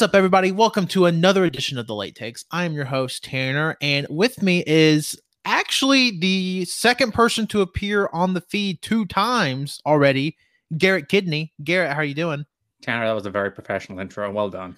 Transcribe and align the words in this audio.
What's 0.00 0.08
up, 0.08 0.16
everybody? 0.16 0.50
Welcome 0.50 0.86
to 0.86 1.04
another 1.04 1.44
edition 1.44 1.76
of 1.76 1.86
the 1.86 1.94
Late 1.94 2.14
Takes. 2.14 2.46
I 2.50 2.64
am 2.64 2.72
your 2.72 2.86
host, 2.86 3.22
Tanner, 3.22 3.76
and 3.82 4.06
with 4.08 4.42
me 4.42 4.64
is 4.66 5.20
actually 5.44 6.18
the 6.18 6.64
second 6.64 7.12
person 7.12 7.46
to 7.48 7.60
appear 7.60 8.08
on 8.10 8.32
the 8.32 8.40
feed 8.40 8.80
two 8.80 9.04
times 9.04 9.78
already, 9.84 10.38
Garrett 10.78 11.10
Kidney. 11.10 11.52
Garrett, 11.62 11.92
how 11.92 11.98
are 11.98 12.04
you 12.04 12.14
doing? 12.14 12.46
Tanner, 12.80 13.04
that 13.04 13.12
was 13.12 13.26
a 13.26 13.30
very 13.30 13.50
professional 13.50 13.98
intro. 13.98 14.32
Well 14.32 14.48
done. 14.48 14.74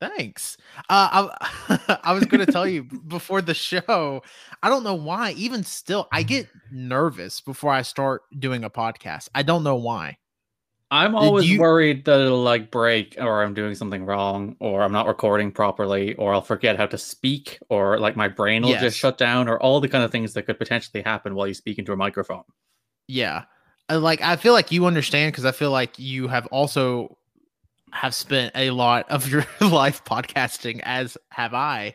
Thanks. 0.00 0.56
Uh, 0.88 1.30
I, 1.68 1.98
I 2.04 2.12
was 2.12 2.24
going 2.26 2.46
to 2.46 2.52
tell 2.52 2.68
you 2.68 2.84
before 2.84 3.42
the 3.42 3.54
show, 3.54 4.22
I 4.62 4.68
don't 4.68 4.84
know 4.84 4.94
why, 4.94 5.32
even 5.32 5.64
still, 5.64 6.06
I 6.12 6.22
get 6.22 6.46
nervous 6.70 7.40
before 7.40 7.72
I 7.72 7.82
start 7.82 8.22
doing 8.38 8.62
a 8.62 8.70
podcast. 8.70 9.28
I 9.34 9.42
don't 9.42 9.64
know 9.64 9.74
why. 9.74 10.18
I'm 10.92 11.14
always 11.14 11.48
you... 11.48 11.58
worried 11.58 12.04
that 12.04 12.20
it'll 12.20 12.42
like 12.42 12.70
break 12.70 13.16
or 13.18 13.42
I'm 13.42 13.54
doing 13.54 13.74
something 13.74 14.04
wrong 14.04 14.56
or 14.60 14.82
I'm 14.82 14.92
not 14.92 15.06
recording 15.06 15.50
properly 15.50 16.14
or 16.16 16.34
I'll 16.34 16.42
forget 16.42 16.76
how 16.76 16.84
to 16.84 16.98
speak 16.98 17.58
or 17.70 17.98
like 17.98 18.14
my 18.14 18.28
brain 18.28 18.60
will 18.60 18.68
yes. 18.68 18.82
just 18.82 18.98
shut 18.98 19.16
down 19.16 19.48
or 19.48 19.58
all 19.58 19.80
the 19.80 19.88
kind 19.88 20.04
of 20.04 20.12
things 20.12 20.34
that 20.34 20.42
could 20.42 20.58
potentially 20.58 21.02
happen 21.02 21.34
while 21.34 21.46
you 21.46 21.54
speak 21.54 21.78
into 21.78 21.94
a 21.94 21.96
microphone. 21.96 22.44
Yeah. 23.08 23.44
Like 23.90 24.20
I 24.20 24.36
feel 24.36 24.52
like 24.52 24.70
you 24.70 24.84
understand 24.84 25.32
because 25.32 25.46
I 25.46 25.52
feel 25.52 25.70
like 25.70 25.98
you 25.98 26.28
have 26.28 26.44
also 26.48 27.16
have 27.92 28.14
spent 28.14 28.52
a 28.54 28.70
lot 28.70 29.10
of 29.10 29.26
your 29.30 29.46
life 29.62 30.04
podcasting 30.04 30.82
as 30.84 31.16
have 31.30 31.54
I. 31.54 31.94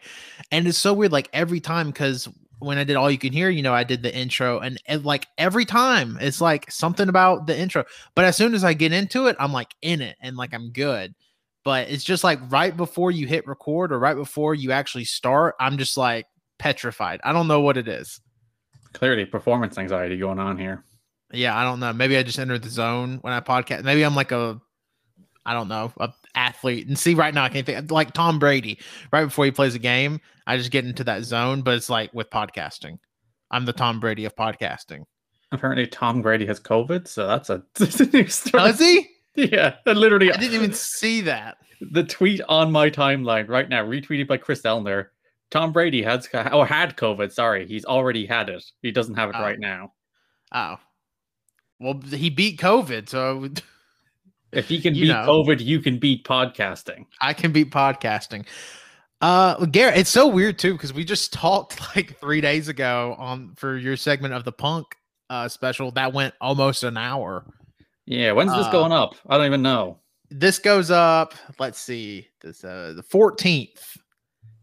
And 0.52 0.66
it's 0.68 0.80
so 0.80 0.94
weird 0.94 1.12
like 1.12 1.30
every 1.34 1.60
time 1.60 1.94
cuz 1.94 2.28
when 2.60 2.78
I 2.78 2.84
did 2.84 2.96
all 2.96 3.12
you 3.12 3.18
can 3.18 3.34
hear, 3.34 3.50
you 3.50 3.62
know, 3.62 3.74
I 3.74 3.84
did 3.84 4.02
the 4.02 4.16
intro 4.16 4.60
and, 4.60 4.82
and, 4.88 5.06
like 5.06 5.28
every 5.38 5.66
time 5.66 6.18
it's 6.20 6.42
like 6.42 6.72
something 6.72 7.08
about 7.10 7.48
the 7.48 7.58
intro. 7.58 7.84
But 8.16 8.26
as 8.26 8.36
soon 8.36 8.54
as 8.54 8.64
I 8.64 8.74
get 8.74 8.94
into 8.94 9.28
it, 9.28 9.36
I'm 9.40 9.54
like 9.54 9.76
in 9.82 10.02
it 10.02 10.18
and 10.22 10.36
like 10.38 10.54
I'm 10.54 10.72
good. 10.72 11.14
But 11.64 11.90
it's 11.90 12.04
just 12.04 12.24
like 12.24 12.40
right 12.50 12.76
before 12.76 13.12
you 13.12 13.28
hit 13.28 13.46
record 13.48 13.92
or 13.92 14.00
right 14.00 14.16
before 14.16 14.56
you 14.56 14.72
actually 14.72 15.04
start, 15.04 15.56
I'm 15.60 15.78
just 15.78 15.98
like 15.98 16.26
petrified. 16.58 17.20
I 17.24 17.34
don't 17.34 17.48
know 17.48 17.62
what 17.62 17.78
it 17.78 17.88
is. 17.88 18.22
Clearly, 18.94 19.26
performance 19.26 19.78
anxiety 19.78 20.18
going 20.18 20.40
on 20.40 20.58
here. 20.58 20.84
Yeah, 21.32 21.58
I 21.58 21.64
don't 21.64 21.80
know. 21.80 21.92
Maybe 21.92 22.18
I 22.18 22.24
just 22.24 22.40
entered 22.40 22.64
the 22.64 22.70
zone 22.70 23.20
when 23.22 23.34
I 23.34 23.42
podcast. 23.42 23.84
Maybe 23.84 24.04
I'm 24.04 24.16
like 24.16 24.32
a 24.32 24.62
I 25.46 25.54
don't 25.54 25.70
know, 25.70 25.94
a 25.98 26.12
athlete. 26.38 26.88
And 26.88 26.98
see, 26.98 27.16
right 27.16 27.34
now 27.34 27.44
I 27.44 27.50
can't 27.50 27.66
think 27.66 27.92
like 27.92 28.14
Tom 28.14 28.40
Brady. 28.40 28.80
Right 29.12 29.26
before 29.26 29.46
he 29.46 29.52
plays 29.52 29.76
a 29.76 29.80
game, 29.80 30.22
I 30.46 30.58
just 30.58 30.72
get 30.72 30.86
into 30.86 31.04
that 31.06 31.24
zone. 31.24 31.62
But 31.62 31.76
it's 31.76 31.90
like 31.90 32.14
with 32.14 32.30
podcasting, 32.30 33.00
I'm 33.52 33.66
the 33.66 33.74
Tom 33.74 34.00
Brady 34.00 34.26
of 34.26 34.36
podcasting. 34.36 35.04
Apparently, 35.52 35.88
Tom 35.88 36.22
Brady 36.22 36.46
has 36.46 36.60
COVID, 36.60 37.08
so 37.08 37.26
that's 37.28 37.50
a, 37.50 37.64
that's 37.76 38.00
a 38.00 38.06
new 38.06 38.28
story. 38.28 38.64
Does 38.64 38.80
he? 38.80 39.10
Yeah, 39.36 39.76
literally. 39.86 40.32
I 40.32 40.38
didn't 40.38 40.56
even 40.56 40.74
see 40.74 41.22
that. 41.22 41.58
The 41.80 42.04
tweet 42.04 42.42
on 42.50 42.72
my 42.72 42.90
timeline 42.90 43.48
right 43.48 43.70
now, 43.70 43.86
retweeted 43.86 44.28
by 44.28 44.38
Chris 44.38 44.66
Elner. 44.66 45.12
Tom 45.52 45.72
Brady 45.72 46.02
has 46.02 46.28
or 46.52 46.66
had 46.66 46.98
COVID. 46.98 47.32
Sorry, 47.32 47.68
he's 47.68 47.86
already 47.86 48.26
had 48.26 48.50
it. 48.50 48.66
He 48.82 48.92
doesn't 48.92 49.16
have 49.16 49.30
it 49.30 49.36
oh. 49.38 49.42
right 49.42 49.60
now. 49.60 49.94
Oh, 50.54 50.78
well, 51.80 52.02
he 52.02 52.30
beat 52.30 52.60
COVID, 52.60 53.08
so 53.08 53.48
if 54.58 54.68
he 54.68 54.82
can 54.82 54.96
you 54.96 55.04
beat 55.04 55.14
know, 55.14 55.26
COVID, 55.28 55.64
you 55.64 55.80
can 55.80 56.00
beat 56.00 56.26
podcasting. 56.26 57.06
I 57.22 57.34
can 57.34 57.52
beat 57.52 57.72
podcasting. 57.72 58.48
Uh, 59.22 59.66
Garrett, 59.66 59.98
it's 59.98 60.10
so 60.10 60.28
weird 60.28 60.60
too 60.60 60.74
because 60.74 60.94
we 60.94 61.04
just 61.04 61.32
talked 61.32 61.80
like 61.96 62.20
three 62.20 62.42
days 62.42 62.68
ago 62.68 63.16
on 63.18 63.54
for 63.56 63.78
your 63.78 63.96
segment 63.96 64.34
of 64.34 64.44
the 64.44 64.52
punk 64.52 64.88
uh 65.30 65.48
special 65.48 65.92
that 65.92 66.14
went 66.14 66.34
almost 66.42 66.84
an 66.84 66.98
hour. 66.98 67.46
Yeah, 68.06 68.32
when's 68.32 68.52
this 68.52 68.66
uh, 68.66 68.72
going 68.72 68.92
up? 68.92 69.16
I 69.30 69.38
don't 69.38 69.46
even 69.46 69.62
know. 69.62 70.00
This 70.30 70.60
goes 70.60 70.92
up. 70.92 71.34
Let's 71.60 71.80
see. 71.80 72.28
This 72.42 72.64
uh 72.64 72.94
the 72.96 73.04
fourteenth. 73.04 73.98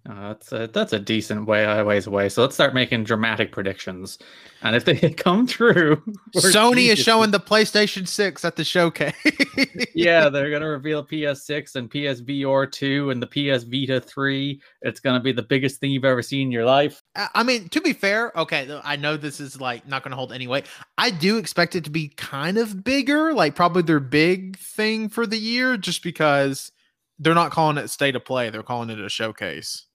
Uh, 0.09 0.29
that's 0.29 0.53
a 0.53 0.67
that's 0.67 0.93
a 0.93 0.99
decent 0.99 1.47
way 1.47 1.83
ways 1.83 2.07
away. 2.07 2.29
So 2.29 2.43
let's 2.43 2.55
start 2.55 2.75
making 2.75 3.05
dramatic 3.05 3.53
predictions, 3.53 4.19
and 4.61 4.77
if 4.77 4.85
they 4.85 4.97
come 5.17 5.47
true, 5.47 5.97
Sony 6.37 6.93
is 6.93 6.99
showing 6.99 7.31
the 7.31 7.41
PlayStation 7.41 8.07
Six 8.07 8.45
at 8.45 8.57
the 8.57 8.65
showcase. 8.65 9.15
yeah, 9.95 10.29
they're 10.29 10.51
gonna 10.51 10.69
reveal 10.69 11.03
PS6 11.03 11.77
and 11.77 11.91
PSVR 11.91 12.71
two 12.71 13.09
and 13.11 13.23
the 13.23 13.27
PS 13.27 13.65
Vita 13.65 13.99
three. 13.99 14.61
It's 14.83 15.01
gonna 15.01 15.21
be 15.21 15.33
the 15.33 15.43
biggest 15.43 15.81
thing 15.81 15.91
you've 15.91 16.05
ever 16.05 16.21
seen 16.21 16.49
in 16.49 16.53
your 16.53 16.67
life. 16.67 17.03
I 17.17 17.43
mean, 17.43 17.71
to 17.71 17.81
be 17.81 17.95
fair, 17.95 18.31
okay, 18.37 18.79
I 18.85 18.97
know 18.97 19.17
this 19.17 19.41
is 19.41 19.59
like 19.59 19.89
not 19.89 20.03
gonna 20.03 20.17
hold 20.17 20.35
anyway. 20.35 20.65
I 20.99 21.13
do 21.13 21.39
expect 21.39 21.77
it 21.77 21.85
to 21.85 21.91
be 21.91 22.09
kind 22.09 22.59
of 22.59 22.85
bigger, 22.85 23.33
like 23.33 23.55
probably 23.55 23.83
their 23.83 24.01
big 24.01 24.59
thing 24.59 25.09
for 25.09 25.27
the 25.27 25.39
year, 25.39 25.79
just 25.79 26.03
because 26.03 26.73
they're 27.19 27.33
not 27.33 27.53
calling 27.53 27.79
it 27.79 27.89
state 27.89 28.17
of 28.17 28.27
play; 28.27 28.51
they're 28.51 28.63
calling 28.63 28.91
it 28.91 29.01
a 29.01 29.09
showcase 29.09 29.87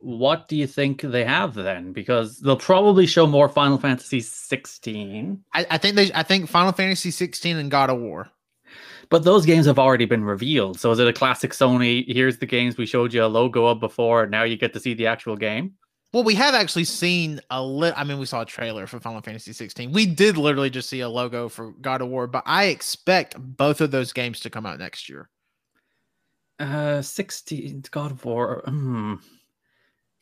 what 0.00 0.48
do 0.48 0.56
you 0.56 0.66
think 0.66 1.02
they 1.02 1.24
have 1.24 1.54
then? 1.54 1.92
Because 1.92 2.38
they'll 2.38 2.56
probably 2.56 3.06
show 3.06 3.26
more 3.26 3.48
Final 3.48 3.78
Fantasy 3.78 4.20
16. 4.20 5.42
I, 5.52 5.66
I, 5.70 5.78
think 5.78 5.96
they 5.96 6.12
I 6.14 6.22
think 6.22 6.48
Final 6.48 6.72
Fantasy 6.72 7.10
16 7.10 7.56
and 7.56 7.70
God 7.70 7.90
of 7.90 8.00
War. 8.00 8.28
But 9.10 9.24
those 9.24 9.44
games 9.44 9.66
have 9.66 9.78
already 9.78 10.06
been 10.06 10.24
revealed. 10.24 10.78
So 10.78 10.90
is 10.92 10.98
it 11.00 11.08
a 11.08 11.12
classic 11.12 11.50
Sony? 11.50 12.04
Here's 12.06 12.38
the 12.38 12.46
games 12.46 12.76
we 12.76 12.86
showed 12.86 13.12
you 13.12 13.24
a 13.24 13.26
logo 13.26 13.66
of 13.66 13.80
before. 13.80 14.26
Now 14.26 14.44
you 14.44 14.56
get 14.56 14.72
to 14.74 14.80
see 14.80 14.94
the 14.94 15.06
actual 15.06 15.36
game. 15.36 15.74
Well, 16.12 16.24
we 16.24 16.34
have 16.34 16.54
actually 16.54 16.84
seen 16.84 17.40
a 17.50 17.62
lit. 17.62 17.94
I 17.96 18.04
mean, 18.04 18.18
we 18.18 18.26
saw 18.26 18.42
a 18.42 18.46
trailer 18.46 18.86
for 18.86 18.98
Final 18.98 19.20
Fantasy 19.20 19.52
16. 19.52 19.92
We 19.92 20.06
did 20.06 20.36
literally 20.36 20.70
just 20.70 20.88
see 20.88 21.00
a 21.00 21.08
logo 21.08 21.48
for 21.48 21.72
God 21.72 22.02
of 22.02 22.08
War, 22.08 22.26
but 22.26 22.42
I 22.46 22.64
expect 22.64 23.36
both 23.38 23.80
of 23.80 23.90
those 23.90 24.12
games 24.12 24.40
to 24.40 24.50
come 24.50 24.66
out 24.66 24.78
next 24.78 25.08
year. 25.08 25.28
Uh, 26.58 27.00
16 27.00 27.84
God 27.90 28.10
of 28.10 28.24
War. 28.24 28.62
Hmm. 28.66 29.14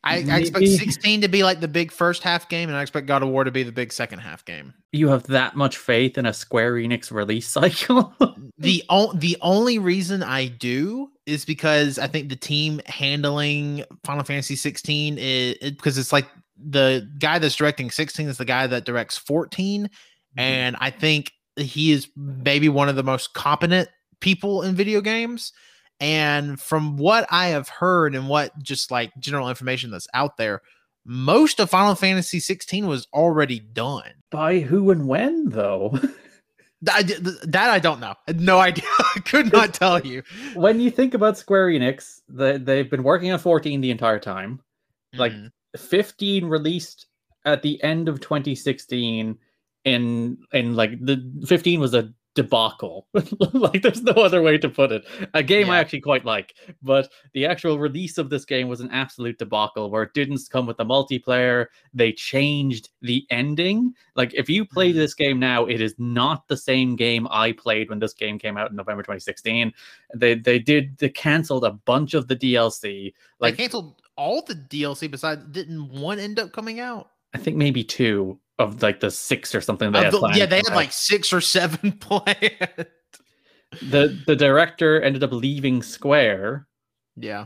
I, 0.03 0.23
I, 0.29 0.39
expect 0.39 0.65
16 0.65 1.21
to 1.21 1.27
be 1.27 1.43
like 1.43 1.59
the 1.59 1.67
big 1.67 1.91
first 1.91 2.23
half 2.23 2.47
game, 2.47 2.69
and 2.69 2.77
I 2.77 2.81
expect 2.81 3.05
God 3.05 3.21
of 3.21 3.29
War 3.29 3.43
to 3.43 3.51
be 3.51 3.63
the 3.63 3.71
big 3.71 3.91
second 3.91 4.19
half 4.19 4.45
game. 4.45 4.73
You 4.93 5.09
have 5.09 5.23
that 5.23 5.57
much 5.57 5.77
faith 5.77 6.17
in 6.17 6.25
a 6.25 6.33
Square 6.33 6.75
Enix 6.75 7.11
release 7.11 7.47
cycle? 7.49 8.13
the 8.57 8.83
o- 8.89 9.11
the 9.13 9.35
only 9.41 9.77
reason 9.77 10.23
I 10.23 10.47
do 10.47 11.09
is 11.25 11.43
because 11.43 11.99
I 11.99 12.07
think 12.07 12.29
the 12.29 12.37
team 12.37 12.81
handling 12.85 13.83
Final 14.05 14.23
Fantasy 14.23 14.55
16 14.55 15.17
is 15.17 15.57
it, 15.61 15.75
because 15.75 15.97
it's 15.97 16.13
like 16.13 16.27
the 16.57 17.09
guy 17.19 17.37
that's 17.37 17.55
directing 17.55 17.91
16 17.91 18.29
is 18.29 18.37
the 18.37 18.45
guy 18.45 18.67
that 18.67 18.85
directs 18.85 19.17
14, 19.17 19.83
mm-hmm. 19.83 20.39
and 20.39 20.77
I 20.79 20.91
think 20.91 21.33
he 21.57 21.91
is 21.91 22.07
maybe 22.15 22.69
one 22.69 22.87
of 22.87 22.95
the 22.95 23.03
most 23.03 23.33
competent 23.33 23.89
people 24.21 24.61
in 24.61 24.75
video 24.75 25.01
games. 25.01 25.51
And 25.99 26.59
from 26.59 26.97
what 26.97 27.27
I 27.29 27.47
have 27.47 27.67
heard 27.67 28.15
and 28.15 28.29
what 28.29 28.57
just 28.61 28.89
like 28.89 29.11
general 29.19 29.49
information 29.49 29.91
that's 29.91 30.07
out 30.13 30.37
there, 30.37 30.61
most 31.05 31.59
of 31.59 31.69
Final 31.69 31.95
Fantasy 31.95 32.39
16 32.39 32.87
was 32.87 33.07
already 33.13 33.59
done. 33.59 34.11
By 34.31 34.59
who 34.59 34.91
and 34.91 35.07
when, 35.07 35.49
though? 35.49 35.99
that, 36.81 37.39
that 37.43 37.69
I 37.69 37.79
don't 37.79 37.99
know. 37.99 38.15
No 38.35 38.59
idea. 38.59 38.85
I 38.99 39.19
could 39.25 39.51
not 39.51 39.73
tell 39.73 39.99
you. 39.99 40.23
When 40.53 40.79
you 40.79 40.91
think 40.91 41.13
about 41.13 41.37
Square 41.37 41.69
Enix, 41.69 42.21
the, 42.29 42.61
they've 42.63 42.89
been 42.89 43.03
working 43.03 43.31
on 43.31 43.39
14 43.39 43.81
the 43.81 43.91
entire 43.91 44.19
time. 44.19 44.61
Like 45.15 45.33
mm. 45.33 45.51
15 45.75 46.45
released 46.45 47.07
at 47.45 47.61
the 47.61 47.81
end 47.83 48.07
of 48.07 48.19
2016 48.19 49.37
in 49.85 50.37
in 50.51 50.75
like 50.75 51.03
the 51.03 51.23
15 51.47 51.79
was 51.79 51.93
a 51.93 52.13
debacle. 52.39 53.05
like 53.53 53.81
there's 53.81 54.01
no 54.01 54.13
other 54.13 54.41
way 54.41 54.57
to 54.57 54.69
put 54.69 54.93
it. 54.93 55.05
A 55.33 55.43
game 55.43 55.67
yeah. 55.67 55.73
I 55.73 55.79
actually 55.79 55.99
quite 55.99 56.23
like, 56.23 56.55
but 56.81 57.11
the 57.33 57.45
actual 57.45 57.77
release 57.77 58.17
of 58.17 58.29
this 58.29 58.45
game 58.45 58.69
was 58.69 58.79
an 58.79 58.89
absolute 58.91 59.37
debacle 59.37 59.91
where 59.91 60.03
it 60.03 60.13
didn't 60.13 60.39
come 60.49 60.65
with 60.65 60.77
the 60.77 60.85
multiplayer. 60.85 61.65
They 61.93 62.13
changed 62.13 62.91
the 63.01 63.25
ending. 63.29 63.93
Like 64.15 64.33
if 64.33 64.49
you 64.49 64.63
play 64.63 64.91
mm-hmm. 64.91 64.99
this 64.99 65.13
game 65.13 65.37
now, 65.37 65.65
it 65.65 65.81
is 65.81 65.95
not 65.97 66.47
the 66.47 66.55
same 66.55 66.95
game 66.95 67.27
I 67.29 67.51
played 67.51 67.89
when 67.89 67.99
this 67.99 68.13
game 68.13 68.39
came 68.39 68.55
out 68.55 68.69
in 68.69 68.77
November 68.77 69.03
2016. 69.03 69.73
They 70.15 70.35
they 70.35 70.59
did 70.59 70.97
they 70.97 71.09
canceled 71.09 71.65
a 71.65 71.71
bunch 71.71 72.13
of 72.13 72.29
the 72.29 72.37
DLC. 72.37 73.13
Like 73.41 73.57
they 73.57 73.63
canceled 73.63 74.01
all 74.15 74.41
the 74.43 74.55
DLC 74.55 75.11
besides 75.11 75.43
didn't 75.51 75.89
one 75.89 76.19
end 76.19 76.39
up 76.39 76.53
coming 76.53 76.79
out? 76.79 77.09
I 77.33 77.37
think 77.37 77.57
maybe 77.57 77.83
two 77.83 78.39
of 78.59 78.83
like 78.83 78.99
the 78.99 79.09
six 79.09 79.55
or 79.55 79.61
something. 79.61 79.91
They 79.91 80.09
the, 80.09 80.31
yeah, 80.35 80.45
they 80.45 80.57
had 80.57 80.75
like 80.75 80.91
six 80.91 81.33
or 81.33 81.41
seven 81.41 81.91
planned. 81.99 82.87
the 83.81 84.21
The 84.27 84.35
director 84.35 85.01
ended 85.01 85.23
up 85.23 85.31
leaving 85.31 85.81
Square. 85.81 86.67
Yeah. 87.15 87.45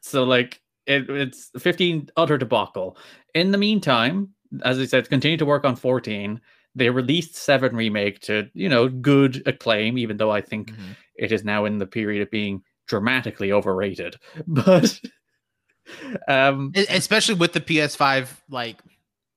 So 0.00 0.24
like 0.24 0.62
it, 0.86 1.10
it's 1.10 1.50
15 1.58 2.10
utter 2.16 2.38
debacle. 2.38 2.96
In 3.34 3.50
the 3.50 3.58
meantime, 3.58 4.30
as 4.62 4.78
I 4.78 4.86
said, 4.86 5.08
continue 5.08 5.36
to 5.36 5.46
work 5.46 5.64
on 5.64 5.76
14. 5.76 6.40
They 6.76 6.90
released 6.90 7.36
Seven 7.36 7.76
remake 7.76 8.20
to 8.22 8.48
you 8.54 8.68
know 8.68 8.88
good 8.88 9.42
acclaim, 9.46 9.98
even 9.98 10.16
though 10.16 10.30
I 10.30 10.40
think 10.40 10.72
mm-hmm. 10.72 10.92
it 11.16 11.32
is 11.32 11.44
now 11.44 11.64
in 11.64 11.78
the 11.78 11.86
period 11.86 12.22
of 12.22 12.30
being 12.30 12.62
dramatically 12.86 13.52
overrated. 13.52 14.16
But 14.46 15.00
um, 16.28 16.72
especially 16.74 17.34
with 17.34 17.52
the 17.52 17.60
PS5 17.60 18.28
like 18.48 18.78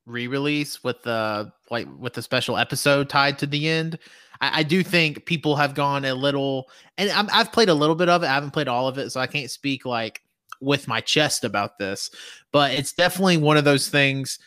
re-release 0.07 0.83
with 0.83 1.03
the 1.03 1.51
like 1.69 1.87
with 1.99 2.13
the 2.13 2.21
special 2.21 2.57
episode 2.57 3.09
tied 3.09 3.37
to 3.39 3.45
the 3.45 3.67
end. 3.67 3.99
I, 4.41 4.59
I 4.59 4.63
do 4.63 4.81
think 4.81 5.25
people 5.25 5.55
have 5.57 5.75
gone 5.75 6.05
a 6.05 6.15
little, 6.15 6.69
and 6.97 7.11
i 7.11 7.37
have 7.37 7.51
played 7.51 7.69
a 7.69 7.73
little 7.73 7.95
bit 7.95 8.09
of 8.09 8.23
it. 8.23 8.27
I 8.27 8.33
haven't 8.33 8.51
played 8.51 8.67
all 8.67 8.87
of 8.87 8.97
it, 8.97 9.11
so 9.11 9.19
I 9.19 9.27
can't 9.27 9.51
speak 9.51 9.85
like 9.85 10.21
with 10.61 10.87
my 10.87 11.01
chest 11.01 11.43
about 11.43 11.77
this. 11.77 12.09
But 12.51 12.71
it's 12.71 12.93
definitely 12.93 13.37
one 13.37 13.57
of 13.57 13.65
those 13.65 13.89
things 13.89 14.39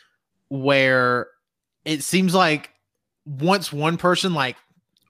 where 0.49 1.27
it 1.85 2.03
seems 2.03 2.35
like 2.35 2.71
once 3.25 3.71
one 3.71 3.97
person 3.97 4.33
like 4.33 4.57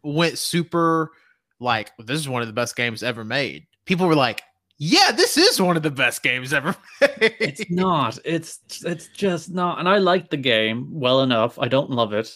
went 0.03 0.38
super 0.38 1.12
like 1.59 1.92
this 2.00 2.19
is 2.19 2.27
one 2.27 2.42
of 2.42 2.48
the 2.48 2.53
best 2.53 2.75
games 2.75 3.03
ever 3.03 3.24
made. 3.24 3.65
People 3.86 4.07
were 4.07 4.15
like, 4.15 4.44
yeah, 4.83 5.12
this 5.12 5.38
is 5.38 5.62
one 5.62 5.78
of 5.78 5.83
the 5.83 5.92
best 5.92 6.24
games 6.24 6.54
ever. 6.54 6.75
It's 7.01 7.69
not. 7.69 8.18
It's 8.25 8.62
it's 8.83 9.10
just 9.10 9.51
not. 9.51 9.78
And 9.78 9.88
I 9.88 10.00
like 10.00 10.31
the 10.31 10.38
game 10.38 10.88
well 10.89 11.22
enough. 11.22 11.60
I 11.60 11.68
don't 11.68 11.92
love 11.92 12.13
it. 12.13 12.36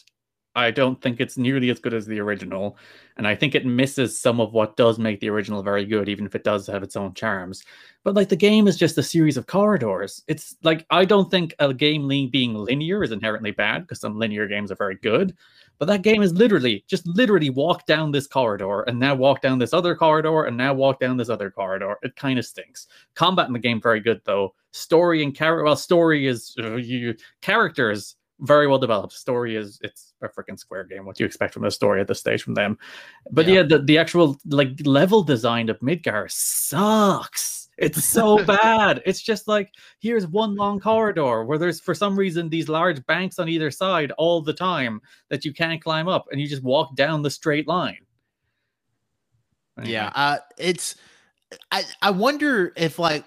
I 0.56 0.72
don't 0.72 1.02
think 1.02 1.20
it's 1.20 1.38
nearly 1.38 1.70
as 1.70 1.80
good 1.80 1.94
as 1.94 2.06
the 2.06 2.20
original. 2.20 2.78
And 3.18 3.28
I 3.28 3.36
think 3.36 3.56
it 3.56 3.66
misses 3.66 4.20
some 4.20 4.40
of 4.40 4.54
what 4.54 4.78
does 4.78 4.98
make 4.98 5.20
the 5.20 5.30
original 5.30 5.62
very 5.62 5.86
good, 5.86 6.10
even 6.10 6.26
if 6.26 6.36
it 6.36 6.44
does 6.44 6.68
have 6.68 6.84
its 6.84 6.96
own 6.96 7.14
charms. 7.14 7.64
But 8.04 8.16
like 8.16 8.30
the 8.30 8.36
game 8.36 8.68
is 8.68 8.78
just 8.78 8.98
a 8.98 9.04
series 9.04 9.38
of 9.38 9.48
corridors. 9.48 10.24
It's 10.28 10.56
like 10.64 10.86
I 10.90 11.06
don't 11.06 11.30
think 11.30 11.54
a 11.60 11.74
game 11.74 12.08
being 12.08 12.54
linear 12.54 13.04
is 13.04 13.12
inherently 13.12 13.52
bad 13.52 13.82
because 13.82 14.00
some 14.00 14.18
linear 14.18 14.48
games 14.48 14.72
are 14.72 14.76
very 14.76 14.96
good. 14.96 15.36
But 15.78 15.88
that 15.88 16.04
game 16.04 16.22
is 16.22 16.34
literally 16.34 16.86
just 16.88 17.06
literally 17.06 17.50
walk 17.50 17.86
down 17.86 18.12
this 18.12 18.28
corridor 18.28 18.84
and 18.84 18.98
now 18.98 19.14
walk 19.14 19.42
down 19.42 19.60
this 19.60 19.74
other 19.74 19.96
corridor 19.96 20.46
and 20.46 20.56
now 20.56 20.74
walk 20.74 21.00
down 21.00 21.18
this 21.18 21.30
other 21.30 21.52
corridor. 21.52 21.98
It 22.02 22.16
kind 22.16 22.40
of 22.40 22.46
stinks. 22.46 22.88
Combat 23.14 23.48
in 23.48 23.54
the 23.54 23.60
game 23.60 23.82
very 23.82 24.00
good 24.00 24.22
though. 24.24 24.54
Story 24.72 25.22
and 25.22 25.36
character. 25.36 25.66
Well, 25.66 25.76
story 25.76 26.28
is 26.28 26.56
uh, 26.60 26.76
you 26.76 27.16
characters 27.42 28.16
very 28.40 28.68
well 28.68 28.80
developed. 28.80 29.14
Story 29.14 29.56
is 29.56 29.80
it's 29.82 30.14
a 30.22 30.28
freaking 30.28 30.60
square 30.60 30.84
game. 30.84 31.06
What 31.06 31.16
do 31.16 31.24
you 31.24 31.28
expect 31.28 31.54
from 31.54 31.66
a 31.66 31.72
story 31.72 32.02
at 32.02 32.08
this 32.08 32.20
stage 32.20 32.44
from 32.44 32.54
them? 32.54 32.78
But 33.32 33.48
yeah, 33.48 33.56
yeah 33.56 33.64
the, 33.64 33.80
the 33.80 33.98
actual 33.98 34.38
like 34.46 34.70
level 34.86 35.24
design 35.24 35.70
of 35.70 35.80
Midgar 35.80 36.30
sucks. 36.30 37.70
It's 37.78 38.04
so 38.04 38.44
bad. 38.46 39.02
It's 39.06 39.22
just 39.22 39.48
like 39.48 39.72
here's 40.00 40.28
one 40.28 40.56
long 40.56 40.80
corridor 40.80 41.44
where 41.44 41.58
there's 41.58 41.80
for 41.80 41.94
some 41.94 42.18
reason 42.18 42.50
these 42.50 42.70
large 42.70 43.06
banks 43.06 43.40
on 43.40 43.50
either 43.50 43.72
side 43.72 44.12
all 44.18 44.42
the 44.42 44.54
time 44.54 45.02
that 45.30 45.46
you 45.46 45.54
can't 45.54 45.82
climb 45.82 46.08
up, 46.08 46.26
and 46.32 46.40
you 46.40 46.48
just 46.48 46.64
walk 46.64 46.96
down 46.96 47.22
the 47.22 47.30
straight 47.30 47.68
line. 47.68 48.00
Anyway. 49.78 49.94
Yeah, 49.94 50.12
uh, 50.16 50.38
it's. 50.58 50.96
I 51.72 51.84
I 52.02 52.12
wonder 52.12 52.74
if 52.76 52.98
like 52.98 53.24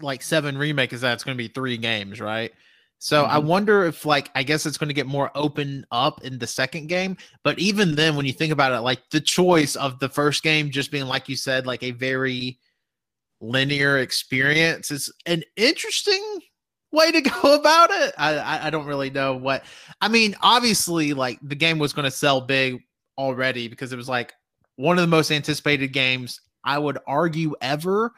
like 0.00 0.22
seven 0.22 0.56
remake 0.56 0.92
is 0.92 1.00
that 1.02 1.14
it's 1.14 1.24
going 1.24 1.36
to 1.36 1.42
be 1.42 1.48
three 1.48 1.76
games, 1.76 2.20
right? 2.20 2.52
So 2.98 3.22
mm-hmm. 3.22 3.32
I 3.32 3.38
wonder 3.38 3.84
if 3.84 4.04
like 4.04 4.30
I 4.34 4.42
guess 4.42 4.66
it's 4.66 4.78
going 4.78 4.88
to 4.88 4.94
get 4.94 5.06
more 5.06 5.30
open 5.34 5.86
up 5.90 6.24
in 6.24 6.38
the 6.38 6.46
second 6.46 6.88
game, 6.88 7.16
but 7.44 7.58
even 7.58 7.94
then 7.94 8.16
when 8.16 8.26
you 8.26 8.32
think 8.32 8.52
about 8.52 8.72
it 8.72 8.80
like 8.80 9.08
the 9.10 9.20
choice 9.20 9.76
of 9.76 9.98
the 10.00 10.08
first 10.08 10.42
game 10.42 10.70
just 10.70 10.90
being 10.90 11.06
like 11.06 11.28
you 11.28 11.36
said 11.36 11.66
like 11.66 11.82
a 11.82 11.92
very 11.92 12.58
linear 13.40 13.98
experience 13.98 14.90
is 14.90 15.12
an 15.26 15.44
interesting 15.56 16.40
way 16.90 17.12
to 17.12 17.20
go 17.42 17.54
about 17.54 17.90
it. 17.90 18.14
I 18.18 18.66
I 18.66 18.70
don't 18.70 18.86
really 18.86 19.10
know 19.10 19.36
what 19.36 19.64
I 20.00 20.08
mean 20.08 20.34
obviously 20.42 21.14
like 21.14 21.38
the 21.42 21.54
game 21.54 21.78
was 21.78 21.92
going 21.92 22.04
to 22.04 22.10
sell 22.10 22.40
big 22.40 22.82
already 23.16 23.68
because 23.68 23.92
it 23.92 23.96
was 23.96 24.08
like 24.08 24.32
one 24.76 24.98
of 24.98 25.02
the 25.02 25.08
most 25.08 25.30
anticipated 25.30 25.92
games 25.92 26.40
I 26.64 26.78
would 26.78 26.98
argue 27.06 27.54
ever 27.60 28.12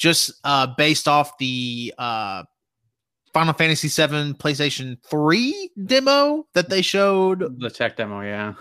just 0.00 0.32
uh 0.44 0.66
based 0.78 1.06
off 1.06 1.36
the 1.38 1.94
uh 1.98 2.42
Final 3.32 3.54
Fantasy 3.54 3.86
VII 3.86 4.34
PlayStation 4.34 4.96
3 5.08 5.70
demo 5.84 6.46
that 6.54 6.68
they 6.68 6.82
showed. 6.82 7.60
The 7.60 7.70
tech 7.70 7.96
demo, 7.96 8.22
yeah. 8.22 8.54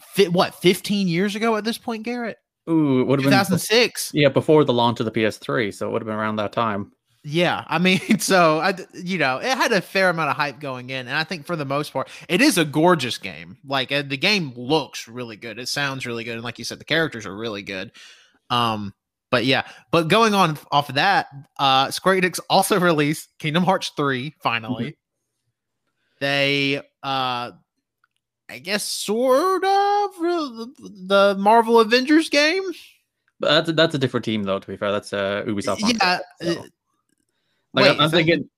Fit, 0.00 0.32
what, 0.32 0.54
15 0.54 1.06
years 1.06 1.34
ago 1.34 1.54
at 1.56 1.64
this 1.64 1.76
point, 1.76 2.02
Garrett? 2.02 2.38
Ooh, 2.68 3.02
it 3.02 3.04
would 3.04 3.18
have 3.20 3.24
been 3.24 3.38
2006. 3.38 4.12
Yeah, 4.14 4.30
before 4.30 4.64
the 4.64 4.72
launch 4.72 5.00
of 5.00 5.06
the 5.06 5.12
PS3. 5.12 5.74
So 5.74 5.86
it 5.88 5.92
would 5.92 6.00
have 6.00 6.06
been 6.06 6.16
around 6.16 6.36
that 6.36 6.52
time. 6.52 6.92
Yeah, 7.24 7.64
I 7.66 7.78
mean, 7.78 8.00
so 8.20 8.60
I, 8.60 8.74
you 8.94 9.18
know, 9.18 9.36
it 9.38 9.56
had 9.56 9.72
a 9.72 9.80
fair 9.80 10.08
amount 10.08 10.30
of 10.30 10.36
hype 10.36 10.60
going 10.60 10.90
in, 10.90 11.08
and 11.08 11.16
I 11.16 11.24
think 11.24 11.44
for 11.44 11.56
the 11.56 11.64
most 11.64 11.92
part, 11.92 12.08
it 12.28 12.40
is 12.40 12.56
a 12.56 12.64
gorgeous 12.64 13.18
game. 13.18 13.58
Like 13.66 13.92
uh, 13.92 14.02
the 14.02 14.16
game 14.16 14.52
looks 14.56 15.08
really 15.08 15.36
good, 15.36 15.58
it 15.58 15.68
sounds 15.68 16.06
really 16.06 16.22
good, 16.24 16.36
and 16.36 16.44
like 16.44 16.58
you 16.58 16.64
said, 16.64 16.78
the 16.78 16.84
characters 16.84 17.26
are 17.26 17.36
really 17.36 17.62
good. 17.62 17.90
Um, 18.48 18.94
but 19.30 19.44
yeah, 19.44 19.66
but 19.90 20.08
going 20.08 20.34
on 20.34 20.58
off 20.70 20.88
of 20.88 20.96
that, 20.96 21.28
uh 21.58 21.90
Square 21.90 22.20
Enix 22.20 22.40
also 22.48 22.78
released 22.80 23.28
Kingdom 23.38 23.64
Hearts 23.64 23.92
3 23.96 24.34
finally. 24.42 24.84
Mm-hmm. 24.84 24.90
They 26.20 26.82
uh 27.02 27.52
I 28.48 28.58
guess 28.58 28.84
sort 28.84 29.64
of 29.64 30.10
the 30.18 31.36
Marvel 31.38 31.80
Avengers 31.80 32.28
game. 32.28 32.62
But 33.40 33.48
that's 33.48 33.68
a, 33.68 33.72
that's 33.72 33.94
a 33.94 33.98
different 33.98 34.24
team 34.24 34.44
though. 34.44 34.58
To 34.58 34.66
be 34.66 34.76
fair, 34.76 34.92
that's 34.92 35.12
uh, 35.12 35.44
Ubisoft. 35.46 35.80
Yeah, 35.80 36.18
so. 36.40 36.50
Uh, 36.50 36.62
like 37.74 37.90
wait, 37.90 38.00
I'm, 38.00 38.10
thinking. 38.10 38.48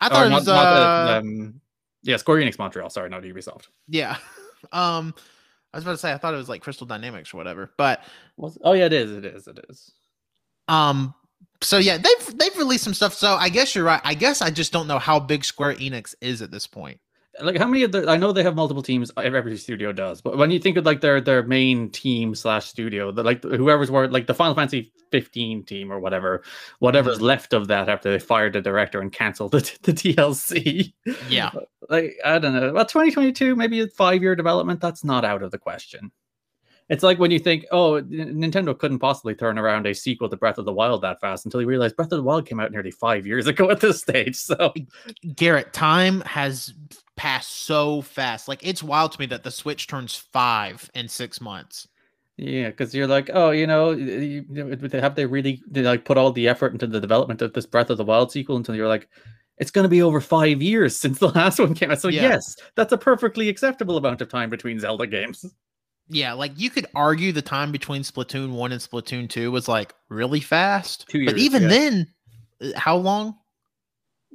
I 0.00 0.08
thought 0.08 0.26
it 0.26 0.32
was 0.32 0.46
not, 0.46 0.66
uh, 0.66 1.04
not, 1.04 1.18
um, 1.18 1.60
yeah, 2.02 2.16
Square 2.16 2.38
Enix 2.38 2.58
Montreal. 2.58 2.88
Sorry, 2.90 3.10
not 3.10 3.22
Ubisoft. 3.22 3.68
Yeah, 3.88 4.16
um, 4.72 5.14
I 5.72 5.76
was 5.76 5.84
about 5.84 5.92
to 5.92 5.98
say 5.98 6.12
I 6.12 6.18
thought 6.18 6.32
it 6.32 6.38
was 6.38 6.48
like 6.48 6.62
Crystal 6.62 6.86
Dynamics 6.86 7.34
or 7.34 7.36
whatever, 7.36 7.72
but 7.76 8.02
oh 8.62 8.72
yeah, 8.72 8.86
it 8.86 8.92
is. 8.92 9.12
It 9.12 9.24
is. 9.24 9.46
It 9.46 9.58
is. 9.68 9.92
Um, 10.68 11.14
so 11.60 11.78
yeah, 11.78 11.98
they've 11.98 12.38
they've 12.38 12.56
released 12.56 12.84
some 12.84 12.94
stuff. 12.94 13.14
So 13.14 13.34
I 13.34 13.48
guess 13.48 13.74
you're 13.74 13.84
right. 13.84 14.00
I 14.04 14.14
guess 14.14 14.42
I 14.42 14.50
just 14.50 14.72
don't 14.72 14.86
know 14.86 14.98
how 14.98 15.18
big 15.18 15.44
Square 15.44 15.76
Enix 15.76 16.14
is 16.20 16.42
at 16.42 16.50
this 16.50 16.66
point. 16.66 17.00
Like 17.40 17.56
how 17.56 17.66
many 17.66 17.82
of 17.82 17.90
the 17.90 18.08
I 18.08 18.16
know 18.16 18.32
they 18.32 18.44
have 18.44 18.54
multiple 18.54 18.82
teams. 18.82 19.10
Every 19.16 19.56
studio 19.56 19.92
does, 19.92 20.20
but 20.20 20.36
when 20.36 20.50
you 20.50 20.60
think 20.60 20.76
of 20.76 20.86
like 20.86 21.00
their 21.00 21.20
their 21.20 21.42
main 21.42 21.90
team 21.90 22.34
slash 22.34 22.66
studio, 22.66 23.10
that 23.10 23.24
like 23.24 23.42
whoever's 23.42 23.90
were 23.90 24.06
like 24.06 24.26
the 24.26 24.34
Final 24.34 24.54
Fantasy 24.54 24.92
15 25.10 25.64
team 25.64 25.92
or 25.92 25.98
whatever, 25.98 26.42
whatever's 26.78 27.16
mm-hmm. 27.16 27.26
left 27.26 27.52
of 27.52 27.68
that 27.68 27.88
after 27.88 28.12
they 28.12 28.18
fired 28.20 28.52
the 28.52 28.60
director 28.60 29.00
and 29.00 29.12
canceled 29.12 29.52
the, 29.52 29.58
the 29.82 29.92
DLC. 29.92 30.92
Yeah, 31.28 31.50
like 31.88 32.16
I 32.24 32.38
don't 32.38 32.54
know. 32.54 32.72
Well, 32.72 32.84
2022, 32.84 33.56
maybe 33.56 33.80
a 33.80 33.88
five 33.88 34.22
year 34.22 34.36
development. 34.36 34.80
That's 34.80 35.02
not 35.02 35.24
out 35.24 35.42
of 35.42 35.50
the 35.50 35.58
question. 35.58 36.12
It's 36.90 37.02
like 37.02 37.18
when 37.18 37.30
you 37.30 37.38
think, 37.38 37.64
oh, 37.72 38.02
Nintendo 38.02 38.78
couldn't 38.78 38.98
possibly 38.98 39.34
turn 39.34 39.58
around 39.58 39.86
a 39.86 39.94
sequel 39.94 40.28
to 40.28 40.36
Breath 40.36 40.58
of 40.58 40.66
the 40.66 40.72
Wild 40.72 41.00
that 41.02 41.18
fast 41.20 41.46
until 41.46 41.62
you 41.62 41.66
realize 41.66 41.94
Breath 41.94 42.12
of 42.12 42.18
the 42.18 42.22
Wild 42.22 42.46
came 42.46 42.60
out 42.60 42.72
nearly 42.72 42.90
five 42.90 43.26
years 43.26 43.46
ago 43.48 43.70
at 43.70 43.80
this 43.80 44.00
stage. 44.00 44.36
So, 44.36 44.74
Garrett, 45.34 45.72
time 45.72 46.20
has 46.22 46.74
passed 47.16 47.50
so 47.50 48.02
fast. 48.02 48.48
Like 48.48 48.66
it's 48.66 48.82
wild 48.82 49.12
to 49.12 49.20
me 49.20 49.26
that 49.26 49.44
the 49.44 49.50
Switch 49.50 49.86
turns 49.86 50.14
five 50.14 50.90
in 50.94 51.08
six 51.08 51.40
months. 51.40 51.88
Yeah, 52.36 52.70
because 52.70 52.94
you're 52.94 53.06
like, 53.06 53.30
oh, 53.32 53.50
you 53.50 53.66
know, 53.66 53.92
you, 53.92 54.44
have 54.92 55.14
they 55.14 55.24
really 55.24 55.62
they 55.70 55.82
like 55.82 56.04
put 56.04 56.18
all 56.18 56.32
the 56.32 56.48
effort 56.48 56.72
into 56.72 56.88
the 56.88 57.00
development 57.00 57.40
of 57.40 57.52
this 57.54 57.64
Breath 57.64 57.90
of 57.90 57.96
the 57.96 58.04
Wild 58.04 58.30
sequel 58.30 58.56
until 58.56 58.74
you're 58.74 58.88
like, 58.88 59.08
it's 59.56 59.70
going 59.70 59.84
to 59.84 59.88
be 59.88 60.02
over 60.02 60.20
five 60.20 60.60
years 60.60 60.96
since 60.96 61.18
the 61.18 61.28
last 61.34 61.60
one 61.60 61.74
came 61.74 61.92
out. 61.92 62.00
So 62.00 62.08
yeah. 62.08 62.22
yes, 62.22 62.56
that's 62.74 62.92
a 62.92 62.98
perfectly 62.98 63.48
acceptable 63.48 63.96
amount 63.96 64.20
of 64.20 64.28
time 64.28 64.50
between 64.50 64.80
Zelda 64.80 65.06
games 65.06 65.46
yeah, 66.08 66.32
like 66.32 66.52
you 66.56 66.70
could 66.70 66.86
argue 66.94 67.32
the 67.32 67.42
time 67.42 67.72
between 67.72 68.02
Splatoon 68.02 68.52
1 68.52 68.72
and 68.72 68.80
Splatoon 68.80 69.28
2 69.28 69.50
was 69.50 69.68
like 69.68 69.94
really 70.08 70.40
fast. 70.40 71.06
Two 71.08 71.20
years, 71.20 71.32
but 71.32 71.40
even 71.40 71.62
yeah. 71.62 71.68
then, 71.68 72.14
uh, 72.60 72.78
how 72.78 72.96
long? 72.96 73.36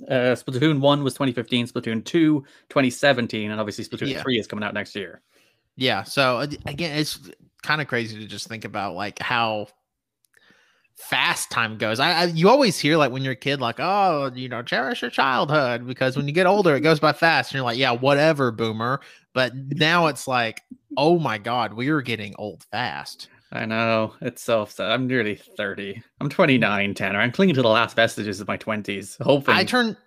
Uh, 0.07 0.35
Splatoon 0.35 0.79
1 0.79 1.03
was 1.03 1.13
2015, 1.13 1.67
Splatoon 1.67 2.03
2, 2.05 2.41
2017, 2.69 3.51
and 3.51 3.59
obviously 3.59 3.83
Splatoon 3.83 4.09
yeah. 4.09 4.21
3 4.21 4.39
is 4.39 4.47
coming 4.47 4.63
out 4.63 4.73
next 4.73 4.95
year. 4.95 5.21
Yeah. 5.75 6.03
So 6.03 6.39
again, 6.39 6.97
it's 6.97 7.19
kind 7.61 7.81
of 7.81 7.87
crazy 7.87 8.17
to 8.19 8.25
just 8.25 8.47
think 8.47 8.65
about 8.65 8.95
like 8.95 9.19
how 9.19 9.67
fast 10.99 11.49
time 11.49 11.77
goes. 11.77 11.99
I, 11.99 12.11
I, 12.11 12.23
you 12.25 12.49
always 12.49 12.77
hear 12.77 12.97
like 12.97 13.11
when 13.11 13.23
you're 13.23 13.33
a 13.33 13.37
kid, 13.37 13.61
like, 13.61 13.79
oh, 13.79 14.31
you 14.35 14.49
know, 14.49 14.61
cherish 14.61 15.01
your 15.01 15.09
childhood 15.09 15.87
because 15.87 16.15
when 16.17 16.27
you 16.27 16.33
get 16.33 16.45
older, 16.45 16.75
it 16.75 16.81
goes 16.81 16.99
by 16.99 17.13
fast. 17.13 17.51
And 17.51 17.57
you're 17.57 17.63
like, 17.63 17.77
yeah, 17.77 17.91
whatever, 17.91 18.51
boomer. 18.51 18.99
But 19.33 19.53
now 19.55 20.07
it's 20.07 20.27
like, 20.27 20.61
oh 20.97 21.17
my 21.17 21.37
god, 21.37 21.73
we 21.73 21.89
are 21.89 22.01
getting 22.01 22.35
old 22.37 22.63
fast. 22.71 23.29
I 23.51 23.65
know 23.65 24.13
it's 24.21 24.43
so 24.43 24.61
upset. 24.61 24.91
I'm 24.91 25.07
nearly 25.07 25.35
30. 25.35 26.03
I'm 26.21 26.29
29, 26.29 26.93
Tanner. 26.93 27.19
I'm 27.19 27.31
clinging 27.31 27.55
to 27.55 27.61
the 27.61 27.69
last 27.69 27.95
vestiges 27.95 28.39
of 28.39 28.47
my 28.47 28.57
20s. 28.57 29.17
Hoping 29.21 29.55
I 29.55 29.63
turn 29.63 29.97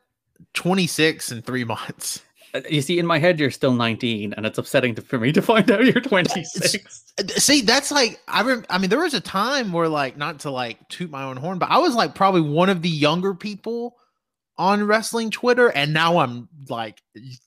26 0.55 1.33
in 1.33 1.43
three 1.43 1.65
months. 1.65 2.23
You 2.69 2.83
see, 2.83 2.99
in 2.99 3.07
my 3.07 3.19
head, 3.19 3.41
you're 3.41 3.51
still 3.51 3.73
19, 3.73 4.35
and 4.35 4.45
it's 4.45 4.59
upsetting 4.59 4.95
to, 4.97 5.03
for 5.03 5.19
me 5.19 5.33
to 5.33 5.41
find 5.41 5.71
out 5.71 5.85
you're 5.85 6.03
26. 6.03 7.15
Uh, 7.19 7.27
see, 7.39 7.63
that's 7.63 7.91
like 7.91 8.21
I. 8.29 8.43
Rem- 8.43 8.67
I 8.69 8.79
mean, 8.79 8.91
there 8.91 9.01
was 9.01 9.15
a 9.15 9.21
time 9.21 9.73
where, 9.73 9.89
like, 9.89 10.17
not 10.19 10.41
to 10.41 10.51
like 10.51 10.89
toot 10.89 11.11
my 11.11 11.25
own 11.25 11.39
horn, 11.39 11.59
but 11.59 11.71
I 11.71 11.79
was 11.79 11.95
like 11.95 12.15
probably 12.15 12.43
one 12.43 12.69
of 12.69 12.83
the 12.83 12.91
younger 12.91 13.35
people 13.35 13.97
on 14.59 14.85
wrestling 14.85 15.31
Twitter, 15.31 15.69
and 15.69 15.95
now 15.95 16.19
I'm 16.19 16.49
like 16.69 17.01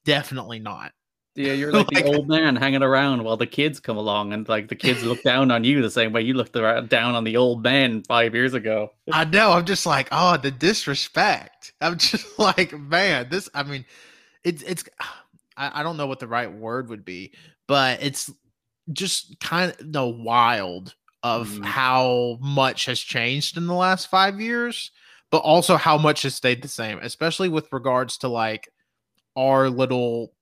definitely 0.06 0.60
not. 0.60 0.92
Yeah, 1.36 1.54
you're 1.54 1.72
like, 1.72 1.88
like, 1.94 2.06
the 2.06 2.16
old 2.16 2.28
man 2.28 2.56
hanging 2.56 2.82
around 2.82 3.24
while 3.24 3.38
the 3.38 3.48
kids 3.48 3.80
come 3.80 3.98
along, 3.98 4.34
and 4.34 4.48
like 4.48 4.70
the 4.70 4.76
kids 4.76 5.04
look 5.04 5.22
down 5.24 5.52
on 5.52 5.64
you 5.64 5.82
the 5.82 5.92
same 5.92 6.14
way 6.14 6.22
you 6.22 6.34
looked 6.34 6.54
down 6.54 7.16
on 7.16 7.24
the 7.24 7.38
old 7.38 7.62
man 7.62 8.04
five 8.04 8.34
years 8.34 8.54
ago. 8.54 8.92
I 9.12 9.26
know. 9.26 9.52
I'm 9.52 9.66
just 9.66 9.86
like, 9.86 10.08
oh, 10.12 10.38
the 10.38 10.52
disrespect. 10.52 11.74
I'm 11.82 11.98
just 11.98 12.26
like, 12.40 12.78
man, 12.78 13.28
this. 13.30 13.50
I 13.54 13.64
mean, 13.64 13.86
it's 14.46 14.64
it's. 14.64 14.84
I, 15.58 15.80
I 15.80 15.84
don't 15.84 15.96
know 15.96 16.08
what 16.08 16.20
the 16.20 16.28
right 16.28 16.52
word 16.52 16.90
would 16.90 17.06
be, 17.06 17.32
but 17.66 18.04
it's 18.04 18.30
just 18.92 19.40
kind 19.40 19.72
of 19.72 19.88
no 19.88 20.08
wild 20.08 20.94
of 21.24 21.48
mm. 21.48 21.64
how 21.64 22.38
much 22.42 22.88
has 22.88 23.00
changed 23.00 23.56
in 23.56 23.66
the 23.66 23.74
last 23.74 24.08
five 24.08 24.42
years, 24.42 24.92
but 25.32 25.38
also 25.38 25.78
how 25.78 25.98
much 25.98 26.24
has 26.24 26.36
stayed 26.36 26.62
the 26.62 26.68
same, 26.68 27.00
especially 27.02 27.48
with 27.48 27.72
regards 27.72 28.18
to 28.18 28.28
like 28.28 28.68
our 29.38 29.70
little 29.70 30.34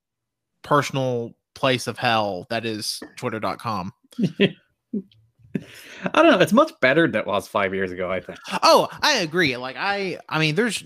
personal 0.64 1.36
place 1.54 1.86
of 1.86 1.98
hell 1.98 2.48
that 2.50 2.66
is 2.66 3.00
twitter.com. 3.16 3.94
I 4.20 6.22
don't 6.22 6.32
know. 6.32 6.40
It's 6.40 6.54
much 6.54 6.72
better 6.82 7.08
than 7.08 7.22
it 7.22 7.28
was 7.28 7.48
five 7.48 7.74
years 7.74 7.92
ago, 7.92 8.12
I 8.12 8.20
think. 8.20 8.40
Oh, 8.64 8.90
I 9.02 9.20
agree. 9.20 9.56
Like 9.58 9.76
I 9.78 10.18
I 10.28 10.40
mean, 10.40 10.56
there's 10.56 10.84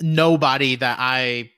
nobody 0.00 0.76
that 0.76 0.98
I 1.00 1.50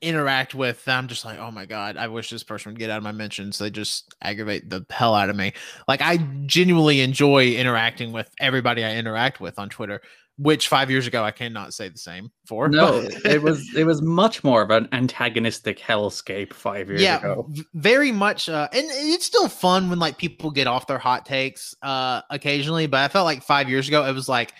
interact 0.00 0.54
with 0.54 0.86
I'm 0.86 1.08
just 1.08 1.24
like, 1.24 1.38
oh 1.38 1.50
my 1.50 1.66
god, 1.66 1.96
I 1.96 2.08
wish 2.08 2.30
this 2.30 2.44
person 2.44 2.72
would 2.72 2.78
get 2.78 2.90
out 2.90 2.98
of 2.98 3.02
my 3.02 3.12
mentions. 3.12 3.58
They 3.58 3.70
just 3.70 4.14
aggravate 4.22 4.70
the 4.70 4.86
hell 4.90 5.14
out 5.14 5.30
of 5.30 5.36
me. 5.36 5.52
Like 5.86 6.00
I 6.02 6.18
genuinely 6.46 7.00
enjoy 7.00 7.48
interacting 7.54 8.12
with 8.12 8.30
everybody 8.40 8.84
I 8.84 8.94
interact 8.94 9.40
with 9.40 9.58
on 9.58 9.68
Twitter, 9.68 10.00
which 10.36 10.68
five 10.68 10.90
years 10.90 11.06
ago 11.06 11.24
I 11.24 11.30
cannot 11.30 11.74
say 11.74 11.88
the 11.88 11.98
same 11.98 12.30
for. 12.46 12.68
No, 12.68 13.08
it 13.24 13.42
was 13.42 13.68
it 13.74 13.84
was 13.84 14.00
much 14.00 14.44
more 14.44 14.62
of 14.62 14.70
an 14.70 14.88
antagonistic 14.92 15.78
hellscape 15.78 16.52
five 16.52 16.88
years 16.88 17.02
yeah, 17.02 17.18
ago. 17.18 17.48
very 17.74 18.12
much. 18.12 18.48
Uh, 18.48 18.68
and 18.72 18.86
it's 18.90 19.26
still 19.26 19.48
fun 19.48 19.90
when 19.90 19.98
like 19.98 20.16
people 20.16 20.50
get 20.50 20.66
off 20.66 20.86
their 20.86 20.98
hot 20.98 21.26
takes 21.26 21.74
uh 21.82 22.22
occasionally, 22.30 22.86
but 22.86 23.00
I 23.00 23.08
felt 23.08 23.24
like 23.24 23.42
five 23.42 23.68
years 23.68 23.88
ago 23.88 24.04
it 24.04 24.12
was 24.12 24.28
like 24.28 24.52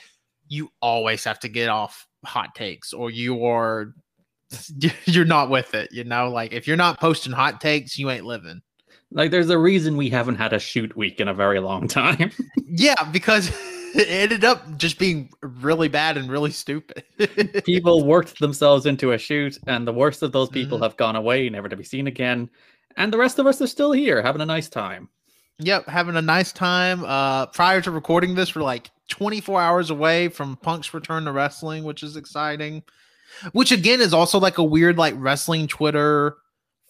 you 0.49 0.71
always 0.81 1.25
have 1.25 1.39
to 1.41 1.49
get 1.49 1.69
off 1.69 2.07
hot 2.25 2.55
takes 2.55 2.93
or 2.93 3.11
you 3.11 3.45
are 3.45 3.95
you're 5.05 5.25
not 5.25 5.51
with 5.51 5.75
it, 5.75 5.93
you 5.93 6.05
know? 6.05 6.31
Like 6.31 6.53
if 6.53 6.67
you're 6.67 6.77
not 6.77 7.01
posting 7.01 7.33
hot 7.33 7.61
takes, 7.61 7.99
you 7.99 8.11
ain't 8.11 8.25
living. 8.25 8.63
Like 9.11 9.31
there's 9.31 9.51
a 9.51 9.59
reason 9.59 9.97
we 9.97 10.11
haven't 10.11 10.37
had 10.37 10.53
a 10.53 10.59
shoot 10.59 10.97
week 10.97 11.21
in 11.21 11.29
a 11.29 11.35
very 11.35 11.61
long 11.61 11.89
time. 11.89 12.31
yeah, 12.67 13.03
because 13.11 13.49
it 13.95 14.09
ended 14.09 14.45
up 14.45 14.77
just 14.77 14.99
being 14.99 15.31
really 15.41 15.89
bad 15.89 16.17
and 16.17 16.31
really 16.31 16.51
stupid. 16.51 17.05
people 17.65 18.05
worked 18.05 18.39
themselves 18.39 18.87
into 18.87 19.13
a 19.13 19.19
shoot, 19.19 19.59
and 19.67 19.87
the 19.87 19.93
worst 19.93 20.23
of 20.23 20.33
those 20.33 20.51
people 20.51 20.77
mm-hmm. 20.77 20.85
have 20.85 20.97
gone 20.97 21.17
away, 21.17 21.49
never 21.49 21.69
to 21.69 21.77
be 21.77 21.85
seen 21.85 22.07
again. 22.07 22.51
And 22.97 23.13
the 23.13 23.19
rest 23.19 23.39
of 23.39 23.47
us 23.47 23.63
are 23.63 23.67
still 23.67 23.93
here, 23.93 24.21
having 24.23 24.43
a 24.43 24.47
nice 24.47 24.69
time. 24.69 25.09
Yep, 25.61 25.89
having 25.89 26.17
a 26.17 26.23
nice 26.23 26.53
time. 26.53 27.05
Uh, 27.05 27.47
prior 27.47 27.81
to 27.81 27.91
recording 27.91 28.35
this, 28.35 28.55
we're 28.55 28.63
like 28.63 28.91
24 29.09 29.61
hours 29.61 29.91
away 29.91 30.29
from 30.29 30.57
Punk's 30.57 30.93
return 30.93 31.25
to 31.25 31.33
wrestling, 31.33 31.83
which 31.85 32.03
is 32.03 32.17
exciting 32.17 32.83
which 33.53 33.73
again 33.73 34.01
is 34.01 34.15
also 34.15 34.39
like 34.39 34.59
a 34.59 34.65
weird 34.65 34.99
like 34.99 35.15
wrestling 35.17 35.67
Twitter 35.67 36.37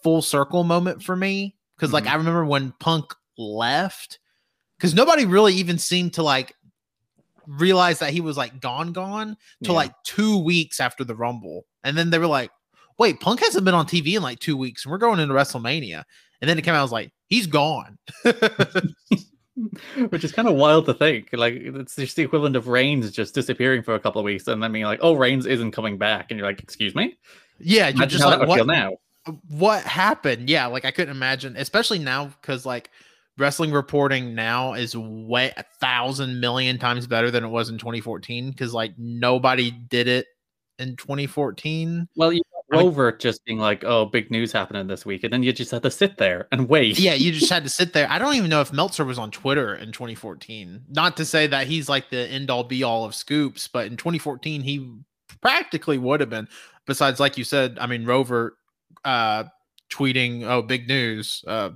full 0.03 0.23
circle 0.23 0.65
moment 0.65 1.03
for 1.03 1.17
me 1.17 1.57
because 1.77 1.93
like 1.93 2.05
mm-hmm. 2.05 2.15
I 2.15 2.17
remember 2.17 2.45
when 2.45 2.73
Punk 2.81 3.15
left 3.37 4.19
because 4.77 4.95
nobody 4.95 5.25
really 5.25 5.55
even 5.55 5.79
seemed 5.79 6.15
to 6.15 6.23
like 6.23 6.55
realize 7.47 7.99
that 7.99 8.13
he 8.13 8.21
was 8.21 8.37
like 8.37 8.61
gone 8.61 8.93
gone 8.93 9.37
till 9.65 9.75
yeah. 9.75 9.79
like 9.79 9.93
two 10.05 10.39
weeks 10.39 10.81
after 10.81 11.05
the 11.05 11.15
Rumble, 11.15 11.67
and 11.85 11.97
then 11.97 12.11
they 12.11 12.19
were 12.19 12.27
like, 12.27 12.51
"Wait, 12.99 13.21
Punk 13.21 13.41
hasn't 13.41 13.65
been 13.65 13.75
on 13.75 13.87
TV 13.87 14.15
in 14.17 14.23
like 14.23 14.39
two 14.39 14.57
weeks, 14.57 14.85
and 14.85 14.93
we're 14.93 14.99
going 14.99 15.21
into 15.21 15.35
WrestleMania." 15.35 16.05
And 16.41 16.49
then 16.49 16.59
it 16.59 16.63
came 16.63 16.75
out, 16.75 16.81
I 16.81 16.83
was 16.83 16.93
like, 16.93 17.13
"He's 17.27 17.47
gone." 17.47 17.99
which 20.11 20.25
is 20.25 20.33
kind 20.33 20.49
of 20.49 20.55
wild 20.55 20.87
to 20.87 20.95
think. 20.95 21.29
Like 21.33 21.55
it's 21.55 21.97
just 21.97 22.17
the 22.17 22.23
equivalent 22.23 22.57
of 22.57 22.69
Reigns 22.69 23.11
just 23.11 23.35
disappearing 23.35 23.83
for 23.83 23.95
a 23.95 24.01
couple 24.01 24.21
of 24.21 24.25
weeks 24.25 24.47
and 24.47 24.63
then 24.63 24.73
being 24.73 24.85
like, 24.85 25.01
"Oh, 25.03 25.15
Reigns 25.15 25.47
isn't 25.47 25.73
coming 25.73 25.99
back," 25.99 26.31
and 26.31 26.39
you're 26.39 26.49
like, 26.49 26.61
"Excuse 26.63 26.95
me." 26.95 27.19
Yeah, 27.59 27.89
you're 27.89 28.07
just 28.07 28.25
like, 28.25 28.47
what, 28.47 28.67
now? 28.67 28.99
What 29.49 29.83
happened? 29.83 30.49
Yeah, 30.49 30.67
like 30.67 30.85
I 30.85 30.91
couldn't 30.91 31.15
imagine, 31.15 31.57
especially 31.57 31.99
now 31.99 32.27
because 32.27 32.65
like 32.65 32.91
wrestling 33.37 33.73
reporting 33.73 34.35
now 34.35 34.75
is 34.75 34.97
way 34.97 35.53
a 35.57 35.65
thousand 35.81 36.41
million 36.41 36.79
times 36.79 37.07
better 37.07 37.31
than 37.31 37.45
it 37.45 37.49
was 37.49 37.69
in 37.69 37.79
2014 37.79 38.51
because 38.51 38.73
like 38.73 38.93
nobody 38.97 39.71
did 39.71 40.09
it 40.09 40.27
in 40.79 40.97
2014. 40.97 42.09
Well, 42.17 42.33
you 42.33 42.43
Rover 42.71 43.13
just 43.13 43.45
being 43.45 43.59
like, 43.59 43.85
"Oh, 43.85 44.05
big 44.05 44.31
news 44.31 44.53
happening 44.53 44.87
this 44.87 45.07
week," 45.07 45.25
and 45.25 45.33
then 45.33 45.43
you 45.43 45.53
just 45.53 45.71
had 45.71 45.83
to 45.83 45.91
sit 45.91 46.19
there 46.19 46.49
and 46.53 46.69
wait. 46.69 46.99
Yeah, 46.99 47.15
you 47.15 47.33
just 47.33 47.51
had 47.51 47.65
to 47.65 47.71
sit 47.71 47.93
there. 47.93 48.11
I 48.11 48.19
don't 48.19 48.35
even 48.35 48.51
know 48.51 48.61
if 48.61 48.73
Meltzer 48.73 49.05
was 49.05 49.19
on 49.19 49.31
Twitter 49.31 49.75
in 49.75 49.93
2014. 49.93 50.85
Not 50.91 51.17
to 51.17 51.25
say 51.25 51.47
that 51.47 51.67
he's 51.67 51.89
like 51.89 52.11
the 52.11 52.29
end 52.29 52.51
all 52.51 52.65
be 52.65 52.83
all 52.83 53.05
of 53.05 53.15
scoops, 53.15 53.69
but 53.69 53.87
in 53.87 53.97
2014 53.97 54.61
he 54.61 54.99
practically 55.41 55.99
would 55.99 56.21
have 56.21 56.31
been. 56.31 56.49
Besides, 56.87 57.21
like 57.21 57.39
you 57.39 57.45
said, 57.45 57.79
I 57.81 57.87
mean, 57.87 58.05
Rover 58.05 58.57
uh, 59.05 59.45
tweeting, 59.91 60.45
"Oh, 60.45 60.63
big 60.63 60.89
news." 60.89 61.45
Uh, 61.47 61.71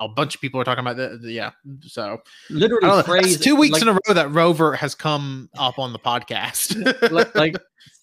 a 0.00 0.08
bunch 0.08 0.34
of 0.34 0.40
people 0.40 0.60
are 0.60 0.64
talking 0.64 0.84
about 0.84 0.96
that. 0.96 1.20
Yeah, 1.22 1.50
so 1.82 2.22
literally, 2.50 3.02
phrase, 3.02 3.38
two 3.38 3.56
weeks 3.56 3.74
like, 3.74 3.82
in 3.82 3.88
a 3.88 3.92
row 3.92 4.14
that 4.14 4.30
Rover 4.30 4.74
has 4.74 4.94
come 4.94 5.48
up 5.58 5.78
on 5.78 5.92
the 5.92 5.98
podcast. 5.98 7.10
like, 7.10 7.34
like 7.34 7.56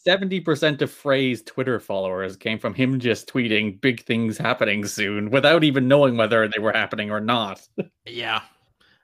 70% 0.05 0.81
of 0.81 0.91
Frey's 0.91 1.43
Twitter 1.43 1.79
followers 1.79 2.35
came 2.35 2.59
from 2.59 2.73
him 2.73 2.99
just 2.99 3.31
tweeting 3.31 3.79
big 3.81 4.03
things 4.05 4.37
happening 4.37 4.85
soon 4.85 5.29
without 5.29 5.63
even 5.63 5.87
knowing 5.87 6.17
whether 6.17 6.47
they 6.47 6.59
were 6.59 6.71
happening 6.71 7.11
or 7.11 7.19
not. 7.19 7.61
yeah. 8.05 8.41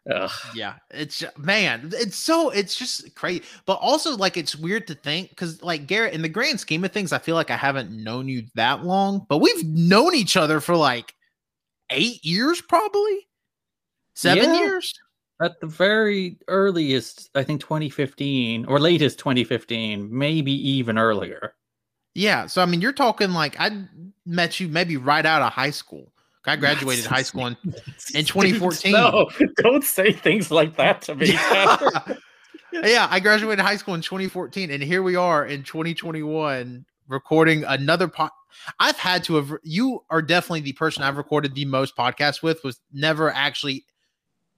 Ugh. 0.09 0.31
Yeah, 0.55 0.75
it's 0.89 1.21
man, 1.37 1.91
it's 1.93 2.15
so 2.15 2.49
it's 2.49 2.77
just 2.77 3.13
crazy. 3.13 3.43
But 3.65 3.73
also 3.81 4.15
like 4.15 4.37
it's 4.37 4.55
weird 4.55 4.87
to 4.87 4.95
think 4.95 5.29
because 5.29 5.61
like 5.61 5.85
Garrett, 5.85 6.13
in 6.13 6.21
the 6.21 6.29
grand 6.29 6.61
scheme 6.61 6.85
of 6.85 6.93
things, 6.93 7.11
I 7.11 7.17
feel 7.17 7.35
like 7.35 7.51
I 7.51 7.57
haven't 7.57 7.91
known 7.91 8.29
you 8.29 8.45
that 8.55 8.85
long, 8.85 9.25
but 9.27 9.39
we've 9.39 9.65
known 9.65 10.15
each 10.15 10.37
other 10.37 10.61
for 10.61 10.77
like 10.77 11.13
eight 11.89 12.23
years, 12.23 12.61
probably 12.61 13.27
seven 14.13 14.53
yeah. 14.53 14.59
years 14.59 14.93
at 15.41 15.59
the 15.59 15.67
very 15.67 16.37
earliest, 16.47 17.29
I 17.35 17.43
think 17.43 17.61
2015 17.61 18.65
or 18.65 18.79
latest 18.79 19.19
2015, 19.19 20.09
maybe 20.11 20.51
even 20.51 20.97
earlier. 20.97 21.53
Yeah. 22.15 22.47
So, 22.47 22.61
I 22.61 22.65
mean, 22.65 22.81
you're 22.81 22.93
talking 22.93 23.31
like 23.31 23.55
I 23.59 23.85
met 24.25 24.59
you 24.59 24.67
maybe 24.67 24.97
right 24.97 25.25
out 25.25 25.41
of 25.41 25.53
high 25.53 25.69
school. 25.69 26.11
I 26.45 26.55
graduated 26.55 27.05
high 27.05 27.23
school 27.23 27.47
in, 27.47 27.57
in 28.15 28.23
2014. 28.23 28.93
No, 28.93 29.29
don't 29.57 29.83
say 29.83 30.13
things 30.13 30.49
like 30.49 30.77
that 30.77 31.01
to 31.03 31.15
me. 31.15 31.33
yeah, 31.33 32.07
I 33.11 33.19
graduated 33.19 33.63
high 33.63 33.75
school 33.75 33.95
in 33.95 34.01
2014, 34.01 34.71
and 34.71 34.81
here 34.81 35.03
we 35.03 35.17
are 35.17 35.45
in 35.45 35.63
2021 35.63 36.85
recording 37.09 37.65
another 37.65 38.07
pod. 38.07 38.31
I've 38.79 38.97
had 38.97 39.23
to 39.25 39.35
have. 39.35 39.53
You 39.63 40.03
are 40.09 40.21
definitely 40.21 40.61
the 40.61 40.73
person 40.73 41.03
I've 41.03 41.17
recorded 41.17 41.55
the 41.55 41.65
most 41.65 41.95
podcasts 41.95 42.41
with. 42.41 42.63
Was 42.63 42.79
never 42.91 43.31
actually 43.31 43.85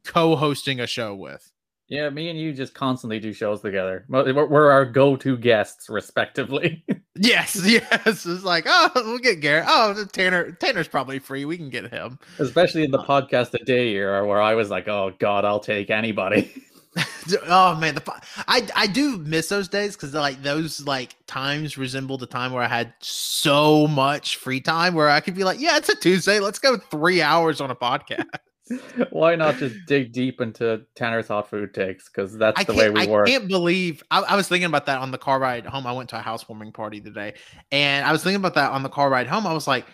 co-hosting 0.05 0.79
a 0.79 0.88
show 0.88 1.15
with. 1.15 1.51
Yeah, 1.89 2.12
me 2.12 2.29
and 2.29 2.39
you 2.39 2.53
just 2.53 2.75
constantly 2.75 3.19
do 3.19 3.34
shows 3.34 3.62
together. 3.62 4.05
We're 4.10 4.69
our 4.69 4.86
go-to 4.86 5.36
guests, 5.36 5.89
respectively. 5.89 6.86
yes, 7.15 7.60
yes. 7.65 8.27
It's 8.27 8.43
like, 8.43 8.65
oh, 8.67 8.91
we'll 8.93 9.17
get 9.17 9.41
Garrett. 9.41 9.65
Oh, 9.67 10.05
Tanner. 10.12 10.51
Tanner's 10.51 10.88
probably 10.88 11.17
free. 11.17 11.46
We 11.46 11.58
can 11.58 11.72
get 11.72 11.89
him. 11.89 12.19
Especially 12.38 12.84
in 12.84 12.91
the 12.91 13.00
podcast 13.00 13.55
a 13.55 13.65
day 13.65 13.89
era, 13.89 14.25
where 14.27 14.39
I 14.39 14.53
was 14.53 14.69
like, 14.69 14.88
oh 14.88 15.13
God, 15.17 15.46
I'll 15.46 15.60
take 15.60 15.89
anybody. 15.89 16.63
oh 17.48 17.75
man, 17.75 17.96
the 17.96 18.22
I 18.48 18.68
I 18.75 18.88
do 18.88 19.18
miss 19.18 19.50
those 19.50 19.68
days 19.68 19.96
because 19.96 20.13
like 20.13 20.41
those 20.41 20.82
like 20.82 21.15
times 21.27 21.77
resemble 21.77 22.18
the 22.18 22.27
time 22.27 22.51
where 22.51 22.63
I 22.63 22.68
had 22.68 22.94
so 23.00 23.88
much 23.88 24.38
free 24.38 24.62
time 24.62 24.94
where 24.94 25.10
I 25.10 25.20
could 25.20 25.36
be 25.36 25.44
like, 25.44 25.60
yeah, 25.60 25.77
it's 25.77 25.89
a 25.89 25.96
Tuesday. 25.96 26.39
Let's 26.39 26.60
go 26.60 26.77
three 26.77 27.22
hours 27.22 27.62
on 27.62 27.72
a 27.72 27.75
podcast. 27.75 28.25
Why 29.10 29.36
not 29.36 29.58
just 29.58 29.75
dig 29.88 30.12
deep 30.12 30.41
into 30.41 30.82
Tanner's 30.96 31.27
hot 31.27 31.50
food 31.50 31.74
takes? 31.74 32.08
Because 32.08 32.38
that's 32.38 32.63
the 32.65 32.74
way 32.74 32.89
we 32.89 33.08
work. 33.08 33.27
I 33.27 33.32
can't 33.32 33.48
believe 33.48 34.03
I, 34.12 34.20
I, 34.22 34.36
was 34.36 34.48
thinking 34.48 34.68
about 34.68 34.86
that 34.86 35.00
on 35.00 35.12
the 35.12 35.18
car 35.18 35.39
ride 35.39 35.65
home. 35.65 35.88
I 35.88 35.91
went 35.91 36.10
to 36.10 36.20
a 36.20 36.22
housewarming 36.22 36.72
party 36.72 37.01
today, 37.01 37.34
and 37.72 38.06
I 38.06 38.12
was 38.12 38.24
thinking 38.24 38.39
about 38.39 38.53
that 38.56 38.72
on 38.72 38.84
the 38.84 38.89
car 38.89 39.10
ride 39.10 39.27
home. 39.27 39.48
I 39.48 39.53
was 39.53 39.68
like, 39.68 39.86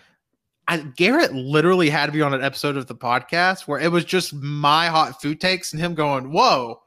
I, 0.68 0.78
Garrett 0.78 1.32
literally 1.32 1.88
had 1.88 2.06
to 2.06 2.12
be 2.12 2.22
on 2.22 2.34
an 2.34 2.42
episode 2.42 2.76
of 2.76 2.86
the 2.86 2.94
podcast 2.94 3.62
where 3.62 3.80
it 3.80 3.90
was 3.90 4.04
just 4.04 4.34
my 4.34 4.88
hot 4.88 5.22
food 5.22 5.40
takes 5.40 5.72
and 5.72 5.80
him 5.80 5.94
going, 5.94 6.30
"Whoa." 6.32 6.82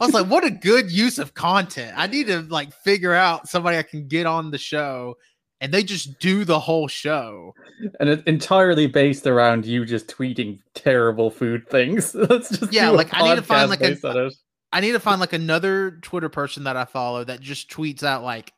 I 0.00 0.04
was 0.06 0.14
like, 0.14 0.26
what 0.26 0.44
a 0.44 0.50
good 0.50 0.92
use 0.92 1.18
of 1.18 1.34
content. 1.34 1.94
I 1.96 2.06
need 2.06 2.28
to 2.28 2.42
like 2.42 2.72
figure 2.72 3.14
out 3.14 3.48
somebody 3.48 3.76
I 3.76 3.82
can 3.82 4.06
get 4.06 4.26
on 4.26 4.50
the 4.50 4.58
show 4.58 5.16
and 5.60 5.72
they 5.72 5.82
just 5.82 6.18
do 6.20 6.44
the 6.44 6.58
whole 6.58 6.86
show. 6.86 7.54
And 7.98 8.08
it's 8.08 8.22
entirely 8.24 8.86
based 8.86 9.26
around 9.26 9.66
you 9.66 9.84
just 9.84 10.06
tweeting 10.06 10.60
terrible 10.74 11.30
food 11.30 11.68
things. 11.68 12.14
Let's 12.14 12.50
just 12.50 12.72
yeah, 12.72 12.90
like 12.90 13.08
I 13.12 13.28
need 13.28 13.36
to 13.36 13.42
find 13.42 13.68
like 13.68 13.80
a, 13.80 14.30
I 14.72 14.80
need 14.80 14.92
to 14.92 15.00
find 15.00 15.20
like 15.20 15.32
another 15.32 15.98
Twitter 16.02 16.28
person 16.28 16.64
that 16.64 16.76
I 16.76 16.84
follow 16.84 17.24
that 17.24 17.40
just 17.40 17.70
tweets 17.70 18.04
out 18.04 18.22
like 18.22 18.52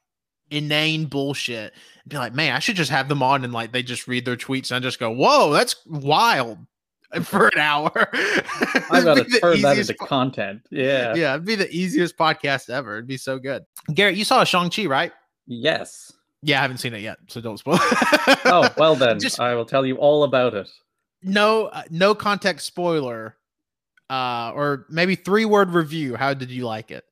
inane 0.51 1.07
bullshit. 1.07 1.73
Be 2.07 2.19
like, 2.19 2.35
man, 2.35 2.55
I 2.55 2.59
should 2.59 2.77
just 2.77 2.91
have 2.91 3.09
them 3.09 3.23
on 3.23 3.45
and 3.45 3.53
like 3.53 3.73
they 3.73 3.83
just 3.83 4.07
read 4.07 4.27
their 4.27 4.37
tweets 4.37 4.71
and 4.71 4.77
I 4.77 4.81
just 4.81 4.99
go, 4.99 5.11
whoa, 5.11 5.53
that's 5.53 5.77
wild 5.87 6.59
for 7.23 7.49
an 7.49 7.59
hour. 7.59 7.93
I 8.13 9.01
gotta 9.05 9.25
turn 9.25 9.63
that 9.63 9.79
into 9.79 9.95
po- 9.95 10.07
content. 10.07 10.63
Yeah. 10.71 11.15
Yeah, 11.15 11.35
it'd 11.35 11.45
be 11.45 11.57
the 11.57 11.71
easiest 11.71 12.17
podcast 12.17 12.71
ever. 12.71 12.95
It'd 12.95 13.07
be 13.07 13.17
so 13.17 13.39
good. 13.39 13.65
Garrett, 13.93 14.17
you 14.17 14.25
saw 14.25 14.43
a 14.43 14.47
Shang-Chi, 14.47 14.87
right? 14.87 15.13
Yes. 15.47 16.13
Yeah, 16.43 16.59
I 16.59 16.63
haven't 16.63 16.79
seen 16.79 16.95
it 16.95 17.03
yet, 17.03 17.19
so 17.27 17.41
don't 17.41 17.59
spoil. 17.59 17.79
oh, 17.83 18.73
well 18.77 18.95
then, 18.95 19.19
just, 19.19 19.41
I 19.41 19.55
will 19.55 19.65
tell 19.65 19.85
you 19.85 19.97
all 19.97 20.25
about 20.25 20.55
it. 20.55 20.71
No 21.23 21.67
uh, 21.67 21.83
no 21.91 22.15
context 22.15 22.67
spoiler. 22.67 23.37
Uh 24.09 24.51
or 24.55 24.87
maybe 24.89 25.15
three 25.15 25.45
word 25.45 25.71
review. 25.71 26.17
How 26.17 26.33
did 26.35 26.51
you 26.51 26.67
like 26.67 26.91
it? 26.91 27.05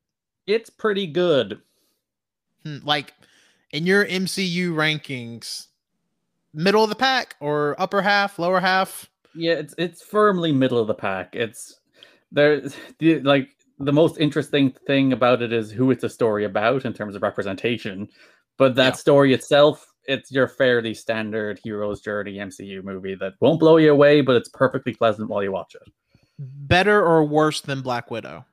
It's 0.47 0.69
pretty 0.69 1.05
good. 1.05 1.61
Hmm, 2.65 2.77
like 2.83 3.13
in 3.71 3.85
your 3.85 4.05
MCU 4.05 4.73
rankings, 4.73 5.67
middle 6.53 6.83
of 6.83 6.89
the 6.89 6.95
pack 6.95 7.35
or 7.39 7.75
upper 7.79 8.01
half, 8.01 8.39
lower 8.39 8.59
half? 8.59 9.09
Yeah, 9.39 9.53
it's 9.53 9.73
it's 9.77 10.01
firmly 10.01 10.51
middle 10.51 10.79
of 10.79 10.87
the 10.87 10.93
pack. 10.93 11.35
It's 11.35 11.79
there 12.31 12.61
the 12.99 13.21
like 13.21 13.49
the 13.79 13.93
most 13.93 14.19
interesting 14.19 14.75
thing 14.85 15.13
about 15.13 15.41
it 15.41 15.53
is 15.53 15.71
who 15.71 15.91
it's 15.91 16.03
a 16.03 16.09
story 16.09 16.43
about 16.43 16.85
in 16.85 16.93
terms 16.93 17.15
of 17.15 17.21
representation. 17.21 18.09
But 18.57 18.75
that 18.75 18.93
yeah. 18.93 18.97
story 18.97 19.33
itself, 19.33 19.85
it's 20.05 20.31
your 20.31 20.49
fairly 20.49 20.93
standard 20.93 21.61
hero's 21.63 22.01
journey 22.01 22.35
MCU 22.35 22.83
movie 22.83 23.15
that 23.15 23.35
won't 23.39 23.61
blow 23.61 23.77
you 23.77 23.91
away, 23.91 24.19
but 24.19 24.35
it's 24.35 24.49
perfectly 24.49 24.93
pleasant 24.93 25.29
while 25.29 25.41
you 25.41 25.53
watch 25.53 25.75
it. 25.75 25.93
Better 26.37 27.01
or 27.01 27.23
worse 27.23 27.61
than 27.61 27.81
Black 27.81 28.11
Widow? 28.11 28.45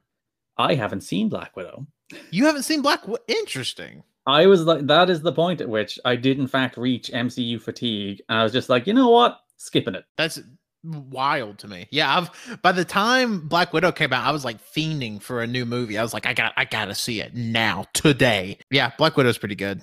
I 0.59 0.75
haven't 0.75 1.01
seen 1.01 1.29
Black 1.29 1.57
Widow. 1.57 1.87
You 2.31 2.47
haven't 2.47 2.63
seen 2.63 2.83
Black 2.83 3.09
Widow? 3.09 3.25
Interesting. 3.27 4.05
I 4.27 4.47
was 4.47 4.63
like, 4.63 4.87
that 4.87 5.11
is 5.11 5.23
the 5.23 5.33
point 5.33 5.61
at 5.61 5.69
which 5.69 5.99
I 6.05 6.15
did 6.15 6.39
in 6.39 6.47
fact 6.47 6.77
reach 6.77 7.11
MCU 7.13 7.61
fatigue. 7.61 8.23
And 8.29 8.39
I 8.39 8.43
was 8.45 8.53
just 8.53 8.69
like, 8.69 8.87
you 8.87 8.93
know 8.93 9.11
what? 9.11 9.41
Skipping 9.57 9.95
it. 9.97 10.05
That's 10.17 10.41
wild 10.87 11.59
to 11.59 11.69
me. 11.69 11.89
Yeah, 11.91 12.17
I've 12.17 12.61
by 12.63 12.73
the 12.73 12.85
time 12.85 13.47
Black 13.49 13.73
Widow 13.73 13.93
came 13.93 14.13
out, 14.13 14.27
I 14.27 14.31
was 14.31 14.45
like 14.45 14.63
fiending 14.63 15.21
for 15.21 15.43
a 15.43 15.47
new 15.47 15.65
movie. 15.65 15.99
I 15.99 16.03
was 16.03 16.15
like, 16.15 16.27
I 16.27 16.35
got 16.35 16.53
I 16.57 16.65
gotta 16.65 16.95
see 16.95 17.21
it 17.21 17.35
now, 17.35 17.87
today. 17.93 18.59
Yeah, 18.71 18.93
Black 18.99 19.17
Widow's 19.17 19.39
pretty 19.39 19.57
good. 19.57 19.83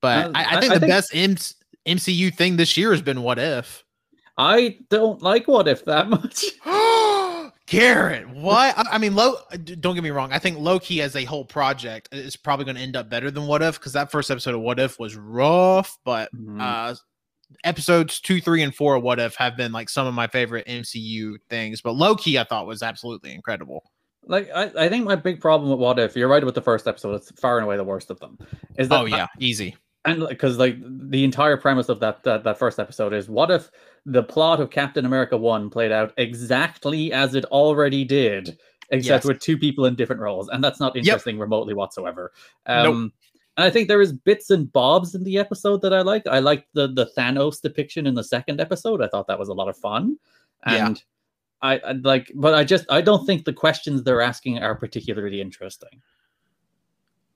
But 0.00 0.26
uh, 0.26 0.32
I, 0.34 0.56
I, 0.56 0.60
think 0.60 0.72
I, 0.72 0.74
the 0.74 0.80
think... 0.80 0.90
best 0.90 1.10
M- 1.14 1.96
MCU 1.96 2.34
thing 2.34 2.56
this 2.56 2.76
year 2.76 2.92
has 2.92 3.02
been 3.02 3.22
What 3.22 3.38
If. 3.38 3.84
I 4.36 4.78
don't 4.90 5.22
like 5.22 5.48
What 5.48 5.68
If 5.68 5.84
that 5.86 6.08
much. 6.10 6.44
Garrett, 7.66 8.28
what? 8.28 8.76
I, 8.76 8.84
I 8.92 8.98
mean, 8.98 9.14
low. 9.14 9.36
Don't 9.80 9.94
get 9.94 10.04
me 10.04 10.10
wrong. 10.10 10.32
I 10.32 10.38
think 10.38 10.58
Loki 10.58 11.00
as 11.00 11.16
a 11.16 11.24
whole 11.24 11.44
project 11.44 12.10
is 12.12 12.36
probably 12.36 12.66
going 12.66 12.76
to 12.76 12.82
end 12.82 12.96
up 12.96 13.08
better 13.08 13.30
than 13.30 13.46
What 13.46 13.62
If 13.62 13.78
because 13.78 13.94
that 13.94 14.10
first 14.10 14.30
episode 14.30 14.54
of 14.54 14.60
What 14.60 14.78
If 14.78 14.98
was 14.98 15.16
rough. 15.16 15.96
But 16.04 16.30
mm-hmm. 16.34 16.60
uh, 16.60 16.94
episodes 17.62 18.20
two, 18.20 18.40
three, 18.40 18.62
and 18.62 18.74
four 18.74 18.98
What 18.98 19.20
If 19.20 19.34
have 19.36 19.56
been 19.56 19.72
like 19.72 19.88
some 19.88 20.06
of 20.06 20.14
my 20.14 20.26
favorite 20.26 20.66
MCU 20.66 21.36
things. 21.48 21.80
But 21.80 21.92
Loki, 21.92 22.38
I 22.38 22.44
thought 22.44 22.66
was 22.66 22.82
absolutely 22.82 23.32
incredible. 23.32 23.84
Like 24.26 24.50
I, 24.54 24.70
I 24.76 24.88
think 24.88 25.04
my 25.04 25.16
big 25.16 25.40
problem 25.40 25.70
with 25.70 25.78
What 25.78 25.98
If, 25.98 26.16
you're 26.16 26.28
right 26.28 26.44
with 26.44 26.54
the 26.54 26.62
first 26.62 26.86
episode. 26.86 27.14
It's 27.14 27.30
far 27.40 27.58
and 27.58 27.64
away 27.64 27.76
the 27.76 27.84
worst 27.84 28.10
of 28.10 28.18
them. 28.20 28.38
Is 28.78 28.88
that? 28.88 29.00
Oh 29.00 29.04
yeah, 29.04 29.24
I, 29.24 29.28
easy. 29.38 29.76
And 30.06 30.26
because 30.28 30.58
like 30.58 30.76
the 31.10 31.24
entire 31.24 31.56
premise 31.56 31.88
of 31.88 32.00
that, 32.00 32.22
that 32.24 32.44
that 32.44 32.58
first 32.58 32.78
episode 32.78 33.12
is 33.12 33.28
what 33.28 33.50
if 33.50 33.70
the 34.06 34.22
plot 34.22 34.60
of 34.60 34.70
Captain 34.70 35.06
America 35.06 35.36
1 35.36 35.70
played 35.70 35.92
out 35.92 36.12
exactly 36.18 37.12
as 37.12 37.34
it 37.34 37.44
already 37.46 38.04
did, 38.04 38.58
except 38.90 39.24
yes. 39.24 39.28
with 39.28 39.40
two 39.40 39.56
people 39.56 39.86
in 39.86 39.94
different 39.94 40.20
roles. 40.20 40.48
And 40.48 40.62
that's 40.62 40.80
not 40.80 40.96
interesting 40.96 41.36
yep. 41.36 41.42
remotely 41.42 41.74
whatsoever. 41.74 42.32
Um, 42.66 43.02
nope. 43.02 43.12
And 43.56 43.64
I 43.64 43.70
think 43.70 43.88
there 43.88 44.00
is 44.00 44.12
bits 44.12 44.50
and 44.50 44.72
bobs 44.72 45.14
in 45.14 45.22
the 45.22 45.38
episode 45.38 45.80
that 45.82 45.92
I 45.92 46.02
like. 46.02 46.26
I 46.26 46.40
liked 46.40 46.68
the 46.74 46.88
the 46.88 47.10
Thanos 47.16 47.60
depiction 47.60 48.06
in 48.06 48.14
the 48.14 48.24
second 48.24 48.60
episode. 48.60 49.00
I 49.00 49.08
thought 49.08 49.28
that 49.28 49.38
was 49.38 49.48
a 49.48 49.54
lot 49.54 49.68
of 49.68 49.76
fun. 49.76 50.18
And 50.64 50.96
yeah. 50.96 51.02
I, 51.62 51.78
I 51.78 51.92
like, 51.92 52.32
but 52.34 52.54
I 52.54 52.64
just 52.64 52.84
I 52.90 53.00
don't 53.00 53.24
think 53.26 53.44
the 53.44 53.52
questions 53.52 54.02
they're 54.02 54.20
asking 54.20 54.58
are 54.58 54.74
particularly 54.74 55.40
interesting. 55.40 56.02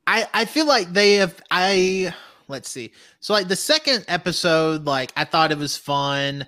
I 0.06 0.26
I 0.34 0.44
feel 0.44 0.66
like 0.66 0.92
they 0.92 1.14
have 1.14 1.40
I 1.50 2.14
let's 2.48 2.68
see. 2.68 2.92
So 3.20 3.32
like 3.32 3.48
the 3.48 3.56
second 3.56 4.04
episode, 4.08 4.86
like 4.86 5.12
I 5.16 5.24
thought 5.24 5.52
it 5.52 5.58
was 5.58 5.76
fun, 5.76 6.46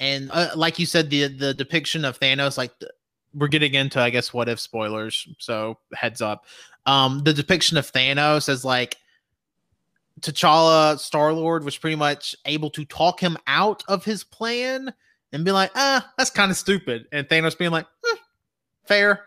and 0.00 0.30
uh, 0.32 0.50
like 0.56 0.78
you 0.78 0.86
said, 0.86 1.10
the 1.10 1.28
the 1.28 1.54
depiction 1.54 2.04
of 2.04 2.18
Thanos, 2.18 2.58
like 2.58 2.76
the, 2.80 2.90
we're 3.34 3.48
getting 3.48 3.74
into 3.74 4.00
I 4.00 4.10
guess 4.10 4.32
what 4.32 4.48
if 4.48 4.58
spoilers. 4.58 5.28
So 5.38 5.78
heads 5.94 6.20
up. 6.20 6.46
Um, 6.86 7.22
the 7.22 7.32
depiction 7.32 7.76
of 7.76 7.90
Thanos 7.90 8.48
as 8.48 8.64
like 8.64 8.96
T'Challa, 10.22 10.98
Star 10.98 11.32
Lord 11.32 11.64
was 11.64 11.76
pretty 11.76 11.96
much 11.96 12.34
able 12.46 12.70
to 12.70 12.84
talk 12.84 13.20
him 13.20 13.36
out 13.46 13.82
of 13.88 14.04
his 14.04 14.24
plan 14.24 14.92
and 15.32 15.44
be 15.44 15.50
like, 15.50 15.70
ah, 15.74 16.10
that's 16.16 16.30
kind 16.30 16.50
of 16.50 16.56
stupid, 16.56 17.06
and 17.12 17.28
Thanos 17.28 17.56
being 17.56 17.70
like, 17.70 17.86
eh, 18.10 18.16
fair. 18.84 19.24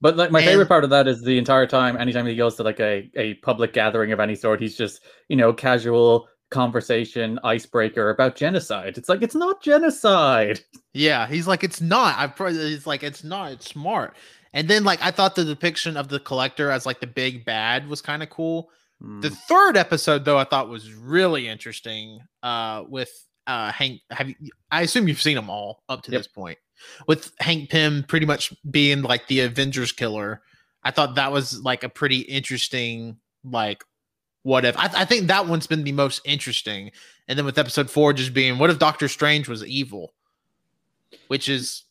But 0.00 0.16
like 0.16 0.32
my 0.32 0.40
and, 0.40 0.48
favorite 0.48 0.68
part 0.68 0.82
of 0.82 0.90
that 0.90 1.06
is 1.06 1.22
the 1.22 1.38
entire 1.38 1.66
time, 1.66 1.96
anytime 1.96 2.26
he 2.26 2.34
goes 2.34 2.56
to 2.56 2.64
like 2.64 2.80
a, 2.80 3.08
a 3.14 3.34
public 3.34 3.72
gathering 3.72 4.10
of 4.10 4.18
any 4.18 4.34
sort, 4.34 4.60
he's 4.60 4.76
just, 4.76 5.00
you 5.28 5.36
know, 5.36 5.52
casual 5.52 6.28
conversation 6.50 7.38
icebreaker 7.44 8.10
about 8.10 8.36
genocide. 8.36 8.98
It's 8.98 9.08
like 9.08 9.22
it's 9.22 9.34
not 9.34 9.62
genocide. 9.62 10.60
Yeah, 10.92 11.26
he's 11.26 11.48
like 11.48 11.64
it's 11.64 11.80
not. 11.80 12.18
I 12.18 12.26
probably 12.26 12.70
he's 12.70 12.86
like 12.86 13.02
it's 13.02 13.24
not. 13.24 13.52
It's 13.52 13.68
smart. 13.68 14.14
And 14.52 14.68
then 14.68 14.84
like 14.84 15.00
I 15.02 15.10
thought 15.10 15.34
the 15.34 15.44
depiction 15.44 15.96
of 15.96 16.08
the 16.08 16.20
collector 16.20 16.70
as 16.70 16.84
like 16.84 17.00
the 17.00 17.06
big 17.06 17.44
bad 17.44 17.88
was 17.88 18.02
kind 18.02 18.22
of 18.22 18.28
cool. 18.28 18.70
Mm. 19.02 19.22
The 19.22 19.30
third 19.30 19.76
episode 19.76 20.24
though 20.24 20.38
I 20.38 20.44
thought 20.44 20.68
was 20.68 20.92
really 20.92 21.48
interesting. 21.48 22.20
Uh, 22.42 22.84
with 22.88 23.10
uh 23.46 23.72
Hank. 23.72 24.00
Have 24.10 24.28
you? 24.28 24.36
I 24.70 24.82
assume 24.82 25.08
you've 25.08 25.20
seen 25.20 25.36
them 25.36 25.50
all 25.50 25.82
up 25.88 26.02
to 26.02 26.12
yep. 26.12 26.20
this 26.20 26.28
point 26.28 26.58
with 27.06 27.32
Hank 27.40 27.70
Pym 27.70 28.04
pretty 28.06 28.26
much 28.26 28.52
being 28.70 29.02
like 29.02 29.26
the 29.26 29.40
Avengers 29.40 29.92
killer. 29.92 30.42
I 30.84 30.90
thought 30.90 31.14
that 31.14 31.32
was 31.32 31.60
like 31.60 31.84
a 31.84 31.88
pretty 31.88 32.20
interesting 32.20 33.18
like 33.44 33.84
what 34.42 34.64
if 34.64 34.76
I, 34.76 34.90
I, 34.94 35.04
think 35.04 35.28
that 35.28 35.46
one's 35.46 35.66
been 35.66 35.84
the 35.84 35.92
most 35.92 36.20
interesting 36.24 36.90
and 37.28 37.38
then 37.38 37.44
with 37.44 37.58
episode 37.58 37.90
four 37.90 38.12
just 38.12 38.34
being 38.34 38.58
what 38.58 38.70
if 38.70 38.78
doctor 38.78 39.08
strange 39.08 39.48
was 39.48 39.64
evil 39.64 40.14
which 41.28 41.48
is 41.48 41.84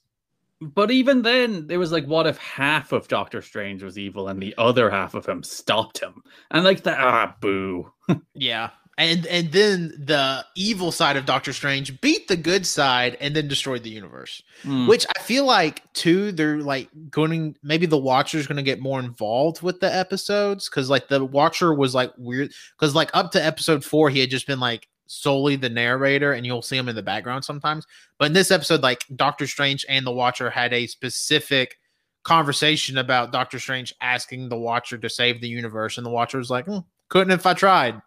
but 0.62 0.92
even 0.92 1.24
then 1.24 1.68
it 1.70 1.78
was 1.78 1.92
like 1.92 2.06
what 2.06 2.28
if 2.28 2.38
half 2.38 2.92
of 2.92 3.08
doctor 3.08 3.42
strange 3.42 3.84
was 3.84 3.98
evil 3.98 4.28
and 4.28 4.42
the 4.42 4.54
other 4.58 4.90
half 4.90 5.14
of 5.14 5.26
him 5.26 5.44
stopped 5.44 6.00
him 6.00 6.22
and 6.52 6.64
like 6.64 6.84
that 6.84 7.00
ah 7.00 7.36
boo 7.42 7.92
yeah 8.34 8.70
and 9.02 9.26
and 9.28 9.52
then 9.52 9.94
the 9.98 10.46
evil 10.56 10.92
side 10.92 11.18
of 11.18 11.26
Doctor 11.26 11.54
Strange 11.54 12.00
beat 12.02 12.28
the 12.28 12.36
good 12.36 12.66
side 12.68 13.18
and 13.20 13.36
then 13.36 13.48
destroyed 13.48 13.84
the 13.84 13.90
universe. 13.90 14.44
Mm. 14.64 14.88
Which 14.88 15.08
I 15.16 15.22
feel 15.22 15.46
like 15.46 15.82
too 15.94 16.32
they're 16.32 16.58
like 16.60 16.90
going 17.10 17.56
maybe 17.64 17.86
the 17.86 17.98
Watcher's 17.98 18.48
going 18.48 18.58
to 18.58 18.64
get 18.64 18.80
more 18.80 19.00
involved 19.00 19.62
with 19.62 19.80
the 19.80 19.94
episodes 19.94 20.70
cuz 20.70 20.90
like 20.90 21.08
the 21.08 21.24
Watcher 21.26 21.74
was 21.74 21.96
like 21.96 22.12
weird 22.18 22.52
cuz 22.78 22.94
like 22.94 23.10
up 23.14 23.32
to 23.32 23.44
episode 23.44 23.84
4 23.84 24.10
he 24.10 24.20
had 24.20 24.30
just 24.30 24.46
been 24.46 24.60
like 24.60 24.88
solely 25.12 25.56
the 25.56 25.70
narrator 25.70 26.34
and 26.34 26.46
you'll 26.46 26.62
see 26.62 26.78
him 26.78 26.90
in 26.90 26.96
the 26.96 27.04
background 27.04 27.44
sometimes. 27.44 27.86
But 28.18 28.28
in 28.28 28.34
this 28.34 28.52
episode 28.52 28.82
like 28.82 29.04
Doctor 29.16 29.48
Strange 29.48 29.86
and 29.90 30.06
the 30.06 30.12
Watcher 30.12 30.50
had 30.50 30.74
a 30.74 30.88
specific 30.88 31.78
conversation 32.24 32.98
about 32.98 33.32
Doctor 33.32 33.60
Strange 33.60 33.94
asking 34.02 34.50
the 34.50 34.58
Watcher 34.58 34.98
to 34.98 35.10
save 35.10 35.42
the 35.42 35.50
universe 35.50 35.98
and 35.98 36.06
the 36.06 36.12
Watcher 36.12 36.38
was 36.38 36.50
like, 36.50 36.66
mm, 36.66 36.86
couldn't 37.10 37.34
if 37.34 37.46
I 37.46 37.54
tried. 37.54 38.02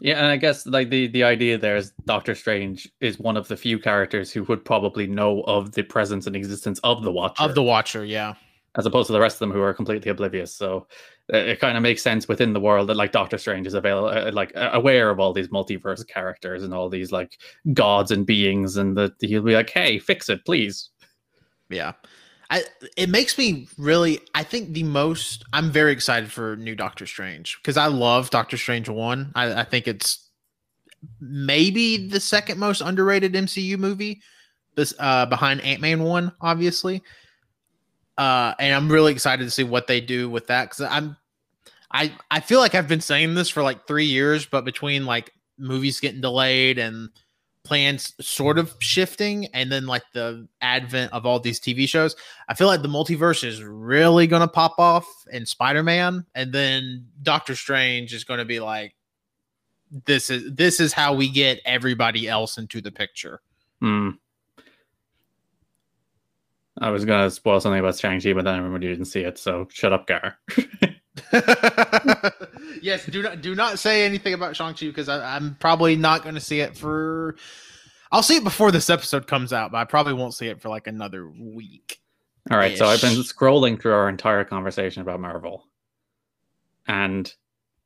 Yeah, 0.00 0.18
and 0.18 0.26
I 0.26 0.36
guess 0.36 0.66
like 0.66 0.90
the 0.90 1.06
the 1.08 1.24
idea 1.24 1.56
there 1.56 1.76
is 1.76 1.92
Doctor 2.04 2.34
Strange 2.34 2.90
is 3.00 3.18
one 3.18 3.38
of 3.38 3.48
the 3.48 3.56
few 3.56 3.78
characters 3.78 4.30
who 4.30 4.42
would 4.44 4.62
probably 4.62 5.06
know 5.06 5.42
of 5.42 5.72
the 5.72 5.82
presence 5.82 6.26
and 6.26 6.36
existence 6.36 6.78
of 6.84 7.02
the 7.02 7.10
Watcher. 7.10 7.42
Of 7.42 7.54
the 7.54 7.62
Watcher, 7.62 8.04
yeah. 8.04 8.34
As 8.76 8.86
opposed 8.86 9.06
to 9.08 9.12
the 9.12 9.20
rest 9.20 9.36
of 9.36 9.40
them 9.40 9.50
who 9.50 9.62
are 9.62 9.74
completely 9.74 10.10
oblivious. 10.10 10.54
So 10.54 10.86
it, 11.28 11.48
it 11.48 11.60
kind 11.60 11.76
of 11.76 11.82
makes 11.82 12.02
sense 12.02 12.28
within 12.28 12.52
the 12.52 12.60
world 12.60 12.88
that 12.88 12.96
like 12.96 13.12
Doctor 13.12 13.38
Strange 13.38 13.66
is 13.66 13.74
available, 13.74 14.08
uh, 14.08 14.30
like 14.32 14.54
uh, 14.56 14.70
aware 14.72 15.10
of 15.10 15.18
all 15.18 15.32
these 15.32 15.48
multiverse 15.48 16.06
characters 16.06 16.62
and 16.62 16.72
all 16.74 16.88
these 16.88 17.10
like 17.10 17.38
gods 17.72 18.10
and 18.10 18.26
beings, 18.26 18.76
and 18.76 18.96
that 18.96 19.12
he'll 19.20 19.42
be 19.42 19.54
like, 19.54 19.70
"Hey, 19.70 19.98
fix 19.98 20.28
it, 20.28 20.44
please." 20.44 20.90
Yeah. 21.70 21.92
I 22.50 22.64
it 22.96 23.08
makes 23.08 23.36
me 23.36 23.68
really 23.76 24.20
I 24.34 24.42
think 24.42 24.72
the 24.72 24.82
most 24.82 25.44
I'm 25.52 25.70
very 25.70 25.92
excited 25.92 26.32
for 26.32 26.56
new 26.56 26.74
Doctor 26.74 27.06
Strange 27.06 27.58
because 27.60 27.76
I 27.76 27.86
love 27.86 28.30
Doctor 28.30 28.56
Strange 28.56 28.88
one. 28.88 29.32
I, 29.34 29.60
I 29.60 29.64
think 29.64 29.86
it's 29.86 30.30
maybe 31.20 32.08
the 32.08 32.20
second 32.20 32.58
most 32.58 32.80
underrated 32.80 33.34
MCU 33.34 33.78
movie. 33.78 34.22
This 34.76 34.94
uh 34.98 35.26
behind 35.26 35.60
Ant 35.60 35.80
Man 35.80 36.02
one, 36.02 36.32
obviously. 36.40 37.02
Uh 38.18 38.54
and 38.58 38.74
I'm 38.74 38.90
really 38.90 39.12
excited 39.12 39.44
to 39.44 39.50
see 39.50 39.64
what 39.64 39.86
they 39.86 40.00
do 40.00 40.28
with 40.28 40.48
that 40.48 40.64
because 40.64 40.82
I'm 40.82 41.16
I 41.90 42.12
I 42.30 42.40
feel 42.40 42.60
like 42.60 42.74
I've 42.74 42.88
been 42.88 43.00
saying 43.00 43.34
this 43.34 43.48
for 43.48 43.62
like 43.62 43.86
three 43.86 44.04
years, 44.04 44.44
but 44.44 44.64
between 44.64 45.06
like 45.06 45.32
movies 45.56 46.00
getting 46.00 46.20
delayed 46.20 46.78
and 46.78 47.08
plans 47.64 48.14
sort 48.20 48.58
of 48.58 48.74
shifting 48.78 49.46
and 49.52 49.70
then 49.70 49.86
like 49.86 50.04
the 50.14 50.48
advent 50.62 51.12
of 51.12 51.26
all 51.26 51.38
these 51.38 51.60
TV 51.60 51.88
shows, 51.88 52.16
I 52.48 52.54
feel 52.54 52.66
like 52.66 52.82
the 52.82 52.88
multiverse 52.88 53.44
is 53.44 53.62
really 53.62 54.26
to 54.40 54.48
pop 54.48 54.78
off 54.78 55.06
in 55.30 55.44
Spider-Man 55.44 56.24
and 56.34 56.52
then 56.52 57.06
Doctor 57.22 57.54
Strange 57.54 58.14
is 58.14 58.24
to 58.38 58.44
be 58.44 58.60
like 58.60 58.94
this 60.04 60.28
is 60.30 60.52
this 60.54 60.80
is 60.80 60.92
how 60.92 61.14
we 61.14 61.28
get 61.30 61.60
everybody 61.64 62.28
else 62.28 62.58
into 62.58 62.80
the 62.80 62.90
picture. 62.90 63.40
Hmm. 63.80 64.10
I 66.80 66.90
was 66.90 67.04
gonna 67.04 67.30
spoil 67.30 67.60
something 67.60 67.80
about 67.80 67.98
Shang-Chi, 67.98 68.32
but 68.32 68.44
then 68.44 68.54
I 68.54 68.58
remembered 68.58 68.82
you 68.84 68.90
didn't 68.90 69.06
see 69.06 69.20
it, 69.20 69.38
so 69.38 69.66
shut 69.70 69.92
up, 69.92 70.06
Gar. 70.06 70.38
yes, 72.82 73.06
do 73.06 73.22
not 73.22 73.40
do 73.40 73.54
not 73.54 73.78
say 73.78 74.04
anything 74.04 74.34
about 74.34 74.56
Shang-Chi 74.56 74.86
because 74.86 75.08
I'm 75.08 75.56
probably 75.56 75.96
not 75.96 76.22
going 76.22 76.34
to 76.34 76.40
see 76.40 76.60
it 76.60 76.76
for. 76.76 77.36
I'll 78.10 78.22
see 78.22 78.36
it 78.36 78.44
before 78.44 78.70
this 78.70 78.88
episode 78.88 79.26
comes 79.26 79.52
out, 79.52 79.72
but 79.72 79.78
I 79.78 79.84
probably 79.84 80.14
won't 80.14 80.34
see 80.34 80.48
it 80.48 80.62
for 80.62 80.68
like 80.68 80.86
another 80.86 81.28
week. 81.28 82.00
All 82.50 82.56
right, 82.56 82.78
so 82.78 82.86
I've 82.86 83.02
been 83.02 83.12
scrolling 83.16 83.80
through 83.80 83.92
our 83.92 84.08
entire 84.08 84.44
conversation 84.44 85.02
about 85.02 85.20
Marvel, 85.20 85.66
and 86.86 87.30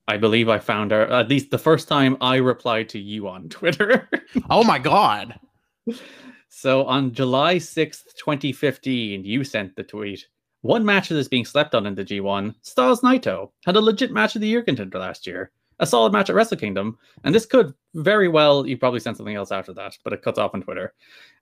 I 0.07 0.18
believe 0.18 0.48
I 0.48 0.59
found 0.59 0.92
out 0.92 1.11
at 1.11 1.28
least 1.28 1.50
the 1.50 1.59
first 1.59 1.88
time 1.88 2.16
I 2.20 2.37
replied 2.37 2.88
to 2.90 2.98
you 3.00 3.28
on 3.28 3.48
Twitter. 3.48 4.09
oh 4.50 4.62
my 4.62 4.78
god! 4.78 5.38
So 6.55 6.85
on 6.85 7.15
July 7.15 7.57
6th, 7.57 8.15
2015, 8.19 9.25
you 9.25 9.43
sent 9.43 9.75
the 9.75 9.83
tweet. 9.83 10.27
One 10.61 10.85
match 10.85 11.09
that 11.09 11.17
is 11.17 11.27
being 11.27 11.47
slept 11.47 11.75
on 11.75 11.87
in 11.87 11.95
the 11.95 12.05
G1, 12.05 12.55
Styles 12.61 13.01
Naito, 13.01 13.51
had 13.65 13.75
a 13.75 13.81
legit 13.81 14.12
match 14.12 14.35
of 14.35 14.43
the 14.43 14.49
year 14.49 14.62
contender 14.62 14.99
last 14.99 15.27
year. 15.27 15.51
A 15.81 15.87
solid 15.87 16.12
match 16.12 16.29
at 16.29 16.37
Wrestle 16.37 16.59
Kingdom. 16.59 16.99
And 17.25 17.35
this 17.35 17.47
could 17.47 17.73
very 17.95 18.29
well, 18.29 18.67
you 18.67 18.77
probably 18.77 19.01
sent 19.01 19.17
something 19.17 19.35
else 19.35 19.51
after 19.51 19.73
that, 19.73 19.97
but 20.05 20.12
it 20.12 20.21
cuts 20.21 20.38
off 20.38 20.55
on 20.55 20.61
Twitter. 20.62 20.93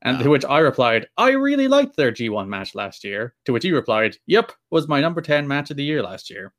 And 0.02 0.20
to 0.20 0.30
which 0.30 0.44
I 0.44 0.60
replied, 0.60 1.08
I 1.18 1.30
really 1.30 1.66
liked 1.66 1.96
their 1.96 2.12
G1 2.12 2.46
match 2.46 2.76
last 2.76 3.02
year. 3.02 3.34
To 3.46 3.52
which 3.52 3.64
you 3.64 3.74
replied, 3.74 4.16
Yep, 4.28 4.52
was 4.70 4.86
my 4.86 5.00
number 5.00 5.20
10 5.20 5.46
match 5.46 5.72
of 5.72 5.76
the 5.76 5.84
year 5.84 6.04
last 6.04 6.30
year. 6.30 6.54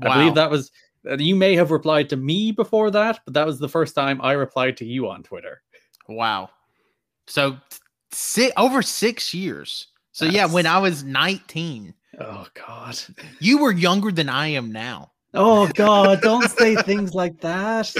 Wow. 0.00 0.10
I 0.12 0.16
believe 0.16 0.36
that 0.36 0.50
was, 0.50 0.70
uh, 1.10 1.18
you 1.18 1.34
may 1.34 1.56
have 1.56 1.72
replied 1.72 2.08
to 2.10 2.16
me 2.16 2.52
before 2.52 2.92
that, 2.92 3.18
but 3.24 3.34
that 3.34 3.46
was 3.46 3.58
the 3.58 3.68
first 3.68 3.96
time 3.96 4.22
I 4.22 4.32
replied 4.32 4.76
to 4.76 4.86
you 4.86 5.08
on 5.08 5.24
Twitter. 5.24 5.60
Wow. 6.08 6.50
So 7.26 7.56
six, 8.12 8.52
over 8.56 8.82
six 8.82 9.32
years. 9.34 9.88
So 10.12 10.24
That's... 10.24 10.36
yeah, 10.36 10.46
when 10.46 10.66
I 10.66 10.78
was 10.78 11.04
19. 11.04 11.94
Oh 12.20 12.46
God. 12.54 12.98
You 13.38 13.58
were 13.58 13.72
younger 13.72 14.12
than 14.12 14.28
I 14.28 14.48
am 14.48 14.72
now. 14.72 15.12
Oh 15.32 15.68
God, 15.74 16.20
don't 16.22 16.50
say 16.50 16.74
things 16.74 17.14
like 17.14 17.40
that. 17.40 17.92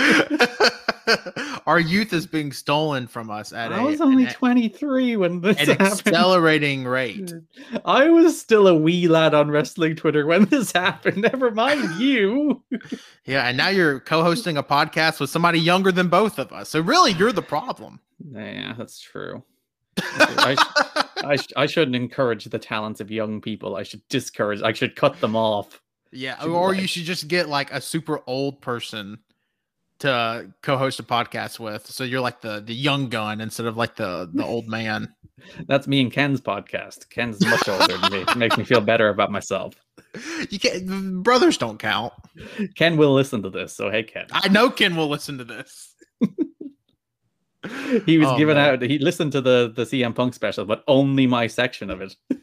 Our 1.66 1.78
youth 1.78 2.12
is 2.12 2.26
being 2.26 2.52
stolen 2.52 3.06
from 3.06 3.30
us 3.30 3.52
at 3.52 3.72
I 3.72 3.82
was 3.82 4.00
only 4.00 4.26
23 4.26 5.16
when 5.16 5.40
this 5.40 5.56
an 5.58 5.68
happened. 5.68 5.88
accelerating 5.88 6.84
rate. 6.84 7.32
I 7.84 8.08
was 8.08 8.40
still 8.40 8.66
a 8.66 8.74
wee 8.74 9.06
lad 9.06 9.34
on 9.34 9.50
wrestling 9.50 9.94
Twitter 9.94 10.26
when 10.26 10.46
this 10.46 10.72
happened. 10.74 11.18
Never 11.18 11.50
mind 11.52 12.00
you. 12.00 12.62
yeah, 13.24 13.48
and 13.48 13.56
now 13.56 13.68
you're 13.68 14.00
co-hosting 14.00 14.56
a 14.56 14.62
podcast 14.62 15.20
with 15.20 15.30
somebody 15.30 15.60
younger 15.60 15.92
than 15.92 16.08
both 16.08 16.38
of 16.38 16.52
us. 16.52 16.68
So 16.68 16.80
really, 16.80 17.12
you're 17.12 17.32
the 17.32 17.42
problem. 17.42 18.00
Yeah, 18.32 18.74
that's 18.76 19.00
true. 19.00 19.42
I, 19.98 20.54
sh- 20.54 21.02
I, 21.24 21.36
sh- 21.36 21.52
I 21.56 21.66
shouldn't 21.66 21.96
encourage 21.96 22.44
the 22.44 22.58
talents 22.58 23.00
of 23.00 23.10
young 23.10 23.40
people. 23.40 23.76
I 23.76 23.82
should 23.82 24.06
discourage. 24.08 24.62
I 24.62 24.72
should 24.72 24.96
cut 24.96 25.20
them 25.20 25.36
off. 25.36 25.80
Yeah, 26.12 26.42
or 26.44 26.72
like, 26.72 26.80
you 26.80 26.86
should 26.88 27.04
just 27.04 27.28
get 27.28 27.48
like 27.48 27.72
a 27.72 27.80
super 27.80 28.20
old 28.26 28.60
person 28.60 29.18
to 30.00 30.52
co-host 30.62 30.98
a 30.98 31.02
podcast 31.04 31.60
with. 31.60 31.86
So 31.86 32.04
you're 32.04 32.20
like 32.20 32.40
the 32.40 32.60
the 32.60 32.74
young 32.74 33.08
gun 33.08 33.40
instead 33.40 33.66
of 33.66 33.76
like 33.76 33.96
the 33.96 34.28
the 34.32 34.44
old 34.44 34.66
man. 34.68 35.14
That's 35.68 35.86
me 35.86 36.00
and 36.00 36.12
Ken's 36.12 36.40
podcast. 36.40 37.08
Ken's 37.10 37.44
much 37.46 37.68
older 37.68 37.96
than 37.96 38.12
me. 38.12 38.20
It 38.22 38.36
makes 38.36 38.58
me 38.58 38.64
feel 38.64 38.80
better 38.80 39.08
about 39.08 39.30
myself. 39.30 39.74
You 40.50 40.58
can't 40.58 41.22
brothers 41.22 41.56
don't 41.56 41.78
count. 41.78 42.12
Ken 42.74 42.96
will 42.96 43.14
listen 43.14 43.42
to 43.44 43.50
this, 43.50 43.74
so 43.74 43.90
hey 43.90 44.02
Ken. 44.02 44.26
I 44.32 44.48
know 44.48 44.70
Ken 44.70 44.96
will 44.96 45.08
listen 45.08 45.38
to 45.38 45.44
this 45.44 45.94
he 48.06 48.18
was 48.18 48.28
oh, 48.28 48.38
given 48.38 48.56
man. 48.56 48.74
out. 48.74 48.82
He 48.82 48.98
listened 48.98 49.32
to 49.32 49.40
the 49.40 49.72
the 49.74 49.82
CM 49.82 50.14
Punk 50.14 50.34
special, 50.34 50.64
but 50.64 50.82
only 50.88 51.26
my 51.26 51.46
section 51.46 51.90
of 51.90 52.00
it. 52.00 52.14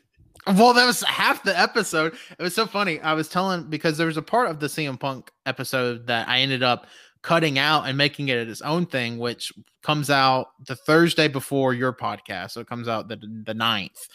Well, 0.56 0.74
that 0.76 0.86
was 0.86 1.02
half 1.04 1.44
the 1.44 1.60
episode. 1.60 2.16
It 2.40 2.42
was 2.42 2.56
so 2.56 2.66
funny. 2.66 3.02
I 3.02 3.14
was 3.14 3.28
telling 3.28 3.64
because 3.64 3.98
there 3.98 4.08
was 4.08 4.16
a 4.16 4.22
part 4.22 4.50
of 4.50 4.62
the 4.62 4.68
CM 4.68 4.98
Punk 4.98 5.30
episode 5.46 6.08
that 6.08 6.30
I 6.30 6.40
ended 6.40 6.64
up 6.64 6.88
cutting 7.22 7.60
out 7.60 7.86
and 7.86 7.98
making 7.98 8.30
it 8.30 8.48
its 8.48 8.62
own 8.62 8.86
thing, 8.86 9.18
which 9.18 9.52
comes 9.84 10.10
out 10.10 10.48
the 10.66 10.76
Thursday 10.78 11.28
before 11.28 11.74
your 11.74 11.92
podcast. 11.92 12.52
So 12.52 12.62
it 12.62 12.68
comes 12.68 12.88
out 12.88 13.10
the 13.10 13.18
the 13.18 13.54
9th. 13.54 14.08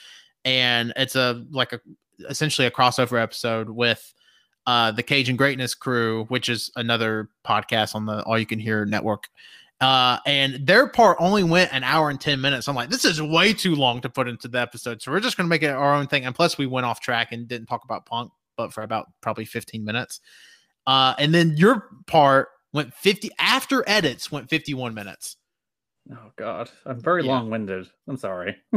And 0.46 0.94
it's 0.96 1.16
a 1.16 1.44
like 1.50 1.74
a 1.74 1.80
essentially 2.30 2.66
a 2.66 2.70
crossover 2.70 3.22
episode 3.22 3.68
with 3.68 4.14
uh 4.66 4.90
the 4.90 5.02
Cajun 5.02 5.36
Greatness 5.36 5.74
crew, 5.74 6.24
which 6.28 6.48
is 6.48 6.70
another 6.76 7.28
podcast 7.46 7.94
on 7.94 8.06
the 8.06 8.22
All 8.22 8.38
You 8.38 8.46
Can 8.46 8.58
Hear 8.58 8.86
network. 8.86 9.28
Uh, 9.82 10.20
and 10.26 10.64
their 10.64 10.86
part 10.86 11.16
only 11.18 11.42
went 11.42 11.72
an 11.72 11.82
hour 11.82 12.08
and 12.08 12.20
10 12.20 12.40
minutes. 12.40 12.68
I'm 12.68 12.76
like, 12.76 12.88
this 12.88 13.04
is 13.04 13.20
way 13.20 13.52
too 13.52 13.74
long 13.74 14.00
to 14.02 14.08
put 14.08 14.28
into 14.28 14.46
the 14.46 14.60
episode. 14.60 15.02
So 15.02 15.10
we're 15.10 15.18
just 15.18 15.36
going 15.36 15.46
to 15.46 15.48
make 15.48 15.64
it 15.64 15.70
our 15.70 15.94
own 15.94 16.06
thing. 16.06 16.24
And 16.24 16.32
plus, 16.32 16.56
we 16.56 16.66
went 16.66 16.86
off 16.86 17.00
track 17.00 17.32
and 17.32 17.48
didn't 17.48 17.66
talk 17.66 17.82
about 17.84 18.06
Punk, 18.06 18.30
but 18.56 18.72
for 18.72 18.84
about 18.84 19.08
probably 19.20 19.44
15 19.44 19.84
minutes. 19.84 20.20
Uh, 20.86 21.14
and 21.18 21.34
then 21.34 21.56
your 21.56 21.88
part 22.06 22.50
went 22.72 22.94
50 22.94 23.30
after 23.40 23.82
edits, 23.88 24.30
went 24.30 24.48
51 24.48 24.94
minutes. 24.94 25.36
Oh, 26.12 26.30
God. 26.36 26.70
I'm 26.86 27.00
very 27.00 27.24
yeah. 27.24 27.32
long 27.32 27.50
winded. 27.50 27.88
I'm 28.06 28.16
sorry. 28.16 28.56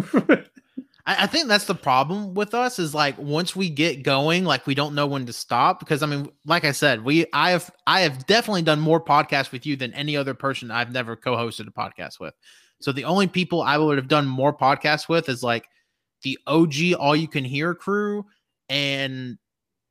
I, 1.06 1.24
I, 1.24 1.28
think 1.28 1.48
that's 1.48 1.66
the 1.66 1.76
problem 1.76 2.34
with 2.34 2.54
us 2.54 2.80
is 2.80 2.94
like 2.94 3.18
once 3.18 3.56
we 3.56 3.70
get 3.70 4.04
going, 4.04 4.44
like 4.44 4.66
we 4.66 4.76
don't 4.76 4.96
know 4.96 5.08
when 5.08 5.26
to 5.26 5.34
stop. 5.34 5.80
Because 5.80 6.04
I 6.04 6.08
mean, 6.08 6.30
like 6.46 6.66
I 6.66 6.72
said, 6.72 7.04
we 7.04 7.26
I 7.34 7.52
have 7.52 7.72
I 7.88 8.02
have 8.02 8.26
definitely 8.26 8.64
done 8.64 8.80
more 8.80 9.04
podcasts 9.04 9.52
with 9.52 9.66
you 9.66 9.76
than 9.76 9.94
any 9.94 10.18
other 10.18 10.34
person 10.34 10.72
I've 10.72 10.92
never 10.92 11.16
co-hosted 11.16 11.68
a 11.68 11.72
podcast 11.72 12.20
with. 12.20 12.34
So 12.82 12.92
the 12.92 13.06
only 13.06 13.28
people 13.28 13.62
I 13.62 13.78
would 13.78 13.98
have 13.98 14.08
done 14.08 14.28
more 14.28 14.56
podcasts 14.56 15.08
with 15.08 15.30
is 15.30 15.44
like 15.44 15.68
the 16.24 16.38
OG 16.48 16.94
All 17.00 17.16
You 17.16 17.28
Can 17.28 17.46
Hear 17.46 17.74
crew 17.74 18.26
and 18.70 19.38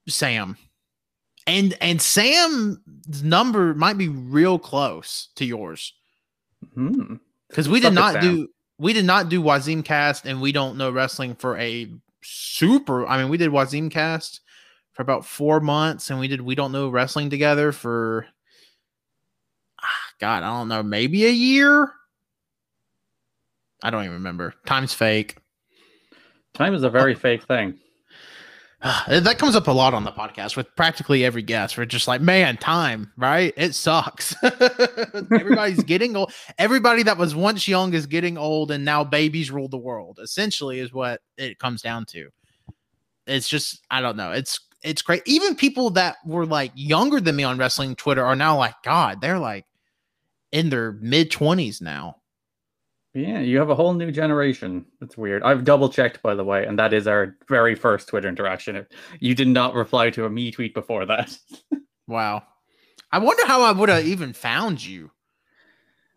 Sam. 0.09 0.57
And 1.46 1.77
and 1.81 2.00
Sam's 2.00 2.79
number 3.22 3.74
might 3.74 3.98
be 3.98 4.09
real 4.09 4.59
close 4.59 5.29
to 5.37 5.44
yours. 5.44 5.92
Because 6.74 7.66
hmm. 7.66 7.72
we 7.72 7.81
did 7.81 7.92
not 7.92 8.20
do 8.20 8.48
we 8.78 8.92
did 8.92 9.04
not 9.04 9.28
do 9.28 9.40
Wazim 9.40 9.82
cast 9.82 10.26
and 10.26 10.40
we 10.40 10.52
don't 10.52 10.76
know 10.76 10.90
wrestling 10.90 11.34
for 11.34 11.56
a 11.58 11.88
super 12.22 13.06
I 13.06 13.20
mean 13.20 13.28
we 13.28 13.37
did 13.37 13.50
Wazim 13.50 13.90
cast 13.90 14.40
for 14.92 15.02
about 15.02 15.26
four 15.26 15.60
months 15.60 16.10
and 16.10 16.18
we 16.18 16.28
did 16.28 16.40
we 16.40 16.54
don't 16.54 16.72
know 16.72 16.88
wrestling 16.88 17.30
together 17.30 17.72
for 17.72 18.26
ah, 19.82 20.12
God, 20.18 20.42
I 20.42 20.58
don't 20.58 20.68
know, 20.68 20.82
maybe 20.82 21.26
a 21.26 21.30
year. 21.30 21.92
I 23.82 23.90
don't 23.90 24.04
even 24.04 24.14
remember. 24.14 24.54
Time's 24.64 24.94
fake. 24.94 25.37
Time 26.54 26.74
is 26.74 26.84
a 26.84 26.90
very 26.90 27.14
fake 27.14 27.42
thing. 27.44 27.78
that 29.09 29.38
comes 29.38 29.57
up 29.57 29.66
a 29.66 29.70
lot 29.70 29.94
on 29.94 30.05
the 30.05 30.12
podcast 30.12 30.57
with 30.59 30.75
practically 30.77 31.25
every 31.25 31.40
guest. 31.40 31.79
We're 31.79 31.87
just 31.87 32.07
like, 32.07 32.20
man, 32.20 32.59
time, 32.59 33.11
right? 33.16 33.55
It 33.57 33.75
sucks. 33.75 34.35
Everybody's 34.42 35.83
getting 35.85 36.14
old. 36.16 36.33
Everybody 36.59 37.03
that 37.05 37.16
was 37.16 37.35
once 37.35 37.66
young 37.66 37.94
is 37.94 38.07
getting 38.07 38.37
old, 38.37 38.70
and 38.70 38.85
now 38.85 39.03
babies 39.03 39.51
rule 39.51 39.68
the 39.68 39.79
world. 39.79 40.20
Essentially, 40.23 40.81
is 40.81 40.92
what 40.92 41.23
it 41.38 41.59
comes 41.59 41.81
down 41.81 42.05
to. 42.07 42.29
It's 43.27 43.49
just, 43.49 43.81
I 43.90 44.03
don't 44.03 44.18
know. 44.18 44.33
It's 44.33 44.61
it's 44.83 45.01
great. 45.01 45.23
Even 45.25 45.57
people 45.57 45.88
that 45.90 46.16
were 46.27 46.44
like 46.44 46.73
younger 46.75 47.20
than 47.20 47.37
me 47.37 47.42
on 47.42 47.57
wrestling 47.57 47.97
Twitter 47.97 48.23
are 48.23 48.37
now 48.37 48.59
like, 48.59 48.75
God, 48.85 49.23
they're 49.23 49.38
like 49.38 49.64
in 50.53 50.68
their 50.68 50.92
mid 50.92 51.31
twenties 51.31 51.81
now. 51.81 52.16
Yeah, 53.14 53.38
you 53.38 53.59
have 53.59 53.70
a 53.70 53.77
whole 53.77 53.94
new 53.94 54.11
generation. 54.11 54.85
That's 55.00 55.16
weird. 55.16 55.44
I've 55.44 55.62
double 55.62 55.88
checked, 55.88 56.20
by 56.20 56.35
the 56.35 56.44
way, 56.44 56.66
and 56.66 56.77
that 56.81 56.92
is 56.92 57.07
our 57.07 57.37
very 57.48 57.77
first 57.77 58.09
Twitter 58.09 58.29
interaction. 58.29 58.85
You 59.20 59.37
did 59.37 59.46
not 59.46 59.74
reply 59.74 60.11
to 60.11 60.24
a 60.24 60.31
me 60.31 60.50
tweet 60.50 60.74
before 60.74 61.07
that. 61.07 61.37
wow. 62.09 62.42
I 63.12 63.18
wonder 63.18 63.46
how 63.46 63.62
I 63.62 63.70
would 63.70 63.88
have 63.88 64.05
even 64.05 64.33
found 64.33 64.85
you. 64.85 65.12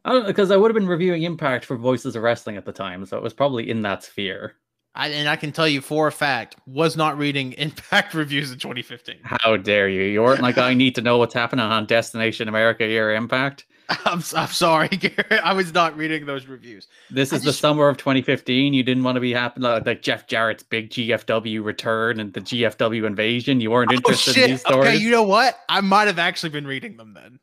I 0.04 0.14
don't 0.14 0.26
because 0.26 0.50
I 0.50 0.58
would 0.58 0.72
have 0.72 0.76
been 0.76 0.88
reviewing 0.88 1.22
Impact 1.22 1.66
for 1.66 1.76
Voices 1.78 2.16
of 2.16 2.24
Wrestling 2.24 2.58
at 2.58 2.66
the 2.66 2.72
time, 2.72 3.06
so 3.06 3.16
it 3.16 3.24
was 3.24 3.34
probably 3.34 3.70
in 3.70 3.84
that 3.84 4.04
sphere. 4.04 4.56
I, 4.96 5.10
and 5.10 5.30
I 5.30 5.36
can 5.36 5.52
tell 5.52 5.68
you 5.68 5.82
for 5.82 6.08
a 6.08 6.12
fact, 6.12 6.56
was 6.66 6.98
not 6.98 7.20
reading 7.20 7.54
Impact 7.60 8.16
reviews 8.16 8.52
in 8.52 8.58
2015. 8.58 9.18
How 9.22 9.56
dare 9.58 9.88
you? 9.88 10.02
You 10.02 10.24
weren't 10.24 10.42
like, 10.42 10.58
I 10.58 10.74
need 10.74 10.96
to 10.96 11.02
know 11.02 11.20
what's 11.20 11.36
happening 11.36 11.64
on 11.64 11.86
Destination 11.86 12.48
America 12.48 12.88
Year 12.88 13.14
Impact. 13.14 13.68
I'm, 14.06 14.22
I'm 14.36 14.48
sorry, 14.50 14.90
Garrett. 14.90 15.42
I 15.44 15.54
was 15.54 15.74
not 15.74 15.96
reading 15.96 16.26
those 16.26 16.46
reviews. 16.46 16.88
This 17.10 17.32
is 17.32 17.44
just... 17.44 17.46
the 17.46 17.54
summer 17.54 17.88
of 17.88 17.98
2015. 17.98 18.74
You 18.74 18.84
didn't 18.84 19.04
want 19.04 19.16
to 19.16 19.22
be 19.22 19.32
happy 19.32 19.62
like 19.62 20.02
Jeff 20.02 20.28
Jarrett's 20.28 20.64
big 20.64 20.90
GFW 20.90 21.64
return 21.64 22.20
and 22.20 22.34
the 22.34 22.42
GFW 22.42 23.06
invasion. 23.06 23.62
You 23.62 23.72
weren't 23.72 23.92
oh, 23.92 23.96
interested 23.96 24.38
oh, 24.38 24.44
in 24.44 24.50
these 24.52 24.62
stories. 24.62 24.90
Okay, 24.90 24.98
you 24.98 25.10
know 25.10 25.24
what? 25.24 25.60
I 25.70 25.82
might 25.82 26.08
have 26.08 26.20
actually 26.20 26.50
been 26.50 26.68
reading 26.68 26.98
them 26.98 27.14
then. 27.14 27.40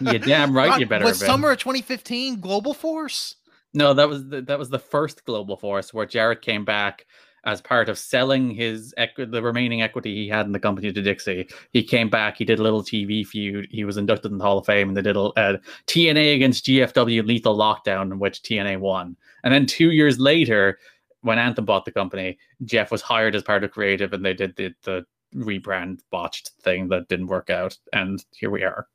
you 0.12 0.18
damn 0.18 0.56
right. 0.56 0.70
God, 0.70 0.80
you 0.80 0.86
better. 0.86 1.04
Was 1.04 1.20
summer 1.20 1.50
of 1.52 1.58
2015 1.58 2.40
Global 2.40 2.74
Force? 2.74 3.36
No, 3.72 3.94
that 3.94 4.08
was 4.08 4.28
the, 4.28 4.42
that 4.42 4.58
was 4.58 4.68
the 4.68 4.80
first 4.80 5.24
Global 5.24 5.56
Force 5.56 5.94
where 5.94 6.06
Jarrett 6.06 6.42
came 6.42 6.64
back 6.64 7.06
as 7.44 7.60
part 7.60 7.88
of 7.88 7.98
selling 7.98 8.50
his 8.50 8.94
equi- 8.96 9.24
the 9.24 9.42
remaining 9.42 9.82
equity 9.82 10.14
he 10.14 10.28
had 10.28 10.46
in 10.46 10.52
the 10.52 10.60
company 10.60 10.92
to 10.92 11.02
Dixie. 11.02 11.48
He 11.72 11.82
came 11.82 12.10
back. 12.10 12.36
He 12.36 12.44
did 12.44 12.58
a 12.58 12.62
little 12.62 12.82
TV 12.82 13.26
feud. 13.26 13.68
He 13.70 13.84
was 13.84 13.96
inducted 13.96 14.32
in 14.32 14.38
the 14.38 14.44
Hall 14.44 14.58
of 14.58 14.66
Fame, 14.66 14.88
and 14.88 14.96
they 14.96 15.02
did 15.02 15.16
a 15.16 15.20
uh, 15.20 15.56
TNA 15.86 16.34
against 16.34 16.66
GFW 16.66 17.26
Lethal 17.26 17.56
Lockdown, 17.56 18.12
in 18.12 18.18
which 18.18 18.42
TNA 18.42 18.78
won. 18.78 19.16
And 19.42 19.54
then 19.54 19.66
two 19.66 19.90
years 19.90 20.18
later, 20.18 20.78
when 21.22 21.38
Anthem 21.38 21.64
bought 21.64 21.84
the 21.84 21.92
company, 21.92 22.38
Jeff 22.64 22.90
was 22.90 23.02
hired 23.02 23.34
as 23.34 23.42
part 23.42 23.64
of 23.64 23.70
creative, 23.70 24.12
and 24.12 24.24
they 24.24 24.34
did 24.34 24.56
the 24.56 24.74
the 24.82 25.04
rebrand 25.34 26.00
botched 26.10 26.50
thing 26.62 26.88
that 26.88 27.08
didn't 27.08 27.28
work 27.28 27.50
out, 27.50 27.76
and 27.92 28.24
here 28.34 28.50
we 28.50 28.62
are. 28.62 28.86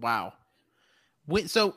Wow. 0.00 0.32
So 1.46 1.74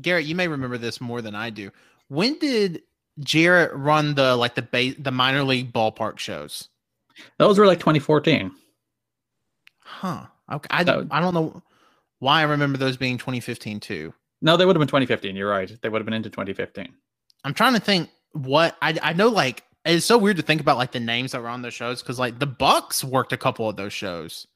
Garrett, 0.00 0.26
you 0.26 0.34
may 0.34 0.48
remember 0.48 0.78
this 0.78 1.00
more 1.00 1.22
than 1.22 1.34
I 1.34 1.50
do. 1.50 1.70
When 2.08 2.38
did 2.38 2.82
Jarrett 3.20 3.72
run 3.74 4.14
the 4.14 4.36
like 4.36 4.54
the 4.54 4.62
ba- 4.62 5.00
the 5.00 5.10
minor 5.10 5.42
league 5.42 5.72
ballpark 5.72 6.18
shows? 6.18 6.68
Those 7.38 7.58
were 7.58 7.66
like 7.66 7.80
2014. 7.80 8.52
Huh. 9.80 10.26
Okay. 10.50 10.68
I, 10.70 10.84
would... 10.84 11.08
I 11.10 11.20
don't 11.20 11.34
know 11.34 11.62
why 12.20 12.40
I 12.40 12.44
remember 12.44 12.78
those 12.78 12.96
being 12.96 13.18
2015 13.18 13.80
too. 13.80 14.14
No, 14.40 14.56
they 14.56 14.64
would 14.64 14.76
have 14.76 14.80
been 14.80 14.88
2015. 14.88 15.34
You're 15.34 15.50
right. 15.50 15.70
They 15.80 15.88
would 15.88 16.00
have 16.00 16.06
been 16.06 16.14
into 16.14 16.30
2015. 16.30 16.88
I'm 17.44 17.54
trying 17.54 17.74
to 17.74 17.80
think 17.80 18.10
what 18.32 18.76
I 18.82 18.98
I 19.02 19.12
know 19.12 19.28
like 19.28 19.64
it's 19.84 20.06
so 20.06 20.18
weird 20.18 20.36
to 20.36 20.42
think 20.42 20.60
about 20.60 20.76
like 20.76 20.92
the 20.92 21.00
names 21.00 21.32
that 21.32 21.42
were 21.42 21.48
on 21.48 21.62
those 21.62 21.74
shows 21.74 22.02
because 22.02 22.18
like 22.18 22.38
the 22.38 22.46
Bucks 22.46 23.02
worked 23.02 23.32
a 23.32 23.36
couple 23.36 23.68
of 23.68 23.76
those 23.76 23.92
shows. 23.92 24.46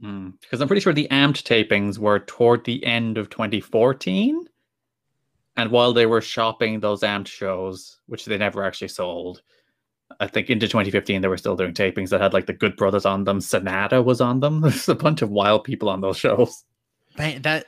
Because 0.00 0.10
mm. 0.12 0.60
I'm 0.60 0.66
pretty 0.66 0.80
sure 0.80 0.92
the 0.92 1.08
Amped 1.10 1.44
tapings 1.44 1.98
were 1.98 2.18
toward 2.18 2.64
the 2.64 2.84
end 2.84 3.16
of 3.16 3.30
2014. 3.30 4.46
And 5.56 5.70
while 5.70 5.92
they 5.92 6.06
were 6.06 6.20
shopping 6.20 6.80
those 6.80 7.02
amped 7.02 7.28
shows, 7.28 7.98
which 8.06 8.24
they 8.24 8.36
never 8.36 8.64
actually 8.64 8.88
sold, 8.88 9.42
I 10.20 10.26
think 10.26 10.50
into 10.50 10.66
2015 10.66 11.20
they 11.20 11.28
were 11.28 11.36
still 11.36 11.56
doing 11.56 11.74
tapings 11.74 12.10
that 12.10 12.20
had 12.20 12.32
like 12.32 12.46
the 12.46 12.52
Good 12.52 12.76
Brothers 12.76 13.06
on 13.06 13.24
them. 13.24 13.38
Sanada 13.38 14.04
was 14.04 14.20
on 14.20 14.40
them. 14.40 14.60
There's 14.62 14.88
a 14.88 14.94
bunch 14.94 15.22
of 15.22 15.30
wild 15.30 15.64
people 15.64 15.88
on 15.88 16.00
those 16.00 16.16
shows. 16.16 16.64
Man, 17.16 17.42
that 17.42 17.66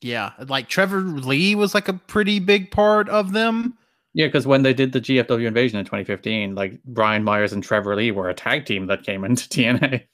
yeah, 0.00 0.32
like 0.46 0.68
Trevor 0.68 1.00
Lee 1.00 1.54
was 1.54 1.74
like 1.74 1.88
a 1.88 1.94
pretty 1.94 2.38
big 2.38 2.70
part 2.70 3.08
of 3.08 3.32
them. 3.32 3.76
Yeah, 4.14 4.26
because 4.26 4.46
when 4.46 4.62
they 4.62 4.72
did 4.72 4.92
the 4.92 5.00
GFW 5.00 5.46
invasion 5.46 5.78
in 5.78 5.84
2015, 5.84 6.54
like 6.54 6.82
Brian 6.84 7.22
Myers 7.22 7.52
and 7.52 7.62
Trevor 7.62 7.96
Lee 7.96 8.10
were 8.10 8.30
a 8.30 8.34
tag 8.34 8.64
team 8.64 8.86
that 8.86 9.02
came 9.02 9.24
into 9.26 9.48
TNA. 9.48 10.04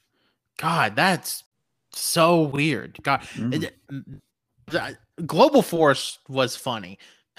God, 0.57 0.95
that's 0.95 1.43
so 1.93 2.41
weird. 2.41 2.97
God, 3.03 3.21
mm. 3.21 3.71
Global 5.25 5.61
Force 5.61 6.19
was 6.27 6.55
funny. 6.55 6.97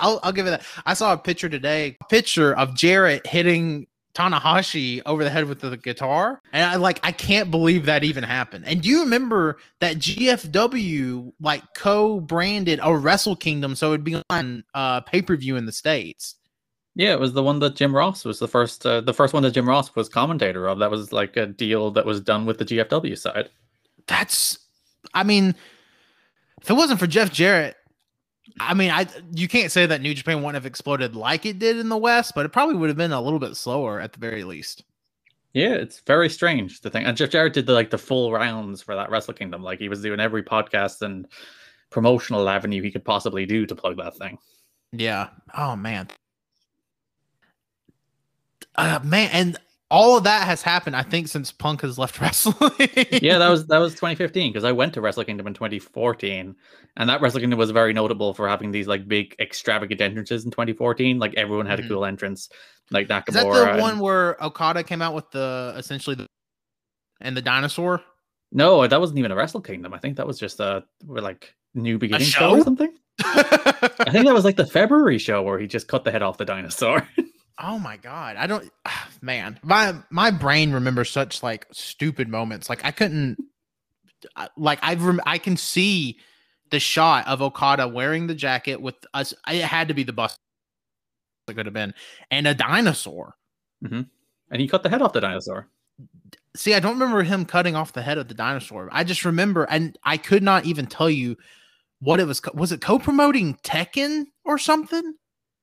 I'll, 0.00 0.20
I'll 0.22 0.32
give 0.32 0.46
it 0.46 0.50
that. 0.50 0.62
I 0.84 0.94
saw 0.94 1.12
a 1.12 1.18
picture 1.18 1.48
today, 1.48 1.96
a 2.00 2.04
picture 2.06 2.56
of 2.56 2.74
Jarrett 2.74 3.26
hitting 3.26 3.86
Tanahashi 4.14 5.00
over 5.06 5.22
the 5.22 5.30
head 5.30 5.44
with 5.44 5.60
the 5.60 5.76
guitar, 5.76 6.40
and 6.52 6.64
I 6.64 6.74
like 6.76 6.98
I 7.04 7.12
can't 7.12 7.50
believe 7.52 7.86
that 7.86 8.02
even 8.02 8.24
happened. 8.24 8.64
And 8.66 8.82
do 8.82 8.88
you 8.88 9.00
remember 9.00 9.58
that 9.78 9.98
GFW 9.98 11.32
like 11.40 11.62
co-branded 11.74 12.80
a 12.82 12.96
Wrestle 12.96 13.36
Kingdom 13.36 13.76
so 13.76 13.92
it'd 13.92 14.02
be 14.02 14.20
on 14.28 14.64
uh, 14.74 15.02
pay 15.02 15.22
per 15.22 15.36
view 15.36 15.56
in 15.56 15.66
the 15.66 15.72
states? 15.72 16.34
Yeah, 16.98 17.12
it 17.12 17.20
was 17.20 17.32
the 17.32 17.44
one 17.44 17.60
that 17.60 17.76
Jim 17.76 17.94
Ross 17.94 18.24
was 18.24 18.40
the 18.40 18.48
first, 18.48 18.84
uh, 18.84 19.00
the 19.00 19.14
first 19.14 19.32
one 19.32 19.44
that 19.44 19.52
Jim 19.52 19.68
Ross 19.68 19.94
was 19.94 20.08
commentator 20.08 20.66
of. 20.66 20.80
That 20.80 20.90
was 20.90 21.12
like 21.12 21.36
a 21.36 21.46
deal 21.46 21.92
that 21.92 22.04
was 22.04 22.20
done 22.20 22.44
with 22.44 22.58
the 22.58 22.64
GFW 22.64 23.16
side. 23.16 23.50
That's, 24.08 24.58
I 25.14 25.22
mean, 25.22 25.54
if 26.68 26.72
it 26.72 26.74
wasn't 26.74 27.00
for 27.00 27.06
Jeff 27.06 27.32
Jarrett, 27.32 27.78
I 28.60 28.74
mean, 28.74 28.90
I 28.90 29.06
you 29.32 29.48
can't 29.48 29.72
say 29.72 29.86
that 29.86 30.02
New 30.02 30.12
Japan 30.12 30.42
wouldn't 30.42 30.54
have 30.54 30.66
exploded 30.66 31.16
like 31.16 31.46
it 31.46 31.58
did 31.58 31.78
in 31.78 31.88
the 31.88 31.96
West, 31.96 32.32
but 32.34 32.44
it 32.44 32.50
probably 32.50 32.74
would 32.74 32.90
have 32.90 32.96
been 32.96 33.10
a 33.10 33.22
little 33.22 33.38
bit 33.38 33.56
slower 33.56 34.00
at 34.00 34.12
the 34.12 34.18
very 34.18 34.44
least. 34.44 34.84
Yeah, 35.54 35.72
it's 35.72 36.00
very 36.00 36.28
strange 36.28 36.82
to 36.82 36.90
think. 36.90 37.08
And 37.08 37.16
Jeff 37.16 37.30
Jarrett 37.30 37.54
did 37.54 37.64
the 37.64 37.72
like 37.72 37.88
the 37.88 37.96
full 37.96 38.30
rounds 38.32 38.82
for 38.82 38.94
that 38.94 39.10
Wrestle 39.10 39.32
Kingdom. 39.32 39.62
Like 39.62 39.78
he 39.78 39.88
was 39.88 40.02
doing 40.02 40.20
every 40.20 40.42
podcast 40.42 41.00
and 41.00 41.26
promotional 41.88 42.46
avenue 42.46 42.82
he 42.82 42.90
could 42.90 43.04
possibly 43.04 43.46
do 43.46 43.64
to 43.64 43.74
plug 43.74 43.96
that 43.96 44.18
thing. 44.18 44.36
Yeah. 44.92 45.28
Oh 45.56 45.74
man. 45.74 46.08
Uh, 48.74 49.00
man, 49.02 49.30
and 49.32 49.56
all 49.90 50.18
of 50.18 50.24
that 50.24 50.46
has 50.46 50.62
happened, 50.62 50.94
I 50.94 51.02
think, 51.02 51.28
since 51.28 51.50
Punk 51.50 51.80
has 51.80 51.98
left 51.98 52.20
wrestling. 52.20 52.72
yeah, 53.22 53.38
that 53.38 53.48
was 53.48 53.66
that 53.66 53.78
was 53.78 53.94
2015 53.94 54.52
because 54.52 54.64
I 54.64 54.72
went 54.72 54.92
to 54.94 55.00
Wrestle 55.00 55.24
Kingdom 55.24 55.46
in 55.46 55.54
2014, 55.54 56.54
and 56.96 57.08
that 57.08 57.20
Wrestle 57.20 57.40
Kingdom 57.40 57.58
was 57.58 57.70
very 57.70 57.92
notable 57.92 58.34
for 58.34 58.48
having 58.48 58.70
these 58.70 58.86
like 58.86 59.08
big 59.08 59.34
extravagant 59.40 60.00
entrances 60.00 60.44
in 60.44 60.50
2014. 60.50 61.18
Like 61.18 61.34
everyone 61.34 61.66
had 61.66 61.78
mm-hmm. 61.78 61.86
a 61.86 61.94
cool 61.94 62.04
entrance, 62.04 62.48
like 62.90 63.08
Nakamura. 63.08 63.28
Is 63.28 63.34
that 63.34 63.44
the 63.44 63.70
and... 63.72 63.80
one 63.80 63.98
where 63.98 64.42
Okada 64.42 64.82
came 64.82 65.02
out 65.02 65.14
with 65.14 65.30
the 65.30 65.74
essentially 65.76 66.16
the 66.16 66.26
and 67.20 67.36
the 67.36 67.42
dinosaur? 67.42 68.02
No, 68.52 68.86
that 68.86 69.00
wasn't 69.00 69.18
even 69.18 69.30
a 69.30 69.36
Wrestle 69.36 69.60
Kingdom. 69.60 69.92
I 69.92 69.98
think 69.98 70.16
that 70.16 70.26
was 70.26 70.38
just 70.38 70.60
a 70.60 70.84
like 71.06 71.54
new 71.74 71.98
beginning 71.98 72.26
show? 72.26 72.54
show 72.54 72.60
or 72.60 72.64
something. 72.64 72.94
I 73.24 74.10
think 74.10 74.26
that 74.26 74.34
was 74.34 74.44
like 74.44 74.56
the 74.56 74.66
February 74.66 75.18
show 75.18 75.42
where 75.42 75.58
he 75.58 75.66
just 75.66 75.88
cut 75.88 76.04
the 76.04 76.10
head 76.10 76.22
off 76.22 76.38
the 76.38 76.44
dinosaur. 76.44 77.06
Oh 77.60 77.78
my 77.78 77.96
god, 77.96 78.36
I 78.36 78.46
don't 78.46 78.70
man, 79.22 79.58
my 79.62 79.94
my 80.10 80.30
brain 80.30 80.72
remembers 80.72 81.10
such 81.10 81.42
like 81.42 81.66
stupid 81.72 82.28
moments. 82.28 82.68
Like 82.68 82.84
I 82.84 82.90
couldn't 82.90 83.38
like 84.56 84.78
I 84.82 84.94
rem- 84.94 85.20
I 85.26 85.38
can 85.38 85.56
see 85.56 86.18
the 86.70 86.80
shot 86.80 87.26
of 87.26 87.40
Okada 87.40 87.88
wearing 87.88 88.26
the 88.26 88.34
jacket 88.34 88.80
with 88.80 88.94
us 89.14 89.32
it 89.48 89.62
had 89.62 89.88
to 89.88 89.94
be 89.94 90.02
the 90.02 90.12
bus 90.12 90.38
it 91.48 91.54
could 91.54 91.66
have 91.66 91.72
been 91.72 91.94
and 92.30 92.46
a 92.46 92.54
dinosaur. 92.54 93.34
Mm-hmm. 93.84 94.02
And 94.50 94.60
he 94.60 94.68
cut 94.68 94.82
the 94.82 94.88
head 94.88 95.02
off 95.02 95.12
the 95.12 95.20
dinosaur. 95.20 95.68
See, 96.56 96.74
I 96.74 96.80
don't 96.80 96.98
remember 96.98 97.22
him 97.22 97.44
cutting 97.44 97.76
off 97.76 97.92
the 97.92 98.02
head 98.02 98.18
of 98.18 98.28
the 98.28 98.34
dinosaur. 98.34 98.88
I 98.92 99.04
just 99.04 99.24
remember 99.24 99.64
and 99.64 99.98
I 100.04 100.16
could 100.16 100.42
not 100.42 100.66
even 100.66 100.86
tell 100.86 101.10
you 101.10 101.36
what 102.00 102.20
it 102.20 102.26
was 102.26 102.40
was 102.54 102.72
it 102.72 102.80
co-promoting 102.80 103.54
Tekken 103.62 104.26
or 104.44 104.58
something? 104.58 105.14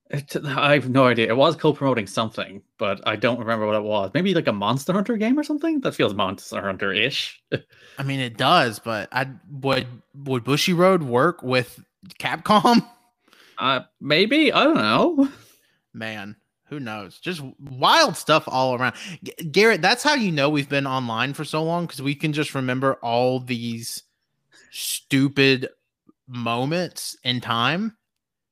It, 0.10 0.36
I 0.46 0.74
have 0.74 0.90
no 0.90 1.06
idea. 1.06 1.28
It 1.28 1.38
was 1.38 1.56
co-promoting 1.56 2.08
something, 2.08 2.62
but 2.78 3.02
I 3.08 3.16
don't 3.16 3.40
remember 3.40 3.66
what 3.66 3.76
it 3.76 3.84
was. 3.84 4.12
Maybe 4.14 4.34
like 4.34 4.48
a 4.48 4.54
Monster 4.54 4.94
Hunter 4.94 5.18
game 5.18 5.38
or 5.40 5.44
something. 5.44 5.82
That 5.82 5.96
feels 5.96 6.14
Monster 6.14 6.62
Hunter-ish. 6.62 7.42
I 7.98 8.04
mean, 8.04 8.20
it 8.20 8.38
does, 8.38 8.80
but 8.80 9.10
I 9.12 9.30
would 9.50 9.88
would 10.14 10.44
Bushiroad 10.44 11.04
work 11.04 11.42
with 11.44 11.84
Capcom? 12.20 12.88
Uh, 13.58 13.80
maybe 14.02 14.52
I 14.52 14.66
don't 14.66 14.76
know. 14.76 15.30
Man, 15.94 16.36
who 16.66 16.78
knows? 16.78 17.20
Just 17.20 17.42
wild 17.58 18.18
stuff 18.18 18.44
all 18.48 18.76
around. 18.76 18.96
G- 19.24 19.32
Garrett, 19.46 19.82
that's 19.82 20.04
how 20.04 20.14
you 20.14 20.34
know 20.34 20.50
we've 20.50 20.68
been 20.68 20.86
online 20.86 21.34
for 21.34 21.46
so 21.46 21.64
long 21.64 21.86
because 21.86 22.02
we 22.02 22.16
can 22.16 22.34
just 22.34 22.54
remember 22.54 22.96
all 22.96 23.40
these 23.40 24.04
stupid 24.72 25.70
moments 26.28 27.16
in 27.24 27.40
time 27.40 27.96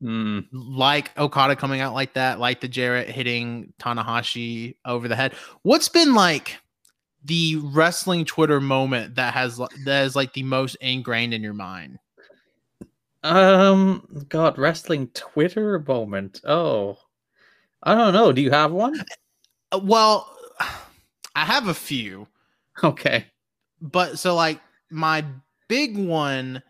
Mm. 0.04 0.48
Like 0.52 1.18
Okada 1.18 1.56
coming 1.56 1.80
out 1.80 1.94
like 1.94 2.14
that, 2.14 2.40
like 2.40 2.60
the 2.60 2.68
Jarrett 2.68 3.10
hitting 3.10 3.74
Tanahashi 3.80 4.76
over 4.86 5.08
the 5.08 5.16
head. 5.16 5.34
What's 5.62 5.88
been 5.88 6.14
like 6.14 6.58
the 7.24 7.58
wrestling 7.64 8.26
Twitter 8.26 8.60
moment 8.60 9.16
that 9.16 9.34
has 9.34 9.58
that 9.86 10.04
is 10.06 10.16
like 10.16 10.34
the 10.34 10.44
most 10.44 10.76
ingrained 10.76 11.34
in 11.34 11.42
your 11.42 11.54
mind? 11.54 12.00
Um, 13.24 14.26
God, 14.28 14.58
wrestling 14.58 15.08
Twitter 15.14 15.80
moment. 15.80 16.42
Oh, 16.44 16.98
I 17.82 17.96
don't 17.96 18.14
know. 18.14 18.34
Do 18.34 18.42
you 18.42 18.52
have 18.52 18.74
one? 18.74 19.06
Uh, 19.72 19.80
well, 19.82 20.36
I 21.36 21.46
have 21.46 21.70
a 21.70 21.74
few. 21.74 22.28
Okay, 22.84 23.26
but 23.82 24.20
so 24.20 24.36
like 24.36 24.60
my 24.90 25.24
big 25.70 25.98
one 25.98 26.62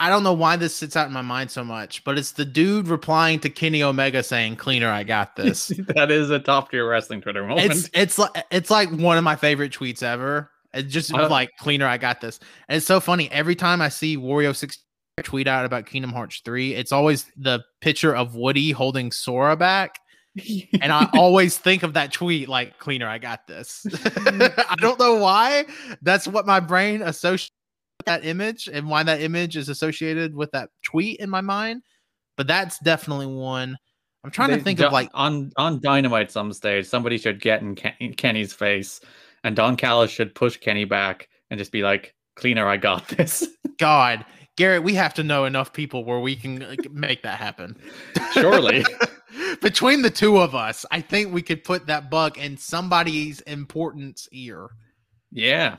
I 0.00 0.10
don't 0.10 0.22
know 0.22 0.32
why 0.32 0.56
this 0.56 0.74
sits 0.74 0.96
out 0.96 1.08
in 1.08 1.12
my 1.12 1.22
mind 1.22 1.50
so 1.50 1.64
much, 1.64 2.04
but 2.04 2.18
it's 2.18 2.32
the 2.32 2.44
dude 2.44 2.86
replying 2.86 3.40
to 3.40 3.50
Kenny 3.50 3.82
Omega 3.82 4.22
saying, 4.22 4.56
"Cleaner, 4.56 4.88
I 4.88 5.02
got 5.02 5.34
this." 5.36 5.68
that 5.94 6.10
is 6.10 6.30
a 6.30 6.38
top 6.38 6.70
tier 6.70 6.88
wrestling 6.88 7.20
Twitter 7.20 7.44
moment. 7.44 7.70
It's 7.70 7.90
it's 7.92 8.18
like 8.18 8.44
it's 8.50 8.70
like 8.70 8.90
one 8.90 9.18
of 9.18 9.24
my 9.24 9.36
favorite 9.36 9.72
tweets 9.72 10.02
ever. 10.02 10.50
It's 10.72 10.92
just 10.92 11.12
uh, 11.12 11.28
like 11.28 11.50
"Cleaner, 11.58 11.86
I 11.86 11.98
got 11.98 12.20
this," 12.20 12.38
and 12.68 12.76
it's 12.76 12.86
so 12.86 13.00
funny 13.00 13.30
every 13.32 13.56
time 13.56 13.80
I 13.80 13.88
see 13.88 14.16
Wario 14.16 14.54
six 14.54 14.78
tweet 15.24 15.48
out 15.48 15.64
about 15.64 15.86
Kingdom 15.86 16.12
Hearts 16.12 16.40
three. 16.44 16.74
It's 16.74 16.92
always 16.92 17.26
the 17.36 17.64
picture 17.80 18.14
of 18.14 18.36
Woody 18.36 18.70
holding 18.70 19.10
Sora 19.10 19.56
back. 19.56 19.98
and 20.80 20.92
I 20.92 21.08
always 21.14 21.58
think 21.58 21.82
of 21.82 21.94
that 21.94 22.12
tweet 22.12 22.48
like 22.48 22.78
cleaner, 22.78 23.08
I 23.08 23.18
got 23.18 23.48
this. 23.48 23.84
I 24.16 24.76
don't 24.78 24.98
know 24.98 25.16
why. 25.16 25.66
That's 26.02 26.28
what 26.28 26.46
my 26.46 26.60
brain 26.60 27.02
associates 27.02 27.50
that 28.06 28.24
image 28.24 28.68
and 28.72 28.88
why 28.88 29.02
that 29.02 29.20
image 29.20 29.56
is 29.56 29.68
associated 29.68 30.34
with 30.34 30.50
that 30.52 30.70
tweet 30.84 31.20
in 31.20 31.30
my 31.30 31.40
mind. 31.40 31.82
But 32.36 32.46
that's 32.46 32.78
definitely 32.78 33.26
one. 33.26 33.76
I'm 34.24 34.30
trying 34.30 34.50
they, 34.50 34.58
to 34.58 34.62
think 34.62 34.80
of 34.80 34.92
like 34.92 35.10
on 35.14 35.52
on 35.56 35.80
Dynamite 35.80 36.30
some 36.30 36.52
stage, 36.52 36.86
somebody 36.86 37.18
should 37.18 37.40
get 37.40 37.62
in 37.62 37.74
Ken, 37.74 38.14
Kenny's 38.16 38.52
face, 38.52 39.00
and 39.44 39.54
Don 39.56 39.76
Callis 39.76 40.10
should 40.10 40.34
push 40.34 40.56
Kenny 40.56 40.84
back 40.84 41.28
and 41.50 41.58
just 41.58 41.72
be 41.72 41.82
like, 41.82 42.14
"Cleaner, 42.36 42.66
I 42.66 42.76
got 42.76 43.08
this." 43.16 43.46
God, 43.78 44.24
Garrett, 44.56 44.82
we 44.82 44.94
have 44.94 45.14
to 45.14 45.22
know 45.22 45.44
enough 45.44 45.72
people 45.72 46.04
where 46.04 46.18
we 46.18 46.34
can 46.34 46.76
make 46.90 47.22
that 47.22 47.38
happen. 47.38 47.76
Surely, 48.32 48.84
between 49.60 50.02
the 50.02 50.10
two 50.10 50.38
of 50.38 50.54
us, 50.54 50.84
I 50.90 51.00
think 51.00 51.32
we 51.32 51.42
could 51.42 51.62
put 51.62 51.86
that 51.86 52.10
bug 52.10 52.38
in 52.38 52.56
somebody's 52.56 53.40
importance 53.42 54.28
ear. 54.32 54.70
Yeah. 55.30 55.76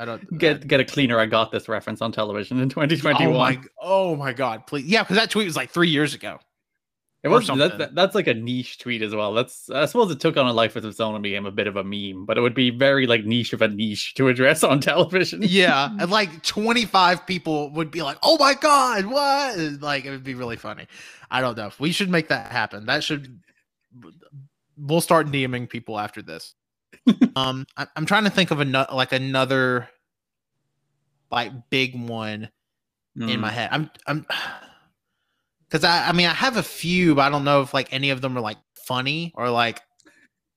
I 0.00 0.06
don't 0.06 0.38
get 0.38 0.66
get 0.66 0.80
a 0.80 0.84
cleaner. 0.84 1.20
I 1.20 1.26
got 1.26 1.52
this 1.52 1.68
reference 1.68 2.00
on 2.00 2.10
television 2.10 2.58
in 2.58 2.68
2021. 2.68 3.28
Oh 3.28 3.38
my, 3.38 3.58
oh 3.80 4.16
my 4.16 4.32
god, 4.32 4.66
please. 4.66 4.86
Yeah, 4.86 5.02
because 5.02 5.16
that 5.16 5.30
tweet 5.30 5.46
was 5.46 5.56
like 5.56 5.70
three 5.70 5.90
years 5.90 6.14
ago. 6.14 6.38
It 7.22 7.28
was 7.28 7.46
that, 7.48 7.76
that, 7.76 7.94
that's 7.94 8.14
like 8.14 8.28
a 8.28 8.34
niche 8.34 8.78
tweet 8.78 9.02
as 9.02 9.14
well. 9.14 9.34
That's 9.34 9.68
I 9.68 9.84
suppose 9.84 10.10
it 10.10 10.20
took 10.20 10.38
on 10.38 10.46
a 10.46 10.54
life 10.54 10.74
of 10.76 10.86
its 10.86 11.00
own 11.00 11.14
and 11.14 11.22
became 11.22 11.44
a 11.44 11.50
bit 11.50 11.66
of 11.66 11.76
a 11.76 11.84
meme, 11.84 12.24
but 12.24 12.38
it 12.38 12.40
would 12.40 12.54
be 12.54 12.70
very 12.70 13.06
like 13.06 13.26
niche 13.26 13.52
of 13.52 13.60
a 13.60 13.68
niche 13.68 14.14
to 14.14 14.28
address 14.28 14.64
on 14.64 14.80
television. 14.80 15.40
yeah, 15.42 15.90
and 16.00 16.10
like 16.10 16.42
25 16.42 17.26
people 17.26 17.70
would 17.72 17.90
be 17.90 18.00
like, 18.00 18.16
"Oh 18.22 18.38
my 18.38 18.54
god, 18.54 19.04
what?" 19.04 19.82
Like 19.82 20.06
it 20.06 20.10
would 20.10 20.24
be 20.24 20.34
really 20.34 20.56
funny. 20.56 20.86
I 21.30 21.42
don't 21.42 21.58
know. 21.58 21.70
We 21.78 21.92
should 21.92 22.08
make 22.08 22.28
that 22.28 22.50
happen. 22.52 22.86
That 22.86 23.04
should. 23.04 23.38
We'll 24.78 25.02
start 25.02 25.26
DMing 25.26 25.68
people 25.68 25.98
after 25.98 26.22
this. 26.22 26.54
Um, 27.36 27.66
I, 27.76 27.86
am 27.96 28.06
trying 28.06 28.24
to 28.24 28.30
think 28.30 28.50
of 28.50 28.60
another 28.60 28.92
like 28.94 29.12
another 29.12 29.88
like 31.30 31.52
big 31.70 31.98
one 31.98 32.50
mm. 33.16 33.30
in 33.30 33.40
my 33.40 33.50
head. 33.50 33.68
I'm 33.72 33.90
I'm 34.06 34.26
because 35.68 35.84
I, 35.84 36.08
I 36.08 36.12
mean 36.12 36.26
I 36.26 36.34
have 36.34 36.56
a 36.56 36.62
few, 36.62 37.14
but 37.14 37.22
I 37.22 37.30
don't 37.30 37.44
know 37.44 37.62
if 37.62 37.74
like 37.74 37.92
any 37.92 38.10
of 38.10 38.20
them 38.20 38.36
are 38.36 38.42
like 38.42 38.58
funny 38.86 39.32
or 39.34 39.50
like 39.50 39.80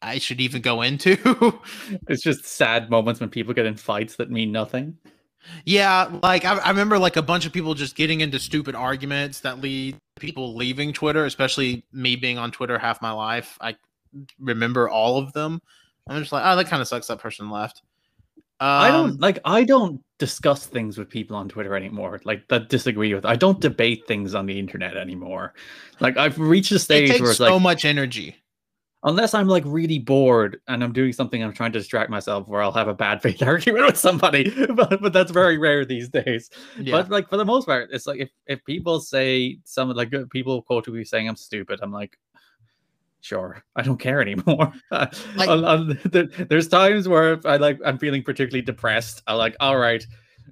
I 0.01 0.19
should 0.19 0.41
even 0.41 0.61
go 0.61 0.81
into. 0.81 1.59
it's 2.07 2.23
just 2.23 2.45
sad 2.45 2.89
moments 2.89 3.19
when 3.19 3.29
people 3.29 3.53
get 3.53 3.65
in 3.65 3.75
fights 3.75 4.17
that 4.17 4.29
mean 4.29 4.51
nothing. 4.51 4.97
Yeah, 5.65 6.19
like 6.21 6.45
I, 6.45 6.57
I, 6.57 6.69
remember 6.69 6.97
like 6.97 7.17
a 7.17 7.21
bunch 7.21 7.45
of 7.45 7.51
people 7.51 7.73
just 7.73 7.95
getting 7.95 8.21
into 8.21 8.39
stupid 8.39 8.75
arguments 8.75 9.41
that 9.41 9.59
lead 9.59 9.97
people 10.17 10.55
leaving 10.55 10.93
Twitter, 10.93 11.25
especially 11.25 11.85
me 11.91 12.15
being 12.15 12.37
on 12.37 12.51
Twitter 12.51 12.77
half 12.77 13.01
my 13.01 13.11
life. 13.11 13.57
I 13.59 13.75
remember 14.39 14.87
all 14.87 15.17
of 15.17 15.33
them. 15.33 15.59
I'm 16.07 16.21
just 16.21 16.31
like, 16.31 16.43
oh, 16.45 16.55
that 16.55 16.67
kind 16.67 16.81
of 16.81 16.87
sucks. 16.87 17.07
That 17.07 17.19
person 17.19 17.49
left. 17.49 17.81
Um, 18.59 18.69
I 18.69 18.91
don't 18.91 19.09
um, 19.11 19.17
like. 19.17 19.39
I 19.45 19.63
don't 19.63 20.01
discuss 20.19 20.65
things 20.65 20.97
with 20.97 21.09
people 21.09 21.35
on 21.35 21.49
Twitter 21.49 21.75
anymore. 21.75 22.21
Like 22.23 22.47
that 22.49 22.69
disagree 22.69 23.13
with. 23.13 23.25
I 23.25 23.35
don't 23.35 23.59
debate 23.59 24.07
things 24.07 24.35
on 24.35 24.45
the 24.45 24.57
internet 24.57 24.97
anymore. 24.97 25.53
Like 25.99 26.17
I've 26.17 26.39
reached 26.39 26.71
a 26.71 26.79
stage 26.79 27.09
it 27.09 27.21
where 27.21 27.31
it's 27.31 27.37
so 27.37 27.53
like, 27.53 27.61
much 27.61 27.85
energy. 27.85 28.35
Unless 29.05 29.33
I'm 29.33 29.49
like 29.49 29.63
really 29.65 29.99
bored 29.99 30.61
and 30.69 30.81
I'm 30.81 30.93
doing 30.93 31.11
something 31.11 31.43
I'm 31.43 31.51
trying 31.51 31.73
to 31.73 31.79
distract 31.79 32.09
myself, 32.09 32.47
where 32.47 32.61
I'll 32.61 32.71
have 32.71 32.87
a 32.87 32.93
bad 32.93 33.21
faith 33.21 33.41
argument 33.41 33.85
with 33.85 33.97
somebody, 33.97 34.49
but, 34.75 35.01
but 35.01 35.11
that's 35.11 35.31
very 35.31 35.57
rare 35.57 35.83
these 35.83 36.07
days. 36.07 36.49
Yeah. 36.79 36.93
But 36.93 37.09
like 37.09 37.29
for 37.29 37.35
the 37.35 37.43
most 37.43 37.65
part, 37.65 37.89
it's 37.91 38.07
like 38.07 38.19
if, 38.21 38.29
if 38.47 38.63
people 38.63 39.01
say 39.01 39.59
some 39.65 39.89
like 39.89 40.13
people 40.31 40.61
quote 40.61 40.85
to 40.85 40.91
me 40.91 41.03
saying 41.03 41.27
I'm 41.27 41.35
stupid, 41.35 41.79
I'm 41.81 41.91
like, 41.91 42.17
sure 43.23 43.63
i 43.75 43.81
don't 43.81 43.99
care 43.99 44.21
anymore. 44.21 44.71
Uh, 44.91 45.07
like, 45.35 46.03
there's 46.49 46.67
times 46.67 47.07
where 47.07 47.39
i 47.45 47.57
like 47.57 47.79
i'm 47.85 47.97
feeling 47.97 48.21
particularly 48.21 48.61
depressed. 48.61 49.23
I 49.27 49.33
like 49.33 49.55
all 49.59 49.77
right 49.77 50.05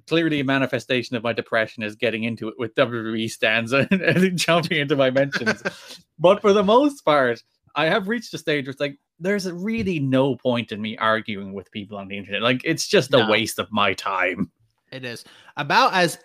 clearly 0.08 0.40
a 0.40 0.44
manifestation 0.44 1.14
of 1.14 1.22
my 1.22 1.32
depression 1.32 1.82
is 1.82 1.94
getting 1.94 2.24
into 2.24 2.48
it 2.48 2.54
with 2.58 2.74
wwe 2.74 3.30
stands 3.30 3.72
and, 3.72 3.90
and 3.92 4.36
jumping 4.36 4.78
into 4.78 4.96
my 4.96 5.10
mentions. 5.10 5.62
But 6.18 6.40
for 6.40 6.52
the 6.52 6.62
most 6.62 7.04
part 7.04 7.42
i 7.74 7.86
have 7.86 8.08
reached 8.08 8.34
a 8.34 8.38
stage 8.38 8.66
where 8.66 8.72
it's 8.72 8.80
like 8.80 8.98
there's 9.20 9.50
really 9.50 10.00
no 10.00 10.34
point 10.36 10.72
in 10.72 10.80
me 10.80 10.96
arguing 10.98 11.52
with 11.52 11.70
people 11.70 11.96
on 11.96 12.08
the 12.08 12.18
internet. 12.18 12.42
Like 12.42 12.62
it's 12.64 12.88
just 12.88 13.14
a 13.14 13.18
no. 13.18 13.30
waste 13.30 13.60
of 13.60 13.70
my 13.70 13.94
time. 13.94 14.50
It 14.90 15.04
is. 15.04 15.24
About 15.56 15.94
as 15.94 16.18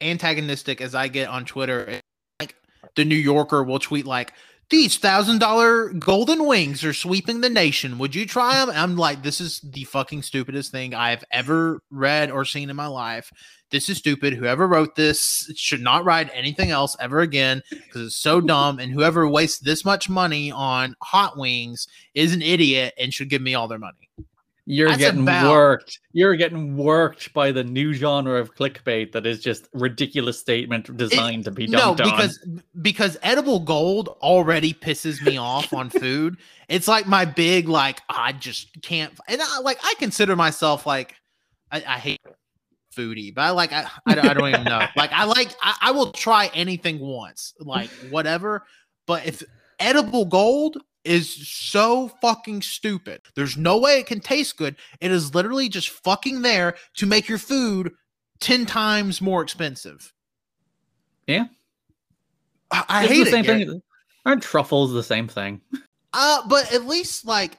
antagonistic 0.00 0.80
as 0.80 0.94
i 0.94 1.08
get 1.08 1.28
on 1.28 1.44
twitter 1.44 2.00
like 2.40 2.54
the 2.96 3.04
new 3.04 3.14
yorker 3.14 3.62
will 3.62 3.78
tweet 3.78 4.06
like 4.06 4.32
these 4.70 4.96
thousand 4.96 5.38
dollar 5.38 5.92
golden 5.92 6.46
wings 6.46 6.84
are 6.84 6.92
sweeping 6.92 7.40
the 7.40 7.50
nation. 7.50 7.98
Would 7.98 8.14
you 8.14 8.26
try 8.26 8.64
them? 8.64 8.74
I'm 8.74 8.96
like, 8.96 9.22
this 9.22 9.40
is 9.40 9.60
the 9.60 9.84
fucking 9.84 10.22
stupidest 10.22 10.72
thing 10.72 10.94
I've 10.94 11.24
ever 11.30 11.80
read 11.90 12.30
or 12.30 12.44
seen 12.44 12.70
in 12.70 12.76
my 12.76 12.86
life. 12.86 13.30
This 13.70 13.88
is 13.88 13.98
stupid. 13.98 14.34
Whoever 14.34 14.68
wrote 14.68 14.94
this 14.94 15.52
should 15.56 15.80
not 15.80 16.04
write 16.04 16.30
anything 16.32 16.70
else 16.70 16.96
ever 17.00 17.20
again 17.20 17.62
because 17.70 18.06
it's 18.06 18.16
so 18.16 18.40
dumb. 18.40 18.78
And 18.78 18.92
whoever 18.92 19.28
wastes 19.28 19.58
this 19.58 19.84
much 19.84 20.08
money 20.08 20.50
on 20.50 20.94
hot 21.02 21.36
wings 21.36 21.86
is 22.14 22.32
an 22.34 22.42
idiot 22.42 22.94
and 22.98 23.12
should 23.12 23.30
give 23.30 23.42
me 23.42 23.54
all 23.54 23.68
their 23.68 23.78
money. 23.78 24.03
You're 24.66 24.88
That's 24.88 24.98
getting 24.98 25.22
about... 25.22 25.50
worked. 25.50 26.00
You're 26.12 26.36
getting 26.36 26.76
worked 26.76 27.34
by 27.34 27.52
the 27.52 27.62
new 27.62 27.92
genre 27.92 28.40
of 28.40 28.54
clickbait 28.54 29.12
that 29.12 29.26
is 29.26 29.40
just 29.40 29.68
ridiculous 29.74 30.38
statement 30.38 30.96
designed 30.96 31.42
it, 31.42 31.44
to 31.44 31.50
be 31.50 31.66
dumped 31.66 31.98
no, 31.98 32.10
because 32.10 32.40
on. 32.46 32.62
because 32.80 33.18
edible 33.22 33.60
gold 33.60 34.16
already 34.22 34.72
pisses 34.72 35.22
me 35.22 35.36
off 35.36 35.72
on 35.74 35.90
food. 35.90 36.38
It's 36.68 36.88
like 36.88 37.06
my 37.06 37.26
big 37.26 37.68
like 37.68 38.00
I 38.08 38.32
just 38.32 38.80
can't 38.80 39.12
and 39.28 39.42
I 39.42 39.60
like 39.60 39.78
I 39.84 39.94
consider 39.98 40.34
myself 40.34 40.86
like 40.86 41.14
I, 41.70 41.78
I 41.86 41.98
hate 41.98 42.20
foodie, 42.96 43.34
but 43.34 43.42
I 43.42 43.50
like 43.50 43.72
I, 43.72 43.82
I, 44.06 44.30
I 44.30 44.34
don't 44.34 44.48
even 44.48 44.64
know. 44.64 44.86
Like 44.96 45.12
I 45.12 45.24
like 45.24 45.54
I, 45.60 45.76
I 45.82 45.90
will 45.90 46.12
try 46.12 46.50
anything 46.54 47.00
once, 47.00 47.52
like 47.60 47.90
whatever. 48.08 48.64
But 49.06 49.26
if 49.26 49.42
edible 49.78 50.24
gold 50.24 50.78
is 51.04 51.48
so 51.48 52.08
fucking 52.20 52.62
stupid. 52.62 53.20
There's 53.34 53.56
no 53.56 53.78
way 53.78 53.98
it 53.98 54.06
can 54.06 54.20
taste 54.20 54.56
good. 54.56 54.76
It 55.00 55.10
is 55.10 55.34
literally 55.34 55.68
just 55.68 55.90
fucking 55.90 56.42
there 56.42 56.76
to 56.94 57.06
make 57.06 57.28
your 57.28 57.38
food 57.38 57.92
10 58.40 58.66
times 58.66 59.20
more 59.20 59.42
expensive. 59.42 60.12
Yeah. 61.26 61.46
I, 62.70 62.84
I 62.88 63.06
hate 63.06 63.24
the 63.24 63.30
same 63.30 63.44
it. 63.44 63.68
Thing. 63.68 63.82
Aren't 64.26 64.42
truffles 64.42 64.92
the 64.92 65.02
same 65.02 65.28
thing? 65.28 65.60
Uh, 66.16 66.46
but 66.46 66.72
at 66.72 66.86
least 66.86 67.26
like 67.26 67.58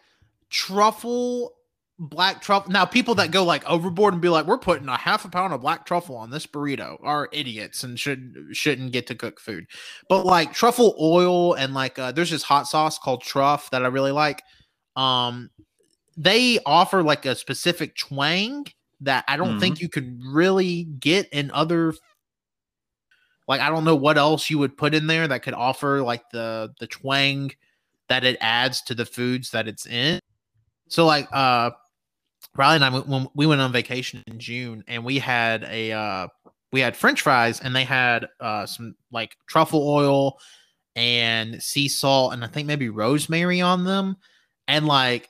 truffle 0.50 1.55
black 1.98 2.42
truffle. 2.42 2.72
Now, 2.72 2.86
people 2.86 3.16
that 3.16 3.32
go 3.32 3.44
like 3.44 3.64
overboard 3.70 4.14
and 4.14 4.22
be 4.22 4.30
like, 4.30 4.46
"We're 4.46 4.58
putting 4.58 4.88
a 4.90 4.98
half 4.98 5.26
a 5.26 5.30
pound 5.30 5.54
of 5.54 5.62
black 5.62 5.86
truffle 5.86 6.16
on 6.18 6.30
this 6.30 6.46
burrito," 6.46 6.98
are 7.04 7.30
idiots 7.32 7.84
and 7.84 8.00
should 8.00 8.48
shouldn't 8.52 8.92
get 8.92 9.08
to 9.08 9.16
cook 9.16 9.40
food. 9.40 9.68
But 10.10 10.26
like 10.26 10.54
truffle 10.54 10.96
oil 11.00 11.54
and 11.54 11.74
like 11.74 11.98
uh, 11.98 12.12
there's 12.12 12.32
this 12.32 12.44
hot 12.44 12.68
sauce 12.68 12.98
called 12.98 13.24
Truff 13.24 13.70
that 13.72 13.84
I 13.84 13.88
really 13.88 14.12
like. 14.12 14.44
Um, 14.96 15.50
they 16.18 16.60
offer 16.66 17.04
like 17.04 17.26
a 17.26 17.36
specific 17.36 17.96
twang 17.96 18.66
that 19.02 19.26
I 19.28 19.38
don't 19.38 19.52
mm-hmm. 19.52 19.60
think 19.60 19.82
you 19.82 19.90
could 19.90 20.22
really 20.26 20.84
get 20.84 21.30
in 21.30 21.52
other. 21.52 21.94
Like 23.48 23.62
I 23.62 23.70
don't 23.70 23.86
know 23.86 23.96
what 23.96 24.18
else 24.18 24.50
you 24.50 24.58
would 24.60 24.78
put 24.78 24.94
in 24.94 25.08
there 25.08 25.28
that 25.28 25.44
could 25.44 25.54
offer 25.54 26.02
like 26.02 26.30
the 26.32 26.74
the 26.80 26.88
twang 26.88 27.52
that 28.10 28.24
it 28.24 28.38
adds 28.42 28.82
to 28.84 28.96
the 28.96 29.06
foods 29.06 29.52
that 29.52 29.68
it's 29.68 29.86
in. 29.86 30.20
So 30.88 31.06
like 31.06 31.28
uh 31.32 31.72
Riley 32.58 32.76
and 32.76 32.86
I 32.86 32.90
when 32.90 33.28
we 33.36 33.46
went 33.46 33.62
on 33.62 33.72
vacation 33.72 34.24
in 34.28 34.40
June, 34.40 34.84
and 34.88 35.04
we 35.04 35.20
had 35.20 35.64
a 35.70 35.92
uh, 35.92 36.28
we 36.72 36.80
had 36.80 36.96
French 36.96 37.22
fries, 37.22 37.60
and 37.60 37.76
they 37.76 37.84
had 37.84 38.28
uh, 38.40 38.66
some 38.66 38.96
like 39.12 39.36
truffle 39.48 39.88
oil 39.88 40.40
and 40.96 41.62
sea 41.62 41.88
salt, 41.88 42.34
and 42.34 42.44
I 42.44 42.48
think 42.48 42.68
maybe 42.68 42.90
rosemary 42.90 43.62
on 43.62 43.84
them, 43.84 44.18
and 44.68 44.86
like 44.86 45.30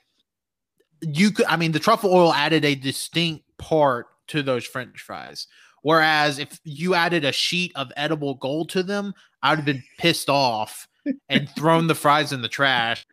you 1.02 1.32
could, 1.32 1.46
I 1.48 1.58
mean, 1.58 1.72
the 1.72 1.80
truffle 1.80 2.14
oil 2.14 2.34
added 2.34 2.66
a 2.66 2.76
distinct 2.76 3.46
part 3.58 4.08
to 4.28 4.44
those 4.44 4.66
French 4.66 5.02
fries. 5.02 5.48
Whereas 5.82 6.40
if 6.40 6.60
you 6.64 6.96
added 6.96 7.26
a 7.26 7.32
sheet 7.32 7.72
of 7.76 7.92
edible 7.96 8.36
gold 8.36 8.70
to 8.70 8.82
them, 8.82 9.14
I'd 9.44 9.58
have 9.58 9.66
been 9.66 9.84
pissed 10.00 10.30
off 10.30 10.88
and 11.30 11.48
thrown 11.50 11.86
the 11.88 11.96
fries 11.96 12.34
in 12.34 12.42
the 12.42 12.48
trash 12.48 13.06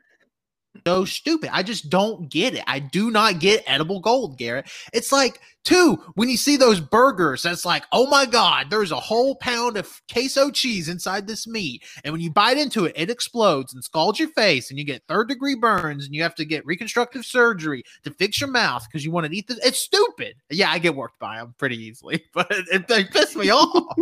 so 0.87 1.05
stupid. 1.05 1.51
I 1.53 1.62
just 1.62 1.91
don't 1.91 2.31
get 2.31 2.55
it. 2.55 2.64
I 2.66 2.79
do 2.79 3.11
not 3.11 3.41
get 3.41 3.64
edible 3.66 4.01
gold, 4.01 4.39
Garrett. 4.39 4.70
It's 4.93 5.12
like, 5.12 5.41
two, 5.64 5.97
when 6.14 6.29
you 6.29 6.37
see 6.37 6.57
those 6.57 6.81
burgers, 6.81 7.43
that's 7.43 7.64
like, 7.64 7.85
oh 7.93 8.07
my 8.07 8.27
God, 8.27 8.70
there's 8.70 8.91
a 8.91 8.97
whole 8.97 9.37
pound 9.37 9.77
of 9.77 10.01
queso 10.11 10.51
cheese 10.51 10.89
inside 10.89 11.27
this 11.27 11.47
meat. 11.47 11.85
And 12.05 12.12
when 12.12 12.20
you 12.20 12.31
bite 12.31 12.59
into 12.59 12.85
it, 12.85 12.95
it 12.97 13.11
explodes 13.11 13.75
and 13.75 13.85
scalds 13.85 14.18
your 14.18 14.31
face, 14.31 14.70
and 14.70 14.79
you 14.79 14.85
get 14.85 15.03
third 15.07 15.29
degree 15.29 15.55
burns, 15.55 16.05
and 16.05 16.14
you 16.14 16.23
have 16.23 16.35
to 16.37 16.45
get 16.45 16.66
reconstructive 16.66 17.25
surgery 17.25 17.85
to 18.05 18.11
fix 18.11 18.41
your 18.41 18.51
mouth 18.51 18.85
because 18.89 19.05
you 19.05 19.11
want 19.11 19.27
to 19.27 19.37
eat 19.37 19.49
this. 19.49 19.59
It's 19.64 19.79
stupid. 19.79 20.35
Yeah, 20.51 20.70
I 20.70 20.79
get 20.79 20.97
worked 20.97 21.18
by 21.18 21.39
them 21.39 21.55
pretty 21.59 21.77
easily, 21.77 22.25
but 22.35 22.47
it, 22.51 22.89
they 22.89 23.05
piss 23.05 23.37
me 23.37 23.51
off. 23.51 23.97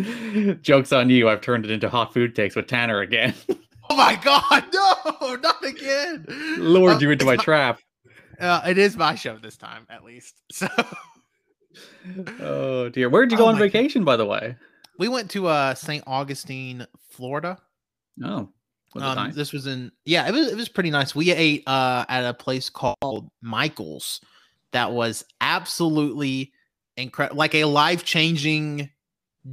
Joke's 0.62 0.92
on 0.92 1.10
you. 1.10 1.28
I've 1.28 1.40
turned 1.40 1.64
it 1.64 1.70
into 1.70 1.88
hot 1.88 2.12
food 2.12 2.34
takes 2.34 2.56
with 2.56 2.66
Tanner 2.66 3.00
again. 3.00 3.34
Oh 3.90 3.96
my 3.96 4.14
god, 4.14 4.64
no, 4.72 5.34
not 5.34 5.64
again. 5.64 6.24
Lured 6.58 6.96
uh, 6.96 6.98
you 7.00 7.10
into 7.10 7.24
my, 7.24 7.36
trap. 7.36 7.80
Uh, 8.38 8.62
it 8.66 8.78
is 8.78 8.96
my 8.96 9.16
show 9.16 9.36
this 9.36 9.56
time, 9.56 9.86
at 9.90 10.04
least. 10.04 10.34
So 10.52 10.68
Oh 12.40 12.88
dear. 12.88 13.08
Where'd 13.08 13.30
you 13.30 13.38
go 13.38 13.44
oh 13.44 13.48
on 13.48 13.58
vacation, 13.58 14.02
god. 14.02 14.06
by 14.06 14.16
the 14.16 14.26
way? 14.26 14.56
We 14.98 15.08
went 15.08 15.30
to 15.32 15.46
uh 15.46 15.74
St. 15.74 16.02
Augustine, 16.06 16.86
Florida. 17.10 17.58
Oh. 18.22 18.48
Um, 18.96 19.30
this 19.32 19.52
was 19.52 19.68
in 19.68 19.92
yeah, 20.04 20.26
it 20.26 20.32
was 20.32 20.48
it 20.48 20.56
was 20.56 20.68
pretty 20.68 20.90
nice. 20.90 21.14
We 21.14 21.30
ate 21.30 21.62
uh 21.66 22.04
at 22.08 22.24
a 22.24 22.34
place 22.34 22.68
called 22.68 23.30
Michael's 23.40 24.20
that 24.72 24.90
was 24.90 25.24
absolutely 25.40 26.52
incredible 26.96 27.38
like 27.38 27.54
a 27.54 27.64
life-changing 27.64 28.90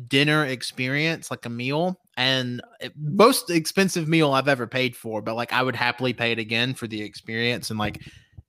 dinner 0.08 0.46
experience, 0.46 1.30
like 1.30 1.46
a 1.46 1.50
meal 1.50 2.00
and 2.18 2.62
eh, 2.82 2.90
most 2.98 3.50
expensive 3.50 4.08
meal 4.08 4.34
I've 4.34 4.48
ever 4.48 4.68
paid 4.68 4.96
for, 4.96 5.22
but 5.22 5.36
like 5.36 5.54
I 5.54 5.62
would 5.62 5.76
happily 5.76 6.14
pay 6.14 6.32
it 6.32 6.40
again 6.40 6.74
for 6.74 6.88
the 6.88 7.02
experience 7.02 7.70
and 7.70 7.80
like 7.80 8.02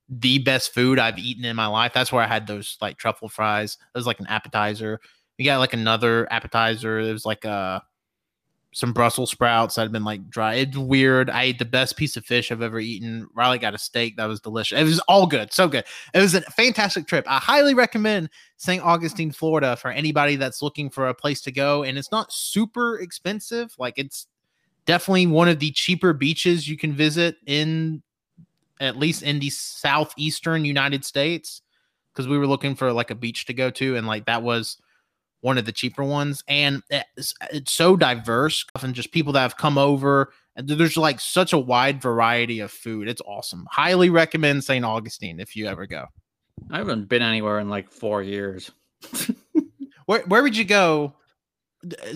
the 0.08 0.38
best 0.38 0.72
food 0.72 0.98
I've 0.98 1.18
eaten 1.18 1.44
in 1.44 1.54
my 1.54 1.66
life. 1.66 1.92
That's 1.92 2.10
where 2.10 2.24
I 2.24 2.26
had 2.26 2.46
those 2.46 2.78
like 2.80 2.96
truffle 2.96 3.28
fries. 3.28 3.76
It 3.94 3.98
was 3.98 4.06
like 4.06 4.20
an 4.20 4.26
appetizer. 4.26 5.00
We 5.38 5.44
got 5.44 5.58
like 5.58 5.74
another 5.74 6.26
appetizer. 6.32 6.98
It 6.98 7.12
was 7.12 7.26
like 7.26 7.44
a 7.44 7.82
some 8.78 8.92
Brussels 8.92 9.32
sprouts 9.32 9.74
that 9.74 9.82
had 9.82 9.90
been 9.90 10.04
like 10.04 10.30
dry. 10.30 10.54
It's 10.54 10.76
weird. 10.76 11.30
I 11.30 11.42
ate 11.42 11.58
the 11.58 11.64
best 11.64 11.96
piece 11.96 12.16
of 12.16 12.24
fish 12.24 12.52
I've 12.52 12.62
ever 12.62 12.78
eaten. 12.78 13.26
Riley 13.34 13.58
got 13.58 13.74
a 13.74 13.78
steak 13.78 14.16
that 14.16 14.26
was 14.26 14.38
delicious. 14.38 14.78
It 14.78 14.84
was 14.84 15.00
all 15.08 15.26
good, 15.26 15.52
so 15.52 15.66
good. 15.66 15.84
It 16.14 16.20
was 16.20 16.34
a 16.34 16.42
fantastic 16.42 17.08
trip. 17.08 17.24
I 17.28 17.38
highly 17.38 17.74
recommend 17.74 18.30
St. 18.56 18.80
Augustine, 18.80 19.32
Florida, 19.32 19.74
for 19.74 19.90
anybody 19.90 20.36
that's 20.36 20.62
looking 20.62 20.90
for 20.90 21.08
a 21.08 21.14
place 21.14 21.40
to 21.40 21.50
go. 21.50 21.82
And 21.82 21.98
it's 21.98 22.12
not 22.12 22.32
super 22.32 23.00
expensive. 23.00 23.74
Like 23.80 23.94
it's 23.96 24.28
definitely 24.86 25.26
one 25.26 25.48
of 25.48 25.58
the 25.58 25.72
cheaper 25.72 26.12
beaches 26.12 26.68
you 26.68 26.76
can 26.76 26.92
visit 26.92 27.34
in 27.46 28.00
at 28.78 28.96
least 28.96 29.24
in 29.24 29.40
the 29.40 29.50
southeastern 29.50 30.64
United 30.64 31.04
States. 31.04 31.62
Because 32.12 32.28
we 32.28 32.38
were 32.38 32.46
looking 32.46 32.76
for 32.76 32.92
like 32.92 33.10
a 33.10 33.16
beach 33.16 33.44
to 33.46 33.54
go 33.54 33.70
to, 33.70 33.96
and 33.96 34.06
like 34.06 34.26
that 34.26 34.44
was 34.44 34.78
one 35.40 35.58
of 35.58 35.64
the 35.64 35.72
cheaper 35.72 36.04
ones, 36.04 36.42
and 36.48 36.82
it's, 36.90 37.34
it's 37.52 37.72
so 37.72 37.96
diverse 37.96 38.64
and 38.82 38.94
just 38.94 39.12
people 39.12 39.32
that 39.34 39.40
have 39.40 39.56
come 39.56 39.78
over. 39.78 40.32
And 40.56 40.68
there's 40.68 40.96
like 40.96 41.20
such 41.20 41.52
a 41.52 41.58
wide 41.58 42.02
variety 42.02 42.60
of 42.60 42.70
food. 42.72 43.08
It's 43.08 43.22
awesome. 43.24 43.66
Highly 43.70 44.10
recommend 44.10 44.64
St. 44.64 44.84
Augustine 44.84 45.38
if 45.38 45.54
you 45.54 45.66
ever 45.66 45.86
go. 45.86 46.06
I 46.70 46.78
haven't 46.78 47.08
been 47.08 47.22
anywhere 47.22 47.60
in 47.60 47.68
like 47.68 47.90
four 47.90 48.22
years. 48.22 48.70
where 50.06 50.22
where 50.22 50.42
would 50.42 50.56
you 50.56 50.64
go? 50.64 51.14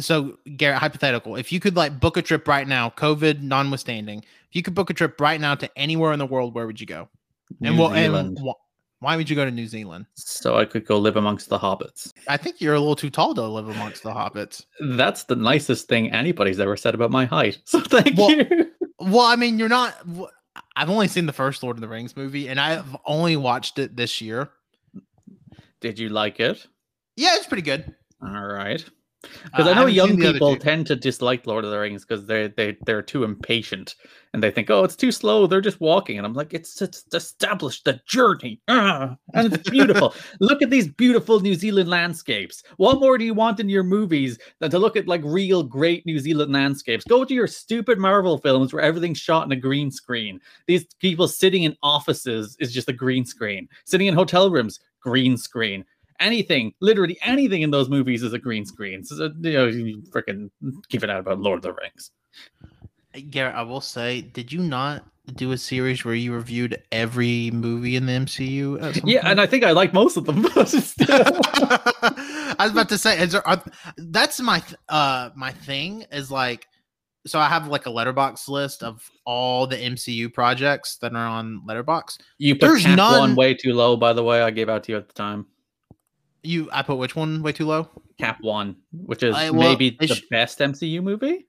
So 0.00 0.38
Garrett, 0.56 0.80
hypothetical, 0.80 1.36
if 1.36 1.52
you 1.52 1.60
could 1.60 1.76
like 1.76 2.00
book 2.00 2.16
a 2.16 2.22
trip 2.22 2.48
right 2.48 2.66
now, 2.66 2.90
COVID 2.90 3.42
notwithstanding, 3.42 4.18
if 4.18 4.56
you 4.56 4.62
could 4.62 4.74
book 4.74 4.90
a 4.90 4.94
trip 4.94 5.20
right 5.20 5.40
now 5.40 5.54
to 5.54 5.70
anywhere 5.78 6.12
in 6.12 6.18
the 6.18 6.26
world, 6.26 6.54
where 6.54 6.66
would 6.66 6.80
you 6.80 6.86
go? 6.86 7.08
New 7.60 7.70
and 7.70 7.78
what 7.78 7.94
Zealand. 7.94 8.38
and 8.38 8.46
why 9.02 9.16
would 9.16 9.28
you 9.28 9.36
go 9.36 9.44
to 9.44 9.50
New 9.50 9.66
Zealand? 9.66 10.06
so 10.14 10.56
I 10.56 10.64
could 10.64 10.86
go 10.86 10.98
live 10.98 11.16
amongst 11.16 11.48
the 11.50 11.58
hobbits. 11.58 12.12
I 12.28 12.36
think 12.36 12.60
you're 12.60 12.74
a 12.74 12.78
little 12.78 12.96
too 12.96 13.10
tall 13.10 13.34
to 13.34 13.42
live 13.46 13.68
amongst 13.68 14.02
the 14.02 14.10
hobbits. 14.12 14.64
That's 14.80 15.24
the 15.24 15.36
nicest 15.36 15.88
thing 15.88 16.10
anybody's 16.12 16.58
ever 16.60 16.76
said 16.76 16.94
about 16.94 17.10
my 17.10 17.24
height. 17.26 17.58
So 17.66 17.80
thank 17.80 18.16
Well- 18.16 18.30
you. 18.30 18.70
Well, 18.98 19.26
I 19.26 19.34
mean, 19.36 19.58
you're 19.58 19.68
not. 19.68 19.94
I've 20.76 20.88
only 20.90 21.08
seen 21.08 21.26
the 21.26 21.32
first 21.32 21.62
Lord 21.64 21.76
of 21.76 21.80
the 21.80 21.88
Rings 21.88 22.16
movie, 22.16 22.48
and 22.48 22.60
I've 22.60 22.96
only 23.04 23.36
watched 23.36 23.78
it 23.80 23.96
this 23.96 24.20
year. 24.20 24.50
Did 25.80 25.98
you 25.98 26.08
like 26.08 26.38
it? 26.38 26.64
Yeah, 27.16 27.30
it's 27.34 27.46
pretty 27.46 27.62
good. 27.62 27.94
All 28.22 28.46
right. 28.46 28.84
Because 29.22 29.66
Uh, 29.66 29.70
I 29.70 29.74
know 29.74 29.80
haven't 29.80 29.94
young 29.94 30.08
seen 30.08 30.18
the 30.20 30.26
other 30.28 30.32
people 30.34 30.56
tend 30.56 30.86
to 30.88 30.96
dislike 30.96 31.46
Lord 31.46 31.64
of 31.64 31.70
the 31.70 31.78
Rings 31.78 32.04
because 32.04 32.26
they 32.26 32.48
they 32.48 32.76
they're 32.86 33.02
too 33.02 33.24
impatient 33.24 33.94
and 34.34 34.42
they 34.42 34.50
think, 34.50 34.70
oh, 34.70 34.82
it's 34.82 34.96
too 34.96 35.12
slow. 35.12 35.46
They're 35.46 35.60
just 35.60 35.80
walking, 35.80 36.16
and 36.16 36.26
I'm 36.26 36.32
like, 36.32 36.54
it's 36.54 36.80
it's 36.82 37.04
established 37.12 37.84
the 37.84 38.00
journey, 38.06 38.60
Ah, 38.68 39.16
and 39.34 39.52
it's 39.52 39.70
beautiful. 39.70 40.14
look 40.40 40.62
at 40.62 40.70
these 40.70 40.88
beautiful 40.88 41.40
New 41.40 41.54
Zealand 41.54 41.88
landscapes. 41.88 42.62
What 42.78 43.00
more 43.00 43.18
do 43.18 43.24
you 43.24 43.34
want 43.34 43.60
in 43.60 43.68
your 43.68 43.84
movies 43.84 44.38
than 44.60 44.70
to 44.70 44.78
look 44.78 44.96
at 44.96 45.06
like 45.06 45.22
real 45.24 45.62
great 45.62 46.04
New 46.06 46.18
Zealand 46.18 46.52
landscapes? 46.52 47.04
Go 47.04 47.24
to 47.24 47.34
your 47.34 47.46
stupid 47.46 47.98
Marvel 47.98 48.38
films 48.38 48.72
where 48.72 48.82
everything's 48.82 49.18
shot 49.18 49.46
in 49.46 49.52
a 49.52 49.56
green 49.56 49.90
screen. 49.90 50.40
These 50.66 50.86
people 50.98 51.28
sitting 51.28 51.64
in 51.64 51.76
offices 51.82 52.56
is 52.58 52.72
just 52.72 52.88
a 52.88 52.92
green 52.92 53.24
screen. 53.24 53.68
Sitting 53.84 54.06
in 54.06 54.14
hotel 54.14 54.50
rooms, 54.50 54.80
green 55.00 55.36
screen 55.36 55.84
anything, 56.22 56.72
literally 56.80 57.18
anything 57.22 57.62
in 57.62 57.70
those 57.70 57.88
movies 57.88 58.22
is 58.22 58.32
a 58.32 58.38
green 58.38 58.64
screen. 58.64 59.04
So, 59.04 59.30
you 59.40 59.52
know, 59.52 59.66
you 59.66 60.02
freaking 60.10 60.50
keep 60.88 61.02
it 61.02 61.10
out 61.10 61.20
about 61.20 61.40
Lord 61.40 61.58
of 61.58 61.62
the 61.62 61.72
Rings. 61.72 62.10
Garrett, 63.30 63.54
I 63.54 63.62
will 63.62 63.80
say, 63.80 64.22
did 64.22 64.52
you 64.52 64.60
not 64.60 65.04
do 65.34 65.52
a 65.52 65.58
series 65.58 66.04
where 66.04 66.14
you 66.14 66.32
reviewed 66.34 66.82
every 66.90 67.50
movie 67.52 67.96
in 67.96 68.06
the 68.06 68.12
MCU? 68.12 69.02
Yeah, 69.04 69.28
and 69.28 69.40
I 69.40 69.46
think 69.46 69.64
I 69.64 69.72
like 69.72 69.92
most 69.92 70.16
of 70.16 70.24
them. 70.24 70.46
I 72.58 72.60
was 72.60 72.72
about 72.72 72.88
to 72.88 72.98
say, 72.98 73.20
is 73.20 73.32
there, 73.32 73.46
are, 73.46 73.62
that's 73.98 74.40
my 74.40 74.62
uh 74.88 75.30
my 75.36 75.52
thing 75.52 76.04
is 76.10 76.30
like, 76.30 76.66
so 77.26 77.38
I 77.38 77.48
have 77.48 77.68
like 77.68 77.86
a 77.86 77.90
Letterboxd 77.90 78.48
list 78.48 78.82
of 78.82 79.08
all 79.24 79.66
the 79.66 79.76
MCU 79.76 80.32
projects 80.32 80.96
that 80.98 81.14
are 81.14 81.26
on 81.26 81.62
Letterboxd. 81.68 82.18
you 82.38 82.54
put 82.54 82.66
There's 82.66 82.86
none- 82.86 83.20
one 83.20 83.34
way 83.36 83.54
too 83.54 83.74
low, 83.74 83.96
by 83.96 84.12
the 84.12 84.24
way. 84.24 84.42
I 84.42 84.50
gave 84.50 84.68
out 84.68 84.84
to 84.84 84.92
you 84.92 84.98
at 84.98 85.08
the 85.08 85.14
time. 85.14 85.46
You, 86.42 86.68
I 86.72 86.82
put 86.82 86.96
which 86.96 87.14
one 87.14 87.42
way 87.42 87.52
too 87.52 87.66
low? 87.66 87.88
Cap 88.18 88.38
one, 88.40 88.76
which 88.92 89.22
is 89.22 89.34
I- 89.34 89.50
well, 89.50 89.68
maybe 89.70 89.96
the 90.00 90.08
sh- 90.08 90.22
best 90.30 90.58
MCU 90.58 91.02
movie, 91.02 91.46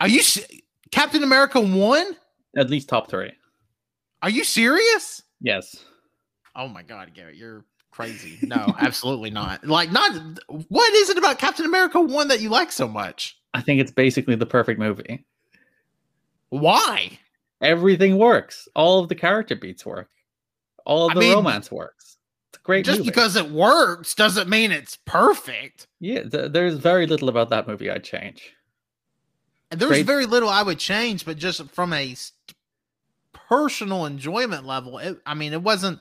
Are 0.00 0.08
you 0.08 0.22
se- 0.22 0.62
Captain 0.90 1.22
America 1.22 1.60
one? 1.60 2.16
at 2.56 2.70
least 2.70 2.88
top 2.88 3.08
three. 3.10 3.32
Are 4.22 4.30
you 4.30 4.44
serious? 4.44 5.22
Yes. 5.40 5.76
Oh 6.54 6.68
my 6.68 6.82
god, 6.82 7.12
Garrett, 7.14 7.36
you're 7.36 7.64
crazy. 7.90 8.38
No, 8.42 8.74
absolutely 8.78 9.30
not. 9.30 9.66
Like, 9.66 9.90
not 9.92 10.12
what 10.68 10.92
is 10.94 11.10
it 11.10 11.18
about 11.18 11.38
Captain 11.38 11.66
America 11.66 12.00
one 12.00 12.28
that 12.28 12.40
you 12.40 12.48
like 12.50 12.72
so 12.72 12.86
much? 12.88 13.38
I 13.54 13.60
think 13.62 13.80
it's 13.80 13.90
basically 13.90 14.34
the 14.36 14.46
perfect 14.46 14.78
movie. 14.78 15.24
Why? 16.50 17.18
Everything 17.62 18.18
works. 18.18 18.68
All 18.74 19.00
of 19.02 19.08
the 19.08 19.14
character 19.14 19.56
beats 19.56 19.84
work. 19.84 20.08
All 20.84 21.06
of 21.06 21.12
I 21.12 21.14
the 21.14 21.20
mean, 21.20 21.34
romance 21.34 21.70
works. 21.70 22.15
Great 22.66 22.84
Just 22.84 22.98
movie. 22.98 23.10
because 23.10 23.36
it 23.36 23.48
works 23.50 24.14
doesn't 24.14 24.48
mean 24.48 24.72
it's 24.72 24.98
perfect. 25.04 25.86
yeah, 26.00 26.24
th- 26.24 26.50
there's 26.52 26.74
very 26.74 27.06
little 27.06 27.28
about 27.28 27.48
that 27.50 27.66
movie 27.68 27.88
I'd 27.88 28.02
change. 28.04 28.52
There's 29.70 29.88
Great. 29.90 30.06
very 30.06 30.26
little 30.26 30.48
I 30.48 30.62
would 30.62 30.78
change, 30.80 31.24
but 31.24 31.38
just 31.38 31.62
from 31.70 31.92
a 31.92 32.10
s- 32.12 32.32
personal 33.32 34.04
enjoyment 34.06 34.66
level, 34.66 34.98
it, 34.98 35.18
I 35.24 35.34
mean, 35.34 35.52
it 35.52 35.62
wasn't 35.62 36.00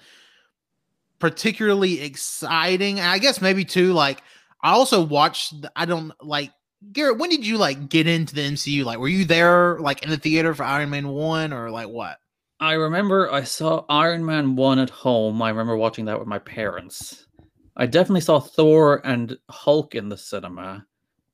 particularly 1.20 2.02
exciting. 2.02 3.00
I 3.00 3.20
guess 3.20 3.42
maybe 3.42 3.64
too, 3.64 3.94
like 3.94 4.22
I 4.62 4.72
also 4.72 5.04
watched. 5.04 5.62
the- 5.62 5.72
I 5.76 5.86
don't 5.86 6.12
like 6.24 6.52
Garrett. 6.92 7.18
When 7.20 7.30
did 7.30 7.46
you 7.46 7.58
like 7.58 7.90
get 7.90 8.08
into 8.08 8.34
the 8.36 8.42
MCU? 8.42 8.84
Like, 8.84 8.98
were 8.98 9.08
you 9.08 9.26
there 9.26 9.80
like 9.80 10.04
in 10.04 10.10
the 10.10 10.18
theater 10.18 10.54
for 10.56 10.64
Iron 10.64 10.90
Man 10.90 11.08
one 11.10 11.54
or 11.54 11.70
like 11.70 11.88
what? 11.90 12.18
I 12.66 12.74
remember 12.74 13.32
I 13.32 13.44
saw 13.44 13.86
Iron 13.90 14.26
Man 14.26 14.56
1 14.56 14.80
at 14.80 14.90
home. 14.90 15.40
I 15.40 15.50
remember 15.50 15.78
watching 15.78 16.06
that 16.06 16.18
with 16.18 16.28
my 16.28 16.40
parents. 16.40 17.28
I 17.78 17.86
definitely 17.86 18.22
saw 18.22 18.40
Thor 18.40 19.06
and 19.06 19.38
Hulk 19.52 19.94
in 19.94 20.10
the 20.10 20.18
cinema. 20.18 20.84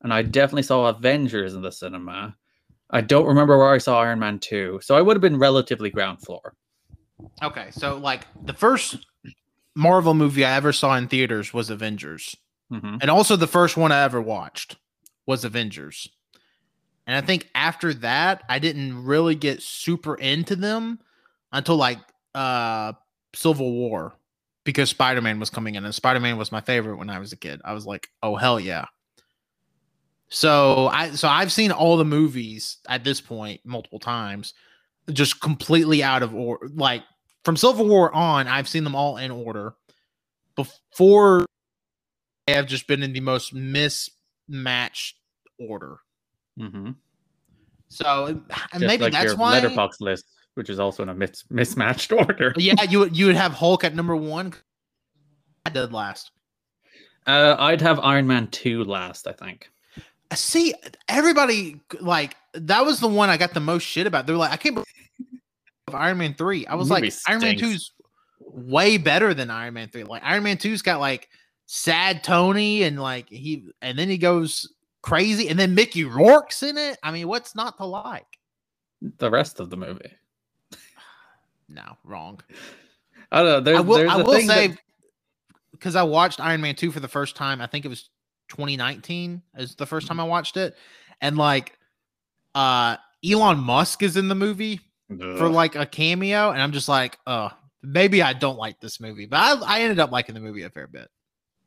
And 0.02 0.12
I 0.12 0.20
definitely 0.20 0.64
saw 0.64 0.90
Avengers 0.90 1.54
in 1.54 1.62
the 1.62 1.72
cinema. 1.72 2.36
I 2.90 3.00
don't 3.00 3.24
remember 3.24 3.56
where 3.56 3.72
I 3.72 3.78
saw 3.78 4.02
Iron 4.02 4.18
Man 4.18 4.40
2. 4.40 4.80
So 4.82 4.94
I 4.94 5.00
would 5.00 5.16
have 5.16 5.22
been 5.22 5.38
relatively 5.38 5.88
ground 5.88 6.20
floor. 6.20 6.52
Okay, 7.42 7.68
so 7.70 7.96
like 7.96 8.26
the 8.44 8.52
first 8.52 9.06
Marvel 9.74 10.12
movie 10.12 10.44
I 10.44 10.54
ever 10.54 10.70
saw 10.70 10.96
in 10.96 11.08
theaters 11.08 11.54
was 11.54 11.70
Avengers. 11.70 12.36
hmm 12.68 12.96
And 13.00 13.10
also 13.10 13.36
the 13.36 13.46
first 13.46 13.78
one 13.78 13.90
I 13.90 14.02
ever 14.02 14.20
watched 14.20 14.76
was 15.26 15.46
Avengers. 15.46 16.10
And 17.06 17.16
I 17.16 17.22
think 17.22 17.48
after 17.54 17.94
that, 17.94 18.44
I 18.50 18.58
didn't 18.58 19.02
really 19.02 19.34
get 19.34 19.62
super 19.62 20.14
into 20.14 20.56
them 20.56 20.98
until 21.52 21.76
like 21.76 21.98
uh 22.34 22.92
Civil 23.34 23.72
War 23.72 24.14
because 24.64 24.90
Spider-Man 24.90 25.40
was 25.40 25.50
coming 25.50 25.74
in 25.74 25.84
and 25.84 25.94
Spider-Man 25.94 26.36
was 26.36 26.52
my 26.52 26.60
favorite 26.60 26.96
when 26.96 27.10
I 27.10 27.18
was 27.18 27.32
a 27.32 27.36
kid. 27.36 27.60
I 27.64 27.72
was 27.72 27.86
like, 27.86 28.08
"Oh 28.22 28.36
hell 28.36 28.60
yeah." 28.60 28.86
So 30.28 30.88
I 30.88 31.10
so 31.10 31.28
I've 31.28 31.52
seen 31.52 31.70
all 31.72 31.96
the 31.96 32.04
movies 32.04 32.78
at 32.88 33.04
this 33.04 33.20
point 33.20 33.60
multiple 33.64 33.98
times 33.98 34.54
just 35.12 35.40
completely 35.40 36.02
out 36.02 36.22
of 36.22 36.34
order. 36.34 36.68
Like 36.74 37.02
from 37.44 37.56
Civil 37.56 37.88
War 37.88 38.14
on, 38.14 38.48
I've 38.48 38.68
seen 38.68 38.84
them 38.84 38.94
all 38.94 39.16
in 39.16 39.30
order. 39.30 39.74
Before 40.54 41.46
I 42.48 42.52
have 42.52 42.66
just 42.66 42.86
been 42.86 43.02
in 43.02 43.12
the 43.12 43.20
most 43.20 43.54
mismatched 43.54 45.16
order. 45.58 45.98
Mm-hmm. 46.58 46.90
So 47.88 48.40
Just 48.72 48.80
maybe 48.80 49.04
like 49.04 49.12
that's 49.12 49.34
why. 49.34 49.60
Letterboxd 49.60 50.00
list, 50.00 50.24
which 50.54 50.70
is 50.70 50.78
also 50.78 51.02
in 51.02 51.08
a 51.08 51.14
mis- 51.14 51.44
mismatched 51.50 52.12
order. 52.12 52.52
Yeah, 52.56 52.82
you 52.84 53.00
would 53.00 53.16
you 53.16 53.26
would 53.26 53.36
have 53.36 53.52
Hulk 53.52 53.84
at 53.84 53.94
number 53.94 54.16
one. 54.16 54.54
I 55.64 55.70
did 55.70 55.92
last. 55.92 56.30
Uh, 57.26 57.54
I'd 57.58 57.80
have 57.80 58.00
Iron 58.00 58.26
Man 58.26 58.48
2 58.48 58.82
last, 58.84 59.28
I 59.28 59.32
think. 59.32 59.70
Uh, 60.30 60.34
See, 60.34 60.74
everybody 61.08 61.80
like 62.00 62.36
that 62.54 62.84
was 62.84 63.00
the 63.00 63.08
one 63.08 63.30
I 63.30 63.36
got 63.36 63.54
the 63.54 63.60
most 63.60 63.84
shit 63.84 64.06
about. 64.06 64.26
They're 64.26 64.36
like, 64.36 64.50
I 64.52 64.56
can't 64.56 64.74
believe 64.74 64.86
Iron 65.92 66.18
Man 66.18 66.34
three. 66.34 66.66
I 66.66 66.74
was 66.74 66.88
Movie 66.88 67.02
like, 67.02 67.12
Iron 67.28 67.40
Man 67.40 67.58
stinks. 67.58 67.76
2's 67.76 67.92
way 68.40 68.98
better 68.98 69.34
than 69.34 69.50
Iron 69.50 69.74
Man 69.74 69.88
three. 69.88 70.04
Like 70.04 70.22
Iron 70.24 70.42
Man 70.42 70.56
2's 70.56 70.82
got 70.82 71.00
like 71.00 71.28
sad 71.66 72.24
Tony 72.24 72.82
and 72.82 73.00
like 73.00 73.28
he 73.28 73.66
and 73.80 73.98
then 73.98 74.08
he 74.08 74.18
goes 74.18 74.72
crazy 75.02 75.48
and 75.48 75.58
then 75.58 75.74
Mickey 75.74 76.04
Rourke's 76.04 76.62
in 76.62 76.76
it. 76.76 76.98
I 77.02 77.10
mean, 77.12 77.28
what's 77.28 77.54
not 77.54 77.76
to 77.78 77.86
like? 77.86 78.26
The 79.18 79.30
rest 79.30 79.60
of 79.60 79.70
the 79.70 79.76
movie. 79.76 80.12
No, 81.72 81.96
wrong. 82.04 82.40
I 83.30 83.42
don't 83.42 83.46
know. 83.46 83.60
There's, 83.60 83.78
I 83.78 83.80
will 83.80 83.96
there's 83.96 84.10
I 84.10 84.16
will 84.16 84.32
thing 84.32 84.46
say 84.46 84.76
because 85.72 85.96
I 85.96 86.02
watched 86.02 86.40
Iron 86.40 86.60
Man 86.60 86.74
2 86.74 86.92
for 86.92 87.00
the 87.00 87.08
first 87.08 87.34
time, 87.34 87.60
I 87.60 87.66
think 87.66 87.84
it 87.84 87.88
was 87.88 88.10
2019 88.50 89.42
is 89.56 89.74
the 89.74 89.86
first 89.86 90.06
time 90.06 90.20
I 90.20 90.24
watched 90.24 90.56
it. 90.56 90.76
And 91.20 91.36
like 91.36 91.78
uh 92.54 92.96
Elon 93.24 93.58
Musk 93.58 94.02
is 94.02 94.16
in 94.16 94.28
the 94.28 94.34
movie 94.34 94.80
Ugh. 95.10 95.38
for 95.38 95.48
like 95.48 95.74
a 95.76 95.86
cameo, 95.86 96.50
and 96.50 96.60
I'm 96.60 96.72
just 96.72 96.88
like, 96.88 97.18
oh, 97.26 97.50
maybe 97.82 98.22
I 98.22 98.32
don't 98.32 98.58
like 98.58 98.80
this 98.80 99.00
movie, 99.00 99.26
but 99.26 99.38
I, 99.38 99.78
I 99.78 99.80
ended 99.80 99.98
up 99.98 100.10
liking 100.12 100.34
the 100.34 100.40
movie 100.40 100.62
a 100.62 100.70
fair 100.70 100.86
bit. 100.86 101.08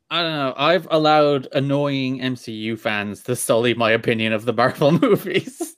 I 0.10 0.22
don't 0.22 0.34
know. 0.34 0.53
I've 0.56 0.88
allowed 0.91 1.47
annoying 1.53 2.20
MCU 2.20 2.78
fans 2.78 3.24
to 3.24 3.36
sully 3.36 3.74
my 3.74 3.91
opinion 3.91 4.34
of 4.34 4.45
the 4.45 4.53
Marvel 4.53 4.91
movies. 5.01 5.74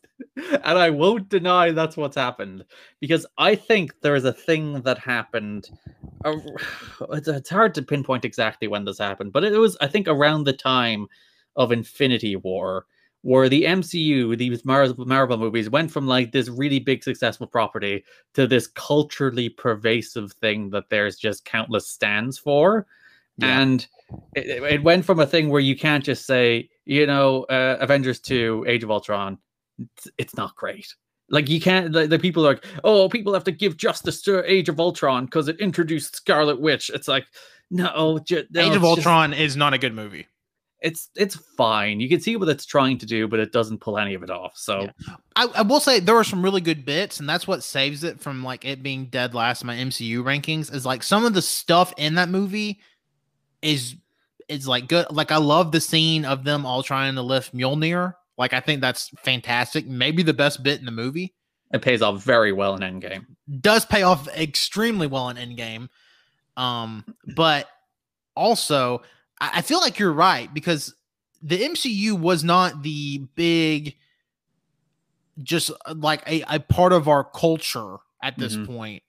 and 0.63 0.77
I 0.77 0.89
won't 0.89 1.29
deny 1.29 1.71
that's 1.71 1.97
what's 1.97 2.15
happened 2.15 2.65
because 2.99 3.25
I 3.37 3.55
think 3.55 3.93
there 4.01 4.15
is 4.15 4.25
a 4.25 4.33
thing 4.33 4.81
that 4.81 4.97
happened. 4.97 5.69
uh, 6.25 6.33
It's, 7.11 7.27
it's 7.27 7.49
hard 7.49 7.73
to 7.75 7.81
pinpoint 7.81 8.25
exactly 8.25 8.67
when 8.67 8.85
this 8.85 8.97
happened, 8.97 9.33
but 9.33 9.43
it 9.43 9.57
was, 9.57 9.77
I 9.81 9.87
think, 9.87 10.07
around 10.07 10.43
the 10.43 10.53
time 10.53 11.07
of 11.55 11.71
Infinity 11.71 12.35
War, 12.35 12.85
where 13.21 13.49
the 13.49 13.63
MCU, 13.63 14.37
these 14.37 14.63
Mar- 14.65 14.93
Marvel 14.97 15.37
movies, 15.37 15.69
went 15.69 15.91
from 15.91 16.07
like 16.07 16.31
this 16.31 16.49
really 16.49 16.79
big 16.79 17.03
successful 17.03 17.47
property 17.47 18.03
to 18.35 18.47
this 18.47 18.67
culturally 18.67 19.49
pervasive 19.49 20.31
thing 20.33 20.69
that 20.71 20.89
there's 20.89 21.17
just 21.17 21.45
countless 21.45 21.87
stands 21.87 22.37
for. 22.37 22.85
Yeah. 23.37 23.59
And 23.61 23.87
it, 24.35 24.47
it- 24.47 24.63
it 24.63 24.83
went 24.83 25.05
from 25.05 25.19
a 25.19 25.25
thing 25.27 25.49
where 25.49 25.61
you 25.61 25.75
can't 25.75 26.03
just 26.03 26.25
say, 26.25 26.69
you 26.85 27.05
know, 27.05 27.43
uh, 27.45 27.77
Avengers 27.79 28.19
2, 28.19 28.65
Age 28.67 28.83
of 28.83 28.91
Ultron, 28.91 29.37
it's, 29.79 30.07
it's 30.17 30.35
not 30.37 30.55
great. 30.55 30.93
Like 31.29 31.49
you 31.49 31.59
can't. 31.59 31.91
The, 31.91 32.07
the 32.07 32.19
people 32.19 32.45
are 32.47 32.53
like, 32.53 32.65
oh, 32.83 33.09
people 33.09 33.33
have 33.33 33.43
to 33.45 33.51
give 33.51 33.75
justice 33.77 34.21
to 34.23 34.49
Age 34.49 34.69
of 34.69 34.79
Ultron 34.79 35.25
because 35.25 35.47
it 35.49 35.59
introduced 35.59 36.15
Scarlet 36.15 36.59
Witch. 36.61 36.89
It's 36.93 37.07
like, 37.07 37.25
no, 37.69 38.19
ju- 38.25 38.45
no, 38.51 38.61
Age 38.61 38.69
of 38.69 38.83
it's 38.83 38.95
just- 38.95 39.07
Ultron 39.07 39.33
is 39.33 39.57
not 39.57 39.73
a 39.73 39.77
good 39.77 39.93
movie. 39.93 40.27
it's 40.81 41.09
it's 41.15 41.35
fine. 41.57 41.99
You 41.99 42.07
can 42.07 42.21
see 42.21 42.37
what 42.37 42.47
it's 42.47 42.65
trying 42.65 42.97
to 42.99 43.05
do, 43.05 43.27
but 43.27 43.39
it 43.41 43.51
doesn't 43.51 43.79
pull 43.81 43.97
any 43.97 44.13
of 44.13 44.23
it 44.23 44.29
off. 44.29 44.53
So 44.55 44.83
Yeah. 44.83 45.15
I, 45.35 45.47
I 45.55 45.61
will 45.63 45.81
say 45.81 45.99
there 45.99 46.15
are 46.15 46.23
some 46.23 46.41
really 46.43 46.61
good 46.61 46.85
bits, 46.85 47.19
and 47.19 47.27
that's 47.27 47.45
what 47.47 47.61
saves 47.61 48.05
it 48.05 48.21
from 48.21 48.41
like 48.43 48.63
it 48.63 48.81
being 48.81 49.07
dead 49.07 49.33
last 49.33 49.63
in 49.63 49.67
my 49.67 49.75
MCU 49.75 50.23
rankings. 50.23 50.73
Is 50.73 50.85
like 50.85 51.03
some 51.03 51.25
of 51.25 51.33
the 51.33 51.41
stuff 51.41 51.93
in 51.97 52.15
that 52.15 52.29
movie 52.29 52.79
is 53.61 53.95
is 54.47 54.65
like 54.65 54.87
good. 54.87 55.07
Like 55.11 55.31
I 55.33 55.37
love 55.37 55.73
the 55.73 55.81
scene 55.81 56.23
of 56.23 56.45
them 56.45 56.65
all 56.65 56.83
trying 56.83 57.15
to 57.15 57.21
lift 57.21 57.53
Mjolnir. 57.53 58.13
Like 58.37 58.53
I 58.53 58.59
think 58.59 58.81
that's 58.81 59.09
fantastic. 59.17 59.87
Maybe 59.87 60.23
the 60.23 60.33
best 60.33 60.61
bit 60.63 60.79
in 60.79 60.85
the 60.85 60.91
movie. 60.91 61.33
it 61.73 61.81
pays 61.81 62.01
off 62.01 62.23
very 62.23 62.51
well 62.53 62.75
in 62.75 62.81
Endgame. 62.81 63.25
Does 63.61 63.85
pay 63.85 64.03
off 64.03 64.27
extremely 64.29 65.07
well 65.07 65.29
in 65.29 65.37
Endgame. 65.37 65.89
Um, 66.55 67.03
but 67.35 67.67
also 68.35 69.01
I, 69.39 69.51
I 69.55 69.61
feel 69.61 69.79
like 69.79 69.99
you're 69.99 70.13
right 70.13 70.53
because 70.53 70.93
the 71.41 71.57
MCU 71.61 72.19
was 72.19 72.43
not 72.43 72.83
the 72.83 73.25
big 73.35 73.95
just 75.43 75.71
uh, 75.85 75.93
like 75.97 76.23
a, 76.27 76.43
a 76.55 76.59
part 76.59 76.93
of 76.93 77.07
our 77.07 77.23
culture 77.23 77.97
at 78.23 78.37
this 78.37 78.55
Mhm. 78.55 78.65
point 78.65 79.03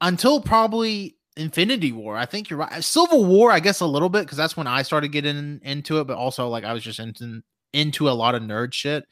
until 0.00 0.40
probably 0.40 1.16
Infinity 1.36 1.92
War. 1.92 2.16
I 2.16 2.26
think 2.26 2.50
you're 2.50 2.58
right. 2.58 2.82
Civil 2.82 3.24
War, 3.24 3.52
I 3.52 3.60
guess 3.60 3.78
a 3.80 3.86
little 3.86 4.08
bit 4.08 4.22
because 4.22 4.36
that's 4.38 4.56
when 4.56 4.66
I 4.66 4.82
started 4.82 5.08
getting 5.12 5.60
into 5.62 6.00
it, 6.00 6.06
but 6.08 6.16
also 6.16 6.48
like 6.48 6.64
I 6.64 6.72
was 6.72 6.82
just 6.82 6.98
into 6.98 7.42
into 7.72 8.08
a 8.08 8.12
lot 8.12 8.34
of 8.34 8.42
nerd 8.42 8.72
shit 8.72 9.04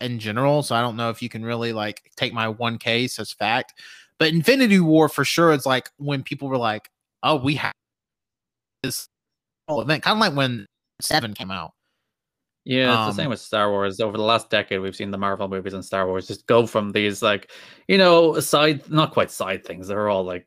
in 0.00 0.18
general. 0.18 0.62
So 0.62 0.74
I 0.74 0.80
don't 0.82 0.96
know 0.96 1.10
if 1.10 1.22
you 1.22 1.28
can 1.28 1.44
really 1.44 1.72
like 1.72 2.10
take 2.16 2.32
my 2.32 2.48
one 2.48 2.78
case 2.78 3.18
as 3.18 3.32
fact. 3.32 3.74
But 4.18 4.28
Infinity 4.28 4.80
War 4.80 5.08
for 5.08 5.24
sure 5.24 5.52
is 5.52 5.66
like 5.66 5.88
when 5.96 6.22
people 6.22 6.48
were 6.48 6.58
like, 6.58 6.90
"Oh, 7.22 7.36
we 7.36 7.54
have 7.56 7.72
this 8.82 9.08
whole 9.68 9.80
event," 9.80 10.02
kind 10.02 10.16
of 10.16 10.20
like 10.20 10.34
when 10.36 10.66
Seven 11.00 11.34
came 11.34 11.50
out. 11.50 11.72
Yeah, 12.66 12.92
it's 12.92 12.98
Um, 12.98 13.06
the 13.08 13.22
same 13.22 13.30
with 13.30 13.40
Star 13.40 13.70
Wars. 13.70 14.00
Over 14.00 14.18
the 14.18 14.22
last 14.22 14.50
decade, 14.50 14.80
we've 14.80 14.94
seen 14.94 15.10
the 15.10 15.16
Marvel 15.16 15.48
movies 15.48 15.72
and 15.72 15.82
Star 15.84 16.06
Wars 16.06 16.26
just 16.26 16.46
go 16.46 16.66
from 16.66 16.92
these 16.92 17.22
like, 17.22 17.50
you 17.88 17.96
know, 17.96 18.38
side 18.40 18.88
not 18.90 19.12
quite 19.12 19.30
side 19.30 19.64
things. 19.64 19.88
They're 19.88 20.10
all 20.10 20.24
like 20.24 20.46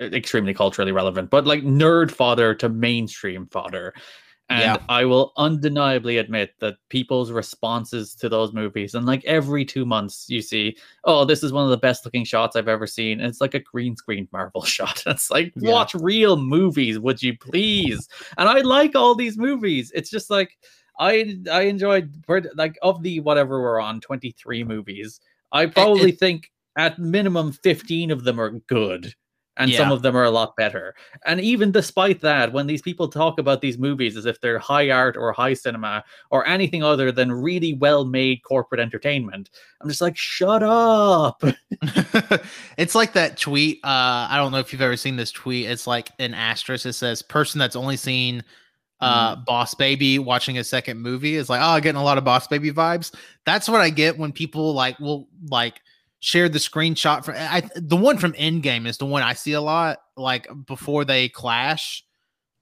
extremely 0.00 0.54
culturally 0.54 0.92
relevant, 0.92 1.28
but 1.30 1.46
like 1.46 1.64
nerd 1.64 2.12
fodder 2.12 2.54
to 2.54 2.68
mainstream 2.68 3.48
fodder. 3.48 3.92
And 4.50 4.60
Yeah. 4.60 4.76
I 4.88 5.04
will 5.04 5.32
undeniably 5.36 6.18
admit 6.18 6.54
that 6.58 6.74
people's 6.88 7.30
responses 7.30 8.14
to 8.16 8.28
those 8.28 8.52
movies, 8.52 8.94
and 8.94 9.06
like 9.06 9.24
every 9.24 9.64
two 9.64 9.86
months, 9.86 10.26
you 10.28 10.42
see, 10.42 10.76
oh, 11.04 11.24
this 11.24 11.42
is 11.44 11.52
one 11.52 11.64
of 11.64 11.70
the 11.70 11.76
best 11.78 12.04
looking 12.04 12.24
shots 12.24 12.56
I've 12.56 12.66
ever 12.68 12.86
seen. 12.86 13.20
And 13.20 13.28
it's 13.28 13.40
like 13.40 13.54
a 13.54 13.60
green 13.60 13.94
screen 13.96 14.26
Marvel 14.32 14.62
shot. 14.76 15.02
It's 15.06 15.30
like, 15.30 15.52
Yeah. 15.56 15.72
watch 15.72 15.94
real 15.94 16.36
movies, 16.36 16.98
would 16.98 17.22
you 17.22 17.38
please? 17.38 18.08
And 18.38 18.48
I 18.48 18.60
like 18.60 18.96
all 18.96 19.14
these 19.14 19.38
movies. 19.38 19.92
It's 19.94 20.10
just 20.10 20.30
like, 20.30 20.58
I 20.98 21.38
I 21.50 21.62
enjoyed 21.62 22.12
like 22.56 22.76
of 22.82 23.02
the 23.02 23.20
whatever 23.20 23.62
we're 23.62 23.80
on 23.80 24.00
23 24.00 24.64
movies. 24.64 25.20
I 25.52 25.66
probably 25.66 26.10
think 26.12 26.50
at 26.76 26.98
minimum 26.98 27.52
15 27.52 28.10
of 28.10 28.24
them 28.24 28.40
are 28.40 28.50
good 28.50 29.14
and 29.60 29.74
some 29.74 29.92
of 29.92 30.02
them 30.02 30.16
are 30.16 30.24
a 30.24 30.30
lot 30.30 30.56
better. 30.56 30.94
And 31.26 31.40
even 31.40 31.70
despite 31.70 32.20
that, 32.22 32.52
when 32.52 32.66
these 32.66 32.82
people 32.82 33.08
talk 33.08 33.38
about 33.38 33.60
these 33.60 33.78
movies 33.78 34.16
as 34.16 34.26
if 34.26 34.40
they're 34.40 34.58
high 34.58 34.90
art 34.90 35.16
or 35.16 35.32
high 35.32 35.54
cinema 35.54 36.02
or 36.30 36.46
anything 36.46 36.82
other 36.82 37.12
than 37.12 37.30
really 37.30 37.74
well-made 37.74 38.42
corporate 38.42 38.80
entertainment, 38.80 39.50
I'm 39.80 39.88
just 39.88 40.00
like 40.00 40.16
shut 40.16 40.62
up. 40.62 41.42
it's 42.78 42.94
like 42.94 43.12
that 43.12 43.36
tweet. 43.36 43.78
Uh, 43.84 44.28
I 44.30 44.36
don't 44.36 44.52
know 44.52 44.58
if 44.58 44.72
you've 44.72 44.82
ever 44.82 44.96
seen 44.96 45.16
this 45.16 45.32
tweet. 45.32 45.66
It's 45.66 45.86
like 45.86 46.10
an 46.18 46.34
asterisk. 46.34 46.86
It 46.86 46.94
says 46.94 47.22
person 47.22 47.58
that's 47.58 47.76
only 47.76 47.96
seen 47.96 48.42
uh 49.00 49.34
Boss 49.34 49.74
Baby 49.74 50.18
watching 50.18 50.58
a 50.58 50.64
second 50.64 50.98
movie 50.98 51.36
is 51.36 51.48
like, 51.48 51.60
oh, 51.62 51.80
getting 51.80 52.00
a 52.00 52.04
lot 52.04 52.18
of 52.18 52.24
Boss 52.24 52.46
Baby 52.46 52.70
vibes. 52.70 53.14
That's 53.46 53.68
what 53.68 53.80
I 53.80 53.90
get 53.90 54.18
when 54.18 54.32
people 54.32 54.74
like 54.74 54.98
will 55.00 55.28
like 55.48 55.80
share 56.20 56.48
the 56.48 56.58
screenshot 56.58 57.24
from 57.24 57.34
I 57.36 57.62
the 57.76 57.96
one 57.96 58.18
from 58.18 58.32
Endgame 58.34 58.86
is 58.86 58.98
the 58.98 59.06
one 59.06 59.22
I 59.22 59.32
see 59.34 59.52
a 59.52 59.60
lot, 59.60 59.98
like 60.16 60.46
before 60.66 61.04
they 61.04 61.28
clash. 61.28 62.04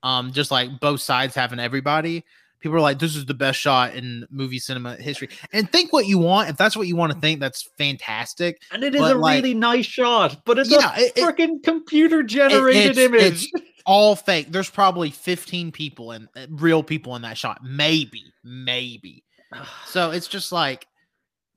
Um, 0.04 0.32
just 0.32 0.50
like 0.52 0.78
both 0.80 1.00
sides 1.00 1.34
having 1.34 1.59
everybody. 1.59 2.24
People 2.61 2.76
are 2.76 2.80
like, 2.80 2.98
this 3.00 3.14
is 3.16 3.24
the 3.26 3.34
best 3.34 3.59
shot 3.59 3.94
in 3.94 4.24
movie 4.30 4.59
cinema 4.61 4.94
history. 4.96 5.28
And 5.52 5.70
think 5.70 5.92
what 5.92 6.06
you 6.06 6.18
want. 6.18 6.50
If 6.50 6.56
that's 6.56 6.76
what 6.76 6.86
you 6.86 6.94
want 6.96 7.12
to 7.12 7.18
think, 7.20 7.40
that's 7.40 7.68
fantastic. 7.78 8.61
And 8.72 8.82
it 8.84 8.94
is 8.94 9.00
But, 9.00 9.16
a 9.16 9.18
like- 9.18 9.42
really 9.42 9.54
nice 9.54 9.86
shot, 9.86 10.42
but 10.44 10.59
it's 10.59 10.70
Yeah, 10.70 10.92
a 10.96 11.00
it- 11.00 11.12
it- 11.16 11.24
freaking 11.24 11.62
computer 11.64 12.22
generated 12.22 12.96
it's- 12.98 13.06
image. 13.06 13.50
all 13.86 14.14
fake. 14.16 14.52
There's 14.52 14.70
probably 14.70 15.11
15 15.11 15.72
people 15.72 16.11
and 16.12 16.28
real 16.50 16.82
people 16.84 17.16
in 17.16 17.22
that 17.22 17.36
shot. 17.38 17.61
Maybe, 17.64 18.22
maybe. 18.44 19.24
So 19.86 20.11
it's 20.12 20.28
just 20.28 20.52
like, 20.52 20.86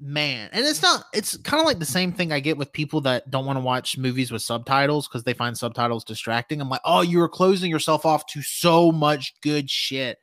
man, 0.01 0.49
and 0.51 0.65
it's 0.65 0.81
not. 0.81 1.05
It's 1.13 1.37
kind 1.37 1.61
of 1.61 1.65
like 1.67 1.79
the 1.79 1.85
same 1.85 2.11
thing 2.11 2.31
I 2.33 2.39
get 2.41 2.57
with 2.57 2.73
people 2.73 2.99
that 3.01 3.29
don't 3.31 3.45
want 3.45 3.57
to 3.57 3.61
watch 3.61 3.97
movies 3.97 4.31
with 4.31 4.41
subtitles 4.41 5.07
because 5.07 5.23
they 5.23 5.33
find 5.33 5.55
subtitles 5.57 6.03
distracting. 6.03 6.59
I'm 6.59 6.69
like, 6.69 6.81
oh, 6.83 7.01
you 7.01 7.21
are 7.21 7.29
closing 7.29 7.69
yourself 7.71 8.05
off 8.05 8.25
to 8.27 8.41
so 8.41 8.91
much 8.91 9.35
good 9.41 9.69
shit. 9.69 10.17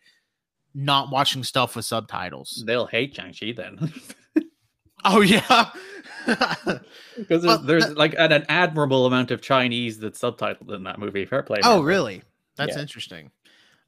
Not 0.74 1.10
watching 1.10 1.42
stuff 1.44 1.76
with 1.76 1.84
subtitles. 1.86 2.62
They'll 2.66 2.86
hate 2.86 3.14
Shang-Chi 3.14 3.52
then. 3.56 3.92
Oh 5.04 5.20
yeah. 5.20 5.70
Because 7.16 7.42
there's, 7.64 7.86
that- 7.86 7.96
like 7.96 8.14
an, 8.18 8.32
an 8.32 8.44
admirable 8.48 9.06
amount 9.06 9.30
of 9.30 9.40
Chinese 9.40 9.98
that's 9.98 10.20
subtitled 10.20 10.74
in 10.74 10.82
that 10.84 10.98
movie. 10.98 11.24
Fair 11.24 11.42
play. 11.44 11.58
Oh, 11.62 11.82
really? 11.82 12.22
That's 12.56 12.74
Yeah. 12.74 12.82
interesting. 12.82 13.30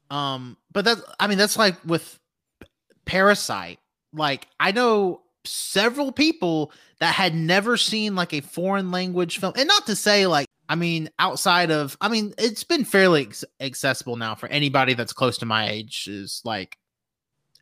Um, 0.09 0.55
but 0.71 0.85
that's 0.85 1.01
I 1.19 1.27
mean, 1.27 1.37
that's 1.37 1.57
like 1.57 1.75
with 1.85 2.17
Parasite. 3.05 3.79
Like, 4.13 4.47
I 4.59 4.71
know 4.71 5.21
several 5.45 6.11
people 6.11 6.71
that 6.99 7.13
had 7.13 7.33
never 7.33 7.77
seen 7.77 8.15
like 8.15 8.33
a 8.33 8.41
foreign 8.41 8.91
language 8.91 9.39
film, 9.39 9.53
and 9.55 9.67
not 9.67 9.85
to 9.87 9.95
say 9.95 10.27
like, 10.27 10.47
I 10.69 10.75
mean, 10.75 11.09
outside 11.19 11.71
of, 11.71 11.97
I 11.99 12.07
mean, 12.07 12.33
it's 12.37 12.63
been 12.63 12.85
fairly 12.85 13.23
ex- 13.23 13.43
accessible 13.59 14.15
now 14.15 14.35
for 14.35 14.47
anybody 14.47 14.93
that's 14.93 15.13
close 15.13 15.37
to 15.39 15.45
my 15.45 15.69
age, 15.69 16.07
is 16.07 16.41
like 16.45 16.77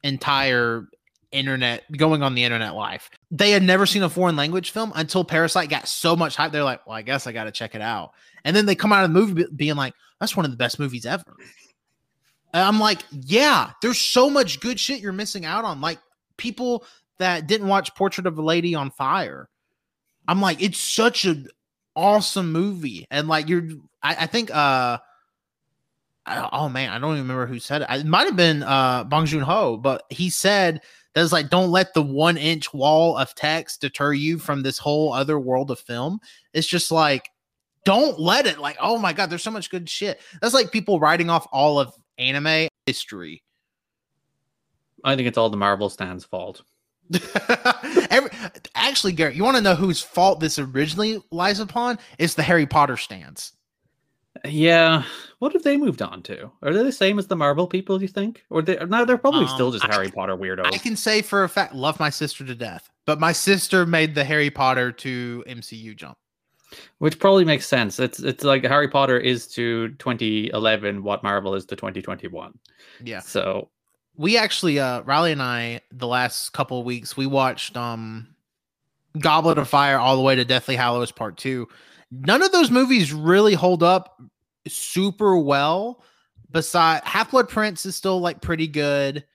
entire 0.03 0.87
internet 1.31 1.83
going 1.95 2.23
on 2.23 2.35
the 2.35 2.43
internet 2.43 2.75
life. 2.75 3.09
They 3.31 3.51
had 3.51 3.63
never 3.63 3.85
seen 3.85 4.03
a 4.03 4.09
foreign 4.09 4.35
language 4.35 4.71
film 4.71 4.91
until 4.95 5.23
Parasite 5.23 5.69
got 5.69 5.87
so 5.87 6.15
much 6.15 6.35
hype. 6.35 6.51
They're 6.51 6.63
like, 6.63 6.85
well, 6.85 6.95
I 6.95 7.01
guess 7.01 7.27
I 7.27 7.31
got 7.31 7.45
to 7.45 7.51
check 7.51 7.75
it 7.75 7.81
out. 7.81 8.11
And 8.43 8.55
then 8.55 8.65
they 8.65 8.75
come 8.75 8.91
out 8.91 9.03
of 9.03 9.13
the 9.13 9.19
movie 9.19 9.33
be- 9.33 9.55
being 9.55 9.75
like, 9.75 9.93
that's 10.19 10.35
one 10.35 10.45
of 10.45 10.51
the 10.51 10.57
best 10.57 10.79
movies 10.79 11.05
ever. 11.05 11.35
And 12.53 12.63
I'm 12.63 12.79
like, 12.79 12.99
yeah, 13.11 13.71
there's 13.81 13.99
so 13.99 14.29
much 14.29 14.59
good 14.59 14.79
shit 14.79 15.01
you're 15.01 15.13
missing 15.13 15.45
out 15.45 15.65
on. 15.65 15.81
Like 15.81 15.99
people 16.37 16.83
that 17.19 17.47
didn't 17.47 17.67
watch 17.67 17.93
Portrait 17.95 18.27
of 18.27 18.37
a 18.37 18.41
Lady 18.41 18.75
on 18.75 18.91
Fire. 18.91 19.49
I'm 20.27 20.41
like, 20.41 20.61
it's 20.61 20.79
such 20.79 21.25
an 21.25 21.47
awesome 21.95 22.51
movie. 22.51 23.05
And 23.11 23.27
like 23.27 23.49
you're 23.49 23.67
I, 24.01 24.15
I 24.21 24.25
think 24.25 24.51
uh 24.51 24.97
I- 26.25 26.49
oh 26.51 26.69
man, 26.69 26.91
I 26.91 26.99
don't 26.99 27.13
even 27.13 27.23
remember 27.23 27.45
who 27.45 27.59
said 27.59 27.81
it. 27.81 27.87
It 27.89 28.05
might 28.05 28.25
have 28.25 28.35
been 28.35 28.63
uh 28.63 29.03
Bong 29.03 29.25
Joon 29.25 29.41
Ho, 29.43 29.77
but 29.77 30.03
he 30.09 30.29
said 30.29 30.81
that's 31.13 31.31
like 31.31 31.49
don't 31.49 31.71
let 31.71 31.93
the 31.93 32.01
one 32.01 32.37
inch 32.37 32.73
wall 32.73 33.17
of 33.17 33.33
text 33.35 33.81
deter 33.81 34.13
you 34.13 34.37
from 34.39 34.61
this 34.61 34.77
whole 34.77 35.11
other 35.13 35.39
world 35.39 35.71
of 35.71 35.79
film. 35.79 36.19
It's 36.53 36.67
just 36.67 36.91
like 36.91 37.29
don't 37.85 38.19
let 38.19 38.45
it 38.45 38.59
like 38.59 38.77
oh 38.79 38.97
my 38.97 39.13
god, 39.13 39.29
there's 39.29 39.43
so 39.43 39.51
much 39.51 39.69
good 39.69 39.89
shit. 39.89 40.21
That's 40.41 40.53
like 40.53 40.71
people 40.71 40.99
writing 40.99 41.29
off 41.29 41.47
all 41.51 41.79
of 41.79 41.93
anime 42.17 42.67
history. 42.85 43.41
I 45.03 45.15
think 45.15 45.27
it's 45.27 45.37
all 45.37 45.49
the 45.49 45.57
Marvel 45.57 45.89
stands' 45.89 46.25
fault. 46.25 46.61
Every, 48.09 48.29
actually, 48.75 49.13
Garrett, 49.13 49.35
you 49.35 49.43
want 49.43 49.57
to 49.57 49.63
know 49.63 49.75
whose 49.75 50.01
fault 50.01 50.39
this 50.39 50.59
originally 50.59 51.21
lies 51.31 51.59
upon? 51.59 51.99
It's 52.17 52.35
the 52.35 52.43
Harry 52.43 52.65
Potter 52.65 52.97
stands. 52.97 53.53
Yeah. 54.45 55.03
What 55.39 55.53
have 55.53 55.63
they 55.63 55.77
moved 55.77 56.01
on 56.01 56.21
to? 56.23 56.51
Are 56.61 56.73
they 56.73 56.83
the 56.83 56.91
same 56.91 57.19
as 57.19 57.27
the 57.27 57.35
Marvel 57.35 57.67
people? 57.67 57.97
Do 57.97 58.03
you 58.03 58.09
think, 58.09 58.43
or 58.49 58.61
they? 58.61 58.77
No, 58.85 59.05
they're 59.05 59.17
probably 59.17 59.45
um, 59.45 59.47
still 59.47 59.71
just 59.71 59.85
Harry 59.85 60.07
I, 60.07 60.11
Potter 60.11 60.35
weirdos. 60.35 60.73
I 60.73 60.77
can 60.77 60.95
say 60.95 61.21
for 61.21 61.43
a 61.43 61.49
fact, 61.49 61.73
love 61.73 61.99
my 61.99 62.09
sister 62.09 62.45
to 62.45 62.55
death, 62.55 62.89
but 63.05 63.19
my 63.19 63.31
sister 63.31 63.85
made 63.85 64.15
the 64.15 64.23
Harry 64.23 64.49
Potter 64.49 64.91
to 64.91 65.43
MCU 65.47 65.95
jump, 65.95 66.17
which 66.99 67.19
probably 67.19 67.45
makes 67.45 67.67
sense. 67.67 67.99
It's 67.99 68.19
it's 68.19 68.43
like 68.43 68.63
Harry 68.63 68.87
Potter 68.87 69.17
is 69.17 69.47
to 69.49 69.89
2011 69.95 71.03
what 71.03 71.23
Marvel 71.23 71.55
is 71.55 71.65
to 71.65 71.75
2021. 71.75 72.57
Yeah. 73.03 73.21
So 73.21 73.69
we 74.19 74.37
actually, 74.37 74.79
uh, 74.79 75.01
Riley 75.03 75.31
and 75.31 75.41
I, 75.41 75.79
the 75.93 76.05
last 76.05 76.49
couple 76.51 76.77
of 76.77 76.85
weeks, 76.85 77.15
we 77.15 77.25
watched 77.25 77.77
um, 77.77 78.27
Goblet 79.17 79.57
of 79.57 79.69
Fire 79.69 79.97
all 79.97 80.17
the 80.17 80.21
way 80.21 80.35
to 80.35 80.43
Deathly 80.43 80.75
Hallows 80.75 81.11
Part 81.11 81.37
Two 81.37 81.69
None 82.11 82.41
of 82.41 82.51
those 82.51 82.71
movies 82.71 83.13
really 83.13 83.53
hold 83.53 83.83
up 83.83 84.21
super 84.67 85.37
well. 85.37 86.03
Beside 86.51 87.03
Half 87.03 87.31
Blood 87.31 87.47
Prince 87.49 87.85
is 87.85 87.95
still 87.95 88.19
like 88.19 88.41
pretty 88.41 88.67
good. 88.67 89.25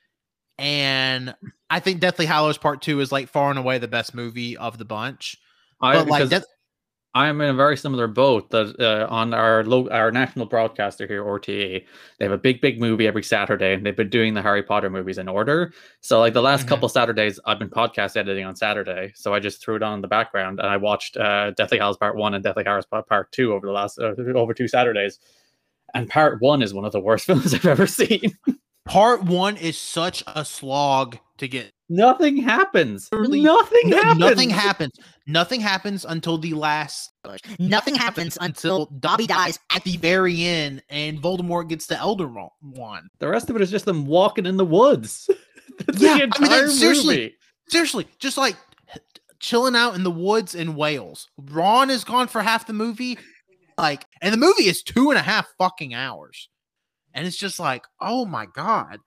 And 0.59 1.35
I 1.71 1.81
think 1.81 2.01
Deathly 2.01 2.27
Hallows 2.27 2.59
Part 2.59 2.83
Two 2.83 3.01
is 3.01 3.13
like 3.13 3.29
far 3.29 3.51
and 3.51 3.59
away 3.59 3.79
the 3.79 3.89
best 3.89 4.15
movie 4.15 4.57
of 4.57 4.79
the 4.79 4.85
bunch. 4.85 5.37
I, 5.81 5.95
but 5.95 6.09
like 6.09 6.29
Death- 6.29 6.45
I 7.15 7.29
am 7.29 7.41
in 7.41 7.51
a 7.51 7.55
very 7.55 7.77
similar 7.77 8.09
boat 8.09 8.51
that 8.51 8.75
uh, 8.81 9.07
on 9.09 9.33
our 9.35 9.63
lo- 9.63 9.89
our 9.91 10.11
national 10.11 10.47
broadcaster 10.47 11.07
here, 11.07 11.25
RTE, 11.25 11.85
they 12.19 12.25
have 12.25 12.33
a 12.33 12.39
big, 12.39 12.61
big 12.61 12.81
movie 12.81 13.07
every 13.07 13.23
Saturday, 13.23 13.73
and 13.73 13.87
they've 13.87 13.97
been 13.97 14.09
doing 14.09 14.35
the 14.35 14.43
Harry 14.43 14.65
Potter 14.65 14.91
movies 14.91 15.19
in 15.19 15.29
order. 15.29 15.73
So, 16.01 16.19
like 16.19 16.33
the 16.33 16.43
last 16.43 16.63
mm-hmm. 16.63 16.71
couple 16.71 16.89
Saturdays, 16.89 17.39
I've 17.45 17.61
been 17.61 17.71
podcast 17.71 18.17
editing 18.17 18.45
on 18.45 18.57
Saturday, 18.57 19.13
so 19.15 19.33
I 19.33 19.39
just 19.39 19.63
threw 19.63 19.77
it 19.77 19.83
on 19.83 19.95
in 19.95 20.01
the 20.01 20.09
background, 20.09 20.59
and 20.59 20.69
I 20.69 20.77
watched 20.77 21.17
uh, 21.17 21.53
Deathly 21.53 21.79
Hallows 21.79 21.99
Part 21.99 22.17
One 22.17 22.35
and 22.35 22.43
Deathly 22.43 22.65
Hallows 22.65 22.87
Part 22.87 23.31
Two 23.31 23.53
over 23.53 23.65
the 23.65 23.73
last 23.73 24.01
uh, 24.01 24.15
over 24.35 24.53
two 24.53 24.67
Saturdays. 24.67 25.21
And 25.95 26.09
Part 26.09 26.43
One 26.43 26.63
is 26.63 26.75
one 26.75 26.85
of 26.85 26.91
the 26.91 27.01
worst 27.01 27.27
films 27.27 27.55
I've 27.55 27.65
ever 27.65 27.87
seen. 27.87 28.37
Part 28.87 29.23
One 29.23 29.57
is 29.57 29.79
such 29.79 30.25
a 30.27 30.45
slog 30.45 31.19
to 31.39 31.47
get 31.47 31.74
Nothing 31.89 32.39
happens. 32.39 33.09
Really, 33.13 33.43
nothing 33.43 33.91
no, 33.91 33.97
happens. 34.01 34.21
Nothing 34.21 34.51
happens. 34.51 34.93
Nothing 35.27 35.61
happens 35.61 36.05
until 36.05 36.39
the 36.39 36.55
last. 36.55 37.13
Nothing 37.59 37.95
happens 37.95 38.39
until 38.41 38.87
Dobby 39.01 39.27
dies 39.27 39.59
at 39.75 39.85
the 39.85 39.97
very 39.99 40.43
end, 40.45 40.83
and 40.89 41.21
Voldemort 41.21 41.69
gets 41.69 41.87
the 41.87 41.99
Elder 41.99 42.29
Wand. 42.63 43.09
The 43.19 43.29
rest 43.29 43.51
of 43.51 43.57
it 43.57 43.63
is 43.63 43.71
just 43.71 43.85
them 43.85 44.07
walking 44.07 44.47
in 44.47 44.57
the 44.57 44.65
woods. 44.65 45.29
That's 45.87 46.01
yeah, 46.01 46.19
the 46.19 46.23
entire 46.25 46.65
I 46.65 46.67
mean, 46.67 46.71
seriously, 46.71 47.17
movie. 47.17 47.37
seriously, 47.69 48.07
just 48.19 48.39
like 48.39 48.57
chilling 49.41 49.77
out 49.77 49.95
in 49.95 50.05
the 50.05 50.11
woods 50.11 50.55
in 50.55 50.77
Wales. 50.77 51.29
Ron 51.37 51.91
is 51.91 52.05
gone 52.05 52.29
for 52.29 52.43
half 52.43 52.67
the 52.67 52.73
movie. 52.73 53.19
Like, 53.77 54.07
and 54.23 54.33
the 54.33 54.39
movie 54.39 54.69
is 54.69 54.83
two 54.83 55.11
and 55.11 55.19
a 55.19 55.23
half 55.23 55.47
fucking 55.59 55.95
hours. 55.95 56.49
And 57.15 57.27
it's 57.27 57.37
just 57.37 57.61
like, 57.61 57.87
oh 58.01 58.27
my 58.27 58.47
God. 58.47 58.99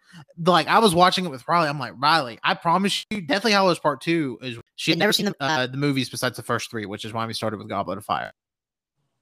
Like 0.44 0.68
I 0.68 0.80
was 0.80 0.96
watching 0.96 1.26
it 1.26 1.32
with 1.32 1.48
Riley. 1.48 1.68
I'm 1.68 1.78
like, 1.78 1.94
Riley, 1.98 2.40
I 2.44 2.54
promise 2.54 3.06
you, 3.12 3.22
Deathly 3.22 3.52
Hallows 3.52 3.80
Part 3.80 4.02
Two 4.02 4.40
is 4.42 4.58
she 4.76 4.92
had 4.92 4.98
never 4.98 5.14
seen 5.14 5.28
the, 5.28 5.36
uh, 5.40 5.68
the 5.68 5.78
movies 5.78 6.10
besides 6.10 6.38
the 6.38 6.44
first 6.44 6.72
three, 6.72 6.86
which 6.86 7.06
is 7.06 7.14
why 7.14 7.26
we 7.26 7.34
started 7.34 7.58
with 7.58 7.68
Goblet 7.68 7.98
of 7.98 8.06
Fire. 8.06 8.32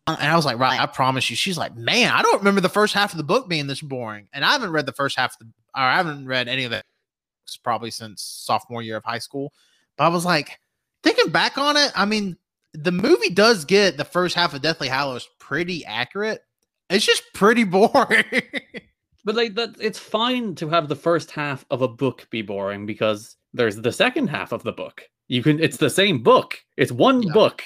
And 0.07 0.17
I 0.21 0.35
was 0.35 0.45
like, 0.45 0.59
Riley, 0.59 0.77
I 0.77 0.85
promise 0.85 1.31
you. 1.31 1.35
She's 1.35 1.57
like, 1.57 1.75
man, 1.75 2.13
I 2.13 2.21
don't 2.21 2.37
remember 2.37 2.61
the 2.61 2.69
first 2.69 2.93
half 2.93 3.11
of 3.11 3.17
the 3.17 3.23
book 3.23 3.49
being 3.49 3.65
this 3.65 3.81
boring. 3.81 4.27
And 4.33 4.45
I 4.45 4.51
haven't 4.51 4.71
read 4.71 4.85
the 4.85 4.93
first 4.93 5.17
half 5.17 5.33
of 5.33 5.39
the 5.39 5.45
or 5.75 5.83
I 5.83 5.95
haven't 5.95 6.27
read 6.27 6.47
any 6.47 6.63
of 6.63 6.71
it 6.71 6.83
probably 7.63 7.91
since 7.91 8.21
sophomore 8.21 8.83
year 8.83 8.97
of 8.97 9.03
high 9.03 9.19
school. 9.19 9.51
But 9.97 10.05
I 10.05 10.07
was 10.09 10.25
like, 10.25 10.59
thinking 11.03 11.31
back 11.31 11.57
on 11.57 11.75
it, 11.75 11.91
I 11.95 12.05
mean, 12.05 12.37
the 12.73 12.91
movie 12.91 13.29
does 13.29 13.65
get 13.65 13.97
the 13.97 14.05
first 14.05 14.35
half 14.35 14.53
of 14.53 14.61
Deathly 14.61 14.87
Hallows 14.87 15.27
pretty 15.39 15.85
accurate 15.85 16.41
it's 16.89 17.05
just 17.05 17.23
pretty 17.33 17.63
boring. 17.63 18.23
but 19.25 19.35
like 19.35 19.55
that, 19.55 19.75
it's 19.79 19.99
fine 19.99 20.55
to 20.55 20.69
have 20.69 20.87
the 20.87 20.95
first 20.95 21.31
half 21.31 21.65
of 21.69 21.81
a 21.81 21.87
book 21.87 22.27
be 22.29 22.41
boring 22.41 22.85
because 22.85 23.35
there's 23.53 23.77
the 23.77 23.91
second 23.91 24.27
half 24.27 24.51
of 24.51 24.63
the 24.63 24.73
book. 24.73 25.03
You 25.27 25.41
can. 25.41 25.59
It's 25.59 25.77
the 25.77 25.89
same 25.89 26.21
book. 26.21 26.59
It's 26.77 26.91
one 26.91 27.23
yeah. 27.23 27.33
book. 27.33 27.63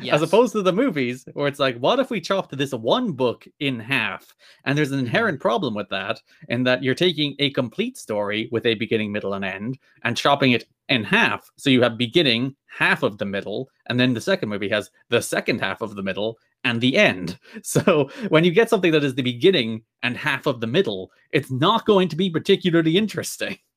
Yes. 0.00 0.16
As 0.16 0.22
opposed 0.22 0.52
to 0.52 0.62
the 0.62 0.72
movies, 0.72 1.26
where 1.32 1.48
it's 1.48 1.58
like, 1.58 1.76
what 1.78 1.98
if 1.98 2.10
we 2.10 2.20
chopped 2.20 2.56
this 2.56 2.72
one 2.72 3.12
book 3.12 3.46
in 3.58 3.80
half? 3.80 4.32
And 4.64 4.76
there's 4.76 4.92
an 4.92 4.98
inherent 5.00 5.38
mm-hmm. 5.38 5.42
problem 5.42 5.74
with 5.74 5.88
that, 5.88 6.20
in 6.48 6.62
that 6.64 6.82
you're 6.84 6.94
taking 6.94 7.34
a 7.38 7.50
complete 7.50 7.96
story 7.96 8.48
with 8.52 8.66
a 8.66 8.74
beginning, 8.74 9.10
middle, 9.10 9.34
and 9.34 9.44
end, 9.44 9.78
and 10.04 10.16
chopping 10.16 10.52
it 10.52 10.68
in 10.88 11.04
half. 11.04 11.50
So 11.56 11.70
you 11.70 11.82
have 11.82 11.98
beginning, 11.98 12.56
half 12.66 13.02
of 13.02 13.18
the 13.18 13.24
middle, 13.24 13.68
and 13.86 13.98
then 13.98 14.14
the 14.14 14.20
second 14.20 14.48
movie 14.48 14.68
has 14.68 14.90
the 15.08 15.20
second 15.20 15.60
half 15.60 15.80
of 15.80 15.94
the 15.94 16.02
middle, 16.02 16.38
and 16.64 16.80
the 16.80 16.96
end. 16.96 17.38
So 17.62 18.10
when 18.28 18.44
you 18.44 18.50
get 18.50 18.70
something 18.70 18.92
that 18.92 19.04
is 19.04 19.14
the 19.14 19.22
beginning 19.22 19.82
and 20.02 20.16
half 20.16 20.46
of 20.46 20.60
the 20.60 20.66
middle, 20.66 21.10
it's 21.32 21.50
not 21.50 21.86
going 21.86 22.08
to 22.08 22.16
be 22.16 22.30
particularly 22.30 22.96
interesting. 22.96 23.58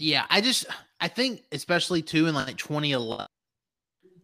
Yeah, 0.00 0.26
I 0.30 0.40
just 0.40 0.64
I 1.00 1.08
think 1.08 1.42
especially 1.50 2.02
too 2.02 2.28
in 2.28 2.34
like 2.36 2.56
2011, 2.56 3.26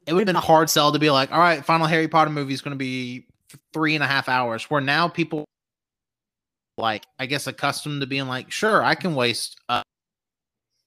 it 0.07 0.13
would 0.13 0.21
have 0.21 0.27
been 0.27 0.37
a 0.37 0.41
hard 0.41 0.71
sell 0.71 0.93
to 0.93 1.01
be 1.01 1.11
like, 1.11 1.33
all 1.33 1.41
right, 1.41 1.65
final 1.65 1.89
Harry 1.89 2.07
Potter 2.07 2.31
movie 2.31 2.55
is 2.55 2.61
going 2.61 2.75
to 2.75 2.79
be 2.79 3.27
three 3.73 3.97
and 3.97 4.05
a 4.05 4.07
half 4.07 4.29
hours. 4.29 4.71
Where 4.71 4.81
now 4.81 5.09
people 5.09 5.45
like 6.79 7.05
I 7.19 7.27
guess 7.27 7.49
accustomed 7.49 8.03
to 8.03 8.07
being 8.07 8.29
like, 8.29 8.53
sure, 8.53 8.85
I 8.85 8.95
can 8.95 9.17
waste 9.17 9.57
an 9.69 9.83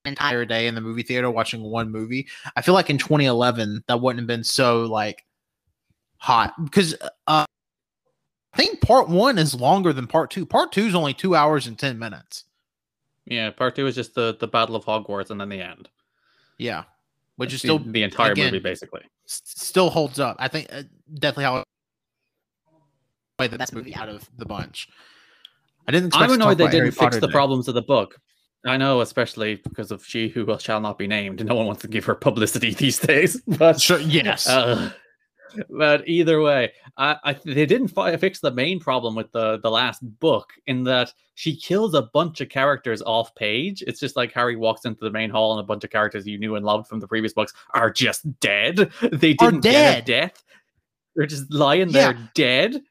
entire 0.08 0.46
day 0.46 0.68
in 0.68 0.76
the 0.76 0.82
movie 0.82 1.04
theater 1.04 1.30
watching 1.30 1.62
one 1.62 1.92
movie. 1.92 2.28
I 2.56 2.62
feel 2.62 2.74
like 2.74 2.90
in 2.90 2.98
2011 2.98 3.84
that 3.88 4.02
wouldn't 4.02 4.20
have 4.22 4.28
been 4.28 4.44
so 4.44 4.84
like 4.84 5.26
hot 6.18 6.54
because 6.64 6.96
uh, 7.28 7.46
I 8.54 8.58
think 8.58 8.82
part 8.82 9.10
one 9.10 9.38
is 9.38 9.54
longer 9.54 9.94
than 9.94 10.08
part 10.08 10.32
two. 10.32 10.46
Part 10.46 10.72
two 10.72 10.86
is 10.86 10.96
only 10.96 11.14
two 11.14 11.36
hours 11.36 11.68
and 11.68 11.78
ten 11.78 12.00
minutes. 12.00 12.46
Yeah, 13.26 13.50
part 13.52 13.76
two 13.76 13.88
is 13.88 13.96
just 13.96 14.16
the 14.16 14.36
the 14.40 14.48
Battle 14.48 14.76
of 14.76 14.86
Hogwarts 14.86 15.30
and 15.30 15.40
then 15.40 15.50
the 15.50 15.62
end. 15.62 15.90
Yeah, 16.58 16.84
which 17.36 17.50
That's 17.50 17.56
is 17.56 17.62
still 17.62 17.80
the, 17.80 17.92
the 17.92 18.04
entire 18.04 18.32
again, 18.32 18.46
movie 18.46 18.60
basically. 18.60 19.02
S- 19.28 19.42
still 19.46 19.90
holds 19.90 20.20
up. 20.20 20.38
I 20.40 20.48
think 20.48 20.68
uh, 20.72 20.84
definitely 21.14 21.44
how 21.44 21.64
play 23.38 23.48
the 23.48 23.58
best 23.58 23.74
movie 23.74 23.94
out 23.96 24.10
of 24.10 24.28
the 24.38 24.46
bunch. 24.46 24.88
I 25.88 25.92
didn't. 25.92 26.16
I'm 26.16 26.32
annoyed 26.32 26.58
they 26.58 26.66
didn't 26.66 26.80
Harry 26.80 26.92
fix 26.92 27.00
Potter 27.00 27.20
the 27.20 27.28
today. 27.28 27.34
problems 27.34 27.68
of 27.68 27.76
the 27.76 27.82
book. 27.82 28.20
I 28.66 28.78
know, 28.78 29.02
especially 29.02 29.56
because 29.56 29.92
of 29.92 30.06
she 30.06 30.30
who 30.30 30.58
shall 30.60 30.82
not 30.82 30.98
be 30.98 31.08
named. 31.08 31.46
No 31.46 31.56
one 31.56 31.68
wants 31.68 31.82
to 31.84 31.88
give 31.88 32.06
her 32.06 32.16
publicity 32.16 32.74
these 32.74 33.00
days. 33.00 33.42
But 33.48 33.80
sure, 33.80 34.00
yes. 34.00 34.48
Uh, 34.48 34.92
but 35.70 36.08
either 36.08 36.42
way, 36.42 36.74
I, 36.98 37.18
I 37.24 37.34
they 37.46 37.66
didn't 37.66 37.90
fi- 37.90 38.16
fix 38.18 38.40
the 38.40 38.52
main 38.52 38.80
problem 38.80 39.16
with 39.16 39.32
the 39.32 39.60
the 39.60 39.72
last 39.72 40.02
book 40.20 40.52
in 40.66 40.84
that 40.86 41.14
she 41.36 41.56
kills 41.56 41.94
a 41.94 42.04
bunch 42.14 42.42
of 42.42 42.50
characters 42.50 43.02
off 43.02 43.34
page. 43.36 43.84
It's 43.86 44.00
just 44.00 44.16
like 44.16 44.34
Harry 44.34 44.56
walks 44.56 44.86
into 44.86 45.04
the 45.04 45.12
main 45.12 45.30
hall 45.30 45.54
and 45.54 45.62
a 45.62 45.68
bunch 45.68 45.84
of 45.84 45.90
characters 45.90 46.28
you 46.28 46.38
knew 46.38 46.56
and 46.56 46.66
loved 46.66 46.88
from 46.88 47.00
the 47.00 47.08
previous 47.08 47.34
books 47.34 47.54
are 47.74 47.90
just 47.90 48.40
dead. 48.40 48.92
They 49.12 49.34
didn't 49.34 49.62
get 49.62 50.00
a 50.00 50.02
death. 50.02 50.44
They're 51.16 51.26
just 51.26 51.52
lying 51.52 51.90
yeah. 51.90 52.12
there 52.14 52.30
dead. 52.34 52.82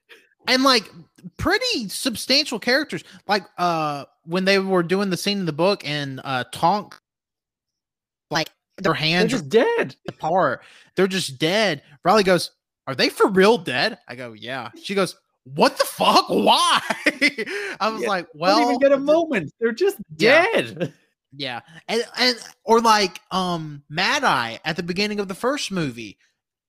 And 0.48 0.62
like 0.62 0.90
pretty 1.36 1.88
substantial 1.88 2.58
characters. 2.58 3.04
Like 3.26 3.44
uh 3.58 4.04
when 4.24 4.44
they 4.44 4.58
were 4.58 4.82
doing 4.82 5.10
the 5.10 5.16
scene 5.16 5.38
in 5.38 5.46
the 5.46 5.52
book 5.52 5.82
and 5.84 6.20
uh 6.24 6.44
Tonk 6.52 6.98
like 8.30 8.50
their 8.78 8.94
hands 8.94 9.32
are 9.32 9.38
just 9.38 9.48
dead 9.48 9.96
apart. 10.08 10.62
They're 10.94 11.06
just 11.06 11.38
dead. 11.38 11.82
Riley 12.04 12.22
goes, 12.24 12.50
Are 12.86 12.94
they 12.94 13.08
for 13.08 13.28
real 13.28 13.58
dead? 13.58 13.98
I 14.08 14.14
go, 14.14 14.32
Yeah. 14.32 14.70
She 14.82 14.94
goes, 14.94 15.16
What 15.44 15.78
the 15.78 15.84
fuck? 15.84 16.28
Why? 16.28 16.80
I 17.80 17.90
was 17.90 18.02
yeah, 18.02 18.08
like, 18.08 18.26
Well, 18.34 18.58
don't 18.58 18.68
even 18.68 18.80
get 18.80 18.92
a 18.92 18.98
moment. 18.98 19.52
They're 19.60 19.72
just 19.72 19.98
dead. 20.16 20.92
Yeah. 21.36 21.60
yeah. 21.64 21.78
And 21.88 22.04
and 22.18 22.36
or 22.64 22.80
like 22.80 23.20
um 23.30 23.82
Mad 23.88 24.24
Eye 24.24 24.60
at 24.64 24.76
the 24.76 24.82
beginning 24.82 25.20
of 25.20 25.28
the 25.28 25.34
first 25.34 25.70
movie. 25.70 26.18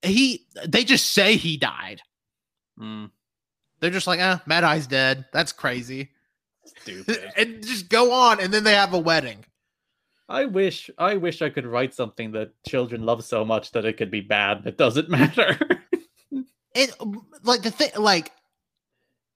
He 0.01 0.45
they 0.65 0.83
just 0.83 1.11
say 1.11 1.35
he 1.35 1.57
died. 1.57 2.01
Mm. 2.79 3.09
They're 3.79 3.91
just 3.91 4.07
like, 4.07 4.19
eh, 4.19 4.37
Mad 4.45 4.63
Eye's 4.63 4.87
dead. 4.87 5.25
That's 5.31 5.51
crazy. 5.51 6.09
Stupid. 6.65 7.31
and 7.37 7.65
just 7.65 7.89
go 7.89 8.11
on, 8.11 8.39
and 8.39 8.53
then 8.53 8.63
they 8.63 8.73
have 8.73 8.93
a 8.93 8.99
wedding. 8.99 9.45
I 10.29 10.45
wish 10.45 10.89
I 10.97 11.15
wish 11.15 11.41
I 11.41 11.49
could 11.49 11.65
write 11.65 11.93
something 11.93 12.31
that 12.33 12.51
children 12.67 13.03
love 13.03 13.23
so 13.23 13.45
much 13.45 13.71
that 13.71 13.85
it 13.85 13.97
could 13.97 14.11
be 14.11 14.21
bad. 14.21 14.63
It 14.65 14.77
doesn't 14.77 15.09
matter. 15.09 15.57
it 16.75 16.93
like 17.43 17.61
the 17.61 17.71
thing 17.71 17.91
like 17.97 18.31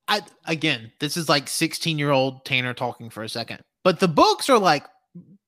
I 0.08 0.22
again, 0.46 0.92
this 1.00 1.16
is 1.16 1.30
like 1.30 1.48
16 1.48 1.98
year 1.98 2.12
old 2.12 2.44
Tanner 2.44 2.74
talking 2.74 3.10
for 3.10 3.24
a 3.24 3.30
second. 3.30 3.62
But 3.84 4.00
the 4.00 4.10
books 4.10 4.50
are 4.50 4.60
like 4.60 4.86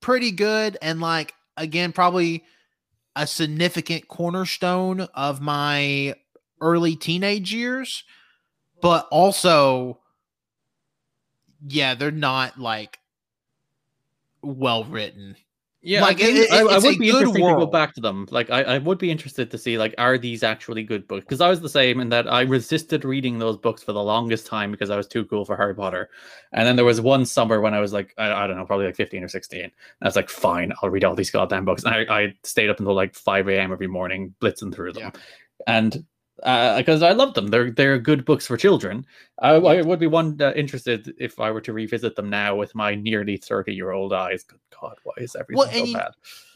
pretty 0.02 0.32
good 0.32 0.78
and 0.82 1.02
like 1.02 1.34
again, 1.58 1.92
probably 1.92 2.46
a 3.16 3.28
significant 3.28 4.08
cornerstone 4.08 5.02
of 5.14 5.42
my 5.42 6.16
early 6.62 6.96
teenage 6.96 7.54
years. 7.54 8.06
But 8.84 9.08
also, 9.10 9.98
yeah, 11.68 11.96
they're 11.96 12.12
not 12.12 12.60
like 12.60 13.00
well 14.44 14.84
written. 14.84 15.38
Yeah, 15.86 16.02
Like, 16.02 16.20
like, 16.20 16.30
it- 16.30 16.36
it- 16.36 16.52
I, 16.52 16.60
I 16.60 16.78
would 16.80 16.98
be 16.98 17.10
interested 17.10 17.34
to 17.40 17.40
go 17.60 17.66
back 17.66 17.94
to 17.96 18.02
them. 18.02 18.26
Like, 18.32 18.50
I, 18.50 18.64
I 18.64 18.78
would 18.78 18.98
be 18.98 19.10
interested 19.12 19.50
to 19.52 19.58
see 19.58 19.78
like, 19.78 19.94
are 19.98 20.18
these 20.18 20.42
actually 20.44 20.84
good 20.84 21.08
books? 21.10 21.26
Because 21.26 21.42
I 21.42 21.50
was 21.50 21.60
the 21.62 21.68
same 21.70 22.00
in 22.02 22.08
that 22.10 22.32
I 22.32 22.42
resisted 22.42 23.04
reading 23.04 23.38
those 23.40 23.58
books 23.58 23.84
for 23.84 23.92
the 23.94 24.02
longest 24.04 24.46
time 24.48 24.72
because 24.72 24.90
I 24.90 24.96
was 24.98 25.08
too 25.08 25.26
cool 25.26 25.44
for 25.46 25.58
Harry 25.58 25.76
Potter. 25.76 26.10
And 26.54 26.66
then 26.68 26.76
there 26.78 26.86
was 26.86 27.02
one 27.02 27.26
summer 27.26 27.60
when 27.62 27.74
I 27.74 27.80
was 27.82 27.92
like, 27.94 28.14
I, 28.18 28.32
I 28.32 28.48
don't 28.48 28.56
know, 28.58 28.66
probably 28.66 28.86
like 28.86 28.96
fifteen 28.96 29.24
or 29.24 29.28
sixteen. 29.30 29.64
And 29.64 29.72
I 30.02 30.06
was 30.08 30.16
like, 30.18 30.30
fine, 30.30 30.72
I'll 30.82 30.90
read 30.90 31.04
all 31.04 31.16
these 31.16 31.32
goddamn 31.32 31.66
books. 31.66 31.84
And 31.84 31.94
I, 31.96 32.06
I 32.24 32.34
stayed 32.44 32.70
up 32.70 32.80
until 32.80 32.94
like 32.96 33.14
five 33.16 33.48
a.m. 33.50 33.72
every 33.74 33.88
morning 33.88 34.34
blitzing 34.42 34.74
through 34.74 34.94
them, 34.94 35.12
and 35.68 36.06
because 36.38 37.04
I 37.04 37.12
love 37.12 37.34
them, 37.34 37.48
they're 37.48 37.72
they're 37.72 38.00
good 38.00 38.26
books 38.26 38.48
for 38.48 38.58
children. 38.58 39.06
I, 39.40 39.52
I 39.52 39.82
would 39.82 40.00
be 40.00 40.08
one 40.08 40.42
uh, 40.42 40.52
interested 40.56 41.14
if 41.20 41.40
I 41.40 41.52
were 41.52 41.62
to 41.62 41.74
revisit 41.74 42.16
them 42.16 42.30
now 42.30 42.56
with 42.56 42.74
my 42.76 42.96
nearly 42.96 43.38
thirty 43.38 43.74
year 43.74 43.92
old 43.92 44.14
eyes. 44.14 44.44
Good 44.44 44.60
God, 44.82 44.96
why 45.04 45.14
is 45.18 45.36
everything 45.36 45.58
Well, 45.58 45.72
so 45.72 45.84
you- 45.84 45.94
bad? 45.98 46.12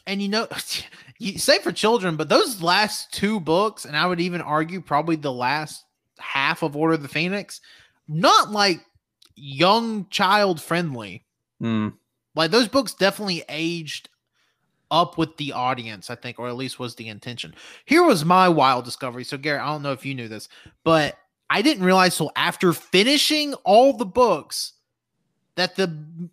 and 0.06 0.20
you 0.22 0.28
know, 0.28 0.48
you 1.18 1.38
say 1.38 1.58
for 1.60 1.72
children, 1.72 2.16
but 2.16 2.28
those 2.28 2.62
last 2.62 3.12
two 3.12 3.40
books, 3.40 3.84
and 3.84 3.96
I 3.96 4.06
would 4.06 4.20
even 4.20 4.40
argue 4.40 4.80
probably 4.80 5.16
the 5.16 5.32
last 5.32 5.84
half 6.18 6.62
of 6.62 6.76
Order 6.76 6.94
of 6.94 7.02
the 7.02 7.08
Phoenix, 7.08 7.60
not 8.08 8.50
like 8.50 8.80
young 9.36 10.06
child 10.10 10.60
friendly. 10.60 11.24
Hmm. 11.60 11.88
Like 12.34 12.50
those 12.50 12.68
books 12.68 12.94
definitely 12.94 13.44
aged 13.48 14.08
up 14.90 15.18
with 15.18 15.36
the 15.36 15.52
audience, 15.52 16.10
I 16.10 16.14
think, 16.14 16.38
or 16.38 16.48
at 16.48 16.56
least 16.56 16.78
was 16.78 16.94
the 16.94 17.08
intention. 17.08 17.54
Here 17.84 18.02
was 18.02 18.24
my 18.24 18.48
wild 18.48 18.84
discovery. 18.84 19.24
So, 19.24 19.36
Garrett, 19.36 19.62
I 19.62 19.66
don't 19.66 19.82
know 19.82 19.92
if 19.92 20.04
you 20.04 20.14
knew 20.14 20.28
this, 20.28 20.48
but 20.84 21.18
I 21.50 21.62
didn't 21.62 21.84
realize 21.84 22.16
till 22.16 22.32
after 22.36 22.72
finishing 22.72 23.54
all 23.64 23.92
the 23.92 24.06
books 24.06 24.74
that 25.56 25.76
the 25.76 25.88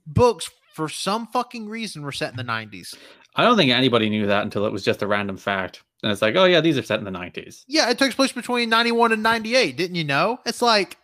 books, 0.06 0.50
for 0.74 0.88
some 0.90 1.28
fucking 1.28 1.68
reason, 1.68 2.04
were 2.04 2.12
set 2.12 2.32
in 2.32 2.38
the 2.38 2.44
90s. 2.44 2.96
I 3.36 3.44
don't 3.44 3.58
think 3.58 3.72
anybody 3.72 4.10
knew 4.10 4.28
that 4.28 4.44
until 4.44 4.66
it 4.66 4.72
was 4.72 4.84
just 4.84 5.02
a 5.02 5.08
random 5.08 5.38
fact. 5.38 5.84
And 6.04 6.12
it's 6.12 6.22
like, 6.22 6.36
oh 6.36 6.46
yeah, 6.46 6.62
these 6.62 6.78
are 6.78 6.84
set 6.84 7.00
in 7.00 7.06
the 7.06 7.12
nineties. 7.12 7.66
Yeah, 7.68 7.90
it 7.90 7.98
takes 7.98 8.16
place 8.16 8.32
between 8.32 8.70
91 8.70 9.12
and 9.12 9.24
98. 9.24 9.76
Didn't 9.76 9.96
you 9.96 10.04
know? 10.04 10.40
It's 10.46 10.62
like, 10.62 10.98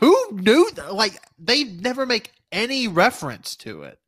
who 0.00 0.14
knew? 0.32 0.70
Th- 0.74 0.90
like, 0.90 1.18
they 1.38 1.64
never 1.64 2.04
make 2.04 2.30
any 2.52 2.86
reference 2.86 3.56
to 3.56 3.84
it. 3.84 3.98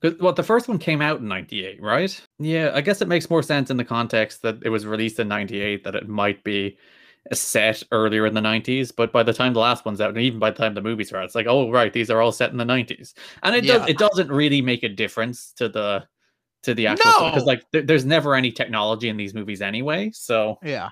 Because 0.00 0.20
what 0.20 0.36
the 0.36 0.42
first 0.42 0.68
one 0.68 0.78
came 0.78 1.00
out 1.00 1.20
in 1.20 1.28
'98, 1.28 1.82
right? 1.82 2.20
Yeah, 2.38 2.70
I 2.74 2.80
guess 2.80 3.00
it 3.00 3.08
makes 3.08 3.30
more 3.30 3.42
sense 3.42 3.70
in 3.70 3.76
the 3.76 3.84
context 3.84 4.42
that 4.42 4.58
it 4.64 4.68
was 4.68 4.86
released 4.86 5.18
in 5.18 5.28
'98 5.28 5.84
that 5.84 5.94
it 5.94 6.08
might 6.08 6.42
be 6.44 6.76
set 7.32 7.82
earlier 7.92 8.26
in 8.26 8.34
the 8.34 8.40
90s. 8.40 8.94
But 8.94 9.12
by 9.12 9.22
the 9.22 9.32
time 9.32 9.52
the 9.52 9.60
last 9.60 9.84
one's 9.84 10.00
out, 10.00 10.10
and 10.10 10.18
even 10.18 10.38
by 10.38 10.50
the 10.50 10.58
time 10.58 10.74
the 10.74 10.82
movies 10.82 11.12
are 11.12 11.18
out, 11.18 11.24
it's 11.24 11.34
like, 11.34 11.46
oh 11.48 11.70
right, 11.70 11.92
these 11.92 12.10
are 12.10 12.20
all 12.20 12.32
set 12.32 12.50
in 12.50 12.56
the 12.56 12.64
90s, 12.64 13.14
and 13.42 13.54
it 13.56 13.64
Yeah. 13.64 13.78
does 13.78 13.88
it 13.88 13.98
doesn't 13.98 14.30
really 14.30 14.62
make 14.62 14.82
a 14.82 14.88
difference 14.88 15.52
to 15.52 15.68
the 15.68 16.06
to 16.62 16.74
the 16.74 16.86
actual 16.86 17.12
because 17.26 17.44
like 17.44 17.64
there, 17.72 17.82
there's 17.82 18.04
never 18.04 18.34
any 18.34 18.50
technology 18.52 19.08
in 19.08 19.16
these 19.16 19.34
movies 19.34 19.62
anyway. 19.62 20.10
So 20.12 20.58
Yeah. 20.62 20.90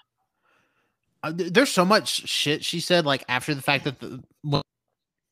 Uh, 1.23 1.33
there's 1.35 1.71
so 1.71 1.87
much 1.87 2.29
shit 2.29 2.63
she 2.63 2.81
said, 2.81 3.07
like, 3.07 3.25
after 3.29 3.55
the 3.55 3.63
fact 3.63 3.85
that 3.85 3.99
the. 3.99 4.23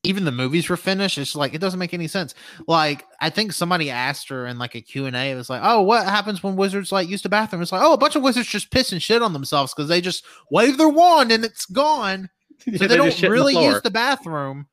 Even 0.03 0.25
the 0.25 0.31
movies 0.31 0.67
were 0.69 0.75
finished 0.77 1.17
it's 1.17 1.35
like 1.35 1.53
it 1.53 1.59
doesn't 1.61 1.79
make 1.79 1.93
any 1.93 2.07
sense 2.07 2.35
like 2.67 3.05
i 3.21 3.29
think 3.29 3.53
somebody 3.53 3.89
asked 3.89 4.27
her 4.29 4.45
in 4.47 4.57
like 4.59 4.75
a 4.75 4.81
q&a 4.81 5.09
it 5.31 5.35
was 5.35 5.49
like 5.49 5.61
oh 5.63 5.81
what 5.81 6.05
happens 6.05 6.43
when 6.43 6.55
wizards 6.57 6.91
like 6.91 7.07
use 7.07 7.21
the 7.21 7.29
bathroom 7.29 7.61
it's 7.61 7.71
like 7.71 7.81
oh 7.83 7.93
a 7.93 7.97
bunch 7.97 8.15
of 8.15 8.21
wizards 8.23 8.47
just 8.47 8.69
piss 8.71 8.91
and 8.91 9.01
shit 9.01 9.21
on 9.21 9.31
themselves 9.33 9.73
because 9.73 9.87
they 9.89 10.01
just 10.01 10.25
wave 10.51 10.77
their 10.77 10.89
wand 10.89 11.31
and 11.31 11.45
it's 11.45 11.65
gone 11.65 12.29
so 12.59 12.71
Yeah, 12.71 12.77
they, 12.87 12.87
just 12.87 12.97
don't 12.97 13.13
in 13.15 13.21
the 13.21 13.29
really 13.31 13.53
use 13.65 13.81
the 13.81 13.91
bathroom. 13.91 14.67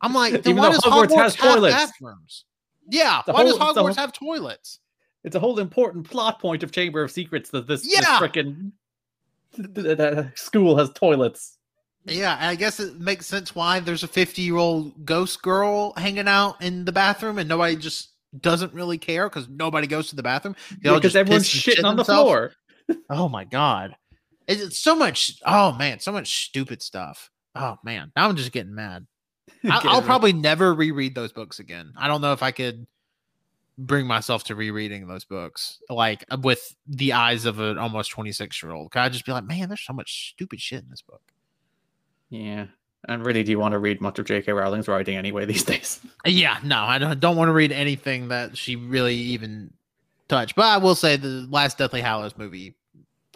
I'm 0.00 0.12
like, 0.12 0.42
then 0.42 0.56
why 0.56 0.70
does 0.70 0.80
Hogwarts 0.82 1.06
Hogwarts, 1.08 1.34
have 1.34 1.36
toilets. 1.54 1.74
bathrooms? 1.74 2.44
Yeah, 2.90 3.22
The 3.26 3.32
why 3.32 3.42
does 3.44 3.56
whole- 3.56 3.72
the 3.72 3.80
Hogwarts 3.80 3.84
whole- 3.86 3.94
have 3.94 4.12
toilets? 4.12 4.80
It's 5.24 5.34
a 5.34 5.40
whole 5.40 5.58
important 5.58 6.08
plot 6.08 6.38
point 6.40 6.62
of 6.62 6.70
Chamber 6.72 7.02
of 7.02 7.10
Secrets 7.10 7.50
that 7.50 7.66
this, 7.66 7.82
Yeah. 7.90 8.00
this 8.00 8.08
freaking 8.20 8.72
school 10.38 10.76
has 10.76 10.90
toilets. 10.90 11.58
Yeah, 12.06 12.36
I 12.40 12.54
guess 12.54 12.78
it 12.78 13.00
makes 13.00 13.26
sense 13.26 13.54
why 13.54 13.80
there's 13.80 14.04
a 14.04 14.08
50 14.08 14.42
year 14.42 14.56
old 14.56 15.04
ghost 15.04 15.42
girl 15.42 15.92
hanging 15.96 16.28
out 16.28 16.62
in 16.62 16.84
the 16.84 16.92
bathroom 16.92 17.38
and 17.38 17.48
nobody 17.48 17.76
just 17.76 18.10
doesn't 18.40 18.72
really 18.72 18.98
care 18.98 19.28
because 19.28 19.48
nobody 19.48 19.86
goes 19.86 20.08
to 20.10 20.16
the 20.16 20.22
bathroom. 20.22 20.54
Because 20.80 21.00
just 21.00 21.16
everyone's 21.16 21.48
shitting 21.48 21.76
shit 21.76 21.84
on 21.84 21.96
the 21.96 22.04
floor. 22.04 22.52
Oh 23.10 23.28
my 23.28 23.42
god, 23.42 23.96
it's, 24.46 24.78
so 24.78 24.94
much. 24.94 25.40
Oh 25.44 25.72
man, 25.72 25.98
so 25.98 26.12
much 26.12 26.46
stupid 26.46 26.80
stuff. 26.80 27.32
Oh 27.56 27.78
man, 27.82 28.12
now 28.14 28.28
I'm 28.28 28.36
just 28.36 28.52
getting 28.52 28.76
mad. 28.76 29.08
I, 29.64 29.80
I'll 29.82 30.02
probably 30.02 30.32
never 30.32 30.72
reread 30.72 31.16
those 31.16 31.32
books 31.32 31.58
again. 31.58 31.92
I 31.96 32.06
don't 32.06 32.20
know 32.20 32.32
if 32.32 32.44
I 32.44 32.52
could 32.52 32.86
bring 33.76 34.06
myself 34.06 34.44
to 34.44 34.54
rereading 34.54 35.08
those 35.08 35.24
books 35.24 35.80
like 35.90 36.24
with 36.42 36.76
the 36.86 37.12
eyes 37.12 37.44
of 37.44 37.58
an 37.58 37.76
almost 37.76 38.12
26 38.12 38.62
year 38.62 38.70
old. 38.70 38.92
Could 38.92 39.00
I 39.00 39.08
just 39.08 39.26
be 39.26 39.32
like, 39.32 39.42
man, 39.42 39.68
there's 39.68 39.84
so 39.84 39.92
much 39.92 40.30
stupid 40.30 40.60
shit 40.60 40.84
in 40.84 40.88
this 40.88 41.02
book. 41.02 41.22
Yeah. 42.30 42.66
And 43.08 43.24
really, 43.24 43.44
do 43.44 43.52
you 43.52 43.58
want 43.58 43.72
to 43.72 43.78
read 43.78 44.00
much 44.00 44.18
of 44.18 44.26
J.K. 44.26 44.52
Rowling's 44.52 44.88
writing 44.88 45.16
anyway 45.16 45.44
these 45.44 45.62
days? 45.64 46.00
Yeah, 46.24 46.58
no, 46.64 46.82
I 46.82 46.98
don't, 46.98 47.20
don't 47.20 47.36
want 47.36 47.48
to 47.48 47.52
read 47.52 47.72
anything 47.72 48.28
that 48.28 48.56
she 48.56 48.74
really 48.76 49.14
even 49.14 49.72
touched. 50.28 50.56
But 50.56 50.66
I 50.66 50.78
will 50.78 50.94
say 50.94 51.16
the 51.16 51.46
last 51.50 51.78
Deathly 51.78 52.00
Hallows 52.00 52.36
movie 52.36 52.74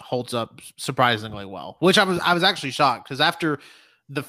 holds 0.01 0.35
up 0.35 0.61
surprisingly 0.77 1.45
well, 1.45 1.77
which 1.81 1.99
I 1.99 2.05
was 2.05 2.19
I 2.21 2.35
was 2.35 2.43
actually 2.43 2.71
shocked 2.71 3.09
because 3.09 3.21
after 3.21 3.59
the 4.09 4.25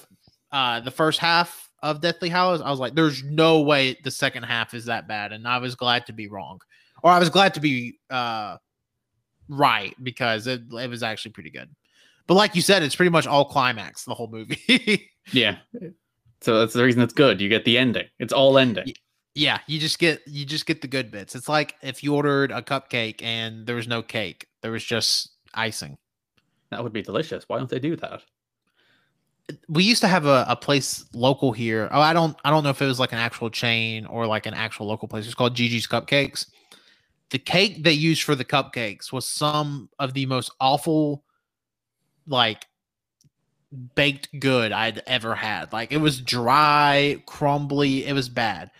uh 0.51 0.81
the 0.81 0.91
first 0.91 1.19
half 1.19 1.69
of 1.81 2.01
Deathly 2.01 2.29
Hallows, 2.29 2.61
I 2.61 2.69
was 2.69 2.79
like, 2.79 2.93
there's 2.93 3.23
no 3.23 3.61
way 3.61 3.97
the 4.03 4.11
second 4.11 4.43
half 4.43 4.73
is 4.73 4.85
that 4.85 5.07
bad, 5.07 5.31
and 5.31 5.47
I 5.47 5.57
was 5.57 5.75
glad 5.75 6.05
to 6.07 6.13
be 6.13 6.27
wrong, 6.27 6.59
or 7.03 7.11
I 7.11 7.19
was 7.19 7.29
glad 7.29 7.53
to 7.55 7.59
be 7.59 7.95
uh 8.09 8.57
right 9.47 9.95
because 10.03 10.47
it 10.47 10.61
it 10.73 10.89
was 10.89 11.03
actually 11.03 11.31
pretty 11.31 11.49
good. 11.49 11.69
But 12.31 12.35
like 12.35 12.55
you 12.55 12.61
said, 12.61 12.81
it's 12.81 12.95
pretty 12.95 13.09
much 13.09 13.27
all 13.27 13.43
climax 13.43 14.05
the 14.05 14.13
whole 14.13 14.29
movie. 14.29 15.09
Yeah. 15.33 15.57
So 16.39 16.59
that's 16.59 16.73
the 16.73 16.81
reason 16.81 17.01
it's 17.01 17.13
good. 17.13 17.41
You 17.41 17.49
get 17.49 17.65
the 17.65 17.77
ending. 17.77 18.07
It's 18.19 18.31
all 18.31 18.57
ending. 18.57 18.93
Yeah, 19.35 19.59
you 19.67 19.79
just 19.79 19.99
get 19.99 20.21
you 20.25 20.45
just 20.45 20.65
get 20.65 20.81
the 20.81 20.87
good 20.87 21.11
bits. 21.11 21.35
It's 21.35 21.49
like 21.49 21.75
if 21.81 22.01
you 22.05 22.15
ordered 22.15 22.53
a 22.53 22.61
cupcake 22.61 23.21
and 23.21 23.67
there 23.67 23.75
was 23.75 23.85
no 23.85 24.01
cake, 24.01 24.47
there 24.61 24.71
was 24.71 24.83
just 24.83 25.31
icing. 25.53 25.97
That 26.69 26.81
would 26.81 26.93
be 26.93 27.01
delicious. 27.01 27.43
Why 27.47 27.57
don't 27.57 27.69
they 27.69 27.79
do 27.79 27.97
that? 27.97 28.21
We 29.67 29.83
used 29.83 30.01
to 30.01 30.07
have 30.07 30.25
a, 30.25 30.45
a 30.47 30.55
place 30.55 31.03
local 31.13 31.51
here. 31.51 31.89
Oh, 31.91 31.99
I 31.99 32.13
don't 32.13 32.37
I 32.45 32.49
don't 32.49 32.63
know 32.63 32.69
if 32.69 32.81
it 32.81 32.85
was 32.85 32.99
like 32.99 33.11
an 33.11 33.19
actual 33.19 33.49
chain 33.49 34.05
or 34.05 34.25
like 34.25 34.45
an 34.45 34.53
actual 34.53 34.87
local 34.87 35.09
place. 35.09 35.25
It's 35.25 35.35
called 35.35 35.53
Gigi's 35.53 35.85
Cupcakes. 35.85 36.45
The 37.29 37.39
cake 37.39 37.83
they 37.83 37.91
used 37.91 38.23
for 38.23 38.35
the 38.35 38.45
cupcakes 38.45 39.11
was 39.11 39.27
some 39.27 39.89
of 39.99 40.13
the 40.13 40.25
most 40.27 40.49
awful 40.61 41.25
like 42.27 42.65
baked 43.95 44.29
good 44.39 44.71
I'd 44.71 45.01
ever 45.07 45.35
had. 45.35 45.71
Like 45.73 45.91
it 45.91 45.97
was 45.97 46.19
dry, 46.21 47.21
crumbly, 47.25 48.05
it 48.05 48.13
was 48.13 48.29
bad. 48.29 48.71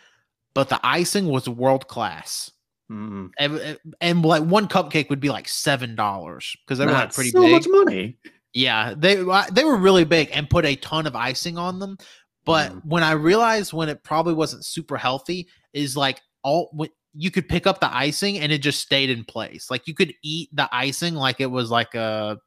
But 0.54 0.70
the 0.70 0.80
icing 0.84 1.28
was 1.28 1.48
world 1.48 1.88
class. 1.88 2.52
Mm. 2.92 3.30
and, 3.39 3.78
and- 4.02 4.26
like 4.26 4.44
one 4.44 4.68
cupcake 4.68 5.10
would 5.10 5.22
be 5.22 5.30
like 5.30 5.48
seven 5.48 5.96
dollars 5.96 6.54
because 6.66 6.78
they 6.78 6.86
were 6.86 6.92
like 6.92 7.14
pretty 7.14 7.30
so 7.30 7.42
big. 7.44 7.52
much 7.54 7.66
money. 7.70 8.18
Yeah, 8.54 8.94
they 8.98 9.18
uh, 9.22 9.46
they 9.50 9.64
were 9.64 9.78
really 9.78 10.04
big 10.04 10.30
and 10.34 10.50
put 10.50 10.66
a 10.66 10.76
ton 10.76 11.08
of 11.08 11.16
icing 11.16 11.58
on 11.58 11.80
them. 11.80 11.98
But 12.44 12.72
Mm. 12.74 12.82
when 12.86 13.04
I 13.04 13.12
realized 13.12 13.72
when 13.72 13.88
it 13.88 14.04
probably 14.04 14.34
wasn't 14.34 14.66
super 14.66 14.98
healthy, 14.98 15.48
is 15.72 15.96
like 15.96 16.20
all 16.44 16.70
when 16.74 16.89
you 17.14 17.32
could 17.32 17.48
pick 17.48 17.66
up 17.66 17.80
the 17.80 17.96
icing 17.96 18.39
and 18.39 18.52
it 18.52 18.58
just 18.58 18.82
stayed 18.82 19.10
in 19.10 19.24
place. 19.24 19.72
Like 19.72 19.88
you 19.88 19.94
could 19.94 20.14
eat 20.22 20.50
the 20.52 20.68
icing 20.74 21.16
like 21.16 21.39
it 21.39 21.46
was 21.50 21.72
like 21.72 21.96
a 21.96 22.39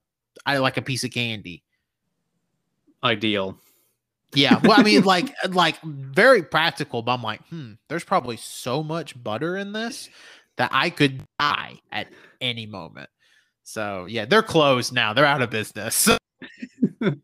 I 0.47 0.59
like 0.59 0.77
a 0.77 0.83
piece 0.83 1.05
of 1.05 1.11
candy. 1.11 1.63
Ideal. 3.03 3.59
Yeah, 4.35 4.59
well, 4.65 4.79
I 4.79 4.83
mean, 4.83 5.03
like, 5.05 5.33
like 5.49 5.81
very 5.83 6.43
practical. 6.43 7.03
But 7.03 7.13
I'm 7.15 7.23
like, 7.23 7.47
hmm, 7.49 7.73
there's 7.89 8.05
probably 8.05 8.37
so 8.37 8.83
much 8.83 9.21
butter 9.23 9.57
in 9.57 9.73
this 9.73 10.09
that 10.57 10.71
I 10.73 10.91
could 10.91 11.23
die 11.39 11.81
at 11.93 12.09
any 12.41 12.67
moment. 12.67 13.11
So 13.63 14.07
yeah, 14.09 14.25
they're 14.25 14.43
closed 14.43 14.93
now. 14.93 15.13
They're 15.13 15.25
out 15.25 15.43
of 15.43 15.51
business. 15.51 16.09
um, 17.01 17.21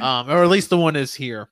or 0.00 0.42
at 0.42 0.48
least 0.48 0.70
the 0.70 0.76
one 0.76 0.96
is 0.96 1.14
here. 1.14 1.48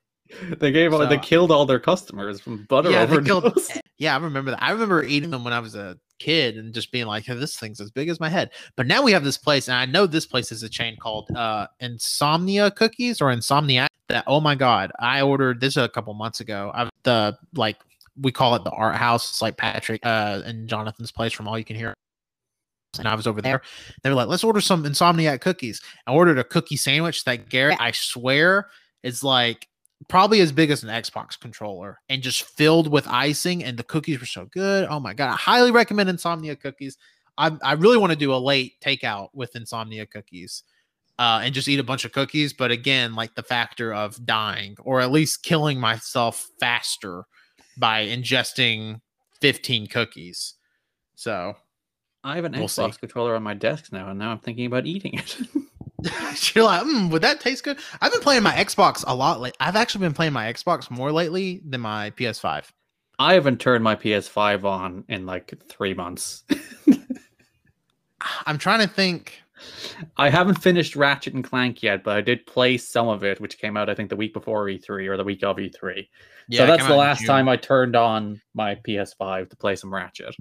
They 0.58 0.72
gave 0.72 0.94
all, 0.94 1.06
they 1.06 1.18
killed 1.18 1.50
all 1.50 1.66
their 1.66 1.80
customers 1.80 2.40
from 2.40 2.64
butter 2.64 2.90
Yeah, 2.90 3.02
overdose. 3.02 3.26
killed- 3.68 3.80
Yeah, 3.98 4.14
I 4.16 4.18
remember 4.18 4.50
that. 4.52 4.62
I 4.62 4.72
remember 4.72 5.04
eating 5.04 5.30
them 5.30 5.44
when 5.44 5.52
I 5.52 5.60
was 5.60 5.74
a 5.76 5.96
kid 6.22 6.56
and 6.56 6.72
just 6.72 6.92
being 6.92 7.06
like, 7.06 7.24
hey, 7.24 7.34
this 7.34 7.56
thing's 7.56 7.80
as 7.80 7.90
big 7.90 8.08
as 8.08 8.20
my 8.20 8.28
head. 8.28 8.50
But 8.76 8.86
now 8.86 9.02
we 9.02 9.12
have 9.12 9.24
this 9.24 9.38
place, 9.38 9.68
and 9.68 9.76
I 9.76 9.86
know 9.86 10.06
this 10.06 10.26
place 10.26 10.52
is 10.52 10.62
a 10.62 10.68
chain 10.68 10.96
called 10.96 11.30
uh 11.36 11.66
Insomnia 11.80 12.70
Cookies 12.70 13.20
or 13.20 13.30
Insomnia. 13.30 13.86
That 14.08 14.24
oh 14.26 14.40
my 14.40 14.54
god, 14.54 14.92
I 14.98 15.22
ordered 15.22 15.60
this 15.60 15.76
a 15.76 15.88
couple 15.88 16.14
months 16.14 16.40
ago. 16.40 16.70
I've 16.74 16.90
the 17.02 17.36
like 17.54 17.76
we 18.20 18.30
call 18.30 18.54
it 18.54 18.64
the 18.64 18.70
art 18.70 18.96
house. 18.96 19.30
It's 19.30 19.42
like 19.42 19.56
Patrick 19.56 20.04
uh 20.04 20.42
and 20.44 20.68
Jonathan's 20.68 21.12
place 21.12 21.32
from 21.32 21.48
All 21.48 21.58
You 21.58 21.64
Can 21.64 21.76
Hear. 21.76 21.94
And 22.98 23.08
I 23.08 23.14
was 23.14 23.26
over 23.26 23.40
there. 23.40 23.62
They 24.02 24.10
were 24.10 24.16
like, 24.16 24.28
let's 24.28 24.44
order 24.44 24.60
some 24.60 24.84
Insomniac 24.84 25.40
cookies. 25.40 25.80
I 26.06 26.12
ordered 26.12 26.38
a 26.38 26.44
cookie 26.44 26.76
sandwich 26.76 27.24
that 27.24 27.48
Garrett, 27.48 27.80
I 27.80 27.92
swear, 27.92 28.68
is 29.02 29.24
like 29.24 29.66
probably 30.08 30.40
as 30.40 30.52
big 30.52 30.70
as 30.70 30.82
an 30.82 30.88
Xbox 30.88 31.38
controller 31.38 31.98
and 32.08 32.22
just 32.22 32.42
filled 32.42 32.90
with 32.90 33.06
icing. 33.08 33.62
And 33.64 33.76
the 33.76 33.82
cookies 33.84 34.20
were 34.20 34.26
so 34.26 34.46
good. 34.46 34.86
Oh 34.88 35.00
my 35.00 35.14
god! 35.14 35.32
I 35.32 35.36
highly 35.36 35.70
recommend 35.70 36.08
Insomnia 36.08 36.56
cookies. 36.56 36.96
I 37.38 37.52
I 37.62 37.72
really 37.72 37.96
want 37.98 38.10
to 38.12 38.18
do 38.18 38.34
a 38.34 38.36
late 38.36 38.74
takeout 38.80 39.28
with 39.32 39.56
Insomnia 39.56 40.06
cookies. 40.06 40.62
Uh, 41.18 41.40
and 41.44 41.54
just 41.54 41.68
eat 41.68 41.78
a 41.78 41.84
bunch 41.84 42.04
of 42.06 42.10
cookies, 42.10 42.52
but 42.54 42.70
again, 42.70 43.14
like 43.14 43.34
the 43.34 43.42
factor 43.42 43.92
of 43.92 44.24
dying 44.24 44.74
or 44.82 45.00
at 45.00 45.12
least 45.12 45.42
killing 45.44 45.78
myself 45.78 46.48
faster 46.58 47.24
by 47.76 48.06
ingesting 48.06 48.98
15 49.40 49.86
cookies. 49.88 50.54
So 51.14 51.54
I 52.24 52.36
have 52.36 52.44
an 52.46 52.52
We'll 52.52 52.64
Xbox 52.64 52.94
see. 52.94 52.98
controller 53.00 53.36
on 53.36 53.42
my 53.42 53.54
desk 53.54 53.92
now, 53.92 54.08
and 54.08 54.18
now 54.18 54.30
I'm 54.30 54.38
thinking 54.38 54.66
about 54.66 54.86
eating 54.86 55.14
it. 55.18 55.38
you're 56.54 56.64
like, 56.64 56.82
mm, 56.82 57.10
would 57.10 57.22
that 57.22 57.40
taste 57.40 57.64
good? 57.64 57.78
I've 58.00 58.12
been 58.12 58.20
playing 58.20 58.42
my 58.42 58.52
Xbox 58.52 59.04
a 59.06 59.14
lot. 59.14 59.40
Like, 59.40 59.54
I've 59.60 59.76
actually 59.76 60.00
been 60.00 60.14
playing 60.14 60.32
my 60.32 60.52
Xbox 60.52 60.90
more 60.90 61.12
lately 61.12 61.60
than 61.64 61.80
my 61.80 62.10
PS5. 62.12 62.64
I 63.18 63.34
haven't 63.34 63.60
turned 63.60 63.84
my 63.84 63.94
PS5 63.94 64.64
on 64.64 65.04
in 65.08 65.26
like 65.26 65.54
three 65.68 65.94
months. 65.94 66.44
I'm 68.46 68.58
trying 68.58 68.80
to 68.80 68.92
think. 68.92 69.42
I 70.16 70.28
haven't 70.28 70.56
finished 70.56 70.96
Ratchet 70.96 71.34
and 71.34 71.44
Clank 71.44 71.82
yet, 71.82 72.02
but 72.02 72.16
I 72.16 72.20
did 72.20 72.46
play 72.46 72.76
some 72.78 73.08
of 73.08 73.22
it, 73.22 73.40
which 73.40 73.58
came 73.58 73.76
out 73.76 73.88
I 73.88 73.94
think 73.94 74.10
the 74.10 74.16
week 74.16 74.32
before 74.32 74.66
E3 74.66 75.08
or 75.08 75.16
the 75.16 75.24
week 75.24 75.44
of 75.44 75.56
E3. 75.56 76.08
Yeah, 76.48 76.58
so 76.58 76.66
that's 76.66 76.86
the 76.86 76.96
last 76.96 77.24
time 77.24 77.48
I 77.48 77.56
turned 77.56 77.94
on 77.94 78.40
my 78.54 78.74
PS5 78.74 79.50
to 79.50 79.56
play 79.56 79.76
some 79.76 79.94
Ratchet. 79.94 80.34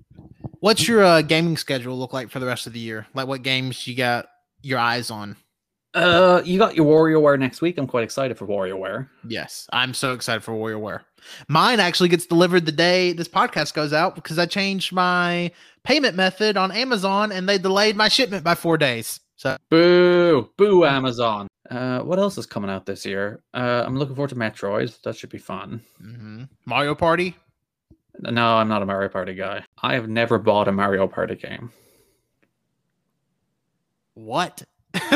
What's 0.59 0.88
your 0.88 1.03
uh, 1.03 1.22
gaming 1.22 1.57
schedule 1.57 1.97
look 1.97 2.14
like 2.14 2.30
for 2.30 2.39
the 2.39 2.45
rest 2.45 2.68
of 2.68 2.74
the 2.74 2.80
year? 2.80 3.05
Like, 3.14 3.28
what 3.28 3.43
games 3.43 3.86
you 3.86 3.95
got 3.95 4.28
your 4.64 4.80
eyes 4.80 5.12
on? 5.12 5.36
Uh, 5.93 6.41
you 6.45 6.57
got 6.57 6.75
your 6.75 6.85
WarioWare 6.85 7.37
next 7.37 7.61
week. 7.61 7.77
I'm 7.77 7.87
quite 7.87 8.03
excited 8.03 8.37
for 8.37 8.47
WarioWare. 8.47 9.09
Yes, 9.27 9.67
I'm 9.73 9.93
so 9.93 10.13
excited 10.13 10.41
for 10.41 10.53
WarioWare. 10.53 11.01
Mine 11.47 11.79
actually 11.79 12.09
gets 12.09 12.25
delivered 12.25 12.65
the 12.65 12.71
day 12.71 13.11
this 13.13 13.27
podcast 13.27 13.73
goes 13.73 13.91
out 13.93 14.15
because 14.15 14.39
I 14.39 14.45
changed 14.45 14.93
my 14.93 15.51
payment 15.83 16.15
method 16.15 16.55
on 16.57 16.71
Amazon 16.71 17.31
and 17.31 17.47
they 17.47 17.57
delayed 17.57 17.95
my 17.95 18.07
shipment 18.07 18.43
by 18.43 18.55
four 18.55 18.77
days. 18.77 19.19
So 19.35 19.57
Boo, 19.69 20.49
boo, 20.57 20.85
Amazon. 20.85 21.47
Uh, 21.69 21.99
what 22.01 22.19
else 22.19 22.37
is 22.37 22.45
coming 22.45 22.69
out 22.69 22.85
this 22.85 23.05
year? 23.05 23.41
Uh, 23.53 23.83
I'm 23.85 23.97
looking 23.97 24.15
forward 24.15 24.29
to 24.29 24.35
Metroid. 24.35 24.99
That 25.03 25.15
should 25.15 25.29
be 25.29 25.37
fun. 25.37 25.81
mhm. 26.01 26.47
Mario 26.65 26.95
Party. 26.95 27.35
No, 28.19 28.55
I'm 28.57 28.67
not 28.67 28.81
a 28.81 28.85
Mario 28.85 29.09
Party 29.09 29.33
guy. 29.33 29.63
I 29.81 29.93
have 29.95 30.07
never 30.09 30.37
bought 30.37 30.67
a 30.67 30.71
Mario 30.71 31.07
Party 31.07 31.35
game. 31.35 31.71
What? 34.13 34.63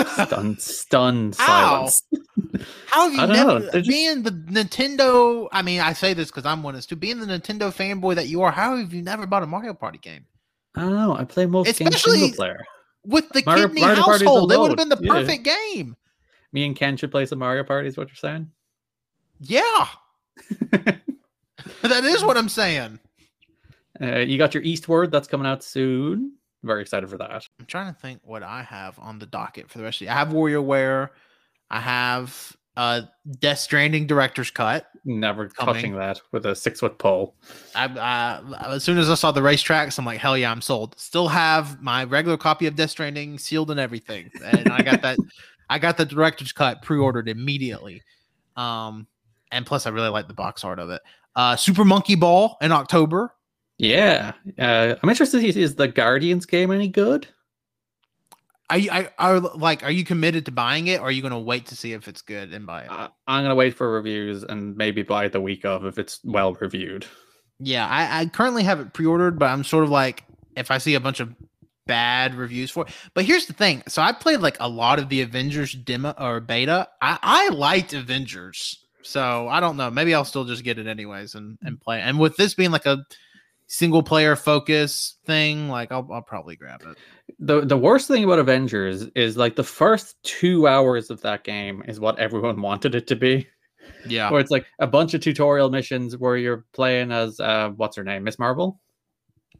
Stun, 0.08 0.58
stun 0.58 1.34
Ow. 1.40 1.88
silence. 1.88 2.04
How 2.88 3.10
have 3.10 3.12
you 3.12 3.18
know, 3.36 3.58
never 3.58 3.72
just- 3.72 3.90
being 3.90 4.24
the 4.24 4.32
Nintendo? 4.32 5.48
I 5.52 5.62
mean, 5.62 5.82
I 5.82 5.94
say 5.94 6.14
this 6.14 6.30
because 6.30 6.46
I'm 6.46 6.64
one 6.64 6.76
of 6.76 6.80
us 6.80 6.86
too. 6.86 6.96
Being 6.96 7.20
the 7.20 7.26
Nintendo 7.26 7.74
fanboy 7.74 8.16
that 8.16 8.28
you 8.28 8.42
are, 8.44 8.52
how 8.52 8.78
have 8.78 8.94
you 8.94 9.02
never 9.02 9.26
bought 9.28 9.44
a 9.44 9.48
Mario 9.48 9.74
Party 9.74 9.98
game 9.98 10.26
I 10.76 10.82
don't 10.82 10.94
know. 10.94 11.16
I 11.16 11.24
play 11.26 11.46
most 11.46 11.66
games 11.66 11.96
Especially- 11.96 12.20
single 12.20 12.36
player. 12.38 12.66
with 13.06 13.28
the 13.30 13.44
Mario- 13.46 13.68
Kidney 13.68 13.82
Mario 13.82 14.02
household? 14.02 14.52
It 14.52 14.60
would 14.60 14.70
have 14.72 14.78
been 14.78 14.90
the 14.90 15.00
yeah. 15.02 15.12
perfect 15.12 15.44
game. 15.44 15.96
Me 16.54 16.66
and 16.66 16.76
Ken 16.76 16.96
should 16.96 17.12
play 17.12 17.26
some 17.26 17.40
Mario 17.40 17.64
Party. 17.64 17.88
Is 17.90 17.98
what 17.98 18.08
you're 18.08 18.16
saying? 18.16 18.50
Yeah, 19.42 19.88
that 20.72 22.04
is 22.04 22.24
what 22.24 22.38
I'm 22.38 22.48
saying. 22.50 23.00
Uh, 24.02 24.18
you 24.20 24.38
got 24.38 24.54
your 24.54 24.64
Eastward 24.64 25.12
that's 25.12 25.28
coming 25.28 25.48
out 25.48 25.64
soon. 25.64 26.34
Very 26.66 26.82
excited 26.82 27.08
for 27.10 27.18
that. 27.20 27.32
I'm 27.60 27.66
trying 27.68 27.94
to 27.94 28.00
think 28.00 28.22
what 28.24 28.42
I 28.42 28.64
have 28.64 28.98
on 28.98 29.20
the 29.20 29.28
docket 29.28 29.70
for 29.70 29.78
the 29.78 29.84
rest 29.84 30.02
of 30.02 30.08
the 30.08 30.12
I 30.12 30.16
have 30.16 30.30
WarioWare. 30.30 31.10
I 31.70 31.80
have 31.80 32.58
uh 32.76 33.04
Death 33.40 33.60
Stranding 33.60 34.08
director's 34.08 34.50
cut. 34.50 34.88
Never 35.06 35.48
Coming. 35.50 35.76
touching 35.76 35.96
that 35.96 36.20
with 36.32 36.48
a 36.48 36.56
six 36.56 36.80
foot 36.80 36.98
pole. 36.98 37.36
I, 37.76 37.86
I 37.86 38.74
as 38.74 38.84
soon 38.84 38.98
as 38.98 39.12
I 39.12 39.14
saw 39.14 39.32
the 39.32 39.42
racetracks, 39.42 40.00
I'm 40.00 40.06
like, 40.06 40.20
hell 40.20 40.36
yeah, 40.36 40.50
I'm 40.50 40.62
sold. 40.62 41.00
Still 41.00 41.28
have 41.28 41.80
my 41.84 42.04
regular 42.04 42.36
copy 42.38 42.66
of 42.66 42.76
Death 42.76 42.90
Stranding 42.90 43.38
sealed 43.38 43.70
and 43.70 43.80
everything, 43.80 44.32
and 44.44 44.70
I 44.70 44.82
got 44.82 45.04
that. 45.04 45.20
I 45.70 45.80
got 45.80 45.98
the 45.98 46.06
director's 46.06 46.52
cut 46.52 46.82
pre-ordered 46.84 47.28
immediately. 47.28 48.04
Um, 48.56 49.08
and 49.52 49.66
plus, 49.66 49.86
I 49.86 49.90
really 49.90 50.10
like 50.10 50.28
the 50.28 50.34
box 50.34 50.64
art 50.64 50.80
of 50.80 50.90
it. 50.92 51.02
Uh, 51.36 51.56
Super 51.56 51.84
Monkey 51.84 52.16
Ball 52.16 52.58
in 52.62 52.72
October. 52.72 53.35
Yeah, 53.78 54.34
uh, 54.58 54.96
I'm 55.02 55.10
interested. 55.10 55.42
to 55.42 55.54
see 55.54 55.62
Is 55.62 55.76
the 55.76 55.88
Guardians 55.88 56.46
game 56.46 56.72
any 56.72 56.88
good? 56.88 57.28
Are 58.70 58.78
you 58.78 58.90
I, 58.92 59.10
are 59.20 59.40
like 59.40 59.84
are 59.84 59.92
you 59.92 60.04
committed 60.04 60.46
to 60.46 60.52
buying 60.52 60.88
it, 60.88 61.00
or 61.00 61.08
are 61.08 61.12
you 61.12 61.22
gonna 61.22 61.40
wait 61.40 61.68
to 61.68 61.76
see 61.76 61.94
if 61.94 62.08
it's 62.08 62.22
good 62.22 62.52
and 62.52 62.66
buy 62.66 62.84
it? 62.84 62.90
Uh, 62.90 63.10
I'm 63.28 63.44
gonna 63.44 63.56
wait 63.56 63.76
for 63.76 63.92
reviews 63.92 64.44
and 64.44 64.76
maybe 64.76 65.04
buy 65.04 65.26
it 65.26 65.34
the 65.34 65.42
week 65.42 65.66
of 65.66 65.86
if 65.86 66.00
it's 66.00 66.20
well 66.24 66.54
reviewed. 66.56 67.06
Yeah, 67.60 67.88
I, 67.88 68.22
I 68.22 68.26
currently 68.26 68.64
have 68.64 68.80
it 68.80 68.94
pre-ordered, 68.94 69.38
but 69.38 69.50
I'm 69.50 69.64
sort 69.64 69.84
of 69.84 69.90
like 69.90 70.24
if 70.56 70.72
I 70.72 70.78
see 70.80 70.96
a 70.96 71.00
bunch 71.00 71.20
of 71.20 71.36
bad 71.86 72.34
reviews 72.36 72.72
for 72.72 72.86
it. 72.86 72.94
But 73.14 73.26
here's 73.26 73.46
the 73.46 73.54
thing. 73.54 73.84
So 73.88 74.02
I 74.02 74.12
played 74.12 74.40
like 74.40 74.58
a 74.60 74.68
lot 74.68 75.00
of 75.00 75.10
the 75.10 75.22
Avengers 75.22 75.74
demo 75.74 76.14
or 76.18 76.40
beta. 76.40 76.88
I, 77.02 77.20
I 77.22 77.50
liked 77.50 77.94
Avengers. 77.94 78.84
So 79.04 79.48
I 79.48 79.60
don't 79.60 79.78
know. 79.78 79.92
Maybe 79.92 80.16
I'll 80.16 80.26
still 80.26 80.46
just 80.46 80.64
get 80.64 80.80
it 80.80 80.88
anyways 80.88 81.36
and, 81.36 81.60
and 81.62 81.80
play. 81.80 82.02
And 82.02 82.20
with 82.20 82.36
this 82.38 82.56
being 82.56 82.72
like 82.72 82.88
a 82.88 83.06
single 83.68 84.04
player 84.04 84.36
focus 84.36 85.18
thing, 85.26 85.70
like 85.70 85.92
I'll 85.92 86.08
I'll 86.12 86.22
probably 86.22 86.56
grab 86.56 86.82
it. 86.84 86.98
the 87.40 87.62
The 87.62 87.78
worst 87.78 88.08
thing 88.08 88.24
about 88.24 88.40
Avengers 88.40 89.04
is 89.16 89.38
like 89.38 89.56
the 89.56 89.64
first 89.64 90.16
two 90.24 90.68
hours 90.68 91.10
of 91.10 91.22
that 91.22 91.44
game 91.44 91.84
is 91.88 92.00
what 92.00 92.20
everyone 92.20 92.62
wanted 92.70 92.96
it 92.96 93.08
to 93.08 93.16
be. 93.16 93.48
Yeah. 94.08 94.32
Where 94.32 94.40
it's 94.40 94.52
like 94.52 94.66
a 94.80 94.88
bunch 94.88 95.14
of 95.14 95.22
tutorial 95.22 95.70
missions 95.70 96.18
where 96.18 96.38
you're 96.38 96.66
playing 96.74 97.12
as 97.12 97.40
uh, 97.40 97.70
what's 97.76 97.98
her 97.98 98.04
name, 98.04 98.24
Ms. 98.24 98.40
Marvel. 98.40 98.80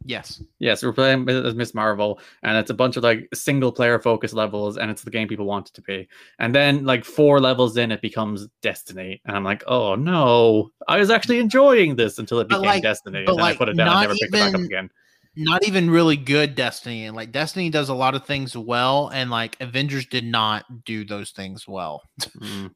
Yes. 0.08 0.40
Yes, 0.60 0.84
we're 0.84 0.92
playing 0.92 1.28
as 1.28 1.54
Ms. 1.56 1.74
Marvel, 1.74 2.20
and 2.44 2.56
it's 2.56 2.70
a 2.70 2.74
bunch 2.74 2.96
of 2.96 3.02
like 3.02 3.28
single 3.34 3.72
player 3.72 3.98
focus 3.98 4.32
levels, 4.32 4.78
and 4.78 4.88
it's 4.88 5.02
the 5.02 5.10
game 5.10 5.26
people 5.26 5.46
want 5.46 5.68
it 5.68 5.74
to 5.74 5.82
be. 5.82 6.08
And 6.38 6.54
then, 6.54 6.84
like 6.84 7.04
four 7.04 7.40
levels 7.40 7.76
in, 7.76 7.90
it 7.90 8.00
becomes 8.02 8.46
Destiny, 8.62 9.20
and 9.24 9.36
I'm 9.36 9.42
like, 9.42 9.64
oh 9.66 9.96
no, 9.96 10.70
I 10.86 10.98
was 10.98 11.10
actually 11.10 11.40
enjoying 11.40 11.96
this 11.96 12.18
until 12.18 12.38
it 12.38 12.48
became 12.48 12.62
like- 12.62 12.82
Destiny, 12.84 13.24
and 13.26 13.36
then 13.36 13.40
I 13.40 13.56
put 13.56 13.68
it 13.68 13.76
down, 13.76 13.88
and 13.88 14.00
never 14.02 14.14
picked 14.14 14.22
it 14.24 14.32
back 14.32 14.54
up 14.54 14.60
even- 14.60 14.64
again. 14.66 14.90
Not 15.38 15.66
even 15.66 15.90
really 15.90 16.16
good 16.16 16.54
Destiny. 16.54 17.04
And 17.04 17.14
like 17.14 17.30
Destiny 17.30 17.68
does 17.68 17.90
a 17.90 17.94
lot 17.94 18.14
of 18.14 18.24
things 18.24 18.56
well, 18.56 19.08
and 19.08 19.28
like 19.28 19.56
Avengers 19.60 20.06
did 20.06 20.24
not 20.24 20.84
do 20.84 21.04
those 21.04 21.30
things 21.30 21.68
well. 21.68 22.02
Mm. 22.38 22.70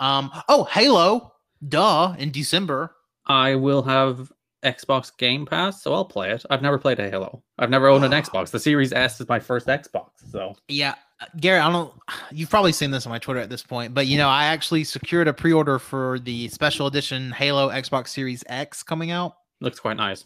Um. 0.00 0.30
Oh, 0.48 0.64
Halo. 0.64 1.34
Duh. 1.68 2.14
In 2.18 2.32
December. 2.32 2.94
I 3.26 3.54
will 3.56 3.82
have 3.82 4.32
Xbox 4.64 5.16
Game 5.16 5.46
Pass, 5.46 5.82
so 5.82 5.94
I'll 5.94 6.04
play 6.04 6.30
it. 6.30 6.44
I've 6.50 6.62
never 6.62 6.78
played 6.78 6.98
a 6.98 7.08
Halo. 7.08 7.42
I've 7.58 7.70
never 7.70 7.88
owned 7.88 8.04
an 8.04 8.12
Ah. 8.12 8.20
Xbox. 8.20 8.50
The 8.50 8.58
Series 8.58 8.92
S 8.92 9.20
is 9.20 9.28
my 9.28 9.38
first 9.38 9.66
Xbox, 9.66 10.08
so 10.30 10.54
Yeah, 10.68 10.94
uh, 11.20 11.26
Gary. 11.40 11.60
I 11.60 11.70
don't. 11.70 11.92
You've 12.32 12.50
probably 12.50 12.72
seen 12.72 12.90
this 12.90 13.06
on 13.06 13.10
my 13.10 13.18
Twitter 13.18 13.40
at 13.40 13.50
this 13.50 13.62
point, 13.62 13.94
but 13.94 14.06
you 14.06 14.18
know, 14.18 14.28
I 14.28 14.46
actually 14.46 14.84
secured 14.84 15.28
a 15.28 15.32
pre-order 15.32 15.78
for 15.78 16.18
the 16.18 16.48
special 16.48 16.86
edition 16.88 17.30
Halo 17.32 17.68
Xbox 17.70 18.08
Series 18.08 18.42
X 18.48 18.82
coming 18.82 19.10
out. 19.10 19.34
looks 19.60 19.78
quite 19.80 19.96
nice. 19.96 20.24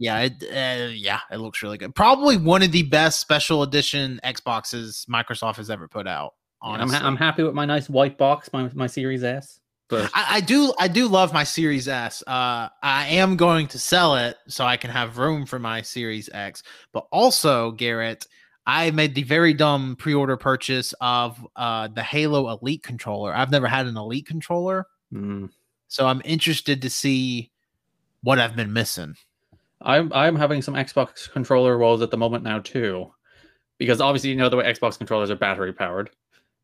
Yeah, 0.00 0.20
it, 0.20 0.32
uh, 0.44 0.90
yeah, 0.92 1.20
it 1.32 1.38
looks 1.38 1.60
really 1.60 1.76
good. 1.76 1.92
Probably 1.94 2.36
one 2.36 2.62
of 2.62 2.70
the 2.70 2.84
best 2.84 3.20
special 3.20 3.64
edition 3.64 4.20
Xboxes 4.24 5.08
Microsoft 5.08 5.56
has 5.56 5.70
ever 5.70 5.88
put 5.88 6.06
out. 6.06 6.34
I'm, 6.62 6.80
Honestly, 6.80 6.98
ha- 6.98 7.06
I'm 7.06 7.16
happy 7.16 7.42
with 7.42 7.54
my 7.54 7.64
nice 7.64 7.88
white 7.88 8.16
box, 8.18 8.48
my 8.52 8.70
my 8.74 8.86
Series 8.86 9.22
S. 9.24 9.60
But 9.88 10.10
I, 10.14 10.36
I 10.36 10.40
do 10.40 10.74
I 10.78 10.88
do 10.88 11.08
love 11.08 11.32
my 11.32 11.44
Series 11.44 11.88
S. 11.88 12.22
Uh, 12.26 12.68
I 12.82 13.06
am 13.06 13.36
going 13.36 13.66
to 13.68 13.78
sell 13.78 14.16
it 14.16 14.36
so 14.46 14.64
I 14.64 14.76
can 14.76 14.90
have 14.90 15.18
room 15.18 15.46
for 15.46 15.58
my 15.58 15.82
Series 15.82 16.28
X. 16.32 16.62
But 16.92 17.06
also, 17.10 17.70
Garrett, 17.72 18.26
I 18.66 18.90
made 18.90 19.14
the 19.14 19.22
very 19.22 19.54
dumb 19.54 19.96
pre-order 19.96 20.36
purchase 20.36 20.94
of 21.00 21.44
uh, 21.56 21.88
the 21.88 22.02
Halo 22.02 22.50
Elite 22.50 22.82
controller. 22.82 23.34
I've 23.34 23.50
never 23.50 23.66
had 23.66 23.86
an 23.86 23.96
Elite 23.96 24.26
controller, 24.26 24.86
mm, 25.12 25.48
so 25.88 26.06
I'm 26.06 26.20
interested 26.24 26.82
to 26.82 26.90
see 26.90 27.50
what 28.22 28.38
I've 28.38 28.56
been 28.56 28.72
missing. 28.72 29.16
I'm 29.80 30.12
I'm 30.12 30.36
having 30.36 30.60
some 30.60 30.74
Xbox 30.74 31.30
controller 31.30 31.78
woes 31.78 32.02
at 32.02 32.10
the 32.10 32.18
moment 32.18 32.44
now 32.44 32.58
too, 32.58 33.10
because 33.78 34.02
obviously 34.02 34.30
you 34.30 34.36
know 34.36 34.50
the 34.50 34.56
way 34.56 34.70
Xbox 34.70 34.98
controllers 34.98 35.30
are 35.30 35.36
battery 35.36 35.72
powered. 35.72 36.10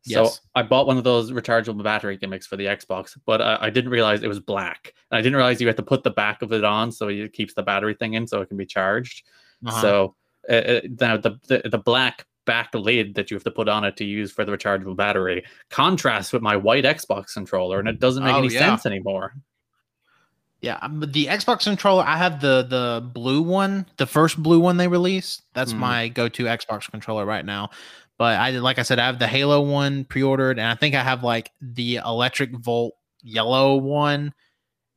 So 0.06 0.28
I 0.54 0.62
bought 0.62 0.86
one 0.86 0.98
of 0.98 1.04
those 1.04 1.32
rechargeable 1.32 1.82
battery 1.82 2.16
gimmicks 2.18 2.46
for 2.46 2.56
the 2.56 2.66
Xbox, 2.66 3.16
but 3.24 3.40
I, 3.40 3.58
I 3.62 3.70
didn't 3.70 3.90
realize 3.90 4.22
it 4.22 4.28
was 4.28 4.38
black, 4.40 4.92
and 5.10 5.18
I 5.18 5.22
didn't 5.22 5.36
realize 5.36 5.60
you 5.60 5.66
had 5.66 5.76
to 5.78 5.82
put 5.82 6.02
the 6.04 6.10
back 6.10 6.42
of 6.42 6.52
it 6.52 6.62
on 6.64 6.92
so 6.92 7.08
it 7.08 7.32
keeps 7.32 7.54
the 7.54 7.62
battery 7.62 7.94
thing 7.94 8.14
in 8.14 8.26
so 8.26 8.40
it 8.42 8.48
can 8.48 8.56
be 8.58 8.66
charged. 8.66 9.24
Uh-huh. 9.66 9.80
So 9.80 10.14
uh, 10.50 10.52
uh, 10.52 10.80
now 11.00 11.16
the, 11.16 11.38
the 11.48 11.68
the 11.70 11.78
black 11.78 12.26
back 12.44 12.74
lid 12.74 13.14
that 13.14 13.30
you 13.30 13.36
have 13.36 13.44
to 13.44 13.50
put 13.50 13.66
on 13.70 13.84
it 13.84 13.96
to 13.96 14.04
use 14.04 14.30
for 14.30 14.44
the 14.44 14.52
rechargeable 14.52 14.94
battery 14.94 15.42
contrasts 15.70 16.30
with 16.34 16.42
my 16.42 16.56
white 16.56 16.84
Xbox 16.84 17.32
controller, 17.32 17.78
and 17.78 17.88
it 17.88 17.98
doesn't 17.98 18.22
make 18.22 18.34
Oh, 18.34 18.38
any 18.40 18.48
yeah. 18.52 18.58
sense 18.60 18.84
anymore. 18.84 19.34
Yeah, 20.60 20.78
um, 20.80 21.00
the 21.00 21.26
Xbox 21.26 21.64
controller, 21.64 22.04
I 22.06 22.16
have 22.16 22.40
the 22.40 22.62
the 22.68 23.06
blue 23.12 23.42
one, 23.42 23.84
the 23.98 24.06
first 24.06 24.42
blue 24.42 24.60
one 24.60 24.78
they 24.78 24.88
released. 24.88 25.42
That's 25.52 25.74
Mm. 25.74 25.78
my 25.78 26.08
go-to 26.08 26.44
Xbox 26.44 26.90
controller 26.90 27.26
right 27.26 27.44
now. 27.44 27.68
But 28.18 28.38
I 28.38 28.50
like 28.50 28.78
I 28.78 28.82
said, 28.82 28.98
I 28.98 29.06
have 29.06 29.18
the 29.18 29.26
Halo 29.26 29.60
one 29.60 30.04
pre-ordered, 30.04 30.58
and 30.58 30.68
I 30.68 30.74
think 30.74 30.94
I 30.94 31.02
have 31.02 31.24
like 31.24 31.50
the 31.60 31.96
Electric 31.96 32.50
Volt 32.52 32.94
yellow 33.22 33.76
one 33.76 34.32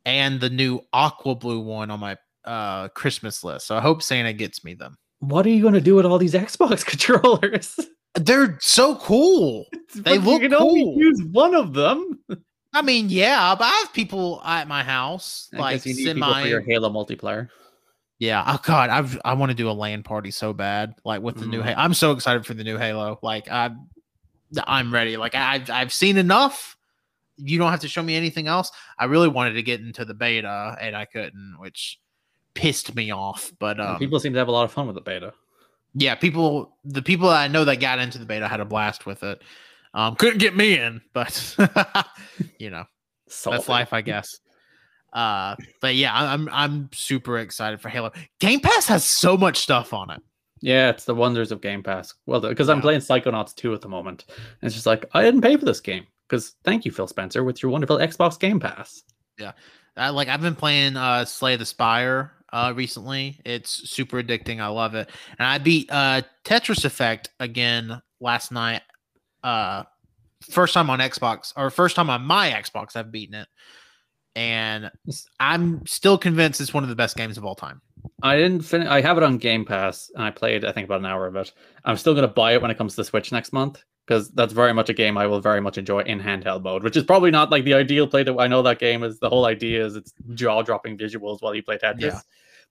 and 0.06 0.40
the 0.40 0.50
new 0.50 0.82
aqua 0.94 1.36
blue 1.36 1.60
one 1.60 1.90
on 1.92 2.00
my 2.00 2.18
uh 2.46 2.90
Christmas 2.90 3.44
list. 3.44 3.68
So 3.68 3.76
I 3.76 3.82
hope 3.82 4.04
Santa 4.04 4.34
gets 4.34 4.64
me 4.64 4.74
them. 4.76 4.98
What 5.20 5.46
are 5.46 5.50
you 5.50 5.62
going 5.62 5.74
to 5.74 5.82
do 5.82 5.96
with 5.96 6.06
all 6.06 6.20
these 6.20 6.34
Xbox 6.36 6.86
controllers? 6.86 7.80
They're 8.16 8.58
so 8.62 8.96
cool. 8.98 9.66
They 9.96 10.18
But 10.18 10.28
look 10.28 10.42
you 10.42 10.50
can 10.50 10.54
only 10.54 10.84
use 10.98 11.24
one 11.32 11.56
of 11.56 11.74
them. 11.74 12.20
I 12.74 12.82
mean, 12.82 13.08
yeah, 13.10 13.56
but 13.56 13.64
I 13.64 13.70
have 13.70 13.94
people 13.94 14.42
at 14.46 14.68
my 14.68 14.84
house 14.84 15.50
I 15.54 15.58
like 15.58 15.76
guess 15.78 15.86
you 15.88 15.96
need 15.96 16.04
semi. 16.04 16.28
people 16.28 16.42
for 16.42 16.48
your 16.48 16.62
Halo 16.62 16.90
multiplayer. 16.90 17.50
Yeah. 18.20 18.44
Oh 18.46 18.60
God, 18.64 18.90
I've 18.90 19.20
I 19.24 19.34
want 19.34 19.52
to 19.52 19.56
do 19.56 19.70
a 19.70 19.72
LAN 19.72 20.04
party 20.04 20.32
so 20.32 20.54
bad. 20.54 20.96
Like 21.06 21.22
with 21.22 21.38
the 21.40 21.46
new 21.46 21.62
Mm. 21.62 21.66
Halo. 21.66 21.78
I'm 21.78 21.94
so 21.94 22.12
excited 22.12 22.46
for 22.46 22.54
the 22.54 22.64
new 22.64 22.78
Halo. 22.78 23.20
Like 23.22 23.50
I, 23.52 23.72
I'm 24.66 24.94
ready. 24.94 25.18
Like 25.18 25.36
I've 25.36 25.70
I've 25.70 25.94
seen 25.94 26.18
enough. 26.18 26.76
You 27.38 27.60
don't 27.60 27.70
have 27.70 27.82
to 27.82 27.88
show 27.88 28.02
me 28.02 28.16
anything 28.16 28.48
else. 28.48 28.72
I 28.98 29.06
really 29.06 29.28
wanted 29.28 29.54
to 29.54 29.62
get 29.62 29.80
into 29.82 30.04
the 30.06 30.16
beta 30.16 30.76
and 30.82 30.96
I 30.96 31.06
couldn't, 31.06 31.58
which 31.60 32.00
pissed 32.56 32.96
me 32.96 33.12
off. 33.12 33.52
But 33.60 33.80
um, 33.80 34.00
people 34.00 34.20
seem 34.20 34.34
to 34.34 34.40
have 34.40 34.48
a 34.48 34.52
lot 34.52 34.64
of 34.66 34.72
fun 34.72 34.88
with 34.88 34.96
the 34.96 35.02
beta. 35.02 35.34
yeah, 35.94 36.16
people 36.16 36.76
the 36.84 37.04
people 37.04 37.30
that 37.30 37.42
I 37.42 37.48
know 37.48 37.66
that 37.66 37.76
got 37.80 38.00
into 38.00 38.18
the 38.18 38.26
beta 38.26 38.48
had 38.48 38.60
a 38.60 38.66
blast 38.66 39.06
with 39.06 39.22
it. 39.22 39.44
Um, 39.94 40.16
couldn't 40.16 40.40
get 40.40 40.56
me 40.56 40.80
in, 40.80 41.02
but 41.14 41.56
you 42.60 42.72
know. 42.72 42.86
That's 43.52 43.68
life, 43.68 43.92
I 43.94 44.02
guess. 44.02 44.40
Uh, 45.14 45.56
but 45.82 45.96
yeah, 45.96 46.12
I'm 46.14 46.50
I'm 46.52 46.90
super 46.94 47.38
excited 47.40 47.82
for 47.82 47.90
Halo. 47.90 48.12
Game 48.40 48.60
Pass 48.60 48.88
has 48.88 49.04
so 49.04 49.38
much 49.38 49.58
stuff 49.58 49.94
on 49.94 50.10
it. 50.12 50.22
Yeah, 50.62 50.90
it's 50.90 51.06
the 51.06 51.16
wonders 51.16 51.52
of 51.52 51.62
Game 51.62 51.84
Pass. 51.84 52.14
Well, 52.26 52.42
because 52.42 52.68
I'm 52.70 52.78
Yeah. 52.78 52.82
playing 52.82 53.02
Psychonauts 53.02 53.54
2 53.56 53.74
at 53.74 53.82
the 53.82 53.88
moment. 53.88 54.26
And 54.30 54.38
it's 54.64 54.74
just 54.74 54.88
like, 54.88 55.06
I 55.14 55.22
didn't 55.24 55.42
pay 55.42 55.56
for 55.56 55.66
this 55.66 55.80
game. 55.80 56.06
Because 56.28 56.56
thank 56.64 56.84
you, 56.84 56.92
Phil 56.92 57.08
Spencer, 57.08 57.44
with 57.44 57.62
your 57.64 57.72
wonderful 57.72 57.98
Xbox 58.00 58.40
Game 58.40 58.60
Pass. 58.60 59.04
I, 59.96 60.10
like 60.10 60.28
I've 60.28 60.42
been 60.42 60.56
playing 60.56 60.98
uh 60.98 61.26
Slay 61.26 61.56
the 61.56 61.66
Spire 61.66 62.32
uh 62.52 62.74
recently. 62.76 63.40
It's 63.46 63.90
super 63.90 64.22
addicting. 64.22 64.60
I 64.60 64.68
love 64.68 64.94
it. 64.96 65.10
And 65.40 65.48
I 65.48 65.58
beat 65.58 65.90
uh 65.92 66.22
Tetris 66.44 66.86
Effect 66.86 67.30
again 67.40 68.02
last 68.20 68.52
night. 68.52 68.82
Uh 69.44 69.84
first 70.52 70.74
time 70.74 70.90
on 70.90 71.00
Xbox 71.00 71.52
or 71.56 71.70
first 71.70 71.96
time 71.96 72.10
on 72.10 72.22
my 72.24 72.50
Xbox 72.52 72.96
I've 72.96 73.12
beaten 73.12 73.36
it. 73.36 73.48
And 74.38 74.92
I'm 75.40 75.84
still 75.88 76.16
convinced 76.18 76.62
it's 76.62 76.72
one 76.72 76.84
of 76.84 76.90
the 76.90 76.96
best 76.96 77.18
games 77.18 77.40
of 77.40 77.44
all 77.46 77.56
time. 77.56 77.82
I 78.22 78.36
didn't 78.38 78.62
finish. 78.62 78.88
I 78.88 79.02
have 79.02 79.18
it 79.18 79.24
on 79.24 79.40
Game 79.40 79.66
Pass, 79.66 80.12
and 80.14 80.24
I 80.24 80.30
played, 80.30 80.64
I 80.64 80.72
think, 80.72 80.86
about 80.86 81.00
an 81.00 81.08
hour 81.08 81.26
of 81.26 81.36
it. 81.36 81.52
I'm 81.86 81.98
still 81.98 82.14
going 82.14 82.28
to 82.28 82.34
buy 82.34 82.54
it 82.54 82.62
when 82.62 82.70
it 82.70 82.78
comes 82.78 82.96
to 82.96 83.04
Switch 83.04 83.32
next 83.32 83.52
month 83.52 83.84
because 84.06 84.30
that's 84.30 84.54
very 84.54 84.74
much 84.76 84.90
a 84.90 84.94
game 84.94 85.18
I 85.18 85.26
will 85.26 85.40
very 85.42 85.60
much 85.60 85.80
enjoy 85.80 86.02
in 86.02 86.20
handheld 86.20 86.62
mode, 86.62 86.84
which 86.84 86.96
is 86.96 87.04
probably 87.04 87.32
not 87.32 87.50
like 87.50 87.64
the 87.66 87.74
ideal 87.74 88.06
play. 88.06 88.22
That 88.22 88.38
I 88.38 88.46
know 88.46 88.62
that 88.62 88.78
game 88.78 89.02
is 89.04 89.18
the 89.20 89.28
whole 89.30 89.46
idea 89.46 89.84
is 89.84 89.96
it's 89.96 90.14
jaw 90.36 90.62
dropping 90.62 91.00
visuals 91.00 91.42
while 91.42 91.56
you 91.56 91.64
play 91.64 91.80
Tetris, 91.80 92.00
Yeah. 92.02 92.20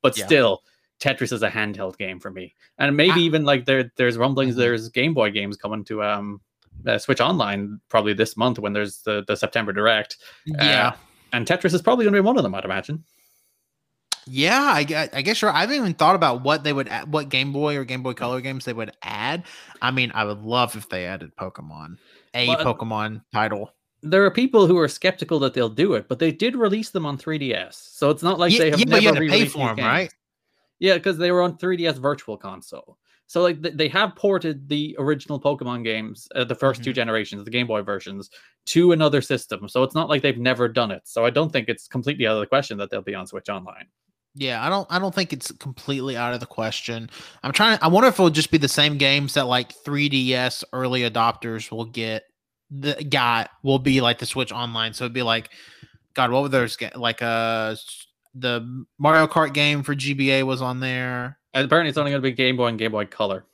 but 0.03 0.17
Yeah. 0.17 0.25
still, 0.27 0.62
Tetris 1.01 1.33
is 1.33 1.43
a 1.43 1.51
handheld 1.51 1.99
game 1.99 2.21
for 2.21 2.31
me. 2.31 2.55
And 2.79 2.97
maybe 2.97 3.12
I- 3.21 3.25
even 3.25 3.45
like 3.45 3.64
there, 3.64 3.91
there's 3.97 4.17
rumblings. 4.17 4.55
Mhm. 4.55 4.59
There's 4.59 4.89
Game 4.89 5.14
Boy 5.14 5.33
games 5.33 5.57
coming 5.57 5.85
to 5.87 6.05
um 6.05 6.41
uh, 6.87 6.99
Switch 6.99 7.21
Online 7.21 7.81
probably 7.89 8.12
this 8.14 8.37
month 8.37 8.59
when 8.61 8.73
there's 8.73 8.99
the 9.03 9.25
the 9.27 9.37
September 9.37 9.73
Direct. 9.73 10.17
Yeah. 10.47 10.95
And 11.33 11.47
Tetris 11.47 11.74
is 11.74 11.83
probably 11.83 12.05
going 12.05 12.14
to 12.14 12.22
be 12.22 12.27
one 12.27 12.37
of 12.37 12.43
them. 12.43 12.55
I'd 12.55 12.64
imagine. 12.64 13.05
Yeah, 14.29 14.61
I, 14.61 15.09
I 15.12 15.22
guess 15.22 15.41
you're. 15.41 15.53
I 15.53 15.61
haven't 15.61 15.77
even 15.77 15.95
thought 15.95 16.16
about 16.16 16.43
what 16.43 16.64
they 16.64 16.72
would, 16.72 16.89
add, 16.89 17.12
what 17.12 17.29
Game 17.29 17.53
Boy 17.53 17.77
or 17.77 17.85
Game 17.85 18.03
Boy 18.03 18.12
Color 18.12 18.41
games 18.41 18.64
they 18.64 18.72
would 18.72 18.91
add. 19.03 19.45
I 19.81 19.93
mean, 19.93 20.11
I 20.14 20.24
would 20.24 20.43
love 20.43 20.74
if 20.74 20.89
they 20.89 21.07
added 21.07 21.31
Pokemon, 21.37 21.99
a 22.35 22.49
Well, 22.49 22.59
uh, 22.61 22.64
Pokemon 22.64 23.22
title. 23.33 23.72
there 24.03 24.24
are 24.24 24.31
people 24.33 24.66
who 24.66 24.79
are 24.79 24.89
skeptical 24.89 25.39
that 25.41 25.55
they'll 25.55 25.68
do 25.68 25.95
it, 25.95 26.09
but 26.09 26.18
they 26.18 26.33
did 26.33 26.57
release 26.57 26.91
them 26.91 27.07
on 27.07 27.16
3DS, 27.16 27.74
so 27.74 28.11
it's 28.11 28.22
not 28.24 28.41
like 28.41 28.53
yeah, 28.53 28.59
they 28.59 28.70
have 28.70 28.81
yeah, 28.81 28.85
never 28.87 28.97
but 28.97 29.03
you 29.03 29.09
had 29.09 29.20
to 29.20 29.29
pay 29.31 29.45
for 29.47 29.66
them, 29.68 29.77
games. 29.77 29.87
right? 29.87 30.14
Yeah, 30.81 30.95
because 30.95 31.18
they 31.18 31.31
were 31.31 31.43
on 31.43 31.57
3DS 31.57 31.99
Virtual 31.99 32.37
Console. 32.37 32.99
So 33.27 33.43
like 33.43 33.62
th- 33.62 33.74
they 33.77 33.89
have 33.89 34.14
ported 34.14 34.68
the 34.68 34.95
original 34.99 35.41
Pokemon 35.41 35.83
games, 35.85 36.29
uh, 36.35 36.45
the 36.45 36.55
1st 36.55 36.85
two 36.85 36.91
Mhm. 36.91 36.95
generations, 36.95 37.45
the 37.45 37.51
Game 37.51 37.66
Boy 37.66 37.83
versions, 37.83 38.31
to 38.66 38.93
another 38.93 39.20
system. 39.20 39.68
So 39.68 39.83
it's 39.83 39.95
not 39.95 40.09
like 40.09 40.22
they've 40.22 40.39
never 40.39 40.68
done 40.68 40.91
it. 40.93 41.03
So 41.05 41.24
I 41.24 41.31
don't 41.31 41.53
think 41.53 41.68
it's 41.68 41.89
completely 41.89 42.27
out 42.27 42.35
of 42.35 42.41
the 42.41 42.47
question 42.47 42.79
that 42.79 42.91
they'll 42.91 43.03
be 43.03 43.14
on 43.14 43.27
Switch 43.27 43.49
Online. 43.49 43.87
Yeah, 44.39 44.64
I 44.64 44.68
don't. 44.68 44.87
I 44.91 44.99
don't 44.99 45.14
think 45.14 45.33
it's 45.33 45.51
completely 45.53 46.14
out 46.16 46.35
of 46.35 46.41
the 46.41 46.47
question. 46.47 47.09
I'm 47.43 47.53
trying. 47.53 47.79
I 47.81 47.89
wonder 47.89 48.09
if 48.09 48.14
it'll 48.14 48.29
just 48.29 48.51
be 48.51 48.59
the 48.59 48.68
same 48.68 48.99
games 48.99 49.33
that 49.35 49.47
like 49.47 49.72
3DS 49.83 50.62
early 50.74 51.09
adopters 51.09 51.70
will 51.70 51.87
get. 51.87 52.24
The 52.70 53.03
got 53.03 53.49
will 53.62 53.79
be 53.79 54.01
like 54.03 54.18
the 54.18 54.27
Switch 54.27 54.53
Online. 54.53 54.93
So 54.93 55.05
it'd 55.05 55.14
be 55.14 55.22
like, 55.22 55.51
God, 56.14 56.31
what 56.33 56.43
were 56.43 56.49
those? 56.51 56.77
Like 56.95 57.22
uh, 57.22 57.77
the 58.35 58.85
Mario 58.99 59.27
Kart 59.27 59.55
game 59.55 59.83
for 59.83 59.95
GBA 59.95 60.43
was 60.43 60.61
on 60.61 60.81
there. 60.81 61.39
Apparently, 61.64 61.88
it's 61.88 61.98
only 61.98 62.11
going 62.11 62.22
to 62.22 62.28
be 62.28 62.32
Game 62.32 62.57
Boy 62.57 62.66
and 62.66 62.78
Game 62.78 62.92
Boy 62.92 63.07
Color. 63.07 63.44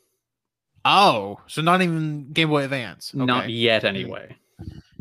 Oh, 0.84 1.38
so 1.46 1.62
not 1.62 1.80
even 1.82 2.32
Game 2.32 2.48
Boy 2.48 2.64
Advance. 2.64 3.14
Not 3.14 3.48
yet, 3.48 3.84
anyway. 3.84 4.36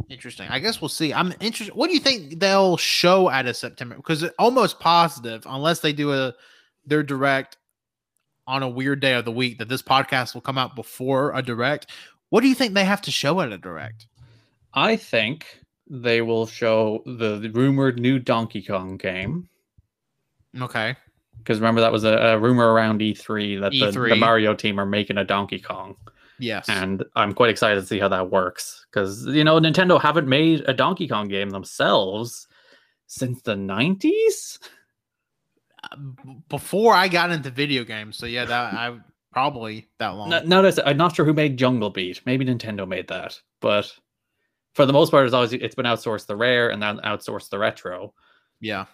Interesting. 0.09 0.47
I 0.49 0.59
guess 0.59 0.81
we'll 0.81 0.89
see. 0.89 1.13
I'm 1.13 1.33
interested. 1.39 1.75
What 1.75 1.87
do 1.87 1.93
you 1.93 1.99
think 1.99 2.39
they'll 2.39 2.77
show 2.77 3.29
out 3.29 3.47
of 3.47 3.55
September? 3.55 3.95
Because 3.95 4.23
it's 4.23 4.35
almost 4.37 4.79
positive, 4.79 5.43
unless 5.45 5.79
they 5.79 5.93
do 5.93 6.13
a 6.13 6.33
their 6.85 7.03
direct 7.03 7.57
on 8.45 8.63
a 8.63 8.69
weird 8.69 8.99
day 8.99 9.13
of 9.13 9.25
the 9.25 9.31
week, 9.31 9.57
that 9.59 9.69
this 9.69 9.81
podcast 9.81 10.33
will 10.33 10.41
come 10.41 10.57
out 10.57 10.75
before 10.75 11.35
a 11.35 11.41
direct. 11.41 11.87
What 12.29 12.41
do 12.41 12.47
you 12.47 12.55
think 12.55 12.73
they 12.73 12.85
have 12.85 13.01
to 13.03 13.11
show 13.11 13.41
at 13.41 13.51
a 13.51 13.57
direct? 13.57 14.07
I 14.73 14.95
think 14.95 15.45
they 15.89 16.21
will 16.21 16.45
show 16.45 17.03
the, 17.05 17.37
the 17.37 17.49
rumored 17.49 17.99
new 17.99 18.19
Donkey 18.19 18.61
Kong 18.61 18.97
game. 18.97 19.49
Okay. 20.59 20.95
Because 21.43 21.59
remember, 21.59 21.81
that 21.81 21.91
was 21.91 22.03
a, 22.03 22.13
a 22.13 22.39
rumor 22.39 22.71
around 22.71 23.01
E3 23.01 23.61
that 23.61 23.71
the, 23.71 23.91
the 24.09 24.15
Mario 24.19 24.53
team 24.53 24.79
are 24.79 24.85
making 24.85 25.17
a 25.17 25.23
Donkey 25.23 25.59
Kong. 25.59 25.95
Yes. 26.39 26.67
and 26.69 27.03
I'm 27.15 27.33
quite 27.33 27.51
excited 27.51 27.79
to 27.81 27.85
see 27.85 27.99
how 27.99 28.07
that 28.07 28.31
works 28.31 28.83
because 28.89 29.27
you 29.27 29.43
know 29.43 29.59
Nintendo 29.59 30.01
haven't 30.01 30.27
made 30.27 30.63
a 30.67 30.73
Donkey 30.73 31.07
Kong 31.07 31.27
game 31.27 31.51
themselves 31.51 32.47
since 33.05 33.43
the 33.43 33.53
90s. 33.53 34.57
Uh, 35.83 35.95
before 36.49 36.93
I 36.93 37.07
got 37.07 37.29
into 37.31 37.49
video 37.51 37.83
games, 37.83 38.17
so 38.17 38.25
yeah, 38.25 38.45
that 38.45 38.73
I 38.73 38.97
probably 39.31 39.87
that 39.99 40.09
long. 40.15 40.33
N- 40.33 40.49
Now 40.49 40.67
I'm 40.85 40.97
not 40.97 41.15
sure 41.15 41.25
who 41.25 41.33
made 41.33 41.57
Jungle 41.57 41.89
Beat, 41.91 42.21
maybe 42.25 42.43
Nintendo 42.45 42.87
made 42.87 43.07
that, 43.09 43.39
but 43.59 43.91
for 44.73 44.85
the 44.87 44.93
most 44.93 45.11
part, 45.11 45.25
it's 45.25 45.33
always 45.35 45.53
it's 45.53 45.75
been 45.75 45.85
outsourced 45.85 46.25
the 46.27 46.35
rare 46.35 46.69
and 46.69 46.81
then 46.81 46.97
outsourced 46.99 47.49
the 47.49 47.59
retro. 47.59 48.13
yeah. 48.59 48.85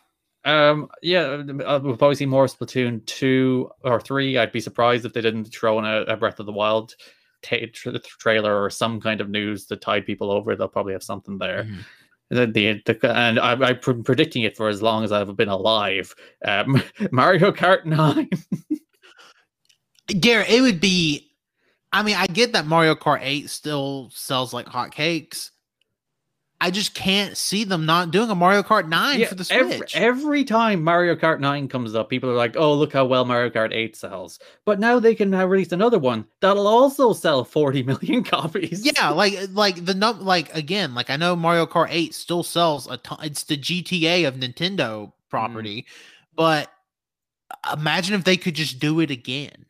Um, 0.48 0.88
yeah, 1.02 1.44
uh, 1.66 1.80
we'll 1.84 1.98
probably 1.98 2.16
see 2.16 2.26
more 2.26 2.46
Splatoon 2.46 3.06
two 3.06 3.70
or 3.84 4.00
three. 4.00 4.38
I'd 4.38 4.54
be 4.54 4.62
surprised 4.62 5.04
if 5.04 5.12
they 5.12 5.20
didn't 5.20 5.46
throw 5.46 5.78
in 5.78 5.86
a, 5.86 6.02
a 6.04 6.16
Breath 6.16 6.40
of 6.40 6.46
the 6.46 6.54
Wild 6.54 6.96
tra- 7.44 7.68
trailer 8.00 8.64
or 8.64 8.70
some 8.70 9.02
kind 9.02 9.20
of 9.20 9.30
news 9.30 9.66
to 9.66 9.76
tide 9.76 10.06
people 10.06 10.32
over. 10.32 10.56
They'll 10.56 10.70
probably 10.70 10.94
have 10.94 11.04
something 11.04 11.38
there. 11.38 11.66
Mhm. 11.66 11.78
The, 12.30 12.48
the, 12.48 12.82
the 12.86 13.16
and 13.16 13.40
I, 13.40 13.52
I've 13.62 13.82
been 13.82 14.04
predicting 14.04 14.44
it 14.44 14.56
for 14.56 14.70
as 14.70 14.82
long 14.82 15.04
as 15.04 15.12
I've 15.12 15.36
been 15.36 15.50
alive. 15.50 16.16
Um, 16.46 16.82
Mario 17.12 17.52
Kart 17.52 17.86
Nine. 17.86 18.30
Garrett, 20.20 20.50
it 20.50 20.62
would 20.62 20.80
be. 20.80 21.30
I 21.92 22.04
mean, 22.04 22.16
I 22.16 22.28
get 22.28 22.54
that 22.54 22.68
Mario 22.68 22.96
Kart 22.96 23.20
8 23.22 23.50
still 23.50 24.10
sells 24.14 24.54
like 24.54 24.66
hotcakes. 24.66 25.52
I 26.60 26.72
just 26.72 26.96
can't 26.96 27.38
see 27.38 27.64
them 27.64 27.86
not 27.86 28.10
doing 28.10 28.32
a 28.32 28.36
Mario 28.36 28.64
Kart 28.64 28.88
9 28.88 29.20
Yeah, 29.20 29.28
for 29.28 29.36
the 29.36 29.48
every, 29.52 29.78
Switch. 29.78 29.96
every 29.96 30.44
time 30.44 30.84
Mario 30.84 31.16
Kart 31.16 31.40
9 31.40 31.68
comes 31.68 31.94
up, 31.94 32.10
people 32.10 32.32
are 32.32 32.36
like, 32.36 32.58
oh, 32.58 32.74
look 32.74 32.94
how 32.94 33.06
well 33.06 33.26
Mario 33.26 33.52
Kart 33.52 33.72
8 33.72 33.96
sells. 33.96 34.40
But 34.66 34.80
now 34.80 35.00
they 35.00 35.14
can 35.14 35.30
now 35.30 35.46
release 35.46 35.72
another 35.72 36.00
one 36.00 36.26
that'll 36.42 36.66
also 36.68 37.14
sell 37.14 37.44
40 37.44 37.84
million 37.84 38.24
copies. 38.24 38.84
yeah, 38.84 39.10
like 39.10 39.38
like 39.52 39.86
the 39.86 39.94
num 39.94 40.26
like 40.26 40.54
again, 40.56 40.96
like 40.96 41.12
I 41.12 41.16
know 41.16 41.36
Mario 41.36 41.68
Kart 41.68 41.90
8 41.92 42.14
still 42.16 42.42
sells 42.42 42.88
a 42.88 42.98
ton. 42.98 43.20
It's 43.22 43.44
the 43.44 43.58
GTA 43.58 44.28
of 44.28 44.36
Nintendo 44.36 45.08
mm. 45.08 45.12
property, 45.30 45.86
but 46.36 46.72
imagine 47.72 48.16
if 48.16 48.24
they 48.24 48.38
could 48.38 48.56
just 48.56 48.80
do 48.80 49.00
it 49.00 49.12
again. 49.12 49.67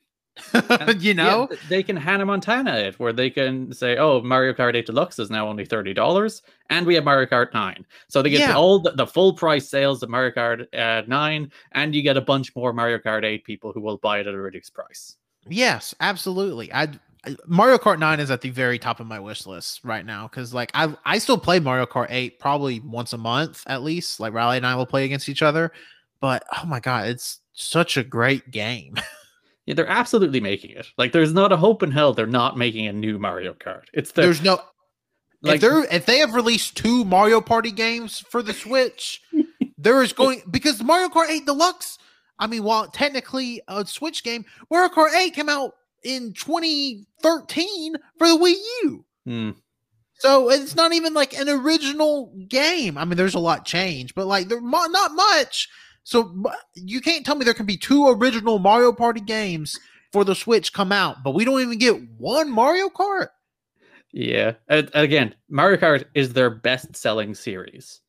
You 0.99 1.13
know? 1.13 1.47
th- 1.47 1.59
they 1.69 1.83
can 1.83 1.95
Hannah 1.95 2.25
Montana 2.25 2.75
it, 2.75 2.99
where 2.99 3.13
they 3.13 3.29
can 3.29 3.73
say, 3.73 3.97
oh, 3.97 4.21
Mario 4.21 4.53
Kart 4.53 4.75
8 4.75 4.85
Deluxe 4.85 5.19
is 5.19 5.29
now 5.29 5.47
only 5.47 5.65
$30, 5.65 6.41
and 6.69 6.85
we 6.85 6.95
have 6.95 7.03
Mario 7.03 7.27
Kart 7.27 7.53
9. 7.53 7.85
So 8.09 8.21
they 8.21 8.29
get 8.29 8.41
Yeah. 8.41 8.55
all 8.55 8.79
the, 8.79 8.91
the 8.91 9.07
full 9.07 9.33
price 9.33 9.69
sales 9.69 10.03
of 10.03 10.09
Mario 10.09 10.31
Kart 10.31 10.65
uh, 10.73 11.03
9, 11.07 11.51
and 11.73 11.95
you 11.95 12.01
get 12.01 12.17
a 12.17 12.21
bunch 12.21 12.55
more 12.55 12.73
Mario 12.73 12.97
Kart 12.97 13.23
8 13.23 13.43
people 13.43 13.71
who 13.71 13.81
will 13.81 13.97
buy 13.97 14.19
it 14.19 14.27
at 14.27 14.33
a 14.33 14.38
reduced 14.38 14.73
price. 14.73 15.15
Yes, 15.49 15.95
absolutely. 15.99 16.71
I 16.73 16.89
Mario 17.45 17.77
Kart 17.77 17.99
9 17.99 18.19
is 18.19 18.31
at 18.31 18.41
the 18.41 18.49
very 18.49 18.79
top 18.79 18.99
of 19.01 19.07
my 19.07 19.19
wish 19.19 19.45
list 19.45 19.81
right 19.83 20.05
now 20.05 20.27
cuz 20.29 20.53
like 20.53 20.71
I 20.73 20.95
I 21.05 21.17
still 21.17 21.38
play 21.38 21.59
Mario 21.59 21.85
Kart 21.85 22.07
8 22.09 22.39
probably 22.39 22.79
once 22.81 23.11
a 23.13 23.17
month 23.17 23.63
at 23.67 23.81
least. 23.83 24.19
Like 24.19 24.33
Riley 24.33 24.57
and 24.57 24.65
I 24.65 24.75
will 24.75 24.85
play 24.85 25.03
against 25.05 25.27
each 25.27 25.41
other, 25.41 25.71
but 26.21 26.43
oh 26.57 26.65
my 26.65 26.79
god, 26.79 27.07
it's 27.07 27.39
such 27.53 27.97
a 27.97 28.03
great 28.03 28.51
game. 28.51 28.95
Yeah, 29.68 29.74
they're 29.74 29.88
absolutely 29.88 30.39
making 30.39 30.72
it. 30.72 30.88
Like, 30.97 31.11
there's 31.11 31.34
not 31.34 31.51
a 31.51 31.57
hope 31.57 31.84
in 31.84 31.91
hell 31.91 32.13
they're 32.13 32.26
not 32.26 32.57
making 32.57 32.88
a 32.88 32.93
new 32.93 33.20
Mario 33.20 33.53
Kart. 33.53 33.84
It's 33.93 34.13
the 34.13 34.22
There's 34.22 34.41
no 34.41 34.61
Like, 35.41 35.55
if 35.55 35.61
they're 35.61 35.84
if 35.84 36.05
they 36.05 36.20
have 36.20 36.34
released 36.34 36.78
two 36.78 37.03
Mario 37.03 37.41
Party 37.41 37.72
games 37.72 38.20
for 38.20 38.41
the 38.41 38.53
Switch, 38.53 39.22
there 39.78 40.01
is 40.01 40.13
going 40.13 40.41
because 40.49 40.82
Mario 40.82 41.09
Kart 41.09 41.30
8 41.30 41.45
Deluxe. 41.45 41.99
I 42.39 42.47
mean, 42.47 42.63
while 42.63 42.88
technically 42.88 43.61
a 43.68 43.86
Switch 43.86 44.24
game, 44.24 44.45
Mario 44.72 44.89
Kart 44.89 45.13
8 45.13 45.34
came 45.34 45.49
out 45.49 45.74
in 46.03 46.34
2013 46.34 47.95
for 48.18 48.28
the 48.28 48.38
Wii 48.38 48.55
U. 48.84 49.05
Hmm. 49.26 49.51
So 50.20 50.49
it's 50.49 50.76
not 50.76 50.93
even 50.93 51.13
like 51.13 51.38
an 51.38 51.49
original 51.49 52.34
game. 52.47 52.97
I 52.97 53.05
mean, 53.05 53.18
there's 53.18 53.36
a 53.36 53.39
lot 53.39 53.65
change, 53.65 54.15
but 54.15 54.28
like 54.28 54.47
there 54.47 54.61
not 54.61 55.11
much. 55.13 55.68
So 56.08 56.41
you 56.74 57.01
can't 57.01 57.26
tell 57.26 57.36
me 57.36 57.43
there 57.43 57.53
can 57.53 57.66
be 57.66 57.76
two 57.76 58.08
original 58.08 58.60
Mario 58.60 58.93
Party 58.93 59.20
games 59.20 59.78
for 60.14 60.24
the 60.24 60.36
Switch 60.36 60.72
come 60.72 60.93
out, 60.93 61.22
but 61.22 61.32
we 61.32 61.43
don't 61.43 61.60
even 61.60 61.78
get 61.78 62.01
one 62.18 62.49
Mario 62.49 62.88
Kart. 62.88 63.28
Yeah. 64.14 64.53
Again, 64.70 65.36
Mario 65.49 65.76
Kart 65.76 66.05
is 66.14 66.32
their 66.32 66.49
best-selling 66.49 67.36
series. 67.36 67.99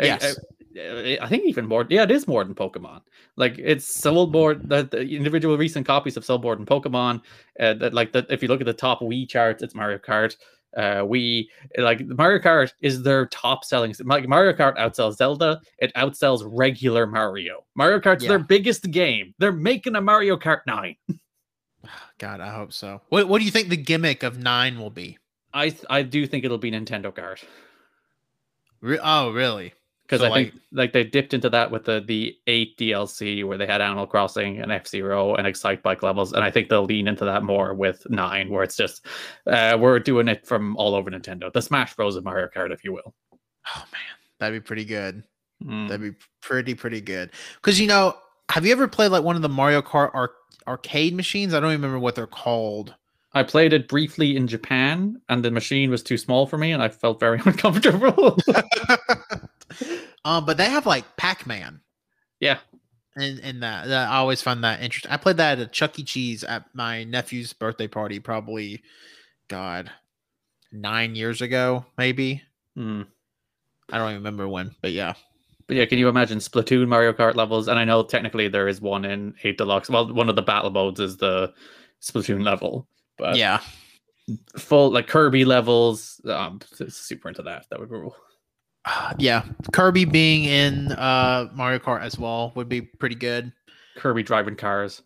Yes. 0.00 0.38
I, 0.74 1.18
I, 1.20 1.28
think 1.28 1.44
even 1.44 1.66
more. 1.66 1.86
Yeah, 1.90 2.04
it 2.04 2.10
is 2.10 2.26
more 2.26 2.42
than 2.44 2.54
Pokemon. 2.54 3.02
Like 3.36 3.58
it's 3.58 3.84
sold 3.84 4.32
more. 4.32 4.54
The, 4.54 4.88
the 4.90 5.02
individual 5.02 5.58
recent 5.58 5.86
copies 5.86 6.16
of 6.16 6.24
sold 6.24 6.42
more 6.42 6.56
than 6.56 6.64
Pokemon. 6.64 7.20
Uh, 7.60 7.74
that 7.74 7.92
like 7.92 8.12
that. 8.12 8.24
If 8.30 8.42
you 8.42 8.48
look 8.48 8.62
at 8.62 8.66
the 8.66 8.72
top 8.72 9.00
Wii 9.00 9.28
charts, 9.28 9.62
it's 9.62 9.74
Mario 9.74 9.98
Kart 9.98 10.34
uh 10.76 11.04
we 11.06 11.50
like 11.78 12.00
mario 12.06 12.38
kart 12.38 12.72
is 12.80 13.02
their 13.02 13.26
top 13.26 13.64
selling 13.64 13.94
like 14.04 14.28
mario 14.28 14.52
kart 14.52 14.76
outsells 14.76 15.16
zelda 15.16 15.60
it 15.78 15.92
outsells 15.94 16.42
regular 16.46 17.06
mario. 17.06 17.64
Mario 17.74 18.00
kart's 18.00 18.22
yeah. 18.24 18.30
their 18.30 18.38
biggest 18.38 18.90
game. 18.90 19.34
They're 19.38 19.52
making 19.52 19.96
a 19.96 20.00
mario 20.00 20.36
kart 20.36 20.60
9 20.66 20.96
god 22.18 22.40
i 22.40 22.48
hope 22.48 22.72
so. 22.72 23.00
What, 23.08 23.28
what 23.28 23.38
do 23.38 23.44
you 23.44 23.50
think 23.50 23.68
the 23.68 23.76
gimmick 23.76 24.22
of 24.22 24.38
9 24.38 24.78
will 24.78 24.90
be? 24.90 25.18
I 25.52 25.74
i 25.88 26.02
do 26.02 26.26
think 26.26 26.44
it'll 26.44 26.58
be 26.58 26.70
nintendo 26.70 27.12
kart. 27.12 27.42
Re- 28.80 28.98
oh 29.02 29.30
really 29.30 29.74
because 30.04 30.20
so 30.20 30.26
I 30.26 30.28
like, 30.28 30.52
think 30.52 30.62
like 30.72 30.92
they 30.92 31.04
dipped 31.04 31.32
into 31.32 31.48
that 31.50 31.70
with 31.70 31.84
the 31.84 32.04
the 32.06 32.36
eight 32.46 32.76
DLC 32.76 33.44
where 33.44 33.56
they 33.56 33.66
had 33.66 33.80
Animal 33.80 34.06
Crossing 34.06 34.60
and 34.60 34.70
F 34.70 34.86
Zero 34.86 35.34
and 35.34 35.46
Excitebike 35.46 36.02
levels, 36.02 36.32
and 36.32 36.44
I 36.44 36.50
think 36.50 36.68
they'll 36.68 36.84
lean 36.84 37.08
into 37.08 37.24
that 37.24 37.42
more 37.42 37.74
with 37.74 38.08
nine, 38.10 38.50
where 38.50 38.62
it's 38.62 38.76
just 38.76 39.06
uh, 39.46 39.76
we're 39.80 39.98
doing 39.98 40.28
it 40.28 40.46
from 40.46 40.76
all 40.76 40.94
over 40.94 41.10
Nintendo, 41.10 41.52
the 41.52 41.62
Smash 41.62 41.94
Bros 41.94 42.16
of 42.16 42.24
Mario 42.24 42.48
Kart, 42.48 42.72
if 42.72 42.84
you 42.84 42.92
will. 42.92 43.14
Oh 43.74 43.84
man, 43.92 44.18
that'd 44.38 44.62
be 44.62 44.64
pretty 44.64 44.84
good. 44.84 45.24
Mm. 45.62 45.88
That'd 45.88 46.12
be 46.12 46.18
pretty 46.42 46.74
pretty 46.74 47.00
good. 47.00 47.30
Because 47.56 47.80
you 47.80 47.86
know, 47.86 48.14
have 48.50 48.66
you 48.66 48.72
ever 48.72 48.88
played 48.88 49.10
like 49.10 49.24
one 49.24 49.36
of 49.36 49.42
the 49.42 49.48
Mario 49.48 49.80
Kart 49.80 50.10
ar- 50.12 50.32
arcade 50.66 51.14
machines? 51.14 51.54
I 51.54 51.60
don't 51.60 51.70
remember 51.70 51.98
what 51.98 52.14
they're 52.14 52.26
called. 52.26 52.94
I 53.32 53.42
played 53.42 53.72
it 53.72 53.88
briefly 53.88 54.36
in 54.36 54.46
Japan, 54.46 55.20
and 55.28 55.44
the 55.44 55.50
machine 55.50 55.90
was 55.90 56.02
too 56.02 56.16
small 56.16 56.46
for 56.46 56.56
me, 56.56 56.72
and 56.72 56.82
I 56.82 56.88
felt 56.88 57.18
very 57.18 57.40
uncomfortable. 57.44 58.38
um, 60.24 60.44
but 60.44 60.56
they 60.56 60.68
have 60.68 60.86
like 60.86 61.16
Pac 61.16 61.46
Man. 61.46 61.80
Yeah. 62.40 62.58
And 63.16 63.40
and 63.40 63.62
that, 63.62 63.86
that, 63.88 64.08
I 64.08 64.16
always 64.16 64.42
find 64.42 64.64
that 64.64 64.82
interesting. 64.82 65.10
I 65.10 65.16
played 65.16 65.36
that 65.36 65.58
at 65.58 65.66
a 65.66 65.70
Chuck 65.70 65.98
E. 65.98 66.02
Cheese 66.02 66.42
at 66.42 66.64
my 66.74 67.04
nephew's 67.04 67.52
birthday 67.52 67.86
party, 67.86 68.18
probably, 68.18 68.82
God, 69.48 69.90
nine 70.72 71.14
years 71.14 71.40
ago, 71.40 71.84
maybe. 71.96 72.42
Mm. 72.76 73.06
I 73.92 73.98
don't 73.98 74.08
even 74.08 74.16
remember 74.16 74.48
when, 74.48 74.74
but 74.82 74.92
yeah. 74.92 75.14
But 75.66 75.76
yeah, 75.76 75.86
can 75.86 75.98
you 75.98 76.08
imagine 76.08 76.38
Splatoon 76.38 76.88
Mario 76.88 77.12
Kart 77.12 77.36
levels? 77.36 77.68
And 77.68 77.78
I 77.78 77.84
know 77.84 78.02
technically 78.02 78.48
there 78.48 78.68
is 78.68 78.80
one 78.80 79.04
in 79.04 79.34
Eight 79.44 79.58
Deluxe. 79.58 79.88
Well, 79.88 80.12
one 80.12 80.28
of 80.28 80.36
the 80.36 80.42
battle 80.42 80.70
modes 80.70 81.00
is 81.00 81.16
the 81.16 81.54
Splatoon 82.02 82.44
level. 82.44 82.86
But 83.16 83.36
yeah, 83.36 83.60
full 84.58 84.90
like 84.90 85.06
Kirby 85.06 85.44
levels. 85.44 86.20
Um, 86.26 86.60
super 86.88 87.28
into 87.28 87.42
that. 87.42 87.66
That 87.70 87.80
would 87.80 87.88
be 87.88 87.94
cool. 87.94 88.16
Yeah, 89.18 89.44
Kirby 89.72 90.04
being 90.04 90.44
in 90.44 90.92
uh 90.92 91.48
Mario 91.54 91.78
Kart 91.78 92.02
as 92.02 92.18
well 92.18 92.52
would 92.54 92.68
be 92.68 92.82
pretty 92.82 93.16
good. 93.16 93.52
Kirby 93.96 94.22
driving 94.22 94.56
cars. 94.56 95.02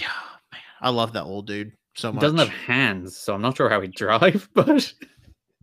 Yeah, 0.00 0.08
man, 0.52 0.62
I 0.80 0.90
love 0.90 1.12
that 1.12 1.24
old 1.24 1.46
dude 1.46 1.72
so 1.94 2.12
much. 2.12 2.22
He 2.22 2.26
doesn't 2.26 2.38
have 2.38 2.48
hands, 2.48 3.16
so 3.16 3.34
I'm 3.34 3.42
not 3.42 3.56
sure 3.56 3.68
how 3.68 3.80
he 3.80 3.88
drive, 3.96 4.48
but 4.54 4.92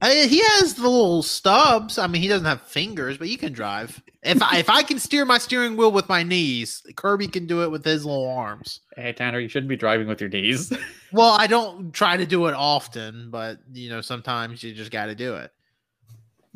I, 0.02 0.26
he 0.28 0.41
has 0.58 0.76
the 0.76 0.84
little 0.84 1.24
stubs. 1.24 1.97
I 1.97 2.08
mean, 2.08 2.22
he 2.22 2.28
doesn't 2.28 2.45
have 2.45 2.62
fingers, 2.64 3.18
but 3.18 3.28
he 3.28 3.38
can 3.38 3.54
drive. 3.54 4.02
If 4.24 4.41
I, 4.41 4.58
if 4.58 4.70
I 4.70 4.84
can 4.84 4.99
steer 4.99 5.26
my 5.26 5.38
steering 5.38 5.78
wheel 5.78 5.91
with 5.91 6.08
my 6.10 6.24
knees, 6.24 6.84
Kirby 6.95 7.28
can 7.28 7.47
do 7.47 7.64
it 7.64 7.72
with 7.72 7.84
his 7.84 8.06
little 8.06 8.28
arms. 8.30 8.82
Hey 8.95 9.14
Tanner, 9.14 9.39
you 9.39 9.47
shouldn't 9.47 9.70
be 9.70 9.76
driving 9.76 10.08
with 10.08 10.22
your 10.22 10.30
knees. 10.30 10.72
well, 11.12 11.32
I 11.32 11.47
don't 11.47 11.91
try 11.91 12.18
to 12.18 12.26
do 12.26 12.47
it 12.47 12.54
often, 12.54 13.30
but 13.30 13.60
you 13.74 13.89
know, 13.89 14.02
sometimes 14.02 14.64
you 14.64 14.74
just 14.74 14.91
got 14.91 15.08
to 15.08 15.16
do 15.16 15.36
it. 15.36 15.52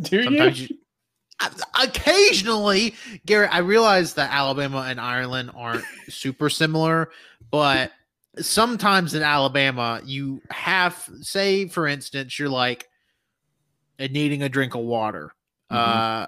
Do 0.02 0.24
sometimes 0.24 0.62
you? 0.62 0.68
you 0.72 0.78
occasionally, 1.82 2.96
Garrett, 3.26 3.54
I 3.54 3.60
realize 3.60 4.14
that 4.14 4.32
Alabama 4.32 4.86
and 4.88 5.00
Ireland 5.00 5.52
aren't 5.56 5.84
super 6.10 6.50
similar, 6.50 7.10
but 7.52 7.92
sometimes 8.38 9.14
in 9.14 9.22
Alabama, 9.22 10.02
you 10.06 10.42
have, 10.50 11.10
say, 11.22 11.68
for 11.68 11.88
instance, 11.88 12.40
you're 12.40 12.50
like 12.50 12.88
needing 14.00 14.44
a 14.44 14.50
drink 14.50 14.76
of 14.76 14.82
water, 14.82 15.34
mm-hmm. 15.72 15.76
uh, 15.76 16.28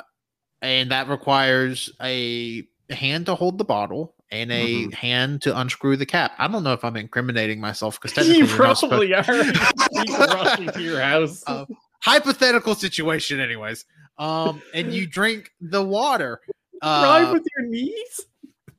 and 0.62 0.92
that 0.92 1.08
requires 1.08 1.92
a 2.02 2.68
hand 2.90 3.26
to 3.28 3.36
hold 3.36 3.58
the 3.58 3.66
bottle 3.66 4.14
and 4.30 4.52
a 4.52 4.66
mm-hmm. 4.66 4.92
hand 4.92 5.42
to 5.42 5.58
unscrew 5.58 5.96
the 5.96 6.06
cap. 6.06 6.34
I 6.38 6.48
don't 6.48 6.64
know 6.64 6.74
if 6.74 6.84
I'm 6.84 6.98
incriminating 6.98 7.62
myself 7.62 8.00
because 8.00 8.14
technically 8.14 8.40
you 8.40 8.48
probably 8.48 9.14
are. 9.14 9.24
rushing 9.24 10.68
to 10.70 10.82
your 10.82 11.00
house. 11.02 11.44
Uh, 11.48 11.66
hypothetical 12.02 12.76
situation, 12.76 13.40
anyways 13.40 13.86
um, 14.18 14.62
and 14.74 14.94
you 14.94 15.08
drink 15.08 15.52
the 15.62 15.84
water. 15.84 16.42
Uh, 16.80 17.02
Drive 17.02 17.34
with 17.34 17.48
your 17.58 17.66
knees. 17.66 18.22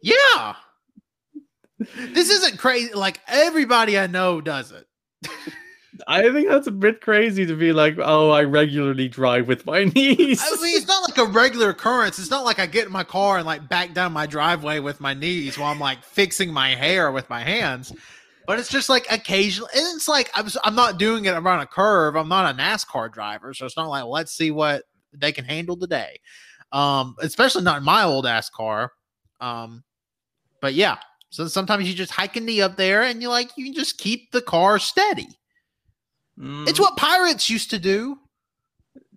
Yeah. 0.01 0.55
This 1.78 2.30
isn't 2.30 2.57
crazy. 2.57 2.95
Like 2.95 3.18
everybody 3.26 3.99
I 3.99 4.07
know 4.07 4.41
does 4.41 4.70
it. 4.70 4.86
I 6.07 6.30
think 6.30 6.49
that's 6.49 6.66
a 6.66 6.72
bit 6.72 7.01
crazy 7.01 7.45
to 7.47 7.57
be 7.57 7.72
like, 7.72 7.97
oh, 7.99 8.30
I 8.30 8.45
regularly 8.45 9.09
drive 9.09 9.49
with 9.49 9.66
my 9.66 9.84
knees. 9.95 10.41
I 10.41 10.62
mean, 10.62 10.76
it's 10.76 10.86
not 10.86 11.09
like 11.09 11.18
a 11.18 11.30
regular 11.30 11.70
occurrence. 11.70 12.18
It's 12.18 12.30
not 12.30 12.45
like 12.45 12.59
I 12.59 12.66
get 12.66 12.86
in 12.86 12.93
my 12.93 13.05
car 13.05 13.39
and 13.39 13.47
like 13.47 13.68
back 13.68 13.95
down 13.95 14.12
my 14.12 14.26
driveway 14.26 14.78
with 14.78 15.01
my 15.01 15.14
knees 15.14 15.59
while 15.59 15.73
I'm 15.73 15.81
like 15.81 16.02
fixing 16.05 16.52
my 16.52 16.70
hair 16.74 17.10
with 17.10 17.28
my 17.28 17.40
hands. 17.40 17.93
But 18.47 18.59
it's 18.59 18.70
just 18.70 18.89
like 18.89 19.06
occasionally, 19.10 19.70
and 19.74 19.97
it's 19.97 20.09
like 20.09 20.31
I'm, 20.35 20.48
I'm 20.65 20.74
not 20.74 20.98
doing 20.98 21.27
it 21.27 21.35
around 21.35 21.60
a 21.60 21.66
curve. 21.66 22.16
I'm 22.16 22.28
not 22.28 22.55
a 22.55 22.56
NASCAR 22.56 23.12
driver, 23.12 23.52
so 23.52 23.66
it's 23.66 23.77
not 23.77 23.89
like 23.89 24.05
let's 24.05 24.32
see 24.32 24.51
what 24.51 24.85
they 25.12 25.32
can 25.32 25.44
handle 25.44 25.76
the 25.76 25.86
day. 25.86 26.20
Um, 26.72 27.16
especially 27.20 27.62
not 27.62 27.78
in 27.78 27.85
my 27.85 28.05
old 28.05 28.26
ass 28.26 28.51
car. 28.51 28.93
Um, 29.40 29.85
but 30.60 30.74
yeah, 30.74 30.98
so 31.30 31.47
sometimes 31.47 31.89
you 31.89 31.94
just 31.94 32.12
hike 32.12 32.36
a 32.36 32.40
knee 32.40 32.60
up 32.60 32.76
there 32.76 33.02
and 33.02 33.22
you 33.22 33.28
like 33.28 33.51
you 33.56 33.64
can 33.64 33.74
just 33.74 33.98
keep 33.98 34.32
the 34.32 34.43
car 34.43 34.78
steady. 34.78 35.28
Mm. 36.39 36.68
It's 36.68 36.80
what 36.80 36.97
pirates 36.97 37.51
used 37.51 37.70
to 37.70 37.78
do. 37.78 38.18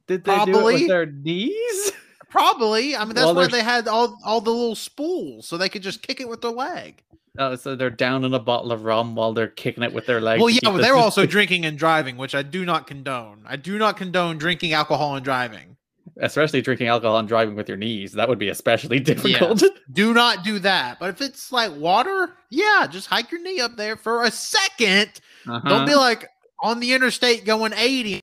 Did 0.08 0.24
they 0.24 0.34
Probably. 0.34 0.54
do 0.54 0.60
it 0.60 0.74
with 0.74 0.88
their 0.88 1.06
knees? 1.06 1.92
Probably. 2.30 2.96
I 2.96 3.06
mean, 3.06 3.16
that's 3.16 3.26
well, 3.26 3.36
why 3.36 3.48
they 3.48 3.64
had 3.64 3.88
all 3.88 4.18
all 4.26 4.42
the 4.42 4.52
little 4.52 4.76
spools 4.76 5.48
so 5.48 5.58
they 5.58 5.70
could 5.70 5.84
just 5.84 6.02
kick 6.02 6.20
it 6.20 6.30
with 6.30 6.42
their 6.42 6.52
leg. 6.52 7.04
Oh, 7.38 7.56
so 7.56 7.76
they're 7.76 7.90
down 7.90 8.26
in 8.26 8.34
a 8.34 8.40
bottle 8.40 8.74
of 8.74 8.84
rum 8.84 9.16
while 9.16 9.34
they're 9.34 9.48
kicking 9.48 9.84
it 9.84 9.94
with 9.94 10.06
their 10.06 10.20
leg. 10.20 10.42
Well, 10.42 10.50
yeah, 10.50 10.60
but 10.64 10.82
they're 10.82 10.96
also 10.98 11.26
drinking 11.26 11.66
and 11.66 11.78
driving, 11.78 12.18
which 12.18 12.36
I 12.36 12.42
do 12.42 12.66
not 12.66 12.88
condone. 12.88 13.44
I 13.46 13.56
do 13.56 13.78
not 13.78 13.96
condone 13.96 14.38
drinking 14.38 14.74
alcohol 14.74 15.16
and 15.16 15.24
driving 15.24 15.78
especially 16.18 16.62
drinking 16.62 16.88
alcohol 16.88 17.18
and 17.18 17.28
driving 17.28 17.56
with 17.56 17.68
your 17.68 17.78
knees. 17.78 18.14
That 18.14 18.30
would 18.30 18.40
be 18.40 18.50
especially 18.50 19.00
difficult. 19.02 19.62
Yeah. 19.62 19.70
do 19.92 20.14
not 20.14 20.44
do 20.44 20.60
that. 20.60 21.00
But 21.00 21.10
if 21.10 21.22
it's 21.22 21.52
like 21.52 21.76
water, 21.76 22.36
yeah, 22.50 22.88
just 22.90 23.08
hike 23.08 23.32
your 23.32 23.42
knee 23.42 23.60
up 23.60 23.76
there 23.78 23.96
for 23.96 24.24
a 24.24 24.30
2nd 24.30 25.20
uh-huh. 25.48 25.70
Don't 25.70 25.88
be 25.88 25.96
like 25.96 26.28
on 26.62 26.80
the 26.80 26.94
interstate 26.94 27.46
going 27.46 27.74
80. 27.76 28.22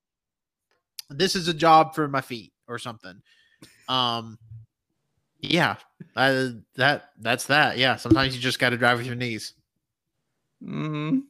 This 1.10 1.34
is 1.34 1.48
a 1.48 1.54
job 1.54 1.94
for 1.94 2.06
my 2.08 2.20
feet 2.20 2.52
or 2.66 2.78
something. 2.78 3.20
Um, 3.88 4.38
yeah, 5.40 5.76
uh, 6.16 6.48
that 6.76 7.10
that's 7.18 7.46
that. 7.46 7.78
Yeah, 7.78 7.96
sometimes 7.96 8.34
you 8.34 8.42
just 8.42 8.58
got 8.58 8.70
to 8.70 8.76
drive 8.76 8.98
with 8.98 9.06
your 9.06 9.16
knees. 9.16 9.54
Mm-hmm. 10.62 11.20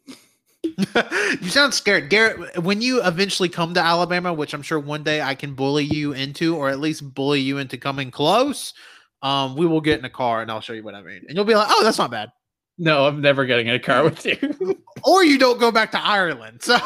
you 1.40 1.48
sound 1.48 1.74
scared, 1.74 2.08
Garrett. 2.08 2.62
When 2.62 2.80
you 2.80 3.02
eventually 3.02 3.48
come 3.48 3.74
to 3.74 3.80
Alabama, 3.80 4.32
which 4.32 4.54
I'm 4.54 4.62
sure 4.62 4.78
one 4.78 5.02
day 5.02 5.20
I 5.20 5.34
can 5.34 5.54
bully 5.54 5.84
you 5.84 6.12
into, 6.12 6.56
or 6.56 6.68
at 6.68 6.78
least 6.78 7.14
bully 7.14 7.40
you 7.40 7.58
into 7.58 7.76
coming 7.76 8.10
close, 8.10 8.74
um, 9.22 9.56
we 9.56 9.66
will 9.66 9.80
get 9.80 9.98
in 9.98 10.04
a 10.04 10.10
car 10.10 10.40
and 10.40 10.50
I'll 10.50 10.60
show 10.60 10.72
you 10.72 10.84
what 10.84 10.94
I 10.94 11.02
mean, 11.02 11.22
and 11.26 11.34
you'll 11.34 11.44
be 11.44 11.56
like, 11.56 11.68
"Oh, 11.68 11.82
that's 11.82 11.98
not 11.98 12.10
bad." 12.10 12.30
No, 12.78 13.06
I'm 13.06 13.20
never 13.20 13.44
getting 13.44 13.66
in 13.66 13.74
a 13.74 13.80
car 13.80 14.04
with 14.04 14.24
you. 14.24 14.78
or 15.04 15.24
you 15.24 15.36
don't 15.38 15.58
go 15.58 15.72
back 15.72 15.90
to 15.92 16.00
Ireland. 16.00 16.62
So 16.62 16.78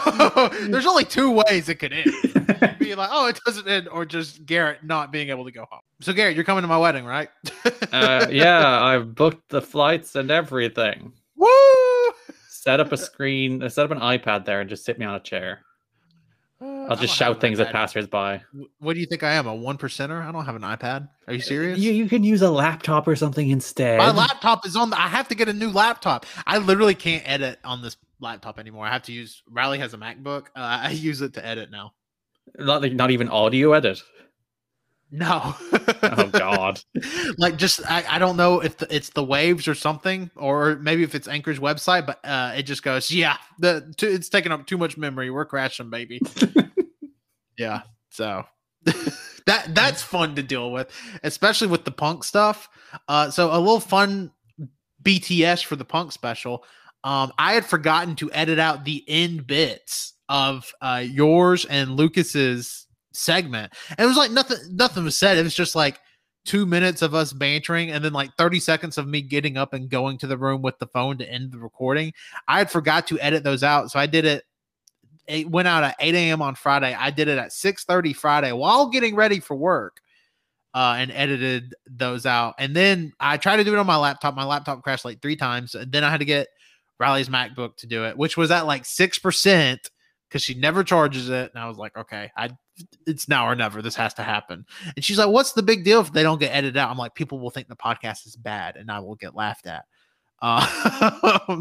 there's 0.68 0.86
only 0.86 1.04
two 1.04 1.30
ways 1.30 1.68
it 1.68 1.76
could 1.76 1.92
end. 1.92 2.78
Be 2.78 2.94
like, 2.94 3.10
oh, 3.12 3.28
it 3.28 3.38
doesn't 3.44 3.68
end, 3.68 3.88
or 3.88 4.04
just 4.04 4.46
Garrett 4.46 4.82
not 4.82 5.12
being 5.12 5.28
able 5.28 5.44
to 5.44 5.52
go 5.52 5.66
home. 5.70 5.80
So 6.00 6.12
Garrett, 6.12 6.34
you're 6.34 6.44
coming 6.44 6.62
to 6.62 6.68
my 6.68 6.78
wedding, 6.78 7.04
right? 7.04 7.28
uh, 7.92 8.26
yeah, 8.30 8.82
I've 8.82 9.14
booked 9.14 9.50
the 9.50 9.62
flights 9.62 10.16
and 10.16 10.30
everything. 10.30 11.12
Woo! 11.36 11.48
Set 12.62 12.78
up 12.78 12.92
a 12.92 12.96
screen, 12.96 13.62
uh, 13.62 13.68
set 13.68 13.84
up 13.84 13.90
an 13.90 13.98
iPad 13.98 14.44
there, 14.44 14.60
and 14.60 14.70
just 14.70 14.84
sit 14.84 14.98
me 14.98 15.04
on 15.04 15.16
a 15.16 15.20
chair. 15.20 15.64
Uh, 16.60 16.84
I'll 16.84 16.96
just 16.96 17.14
shout 17.14 17.40
things 17.40 17.58
at 17.58 17.72
passersby. 17.72 18.40
What 18.78 18.94
do 18.94 19.00
you 19.00 19.06
think 19.06 19.24
I 19.24 19.32
am? 19.32 19.48
A 19.48 19.54
one 19.54 19.76
percenter? 19.76 20.24
I 20.24 20.30
don't 20.30 20.44
have 20.44 20.54
an 20.54 20.62
iPad. 20.62 21.08
Are 21.26 21.34
you 21.34 21.40
serious? 21.40 21.80
You, 21.80 21.90
you 21.90 22.08
can 22.08 22.22
use 22.22 22.40
a 22.40 22.50
laptop 22.50 23.08
or 23.08 23.16
something 23.16 23.50
instead. 23.50 23.98
My 23.98 24.12
laptop 24.12 24.64
is 24.64 24.76
on. 24.76 24.90
The, 24.90 25.00
I 25.00 25.08
have 25.08 25.26
to 25.28 25.34
get 25.34 25.48
a 25.48 25.52
new 25.52 25.70
laptop. 25.70 26.24
I 26.46 26.58
literally 26.58 26.94
can't 26.94 27.28
edit 27.28 27.58
on 27.64 27.82
this 27.82 27.96
laptop 28.20 28.60
anymore. 28.60 28.86
I 28.86 28.92
have 28.92 29.02
to 29.04 29.12
use. 29.12 29.42
Riley 29.50 29.80
has 29.80 29.92
a 29.92 29.98
MacBook. 29.98 30.46
Uh, 30.54 30.86
I 30.86 30.90
use 30.90 31.20
it 31.20 31.34
to 31.34 31.44
edit 31.44 31.72
now. 31.72 31.94
Not 32.58 32.82
like 32.82 32.92
not 32.92 33.10
even 33.10 33.28
audio 33.28 33.72
edit. 33.72 34.00
No. 35.14 35.54
oh 36.02 36.30
God. 36.32 36.80
like 37.38 37.58
just 37.58 37.80
I, 37.88 38.02
I 38.08 38.18
don't 38.18 38.38
know 38.38 38.60
if 38.60 38.78
the, 38.78 38.92
it's 38.94 39.10
the 39.10 39.22
waves 39.22 39.68
or 39.68 39.74
something, 39.74 40.30
or 40.34 40.76
maybe 40.76 41.02
if 41.02 41.14
it's 41.14 41.28
Anchor's 41.28 41.58
website, 41.58 42.06
but 42.06 42.18
uh, 42.24 42.54
it 42.56 42.62
just 42.62 42.82
goes, 42.82 43.10
yeah, 43.10 43.36
the 43.58 43.94
it's 44.00 44.30
taking 44.30 44.52
up 44.52 44.66
too 44.66 44.78
much 44.78 44.96
memory. 44.96 45.30
We're 45.30 45.44
crashing, 45.44 45.90
baby. 45.90 46.22
yeah. 47.58 47.82
So 48.08 48.44
that 48.84 49.74
that's 49.74 50.02
fun 50.02 50.34
to 50.36 50.42
deal 50.42 50.72
with, 50.72 50.90
especially 51.22 51.68
with 51.68 51.84
the 51.84 51.90
punk 51.90 52.24
stuff. 52.24 52.70
Uh, 53.06 53.30
so 53.30 53.50
a 53.50 53.58
little 53.58 53.80
fun 53.80 54.32
BTS 55.02 55.62
for 55.62 55.76
the 55.76 55.84
punk 55.84 56.12
special. 56.12 56.64
Um, 57.04 57.32
I 57.36 57.52
had 57.52 57.66
forgotten 57.66 58.16
to 58.16 58.32
edit 58.32 58.58
out 58.58 58.86
the 58.86 59.04
end 59.06 59.46
bits 59.46 60.14
of 60.30 60.72
uh, 60.80 61.04
yours 61.04 61.66
and 61.66 61.96
Lucas's 61.96 62.81
segment. 63.12 63.72
And 63.90 64.00
it 64.00 64.06
was 64.06 64.16
like 64.16 64.30
nothing 64.30 64.58
nothing 64.70 65.04
was 65.04 65.16
said. 65.16 65.38
It 65.38 65.42
was 65.42 65.54
just 65.54 65.74
like 65.74 66.00
two 66.44 66.66
minutes 66.66 67.02
of 67.02 67.14
us 67.14 67.32
bantering 67.32 67.90
and 67.90 68.04
then 68.04 68.12
like 68.12 68.34
30 68.36 68.58
seconds 68.58 68.98
of 68.98 69.06
me 69.06 69.22
getting 69.22 69.56
up 69.56 69.72
and 69.72 69.88
going 69.88 70.18
to 70.18 70.26
the 70.26 70.36
room 70.36 70.60
with 70.60 70.78
the 70.78 70.86
phone 70.88 71.16
to 71.18 71.30
end 71.30 71.52
the 71.52 71.58
recording. 71.58 72.12
I 72.48 72.58
had 72.58 72.70
forgot 72.70 73.06
to 73.08 73.20
edit 73.20 73.44
those 73.44 73.62
out. 73.62 73.90
So 73.90 73.98
I 73.98 74.06
did 74.06 74.24
it. 74.24 74.44
It 75.28 75.48
went 75.48 75.68
out 75.68 75.84
at 75.84 75.96
8 76.00 76.14
a.m. 76.14 76.42
on 76.42 76.56
Friday. 76.56 76.94
I 76.94 77.10
did 77.10 77.28
it 77.28 77.38
at 77.38 77.52
6 77.52 77.84
30 77.84 78.12
Friday 78.12 78.52
while 78.52 78.88
getting 78.88 79.14
ready 79.14 79.40
for 79.40 79.56
work. 79.56 79.98
Uh, 80.74 80.94
and 80.96 81.12
edited 81.12 81.74
those 81.86 82.24
out. 82.24 82.54
And 82.58 82.74
then 82.74 83.12
I 83.20 83.36
tried 83.36 83.58
to 83.58 83.64
do 83.64 83.74
it 83.74 83.78
on 83.78 83.86
my 83.86 83.98
laptop. 83.98 84.34
My 84.34 84.44
laptop 84.44 84.82
crashed 84.82 85.04
like 85.04 85.20
three 85.20 85.36
times. 85.36 85.74
And 85.74 85.92
then 85.92 86.02
I 86.02 86.08
had 86.08 86.20
to 86.20 86.24
get 86.24 86.48
Riley's 86.98 87.28
MacBook 87.28 87.76
to 87.76 87.86
do 87.86 88.06
it, 88.06 88.16
which 88.16 88.38
was 88.38 88.50
at 88.50 88.64
like 88.66 88.84
6% 88.84 89.78
because 90.32 90.42
she 90.42 90.54
never 90.54 90.82
charges 90.82 91.28
it. 91.28 91.50
And 91.54 91.62
I 91.62 91.68
was 91.68 91.76
like, 91.76 91.94
okay, 91.94 92.30
I 92.34 92.48
it's 93.06 93.28
now 93.28 93.46
or 93.46 93.54
never. 93.54 93.82
This 93.82 93.94
has 93.96 94.14
to 94.14 94.22
happen. 94.22 94.64
And 94.96 95.04
she's 95.04 95.18
like, 95.18 95.28
what's 95.28 95.52
the 95.52 95.62
big 95.62 95.84
deal 95.84 96.00
if 96.00 96.10
they 96.10 96.22
don't 96.22 96.40
get 96.40 96.54
edited 96.54 96.78
out? 96.78 96.90
I'm 96.90 96.96
like, 96.96 97.14
people 97.14 97.38
will 97.38 97.50
think 97.50 97.68
the 97.68 97.76
podcast 97.76 98.26
is 98.26 98.34
bad 98.34 98.76
and 98.76 98.90
I 98.90 99.00
will 99.00 99.14
get 99.14 99.34
laughed 99.34 99.66
at. 99.66 99.84
Uh, 100.40 100.64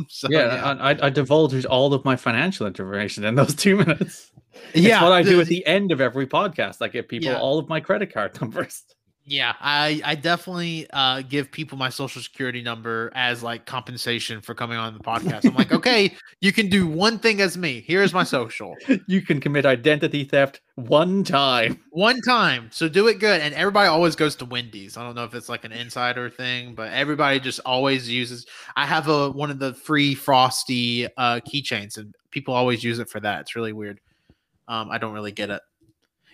so, 0.07 0.27
yeah, 0.29 0.55
yeah. 0.55 0.75
I, 0.79 1.07
I 1.07 1.09
divulged 1.09 1.65
all 1.65 1.93
of 1.93 2.05
my 2.05 2.15
financial 2.15 2.65
information 2.65 3.25
in 3.25 3.35
those 3.35 3.53
two 3.55 3.75
minutes. 3.75 4.31
Yeah, 4.73 4.95
it's 4.95 5.03
what 5.03 5.11
I 5.11 5.21
do 5.21 5.41
at 5.41 5.47
the 5.47 5.65
end 5.67 5.91
of 5.91 5.99
every 5.99 6.25
podcast. 6.25 6.77
I 6.81 6.87
give 6.87 7.09
people 7.09 7.31
yeah. 7.31 7.39
all 7.39 7.59
of 7.59 7.67
my 7.67 7.81
credit 7.81 8.13
card 8.13 8.39
numbers. 8.39 8.83
Yeah, 9.31 9.53
I 9.61 10.01
I 10.03 10.15
definitely 10.15 10.87
uh, 10.91 11.21
give 11.21 11.49
people 11.49 11.77
my 11.77 11.87
social 11.87 12.21
security 12.21 12.61
number 12.61 13.13
as 13.15 13.41
like 13.41 13.65
compensation 13.65 14.41
for 14.41 14.53
coming 14.53 14.77
on 14.77 14.93
the 14.93 14.99
podcast. 14.99 15.45
I'm 15.45 15.55
like, 15.55 15.71
okay, 15.77 16.13
you 16.41 16.51
can 16.51 16.67
do 16.67 16.85
one 16.85 17.17
thing 17.17 17.39
as 17.39 17.57
me. 17.57 17.81
Here's 17.87 18.13
my 18.13 18.25
social. 18.25 18.75
You 19.07 19.21
can 19.21 19.39
commit 19.39 19.65
identity 19.65 20.25
theft 20.25 20.59
one 20.75 21.23
time. 21.23 21.79
One 21.91 22.19
time. 22.19 22.67
So 22.73 22.89
do 22.89 23.07
it 23.07 23.19
good. 23.19 23.39
And 23.39 23.53
everybody 23.53 23.87
always 23.87 24.17
goes 24.17 24.35
to 24.35 24.45
Wendy's. 24.45 24.97
I 24.97 25.03
don't 25.03 25.15
know 25.15 25.23
if 25.23 25.33
it's 25.33 25.47
like 25.47 25.63
an 25.63 25.71
insider 25.71 26.29
thing, 26.29 26.75
but 26.75 26.91
everybody 26.91 27.39
just 27.39 27.61
always 27.65 28.09
uses. 28.09 28.45
I 28.75 28.85
have 28.85 29.07
a 29.07 29.31
one 29.31 29.49
of 29.49 29.59
the 29.59 29.73
free 29.75 30.13
frosty 30.13 31.07
uh, 31.15 31.39
keychains, 31.47 31.97
and 31.97 32.13
people 32.31 32.53
always 32.53 32.83
use 32.83 32.99
it 32.99 33.07
for 33.07 33.21
that. 33.21 33.39
It's 33.39 33.55
really 33.55 33.71
weird. 33.71 34.01
Um, 34.67 34.91
I 34.91 34.97
don't 34.97 35.13
really 35.13 35.31
get 35.31 35.49
it. 35.49 35.61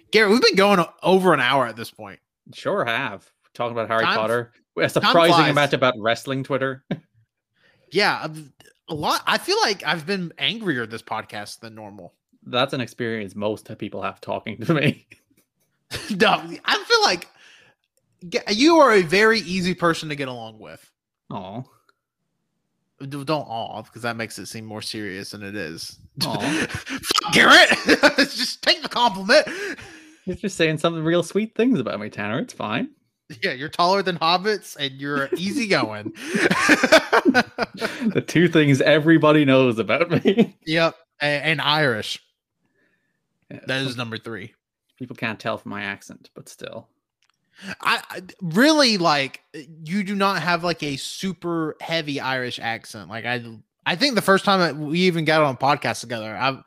Garrett, 0.10 0.32
we've 0.32 0.42
been 0.42 0.56
going 0.56 0.84
over 1.04 1.36
an 1.36 1.40
hour 1.40 1.68
at 1.68 1.76
this 1.76 1.92
point. 1.92 2.20
Sure 2.54 2.86
have. 2.86 3.30
Talking 3.54 3.72
about 3.72 3.88
Harry 3.88 4.04
time, 4.04 4.16
Potter. 4.16 4.52
A 4.80 4.90
surprising 4.90 5.52
amount 5.52 5.74
about 5.74 5.96
wrestling 5.98 6.44
Twitter. 6.44 6.84
yeah, 7.92 8.28
a 8.88 8.94
lot. 8.94 9.22
I 9.26 9.38
feel 9.38 9.58
like 9.62 9.84
I've 9.86 10.06
been 10.06 10.32
angrier 10.38 10.86
this 10.86 11.02
podcast 11.02 11.60
than 11.62 11.76
normal. 11.76 12.14
That's 12.44 12.74
an 12.74 12.82
experience 12.82 13.36
most 13.36 13.76
people 13.78 14.02
have 14.02 14.22
talking 14.22 14.60
to 14.62 14.74
me. 14.74 15.08
no, 16.20 16.44
I 16.66 16.84
feel 16.84 17.02
like 17.04 17.28
you 18.50 18.78
are 18.78 18.94
a 18.94 19.02
very 19.04 19.40
easy 19.40 19.74
person 19.74 20.10
to 20.10 20.16
get 20.16 20.28
along 20.28 20.60
with. 20.60 20.92
Oh. 21.30 21.64
Don't 23.00 23.30
awe 23.30 23.84
because 23.84 24.02
that 24.02 24.18
makes 24.18 24.40
it 24.40 24.48
seem 24.48 24.66
more 24.66 24.82
serious 24.82 25.32
than 25.32 25.44
it 25.44 25.56
is. 25.56 26.00
Garrett, 27.32 27.70
just 28.18 28.64
take 28.64 28.82
the 28.82 28.90
compliment. 28.90 29.48
You're 30.28 30.36
just 30.36 30.58
saying 30.58 30.80
something 30.80 31.06
real 31.06 31.24
sweet 31.24 31.56
things 31.56 31.80
about 31.80 32.02
me, 32.02 32.10
Tanner. 32.10 32.40
It's 32.40 32.52
fine. 32.52 32.90
Yeah, 33.42 33.54
you're 33.54 33.70
taller 33.70 34.04
than 34.04 34.18
hobbits 34.18 34.76
and 34.78 34.92
you're 35.00 35.30
easygoing. 35.38 36.12
the 38.14 38.24
two 38.28 38.50
things 38.50 38.82
everybody 38.82 39.46
knows 39.46 39.80
about 39.80 40.12
me. 40.12 40.58
Yep. 40.66 40.96
And, 41.22 41.44
and 41.44 41.62
Irish. 41.62 42.22
Yeah. 43.50 43.62
That 43.68 43.84
is 43.84 43.96
number 43.96 44.18
three. 44.18 44.54
People 44.98 45.16
can't 45.16 45.40
tell 45.40 45.58
from 45.58 45.70
my 45.70 45.84
accent, 45.84 46.30
but 46.34 46.50
still. 46.50 46.90
I, 47.80 48.02
I, 48.10 48.22
really 48.42 48.98
like 48.98 49.42
you 49.54 50.04
do 50.04 50.14
not 50.14 50.42
have 50.42 50.66
like 50.66 50.84
a 50.84 50.98
super 50.98 51.78
heavy 51.80 52.20
Irish 52.20 52.60
accent. 52.60 53.10
Like 53.10 53.26
I 53.26 53.44
I 53.86 53.96
think 53.96 54.16
the 54.16 54.22
first 54.22 54.44
time 54.44 54.88
we 54.88 55.00
even 55.00 55.24
got 55.24 55.42
on 55.42 55.56
a 55.56 55.58
podcast 55.58 56.02
together, 56.02 56.36
I 56.36 56.62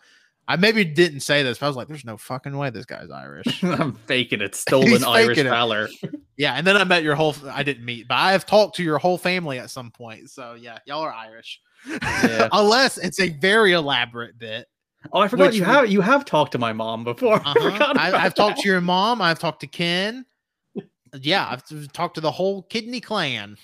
I 0.50 0.56
maybe 0.56 0.84
didn't 0.84 1.20
say 1.20 1.44
this, 1.44 1.58
but 1.58 1.66
I 1.66 1.68
was 1.68 1.76
like, 1.76 1.86
"There's 1.86 2.04
no 2.04 2.16
fucking 2.16 2.56
way 2.56 2.70
this 2.70 2.84
guy's 2.84 3.08
Irish." 3.08 3.62
I'm 3.62 3.92
faking 3.92 4.40
it, 4.40 4.56
stolen 4.56 5.04
Irish 5.04 5.38
it. 5.38 5.44
valor. 5.44 5.88
yeah, 6.36 6.54
and 6.54 6.66
then 6.66 6.76
I 6.76 6.82
met 6.82 7.04
your 7.04 7.14
whole. 7.14 7.36
I 7.48 7.62
didn't 7.62 7.84
meet, 7.84 8.08
but 8.08 8.16
I 8.16 8.32
have 8.32 8.46
talked 8.46 8.74
to 8.76 8.82
your 8.82 8.98
whole 8.98 9.16
family 9.16 9.60
at 9.60 9.70
some 9.70 9.92
point. 9.92 10.28
So 10.28 10.54
yeah, 10.54 10.78
y'all 10.86 11.02
are 11.02 11.12
Irish, 11.12 11.60
yeah. 11.86 12.48
unless 12.52 12.98
it's 12.98 13.20
a 13.20 13.28
very 13.28 13.74
elaborate 13.74 14.40
bit. 14.40 14.66
Oh, 15.12 15.20
I 15.20 15.28
forgot 15.28 15.54
you 15.54 15.62
have 15.62 15.88
you 15.88 16.00
have 16.00 16.24
talked 16.24 16.50
to 16.52 16.58
my 16.58 16.72
mom 16.72 17.04
before. 17.04 17.36
Uh-huh. 17.36 17.94
I 17.96 18.18
have 18.18 18.34
talked 18.34 18.58
to 18.62 18.68
your 18.68 18.80
mom. 18.80 19.22
I've 19.22 19.38
talked 19.38 19.60
to 19.60 19.68
Ken. 19.68 20.26
Yeah, 21.14 21.46
I've 21.48 21.92
talked 21.92 22.16
to 22.16 22.20
the 22.20 22.30
whole 22.32 22.64
Kidney 22.64 23.00
clan. 23.00 23.56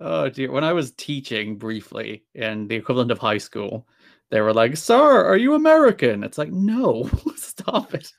Oh 0.00 0.28
dear! 0.28 0.50
When 0.50 0.64
I 0.64 0.72
was 0.72 0.90
teaching 0.90 1.58
briefly 1.58 2.24
in 2.34 2.66
the 2.66 2.74
equivalent 2.74 3.12
of 3.12 3.18
high 3.18 3.38
school, 3.38 3.86
they 4.32 4.40
were 4.40 4.52
like, 4.54 4.76
"Sir, 4.78 5.26
are 5.26 5.36
you 5.36 5.54
American?" 5.54 6.24
It's 6.24 6.38
like, 6.38 6.50
no, 6.50 7.10
stop 7.36 7.94
it. 7.94 8.10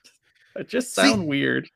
It 0.56 0.70
just 0.70 0.94
sound 0.94 1.22
See, 1.22 1.28
weird. 1.28 1.68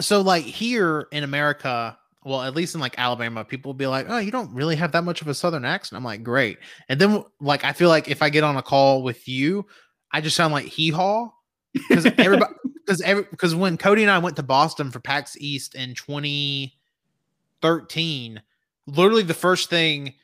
So, 0.00 0.20
like 0.20 0.42
here 0.42 1.06
in 1.12 1.22
America, 1.22 1.96
well, 2.24 2.42
at 2.42 2.56
least 2.56 2.74
in 2.74 2.80
like 2.80 2.98
Alabama, 2.98 3.44
people 3.44 3.68
will 3.68 3.74
be 3.74 3.86
like, 3.86 4.06
"Oh, 4.08 4.18
you 4.18 4.32
don't 4.32 4.52
really 4.52 4.74
have 4.74 4.90
that 4.92 5.04
much 5.04 5.22
of 5.22 5.28
a 5.28 5.34
Southern 5.34 5.64
accent." 5.64 5.96
I'm 5.96 6.02
like, 6.02 6.24
"Great." 6.24 6.58
And 6.88 7.00
then, 7.00 7.22
like, 7.40 7.62
I 7.62 7.72
feel 7.72 7.88
like 7.88 8.08
if 8.08 8.20
I 8.20 8.30
get 8.30 8.42
on 8.42 8.56
a 8.56 8.62
call 8.62 9.04
with 9.04 9.28
you, 9.28 9.64
I 10.10 10.20
just 10.20 10.34
sound 10.34 10.52
like 10.52 10.66
hee 10.66 10.90
haw 10.90 11.30
because 11.72 12.06
everybody, 12.18 12.52
because 12.84 13.00
every, 13.02 13.26
because 13.30 13.54
when 13.54 13.78
Cody 13.78 14.02
and 14.02 14.10
I 14.10 14.18
went 14.18 14.34
to 14.36 14.42
Boston 14.42 14.90
for 14.90 14.98
PAX 14.98 15.36
East 15.38 15.76
in 15.76 15.94
2013, 15.94 18.42
literally 18.88 19.22
the 19.22 19.34
first 19.34 19.70
thing 19.70 20.14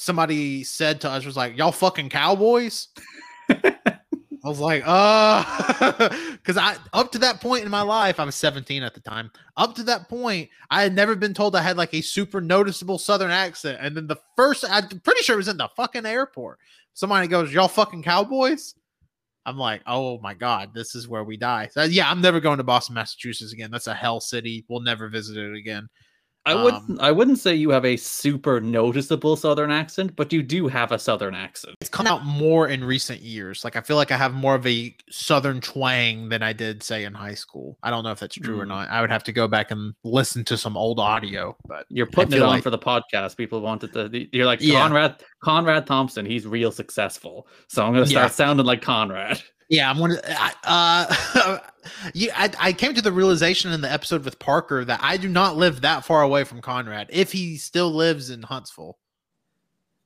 somebody 0.00 0.64
said 0.64 1.00
to 1.02 1.10
us 1.10 1.24
was 1.24 1.36
like, 1.36 1.56
"Y'all 1.56 1.72
fucking 1.72 2.08
cowboys." 2.08 2.88
I 4.42 4.48
was 4.48 4.58
like, 4.58 4.82
uh, 4.86 6.08
because 6.32 6.56
I 6.56 6.76
up 6.94 7.12
to 7.12 7.18
that 7.18 7.40
point 7.40 7.64
in 7.64 7.70
my 7.70 7.82
life, 7.82 8.18
I 8.18 8.24
was 8.24 8.34
17 8.36 8.82
at 8.82 8.94
the 8.94 9.00
time. 9.00 9.30
Up 9.56 9.74
to 9.74 9.82
that 9.84 10.08
point, 10.08 10.48
I 10.70 10.82
had 10.82 10.94
never 10.94 11.14
been 11.14 11.34
told 11.34 11.54
I 11.54 11.62
had 11.62 11.76
like 11.76 11.92
a 11.92 12.00
super 12.00 12.40
noticeable 12.40 12.98
Southern 12.98 13.30
accent. 13.30 13.78
And 13.82 13.94
then 13.94 14.06
the 14.06 14.16
first, 14.36 14.64
I'm 14.68 14.88
pretty 15.00 15.22
sure 15.22 15.34
it 15.34 15.36
was 15.36 15.48
in 15.48 15.58
the 15.58 15.68
fucking 15.76 16.06
airport. 16.06 16.58
Somebody 16.94 17.28
goes, 17.28 17.52
"Y'all 17.52 17.68
fucking 17.68 18.02
cowboys." 18.02 18.74
I'm 19.46 19.56
like, 19.56 19.82
oh 19.86 20.18
my 20.20 20.34
god, 20.34 20.74
this 20.74 20.94
is 20.94 21.08
where 21.08 21.24
we 21.24 21.36
die. 21.36 21.68
So 21.72 21.84
yeah, 21.84 22.10
I'm 22.10 22.20
never 22.20 22.40
going 22.40 22.58
to 22.58 22.64
Boston, 22.64 22.94
Massachusetts 22.94 23.52
again. 23.52 23.70
That's 23.70 23.86
a 23.86 23.94
hell 23.94 24.20
city. 24.20 24.64
We'll 24.68 24.80
never 24.80 25.08
visit 25.08 25.36
it 25.36 25.56
again. 25.56 25.88
I 26.46 26.54
wouldn't. 26.54 26.90
Um, 26.90 26.98
I 27.00 27.12
wouldn't 27.12 27.38
say 27.38 27.54
you 27.54 27.70
have 27.70 27.84
a 27.84 27.96
super 27.96 28.60
noticeable 28.60 29.36
Southern 29.36 29.70
accent, 29.70 30.16
but 30.16 30.32
you 30.32 30.42
do 30.42 30.68
have 30.68 30.90
a 30.90 30.98
Southern 30.98 31.34
accent. 31.34 31.76
It's 31.80 31.90
come 31.90 32.06
out 32.06 32.24
more 32.24 32.68
in 32.68 32.82
recent 32.82 33.20
years. 33.20 33.62
Like 33.62 33.76
I 33.76 33.82
feel 33.82 33.96
like 33.96 34.10
I 34.10 34.16
have 34.16 34.32
more 34.32 34.54
of 34.54 34.66
a 34.66 34.96
Southern 35.10 35.60
twang 35.60 36.30
than 36.30 36.42
I 36.42 36.52
did, 36.54 36.82
say, 36.82 37.04
in 37.04 37.12
high 37.12 37.34
school. 37.34 37.78
I 37.82 37.90
don't 37.90 38.04
know 38.04 38.10
if 38.10 38.20
that's 38.20 38.36
true 38.36 38.56
mm. 38.56 38.62
or 38.62 38.66
not. 38.66 38.88
I 38.88 39.02
would 39.02 39.10
have 39.10 39.24
to 39.24 39.32
go 39.32 39.48
back 39.48 39.70
and 39.70 39.94
listen 40.02 40.42
to 40.46 40.56
some 40.56 40.76
old 40.76 40.98
audio. 40.98 41.56
But 41.66 41.84
you're 41.90 42.06
putting 42.06 42.34
it 42.34 42.42
on 42.42 42.48
like... 42.48 42.62
for 42.62 42.70
the 42.70 42.78
podcast. 42.78 43.36
People 43.36 43.60
wanted 43.60 43.92
to. 43.92 44.28
You're 44.32 44.46
like 44.46 44.62
yeah. 44.62 44.80
Conrad. 44.80 45.22
Conrad 45.42 45.86
Thompson. 45.86 46.24
He's 46.24 46.46
real 46.46 46.72
successful. 46.72 47.48
So 47.68 47.84
I'm 47.84 47.92
gonna 47.92 48.06
start 48.06 48.24
yeah. 48.24 48.34
sounding 48.34 48.66
like 48.66 48.80
Conrad. 48.80 49.42
Yeah, 49.70 49.88
I'm 49.88 49.98
one. 49.98 50.18
Uh, 50.64 51.58
yeah, 52.12 52.32
I, 52.36 52.50
I 52.58 52.72
came 52.72 52.92
to 52.94 53.00
the 53.00 53.12
realization 53.12 53.70
in 53.70 53.80
the 53.80 53.90
episode 53.90 54.24
with 54.24 54.40
Parker 54.40 54.84
that 54.84 54.98
I 55.00 55.16
do 55.16 55.28
not 55.28 55.56
live 55.56 55.82
that 55.82 56.04
far 56.04 56.22
away 56.22 56.42
from 56.42 56.60
Conrad. 56.60 57.06
If 57.10 57.30
he 57.30 57.56
still 57.56 57.92
lives 57.92 58.30
in 58.30 58.42
Huntsville, 58.42 58.98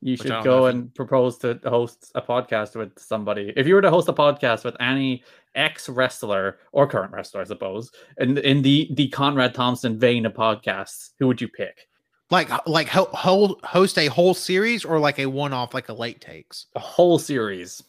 You 0.02 0.18
should 0.18 0.44
go 0.44 0.66
and 0.66 0.84
you... 0.84 0.90
propose 0.94 1.38
to 1.38 1.58
host 1.64 2.12
a 2.14 2.20
podcast 2.20 2.76
with 2.76 2.98
somebody. 2.98 3.54
If 3.56 3.66
you 3.66 3.74
were 3.74 3.80
to 3.80 3.90
host 3.90 4.06
a 4.10 4.12
podcast 4.12 4.64
with 4.64 4.76
any 4.80 5.24
ex 5.54 5.88
wrestler 5.88 6.58
or 6.72 6.86
current 6.86 7.12
wrestler, 7.12 7.40
I 7.40 7.44
suppose, 7.44 7.90
in 8.18 8.36
in 8.36 8.60
the 8.60 8.90
the 8.92 9.08
Conrad 9.08 9.54
Thompson 9.54 9.98
vein 9.98 10.26
of 10.26 10.34
podcasts, 10.34 11.12
who 11.18 11.26
would 11.26 11.40
you 11.40 11.48
pick? 11.48 11.88
Like 12.30 12.50
like 12.66 12.88
ho- 12.88 13.08
host 13.14 13.98
a 13.98 14.08
whole 14.08 14.34
series 14.34 14.84
or 14.84 14.98
like 14.98 15.18
a 15.18 15.24
one 15.24 15.54
off, 15.54 15.72
like 15.72 15.88
a 15.88 15.94
late 15.94 16.20
takes. 16.20 16.66
A 16.74 16.80
whole 16.80 17.18
series. 17.18 17.82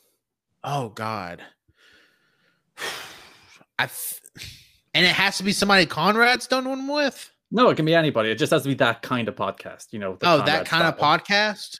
Oh 0.63 0.87
God. 0.87 1.43
I 3.79 3.89
and 4.93 5.05
it 5.05 5.11
has 5.11 5.37
to 5.37 5.43
be 5.43 5.51
somebody 5.51 5.85
Conrad's 5.85 6.47
done 6.47 6.67
one 6.67 6.87
with. 6.87 7.31
No, 7.51 7.69
it 7.69 7.75
can 7.75 7.85
be 7.85 7.93
anybody. 7.93 8.31
It 8.31 8.37
just 8.37 8.51
has 8.51 8.63
to 8.63 8.69
be 8.69 8.75
that 8.75 9.01
kind 9.01 9.27
of 9.27 9.35
podcast. 9.35 9.87
You 9.91 9.99
know. 9.99 10.13
oh, 10.13 10.17
Conrad 10.19 10.47
that 10.47 10.65
kind 10.65 10.87
of 10.87 10.97
podcast. 10.97 11.79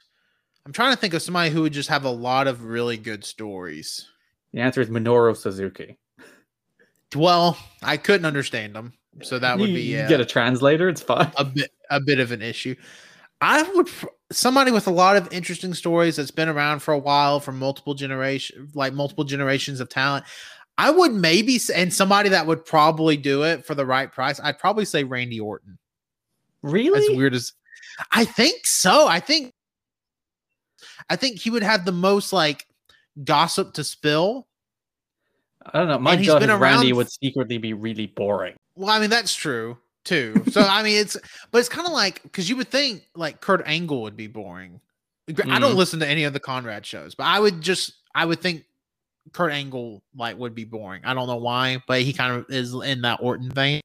I'm 0.64 0.72
trying 0.72 0.92
to 0.92 0.98
think 0.98 1.14
of 1.14 1.22
somebody 1.22 1.50
who 1.50 1.62
would 1.62 1.72
just 1.72 1.88
have 1.88 2.04
a 2.04 2.10
lot 2.10 2.46
of 2.46 2.64
really 2.64 2.96
good 2.96 3.24
stories. 3.24 4.06
The 4.52 4.60
answer 4.60 4.80
is 4.80 4.88
Minoru 4.88 5.36
Suzuki. 5.36 5.96
Well, 7.14 7.56
I 7.82 7.96
couldn't 7.96 8.26
understand 8.26 8.74
them, 8.74 8.92
so 9.22 9.38
that 9.38 9.58
would 9.58 9.68
you, 9.68 9.74
be 9.74 9.82
you 9.82 10.00
uh, 10.00 10.08
get 10.08 10.20
a 10.20 10.24
translator. 10.24 10.88
It's 10.88 11.00
fine. 11.00 11.30
A 11.36 11.44
bit, 11.44 11.70
a 11.88 12.00
bit 12.00 12.18
of 12.18 12.32
an 12.32 12.42
issue. 12.42 12.74
I 13.40 13.62
would 13.74 13.88
somebody 14.32 14.70
with 14.70 14.86
a 14.86 14.90
lot 14.90 15.16
of 15.16 15.32
interesting 15.32 15.74
stories 15.74 16.16
that's 16.16 16.30
been 16.30 16.48
around 16.48 16.80
for 16.80 16.92
a 16.92 16.98
while 16.98 17.38
from 17.38 17.58
multiple 17.58 17.94
generation, 17.94 18.68
like 18.74 18.92
multiple 18.92 19.24
generations 19.24 19.80
of 19.80 19.88
talent. 19.88 20.24
I 20.78 20.90
would 20.90 21.12
maybe 21.12 21.58
and 21.74 21.92
somebody 21.92 22.28
that 22.30 22.46
would 22.46 22.64
probably 22.64 23.16
do 23.16 23.44
it 23.44 23.64
for 23.64 23.74
the 23.74 23.86
right 23.86 24.10
price. 24.12 24.38
I'd 24.42 24.58
probably 24.58 24.84
say 24.84 25.04
Randy 25.04 25.40
Orton. 25.40 25.78
Really? 26.62 27.12
As 27.12 27.16
weird 27.16 27.34
as 27.34 27.52
I 28.12 28.24
think 28.24 28.66
so. 28.66 29.06
I 29.08 29.20
think 29.20 29.52
I 31.08 31.16
think 31.16 31.38
he 31.38 31.50
would 31.50 31.62
have 31.62 31.84
the 31.84 31.92
most 31.92 32.32
like 32.32 32.66
gossip 33.24 33.74
to 33.74 33.84
spill. 33.84 34.46
I 35.64 35.78
don't 35.78 35.88
know. 35.88 35.98
My 35.98 36.16
gut 36.22 36.42
is 36.42 36.48
Randy 36.48 36.92
would 36.92 37.10
secretly 37.10 37.58
be 37.58 37.72
really 37.72 38.06
boring. 38.06 38.54
Well, 38.74 38.90
I 38.90 39.00
mean 39.00 39.10
that's 39.10 39.34
true 39.34 39.78
too. 40.04 40.42
So 40.50 40.62
I 40.62 40.82
mean 40.82 41.00
it's 41.00 41.16
but 41.50 41.58
it's 41.58 41.68
kind 41.68 41.86
of 41.86 41.92
like 41.92 42.22
because 42.22 42.48
you 42.50 42.56
would 42.56 42.68
think 42.68 43.08
like 43.14 43.40
Kurt 43.40 43.62
Angle 43.66 44.02
would 44.02 44.16
be 44.16 44.26
boring. 44.26 44.80
Mm. 45.28 45.50
I 45.50 45.58
don't 45.58 45.72
mm. 45.72 45.76
listen 45.76 46.00
to 46.00 46.06
any 46.06 46.24
of 46.24 46.32
the 46.32 46.40
Conrad 46.40 46.84
shows, 46.84 47.14
but 47.14 47.24
I 47.24 47.40
would 47.40 47.62
just 47.62 47.94
I 48.14 48.26
would 48.26 48.40
think 48.40 48.64
Kurt 49.32 49.52
Angle 49.52 50.02
like 50.14 50.38
would 50.38 50.54
be 50.54 50.64
boring. 50.64 51.02
I 51.04 51.14
don't 51.14 51.26
know 51.26 51.36
why, 51.36 51.82
but 51.86 52.02
he 52.02 52.12
kind 52.12 52.32
of 52.32 52.46
is 52.48 52.74
in 52.74 53.02
that 53.02 53.18
Orton 53.20 53.50
vein. 53.50 53.80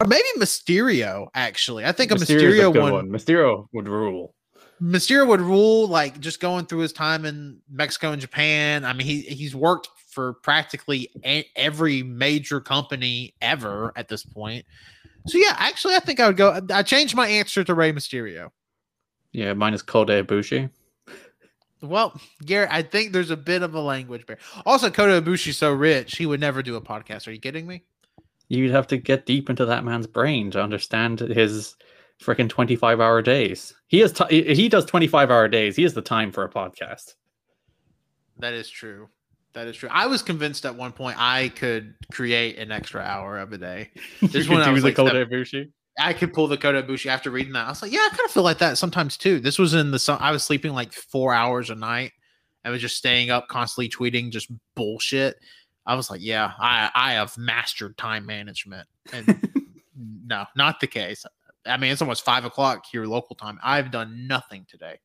Or 0.00 0.06
maybe 0.06 0.26
Mysterio, 0.36 1.26
actually. 1.34 1.84
I 1.84 1.92
think 1.92 2.12
Mysterio's 2.12 2.58
a 2.58 2.62
Mysterio 2.62 2.76
a 2.76 2.80
one, 2.80 2.92
one. 2.92 3.08
Mysterio 3.08 3.66
would 3.72 3.88
rule. 3.88 4.34
Mysterio 4.80 5.26
would 5.26 5.40
rule, 5.40 5.88
like 5.88 6.20
just 6.20 6.40
going 6.40 6.66
through 6.66 6.80
his 6.80 6.92
time 6.92 7.24
in 7.24 7.60
Mexico 7.68 8.12
and 8.12 8.20
Japan. 8.20 8.84
I 8.84 8.92
mean, 8.92 9.06
he 9.06 9.22
he's 9.22 9.56
worked 9.56 9.88
for 10.10 10.34
practically 10.34 11.10
a- 11.24 11.48
every 11.56 12.02
major 12.02 12.60
company 12.60 13.34
ever 13.40 13.92
at 13.96 14.08
this 14.08 14.24
point. 14.24 14.64
So 15.26 15.36
yeah, 15.36 15.54
actually, 15.58 15.94
I 15.94 15.98
think 15.98 16.20
I 16.20 16.28
would 16.28 16.36
go. 16.36 16.60
I 16.72 16.82
changed 16.82 17.16
my 17.16 17.26
answer 17.26 17.64
to 17.64 17.74
Rey 17.74 17.92
Mysterio. 17.92 18.50
Yeah, 19.32 19.52
mine 19.52 19.74
is 19.74 19.82
Kota 19.82 20.24
Ibushi. 20.24 20.70
Well, 21.80 22.20
Garrett, 22.44 22.70
I 22.72 22.82
think 22.82 23.12
there's 23.12 23.30
a 23.30 23.36
bit 23.36 23.62
of 23.62 23.74
a 23.74 23.80
language 23.80 24.26
barrier. 24.26 24.40
Also, 24.66 24.90
Kota 24.90 25.22
Ibushi's 25.22 25.56
so 25.56 25.72
rich, 25.72 26.16
he 26.16 26.26
would 26.26 26.40
never 26.40 26.62
do 26.62 26.76
a 26.76 26.80
podcast. 26.80 27.28
Are 27.28 27.30
you 27.30 27.40
kidding 27.40 27.66
me? 27.66 27.82
You'd 28.48 28.70
have 28.70 28.86
to 28.88 28.96
get 28.96 29.26
deep 29.26 29.50
into 29.50 29.66
that 29.66 29.84
man's 29.84 30.06
brain 30.06 30.50
to 30.52 30.62
understand 30.62 31.20
his 31.20 31.76
freaking 32.22 32.48
25 32.48 33.00
hour 33.00 33.22
days. 33.22 33.74
He 33.86 33.98
has 34.00 34.12
t- 34.12 34.54
he 34.54 34.68
does 34.68 34.84
25 34.86 35.30
hour 35.30 35.48
days. 35.48 35.76
He 35.76 35.82
has 35.82 35.94
the 35.94 36.02
time 36.02 36.32
for 36.32 36.44
a 36.44 36.48
podcast. 36.48 37.14
That 38.38 38.54
is 38.54 38.68
true. 38.68 39.08
That 39.52 39.66
is 39.66 39.76
true. 39.76 39.88
I 39.92 40.06
was 40.06 40.22
convinced 40.22 40.64
at 40.66 40.74
one 40.74 40.92
point 40.92 41.16
I 41.18 41.48
could 41.48 41.94
create 42.12 42.58
an 42.58 42.70
extra 42.70 43.02
hour 43.02 43.38
of 43.38 43.52
a 43.52 43.58
day. 43.58 43.90
This 44.20 44.48
one 44.48 44.62
I 44.62 44.70
was 44.70 44.84
like, 44.84 44.96
Kota 44.96 45.26
Ibushi. 45.26 45.70
I 45.98 46.12
could 46.12 46.32
pull 46.32 46.46
the 46.46 46.56
Kota 46.56 46.82
Ibushi 46.82 47.06
after 47.06 47.30
reading 47.30 47.52
that. 47.54 47.66
I 47.66 47.70
was 47.70 47.82
like, 47.82 47.92
yeah, 47.92 48.00
I 48.00 48.08
kind 48.10 48.24
of 48.24 48.30
feel 48.30 48.42
like 48.42 48.58
that 48.58 48.78
sometimes 48.78 49.16
too. 49.16 49.40
This 49.40 49.58
was 49.58 49.74
in 49.74 49.90
the 49.90 49.98
sun. 49.98 50.18
I 50.20 50.30
was 50.30 50.44
sleeping 50.44 50.72
like 50.72 50.92
four 50.92 51.34
hours 51.34 51.70
a 51.70 51.74
night. 51.74 52.12
I 52.64 52.70
was 52.70 52.80
just 52.80 52.96
staying 52.96 53.30
up, 53.30 53.48
constantly 53.48 53.88
tweeting 53.88 54.30
just 54.30 54.50
bullshit. 54.74 55.36
I 55.86 55.94
was 55.94 56.10
like, 56.10 56.20
yeah, 56.22 56.52
I 56.58 56.90
I 56.94 57.12
have 57.14 57.36
mastered 57.38 57.96
time 57.96 58.26
management, 58.26 58.86
and 59.12 59.48
no, 60.26 60.44
not 60.54 60.80
the 60.80 60.86
case. 60.86 61.24
I 61.66 61.76
mean, 61.76 61.90
it's 61.92 62.02
almost 62.02 62.24
five 62.24 62.44
o'clock 62.44 62.84
here 62.90 63.06
local 63.06 63.34
time. 63.34 63.58
I've 63.62 63.90
done 63.90 64.26
nothing 64.26 64.66
today. 64.68 64.98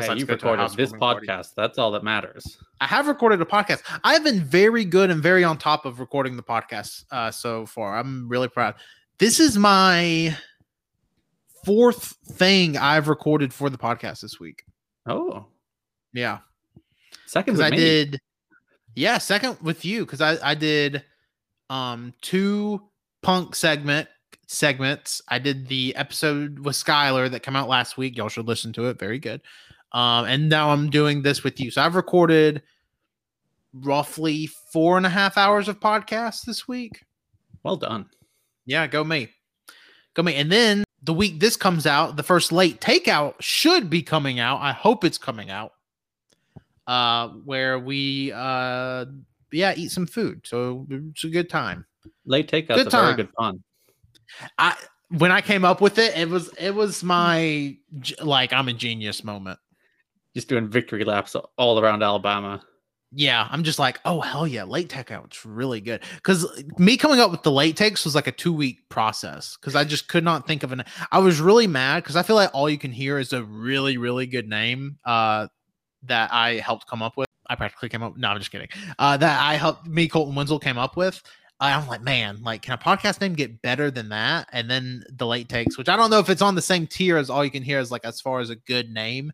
Hey, 0.00 0.14
you've 0.16 0.28
recorded 0.28 0.70
this 0.76 0.92
podcast. 0.92 1.26
Party. 1.26 1.50
That's 1.56 1.78
all 1.78 1.90
that 1.90 2.04
matters. 2.04 2.58
I 2.80 2.86
have 2.86 3.08
recorded 3.08 3.40
a 3.40 3.44
podcast. 3.44 3.82
I've 4.04 4.22
been 4.22 4.44
very 4.44 4.84
good 4.84 5.10
and 5.10 5.20
very 5.20 5.42
on 5.42 5.58
top 5.58 5.84
of 5.84 5.98
recording 5.98 6.36
the 6.36 6.42
podcast 6.42 7.04
uh, 7.10 7.32
so 7.32 7.66
far. 7.66 7.98
I'm 7.98 8.28
really 8.28 8.48
proud. 8.48 8.76
This 9.18 9.40
is 9.40 9.58
my 9.58 10.36
fourth 11.64 12.16
thing 12.32 12.76
I've 12.76 13.08
recorded 13.08 13.52
for 13.52 13.68
the 13.68 13.78
podcast 13.78 14.20
this 14.20 14.38
week. 14.38 14.62
Oh, 15.08 15.46
yeah. 16.12 16.38
Second, 17.26 17.60
I 17.60 17.70
me. 17.70 17.76
did. 17.76 18.20
Yeah, 18.94 19.18
second 19.18 19.58
with 19.60 19.84
you 19.84 20.06
because 20.06 20.20
I 20.20 20.38
I 20.42 20.54
did 20.54 21.04
um 21.68 22.14
two 22.22 22.80
punk 23.22 23.56
segment 23.56 24.08
segments. 24.46 25.20
I 25.28 25.40
did 25.40 25.66
the 25.66 25.96
episode 25.96 26.60
with 26.60 26.76
Skylar 26.76 27.28
that 27.30 27.42
came 27.42 27.56
out 27.56 27.68
last 27.68 27.96
week. 27.96 28.16
Y'all 28.16 28.28
should 28.28 28.46
listen 28.48 28.72
to 28.74 28.86
it. 28.86 28.98
Very 28.98 29.18
good. 29.18 29.42
Um, 29.92 30.26
and 30.26 30.48
now 30.48 30.70
I'm 30.70 30.90
doing 30.90 31.22
this 31.22 31.42
with 31.42 31.58
you. 31.60 31.70
So 31.70 31.82
I've 31.82 31.96
recorded 31.96 32.62
roughly 33.72 34.48
four 34.72 34.96
and 34.96 35.06
a 35.06 35.10
half 35.10 35.36
hours 35.36 35.68
of 35.68 35.80
podcast 35.80 36.42
this 36.46 36.68
week. 36.68 37.04
Well 37.64 37.76
done. 37.76 38.06
Yeah, 38.68 38.86
go 38.86 39.02
me. 39.02 39.30
Go 40.12 40.22
me. 40.22 40.34
And 40.34 40.52
then 40.52 40.84
the 41.02 41.14
week 41.14 41.40
this 41.40 41.56
comes 41.56 41.86
out, 41.86 42.16
the 42.16 42.22
first 42.22 42.52
late 42.52 42.80
takeout 42.82 43.34
should 43.40 43.88
be 43.88 44.02
coming 44.02 44.38
out. 44.38 44.60
I 44.60 44.72
hope 44.72 45.04
it's 45.04 45.16
coming 45.18 45.50
out. 45.50 45.72
Uh 46.86 47.28
where 47.44 47.78
we 47.78 48.30
uh 48.32 49.06
yeah, 49.50 49.72
eat 49.74 49.90
some 49.90 50.06
food. 50.06 50.42
So 50.44 50.86
it's 50.90 51.24
a 51.24 51.28
good 51.28 51.48
time. 51.48 51.86
Late 52.26 52.50
takeout 52.50 52.74
good 52.74 52.90
time. 52.90 53.04
very 53.04 53.16
good 53.16 53.32
fun. 53.38 53.62
I 54.58 54.76
when 55.08 55.32
I 55.32 55.40
came 55.40 55.64
up 55.64 55.80
with 55.80 55.98
it, 55.98 56.14
it 56.14 56.28
was 56.28 56.50
it 56.58 56.74
was 56.74 57.02
my 57.02 57.74
like 58.22 58.52
I'm 58.52 58.68
a 58.68 58.74
genius 58.74 59.24
moment. 59.24 59.58
Just 60.34 60.48
doing 60.48 60.68
victory 60.68 61.04
laps 61.04 61.34
all 61.56 61.80
around 61.80 62.02
Alabama 62.02 62.62
yeah, 63.10 63.48
I'm 63.50 63.64
just 63.64 63.78
like, 63.78 63.98
oh 64.04 64.20
hell 64.20 64.46
yeah, 64.46 64.64
late 64.64 64.88
takeout. 64.88 65.26
It's 65.26 65.46
really 65.46 65.80
good. 65.80 66.02
Cause 66.22 66.46
me 66.76 66.96
coming 66.96 67.20
up 67.20 67.30
with 67.30 67.42
the 67.42 67.50
late 67.50 67.76
takes 67.76 68.04
was 68.04 68.14
like 68.14 68.26
a 68.26 68.32
two 68.32 68.52
week 68.52 68.88
process. 68.90 69.56
Cause 69.56 69.74
I 69.74 69.84
just 69.84 70.08
could 70.08 70.24
not 70.24 70.46
think 70.46 70.62
of 70.62 70.72
an 70.72 70.84
I 71.10 71.18
was 71.18 71.40
really 71.40 71.66
mad 71.66 72.02
because 72.02 72.16
I 72.16 72.22
feel 72.22 72.36
like 72.36 72.50
all 72.52 72.68
you 72.68 72.78
can 72.78 72.92
hear 72.92 73.18
is 73.18 73.32
a 73.32 73.42
really, 73.42 73.96
really 73.96 74.26
good 74.26 74.48
name 74.48 74.98
uh 75.04 75.48
that 76.04 76.32
I 76.32 76.56
helped 76.56 76.86
come 76.86 77.02
up 77.02 77.16
with. 77.16 77.28
I 77.48 77.54
practically 77.54 77.88
came 77.88 78.02
up. 78.02 78.16
No, 78.18 78.28
I'm 78.28 78.38
just 78.38 78.50
kidding. 78.50 78.68
Uh 78.98 79.16
that 79.16 79.40
I 79.40 79.54
helped 79.54 79.86
me, 79.86 80.06
Colton 80.06 80.34
Winslow 80.34 80.58
came 80.58 80.78
up 80.78 80.96
with. 80.96 81.22
I'm 81.60 81.88
like, 81.88 82.02
man, 82.02 82.40
like, 82.42 82.62
can 82.62 82.74
a 82.74 82.78
podcast 82.78 83.20
name 83.20 83.34
get 83.34 83.62
better 83.62 83.90
than 83.90 84.10
that? 84.10 84.48
And 84.52 84.70
then 84.70 85.02
the 85.10 85.26
late 85.26 85.48
takes, 85.48 85.76
which 85.76 85.88
I 85.88 85.96
don't 85.96 86.08
know 86.08 86.20
if 86.20 86.30
it's 86.30 86.42
on 86.42 86.54
the 86.54 86.62
same 86.62 86.86
tier 86.86 87.16
as 87.16 87.30
all 87.30 87.44
you 87.44 87.50
can 87.50 87.64
hear 87.64 87.80
is 87.80 87.90
like 87.90 88.04
as 88.04 88.20
far 88.20 88.38
as 88.38 88.50
a 88.50 88.54
good 88.54 88.90
name. 88.90 89.32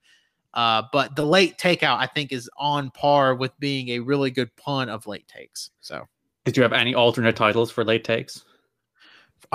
Uh, 0.55 0.85
but 0.93 1.17
the 1.17 1.27
late 1.27 1.59
takeout, 1.59 1.99
I 1.99 2.07
think, 2.07 2.33
is 2.33 2.49
on 2.57 2.91
par 2.93 3.35
with 3.35 3.59
being 3.59 3.91
a 3.91 3.99
really 3.99 4.31
good 4.31 4.55
pun 4.57 4.89
of 4.89 5.07
late 5.07 5.27
takes. 5.27 5.71
So, 5.81 6.07
did 6.45 6.57
you 6.57 6.63
have 6.63 6.73
any 6.73 6.95
alternate 6.95 7.35
titles 7.35 7.73
for 7.73 7.85
late 7.85 8.05
takes? 8.05 8.45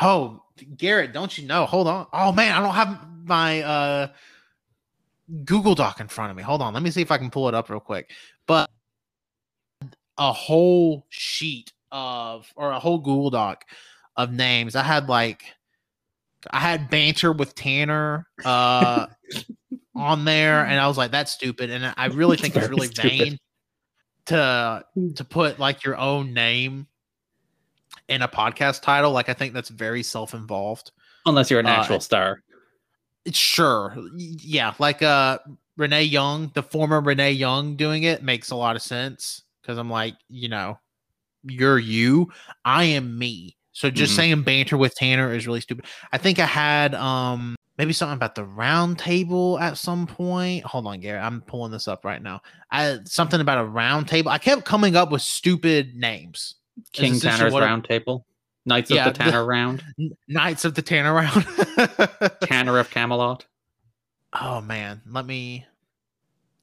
Oh, 0.02 0.44
Garrett, 0.78 1.14
don't 1.14 1.36
you 1.38 1.48
know? 1.48 1.66
Hold 1.66 1.88
on. 1.88 2.08
Oh 2.12 2.34
man, 2.34 2.54
I 2.54 2.62
don't 2.62 2.76
have 2.76 3.08
my 3.24 3.62
uh, 3.62 4.08
Google 5.46 5.74
Doc 5.74 6.02
in 6.02 6.10
front 6.10 6.32
of 6.32 6.38
me. 6.38 6.44
Hold 6.44 6.62
on, 6.62 6.74
let 6.74 6.84
me 6.84 6.92
see 6.92 7.02
if 7.02 7.12
I 7.12 7.18
can 7.18 7.32
pull 7.32 7.48
it 7.48 7.56
up 7.56 7.70
real 7.70 7.80
quick. 7.80 8.12
But 8.46 8.70
a 10.18 10.34
whole 10.34 11.06
sheet 11.10 11.72
of, 11.94 12.52
or 12.58 12.72
a 12.72 12.80
whole 12.80 12.98
Google 12.98 13.30
Doc 13.30 13.64
of 14.18 14.34
names. 14.34 14.76
I 14.76 14.84
had 14.84 15.08
like, 15.08 15.44
I 16.52 16.60
had 16.60 16.90
banter 16.90 17.32
with 17.32 17.56
Tanner. 17.56 18.28
Uh, 18.44 19.08
on 19.96 20.26
there, 20.26 20.66
and 20.66 20.80
I 20.80 20.88
was 20.88 20.98
like, 20.98 21.12
"That's 21.12 21.32
stupid." 21.32 21.70
And 21.70 21.94
I 21.98 22.06
really 22.08 22.38
think 22.38 22.56
it's 22.56 22.68
really 22.70 22.88
stupid. 22.88 23.20
vain 23.20 23.38
to 24.28 24.86
to 25.16 25.24
put 25.24 25.60
like 25.60 25.84
your 25.84 25.98
own 25.98 26.34
name 26.34 26.88
in 28.08 28.22
a 28.22 28.28
podcast 28.28 28.82
title. 28.82 29.12
Like, 29.12 29.30
I 29.30 29.34
think 29.34 29.54
that's 29.54 29.70
very 29.70 30.04
self 30.04 30.34
involved. 30.34 30.92
Unless 31.26 31.52
you're 31.52 31.60
an 31.60 31.66
actual 31.66 31.98
uh, 31.98 32.00
star. 32.00 32.44
Sure, 33.32 33.96
yeah, 34.18 34.74
like 34.80 35.02
uh 35.02 35.40
Renee 35.78 36.04
Young, 36.04 36.52
the 36.54 36.64
former 36.64 37.02
Renee 37.02 37.34
Young, 37.34 37.76
doing 37.76 38.04
it 38.04 38.24
makes 38.24 38.52
a 38.52 38.56
lot 38.56 38.76
of 38.76 38.82
sense 38.82 39.44
because 39.62 39.78
I'm 39.78 39.90
like, 39.90 40.16
you 40.30 40.50
know, 40.50 40.80
you're 41.44 41.80
you, 41.80 42.32
I 42.66 42.86
am 42.86 43.18
me. 43.18 43.56
So 43.72 43.90
just 43.90 44.12
mm-hmm. 44.12 44.20
saying 44.20 44.42
banter 44.44 44.78
with 44.78 44.94
Tanner 44.96 45.34
is 45.34 45.48
really 45.48 45.62
stupid. 45.62 45.86
I 46.12 46.18
think 46.18 46.40
I 46.40 46.46
had 46.46 46.96
um 46.96 47.56
maybe 47.80 47.94
something 47.94 48.16
about 48.16 48.36
the 48.36 48.44
round 48.44 49.00
table 49.00 49.58
at 49.58 49.78
some 49.78 50.06
point. 50.06 50.66
Hold 50.66 50.86
on, 50.86 51.00
Garrett. 51.00 51.24
I'm 51.24 51.42
pulling 51.42 51.72
this 51.72 51.88
up 51.88 52.04
right 52.04 52.22
now. 52.22 52.42
I 52.70 53.00
something 53.06 53.40
about 53.40 53.58
a 53.58 53.68
round 53.68 54.08
table. 54.08 54.30
I 54.30 54.38
kept 54.38 54.66
coming 54.66 54.96
up 54.96 55.12
with 55.12 55.24
stupid 55.24 55.96
names. 55.96 56.56
King 56.92 57.20
Tanner's 57.20 57.54
round 57.54 57.86
table. 57.86 58.26
Knights 58.66 58.92
yeah, 58.92 59.08
of 59.08 59.14
the 59.14 59.18
Tanner 59.18 59.40
the, 59.40 59.48
round. 59.48 59.84
Knights 60.28 60.66
of 60.66 60.76
the 60.76 60.82
Tanner 60.82 61.14
round. 61.14 61.48
Tanner 62.44 62.78
of 62.78 62.92
Camelot. 62.92 63.46
Oh 64.40 64.62
man, 64.62 65.02
let 65.10 65.26
me 65.26 65.66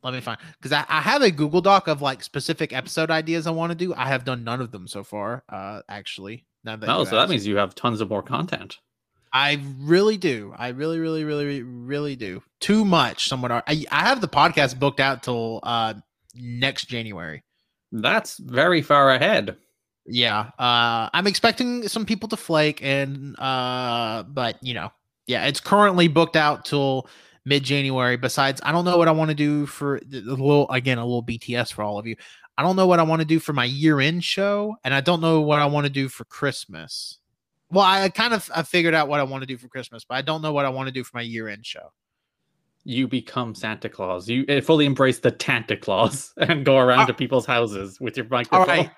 let 0.04 0.12
me 0.12 0.20
find 0.20 0.38
because 0.58 0.72
I, 0.72 0.84
I 0.88 1.00
have 1.00 1.22
a 1.22 1.30
Google 1.30 1.62
Doc 1.62 1.88
of 1.88 2.02
like 2.02 2.22
specific 2.22 2.74
episode 2.74 3.10
ideas 3.10 3.46
I 3.46 3.50
want 3.50 3.70
to 3.72 3.76
do. 3.76 3.94
I 3.94 4.06
have 4.06 4.24
done 4.26 4.44
none 4.44 4.60
of 4.60 4.70
them 4.70 4.86
so 4.86 5.02
far, 5.02 5.42
uh, 5.48 5.80
actually. 5.88 6.44
Now 6.62 6.76
that 6.76 6.90
oh, 6.90 7.04
so 7.04 7.16
that 7.16 7.30
means 7.30 7.46
you 7.46 7.56
have 7.56 7.74
tons 7.74 8.02
of 8.02 8.10
more 8.10 8.22
content. 8.22 8.78
I 9.32 9.60
really 9.78 10.16
do. 10.16 10.54
I 10.56 10.68
really, 10.68 10.98
really, 10.98 11.24
really, 11.24 11.62
really 11.62 12.16
do. 12.16 12.42
Too 12.60 12.84
much. 12.84 13.28
Somewhat. 13.28 13.52
I, 13.52 13.84
I 13.90 14.04
have 14.04 14.20
the 14.20 14.28
podcast 14.28 14.78
booked 14.78 15.00
out 15.00 15.22
till 15.22 15.60
uh 15.62 15.94
next 16.34 16.86
January. 16.86 17.42
That's 17.92 18.38
very 18.38 18.82
far 18.82 19.10
ahead. 19.10 19.56
Yeah. 20.06 20.50
Uh 20.58 21.10
I'm 21.12 21.26
expecting 21.26 21.88
some 21.88 22.06
people 22.06 22.28
to 22.30 22.36
flake 22.36 22.82
and 22.82 23.38
uh 23.38 24.22
but 24.24 24.56
you 24.62 24.74
know, 24.74 24.90
yeah, 25.26 25.46
it's 25.46 25.60
currently 25.60 26.08
booked 26.08 26.36
out 26.36 26.64
till 26.64 27.08
mid 27.44 27.62
January. 27.62 28.16
Besides, 28.16 28.60
I 28.64 28.72
don't 28.72 28.84
know 28.84 28.98
what 28.98 29.08
I 29.08 29.12
want 29.12 29.30
to 29.30 29.34
do 29.34 29.66
for 29.66 29.96
a 29.96 30.00
little 30.10 30.70
again, 30.70 30.98
a 30.98 31.04
little 31.04 31.24
BTS 31.24 31.72
for 31.72 31.82
all 31.82 31.98
of 31.98 32.06
you. 32.06 32.16
I 32.58 32.62
don't 32.62 32.76
know 32.76 32.86
what 32.86 33.00
I 33.00 33.02
want 33.02 33.20
to 33.20 33.26
do 33.26 33.38
for 33.38 33.52
my 33.52 33.64
year 33.64 34.00
end 34.00 34.24
show, 34.24 34.76
and 34.82 34.94
I 34.94 35.02
don't 35.02 35.20
know 35.20 35.42
what 35.42 35.58
I 35.58 35.66
want 35.66 35.84
to 35.84 35.92
do 35.92 36.08
for 36.08 36.24
Christmas. 36.24 37.18
Well, 37.70 37.84
I 37.84 38.08
kind 38.10 38.32
of 38.32 38.50
I 38.54 38.62
figured 38.62 38.94
out 38.94 39.08
what 39.08 39.20
I 39.20 39.24
want 39.24 39.42
to 39.42 39.46
do 39.46 39.56
for 39.56 39.68
Christmas, 39.68 40.04
but 40.04 40.16
I 40.16 40.22
don't 40.22 40.42
know 40.42 40.52
what 40.52 40.64
I 40.64 40.68
want 40.68 40.86
to 40.86 40.92
do 40.92 41.02
for 41.02 41.16
my 41.16 41.22
year 41.22 41.48
end 41.48 41.66
show. 41.66 41.92
You 42.84 43.08
become 43.08 43.54
Santa 43.54 43.88
Claus. 43.88 44.28
You 44.28 44.44
eh, 44.48 44.60
fully 44.60 44.86
embrace 44.86 45.18
the 45.18 45.34
Santa 45.40 45.76
Claus 45.76 46.32
and 46.36 46.64
go 46.64 46.78
around 46.78 47.00
uh, 47.00 47.06
to 47.06 47.14
people's 47.14 47.46
houses 47.46 48.00
with 48.00 48.16
your 48.16 48.26
microphone. 48.28 48.60
All 48.60 48.66
right, 48.66 48.90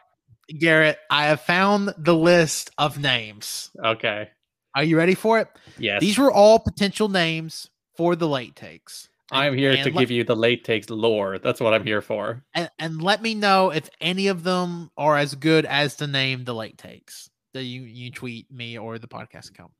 Garrett, 0.59 0.99
I 1.11 1.27
have 1.27 1.41
found 1.41 1.95
the 1.97 2.15
list 2.15 2.71
of 2.77 2.99
names. 2.99 3.71
Okay. 3.83 4.29
Are 4.75 4.85
you 4.85 4.99
ready 4.99 5.15
for 5.15 5.39
it? 5.39 5.49
Yes. 5.79 6.01
These 6.01 6.19
were 6.19 6.31
all 6.31 6.59
potential 6.59 7.09
names 7.09 7.71
for 7.97 8.15
the 8.15 8.29
late 8.29 8.55
takes. 8.55 9.09
And, 9.33 9.41
I'm 9.41 9.55
here 9.57 9.83
to 9.83 9.91
give 9.91 10.11
you 10.11 10.25
the 10.25 10.37
late 10.37 10.65
takes 10.65 10.89
lore. 10.89 11.39
That's 11.39 11.61
what 11.61 11.75
I'm 11.75 11.85
here 11.85 12.01
for. 12.01 12.45
And, 12.55 12.71
and 12.79 13.03
let 13.03 13.21
me 13.23 13.35
know 13.35 13.71
if 13.71 13.89
any 14.01 14.29
of 14.29 14.43
them 14.43 14.91
are 14.97 15.17
as 15.17 15.35
good 15.35 15.67
as 15.67 15.97
the 15.97 16.07
name 16.07 16.45
the 16.45 16.55
late 16.55 16.79
takes 16.79 17.31
that 17.59 17.65
you 17.65 17.83
you 17.83 18.11
tweet 18.11 18.51
me 18.51 18.79
or 18.79 18.99
the 18.99 19.09
podcast 19.09 19.51
account. 19.51 19.73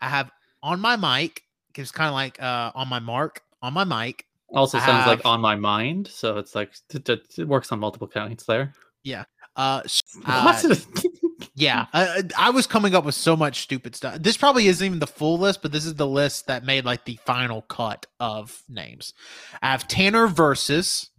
I 0.00 0.08
have 0.08 0.30
on 0.62 0.80
my 0.80 0.96
mic. 0.96 1.42
It's 1.74 1.92
kind 1.92 2.08
of 2.08 2.14
like 2.14 2.42
uh, 2.42 2.72
on 2.74 2.88
my 2.88 2.98
mark 2.98 3.42
on 3.62 3.72
my 3.72 3.84
mic. 3.84 4.24
Also 4.54 4.78
I 4.78 4.80
sounds 4.80 5.04
have, 5.04 5.06
like 5.06 5.26
on 5.26 5.40
my 5.40 5.54
mind, 5.54 6.08
so 6.08 6.38
it's 6.38 6.54
like 6.54 6.72
t- 6.88 6.98
t- 6.98 7.20
it 7.38 7.46
works 7.46 7.70
on 7.70 7.78
multiple 7.78 8.08
counts 8.08 8.44
there. 8.44 8.72
Yeah. 9.02 9.24
Uh, 9.56 9.82
uh 10.26 10.62
yeah, 11.54 11.86
I, 11.92 12.22
I, 12.36 12.50
was 12.50 12.66
coming 12.66 12.94
up 12.94 13.04
with 13.04 13.16
so 13.16 13.36
much 13.36 13.60
stupid 13.62 13.96
stuff. 13.96 14.18
This 14.20 14.36
probably 14.36 14.68
isn't 14.68 14.84
even 14.84 15.00
the 15.00 15.06
full 15.06 15.38
list, 15.38 15.62
but 15.62 15.72
this 15.72 15.84
is 15.84 15.94
the 15.94 16.06
list 16.06 16.46
that 16.46 16.64
made 16.64 16.84
like 16.84 17.04
the 17.04 17.18
final 17.26 17.62
cut 17.62 18.06
of 18.20 18.62
names. 18.68 19.14
I 19.60 19.72
have 19.72 19.88
Tanner 19.88 20.28
versus. 20.28 21.10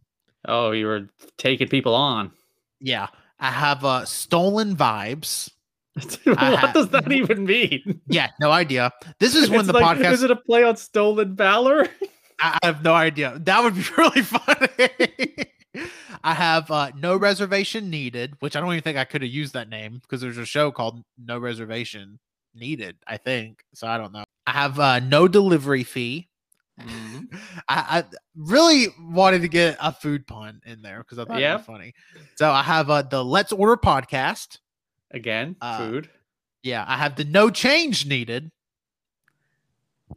Oh, 0.47 0.71
you 0.71 0.87
were 0.87 1.09
taking 1.37 1.67
people 1.67 1.93
on. 1.93 2.31
Yeah, 2.79 3.07
I 3.39 3.51
have 3.51 3.83
uh, 3.83 4.05
stolen 4.05 4.75
vibes. 4.75 5.51
what 6.23 6.73
does 6.73 6.89
that 6.89 7.11
even 7.11 7.45
mean? 7.45 8.01
Yeah, 8.07 8.29
no 8.39 8.51
idea. 8.51 8.91
This 9.19 9.35
is 9.35 9.49
when 9.49 9.61
it's 9.61 9.67
the 9.67 9.73
like, 9.73 9.97
podcast. 9.97 10.13
Is 10.13 10.23
it 10.23 10.31
a 10.31 10.35
play 10.35 10.63
on 10.63 10.77
stolen 10.77 11.35
valor? 11.35 11.87
I 12.41 12.57
have 12.63 12.83
no 12.83 12.93
idea. 12.93 13.37
That 13.43 13.63
would 13.63 13.75
be 13.75 13.83
really 13.97 14.21
funny. 14.21 15.51
I 16.23 16.33
have 16.33 16.71
uh, 16.71 16.91
no 16.95 17.15
reservation 17.17 17.89
needed, 17.89 18.35
which 18.39 18.55
I 18.55 18.61
don't 18.61 18.71
even 18.71 18.81
think 18.81 18.97
I 18.97 19.03
could 19.03 19.21
have 19.21 19.31
used 19.31 19.53
that 19.53 19.69
name 19.69 19.99
because 20.01 20.21
there's 20.21 20.37
a 20.37 20.45
show 20.45 20.71
called 20.71 21.03
No 21.17 21.37
Reservation 21.37 22.19
Needed. 22.55 22.95
I 23.05 23.17
think 23.17 23.63
so. 23.73 23.87
I 23.87 23.97
don't 23.97 24.13
know. 24.13 24.23
I 24.47 24.51
have 24.51 24.79
uh, 24.79 24.99
no 24.99 25.27
delivery 25.27 25.83
fee. 25.83 26.29
Mm-hmm. 26.81 27.35
I, 27.67 27.99
I, 27.99 28.03
really 28.35 28.87
wanted 29.01 29.41
to 29.41 29.49
get 29.49 29.77
a 29.81 29.91
food 29.91 30.25
pun 30.25 30.61
in 30.65 30.81
there 30.81 30.99
because 30.99 31.19
I 31.19 31.25
thought 31.25 31.39
yeah. 31.39 31.55
it 31.55 31.57
was 31.57 31.65
funny. 31.65 31.93
So 32.35 32.49
I 32.49 32.63
have 32.63 32.89
uh, 32.89 33.01
the 33.01 33.23
Let's 33.23 33.51
Order 33.51 33.75
podcast. 33.75 34.59
Again, 35.11 35.55
uh, 35.61 35.77
food. 35.77 36.09
Yeah, 36.63 36.85
I 36.87 36.97
have 36.97 37.15
the 37.15 37.23
no 37.23 37.49
change 37.49 38.05
needed. 38.05 38.51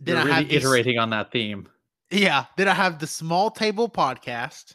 Then 0.01 0.17
You're 0.17 0.19
I 0.19 0.25
really 0.25 0.35
have 0.35 0.53
iterating 0.53 0.97
this, 0.97 1.03
on 1.03 1.11
that 1.11 1.31
theme. 1.31 1.69
Yeah. 2.11 2.47
Then 2.57 2.69
I 2.69 2.75
have 2.75 2.99
the 2.99 3.07
small 3.07 3.51
table 3.51 3.89
podcast. 3.89 4.75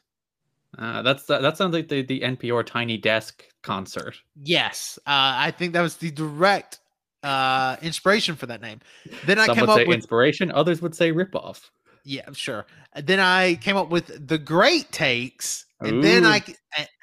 Uh, 0.77 1.01
that's 1.01 1.25
that 1.25 1.57
sounds 1.57 1.73
like 1.73 1.87
the 1.87 2.03
the 2.03 2.21
NPR 2.21 2.65
Tiny 2.65 2.97
Desk 2.97 3.43
concert. 3.63 4.15
Yes, 4.43 4.99
uh, 5.07 5.33
I 5.35 5.51
think 5.51 5.73
that 5.73 5.81
was 5.81 5.97
the 5.97 6.11
direct 6.11 6.79
uh, 7.23 7.77
inspiration 7.81 8.35
for 8.35 8.45
that 8.47 8.61
name. 8.61 8.81
Then 9.25 9.39
I 9.39 9.45
Some 9.45 9.55
came 9.55 9.61
would 9.61 9.69
up 9.71 9.77
say 9.77 9.85
with 9.85 9.95
inspiration. 9.95 10.51
Others 10.51 10.81
would 10.81 10.93
say 10.93 11.11
ripoff. 11.11 11.69
Yeah, 12.03 12.31
sure. 12.33 12.65
Then 12.95 13.19
I 13.19 13.55
came 13.55 13.75
up 13.75 13.89
with 13.89 14.27
the 14.27 14.37
great 14.37 14.91
takes, 14.91 15.65
and 15.79 15.97
Ooh. 15.97 16.01
then 16.01 16.25
I 16.25 16.43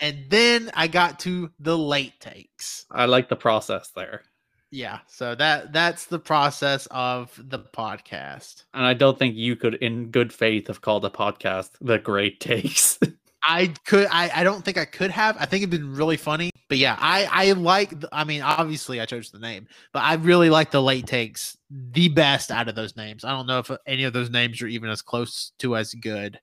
and 0.00 0.24
then 0.28 0.70
I 0.74 0.88
got 0.88 1.20
to 1.20 1.50
the 1.58 1.76
late 1.76 2.18
takes. 2.20 2.86
I 2.90 3.06
like 3.06 3.28
the 3.28 3.36
process 3.36 3.90
there. 3.94 4.22
Yeah, 4.70 4.98
so 5.06 5.36
that 5.36 5.72
that's 5.72 6.06
the 6.06 6.18
process 6.18 6.88
of 6.90 7.32
the 7.40 7.60
podcast. 7.60 8.64
And 8.74 8.84
I 8.84 8.92
don't 8.92 9.16
think 9.16 9.36
you 9.36 9.54
could, 9.54 9.74
in 9.74 10.10
good 10.10 10.32
faith, 10.32 10.66
have 10.66 10.80
called 10.80 11.04
a 11.04 11.10
podcast 11.10 11.70
the 11.80 11.98
Great 11.98 12.40
Takes. 12.40 12.98
I 13.44 13.72
could. 13.84 14.08
I, 14.10 14.30
I 14.34 14.42
don't 14.42 14.64
think 14.64 14.78
I 14.78 14.84
could 14.84 15.12
have. 15.12 15.36
I 15.38 15.46
think 15.46 15.62
it'd 15.62 15.70
been 15.70 15.94
really 15.94 16.16
funny. 16.16 16.50
But 16.68 16.78
yeah, 16.78 16.96
I 16.98 17.28
I 17.30 17.52
like. 17.52 17.92
I 18.10 18.24
mean, 18.24 18.42
obviously, 18.42 19.00
I 19.00 19.06
chose 19.06 19.30
the 19.30 19.38
name, 19.38 19.68
but 19.92 20.02
I 20.02 20.14
really 20.14 20.50
like 20.50 20.72
the 20.72 20.82
late 20.82 21.06
takes 21.06 21.56
the 21.70 22.08
best 22.08 22.50
out 22.50 22.68
of 22.68 22.74
those 22.74 22.96
names. 22.96 23.24
I 23.24 23.30
don't 23.30 23.46
know 23.46 23.60
if 23.60 23.70
any 23.86 24.04
of 24.04 24.12
those 24.12 24.30
names 24.30 24.60
are 24.60 24.66
even 24.66 24.90
as 24.90 25.02
close 25.02 25.52
to 25.60 25.76
as 25.76 25.94
good. 25.94 26.40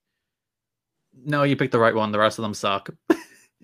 No, 1.26 1.44
you 1.44 1.56
picked 1.56 1.72
the 1.72 1.80
right 1.80 1.96
one. 1.96 2.12
The 2.12 2.20
rest 2.20 2.40
of 2.40 2.44
them 2.44 2.54
suck. 2.54 2.90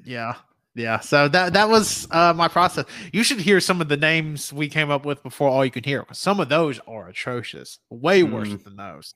yeah, 0.03 0.35
yeah. 0.75 0.99
So 0.99 1.27
that 1.29 1.53
that 1.53 1.69
was 1.69 2.07
uh, 2.11 2.33
my 2.35 2.47
process. 2.47 2.85
You 3.11 3.23
should 3.23 3.39
hear 3.39 3.59
some 3.59 3.81
of 3.81 3.89
the 3.89 3.97
names 3.97 4.53
we 4.53 4.69
came 4.69 4.91
up 4.91 5.05
with 5.05 5.23
before 5.23 5.49
all 5.49 5.65
you 5.65 5.71
can 5.71 5.83
hear. 5.83 6.05
Some 6.11 6.39
of 6.39 6.49
those 6.49 6.79
are 6.87 7.09
atrocious, 7.09 7.79
way 7.89 8.23
worse 8.23 8.49
mm. 8.49 8.63
than 8.63 8.75
those. 8.75 9.15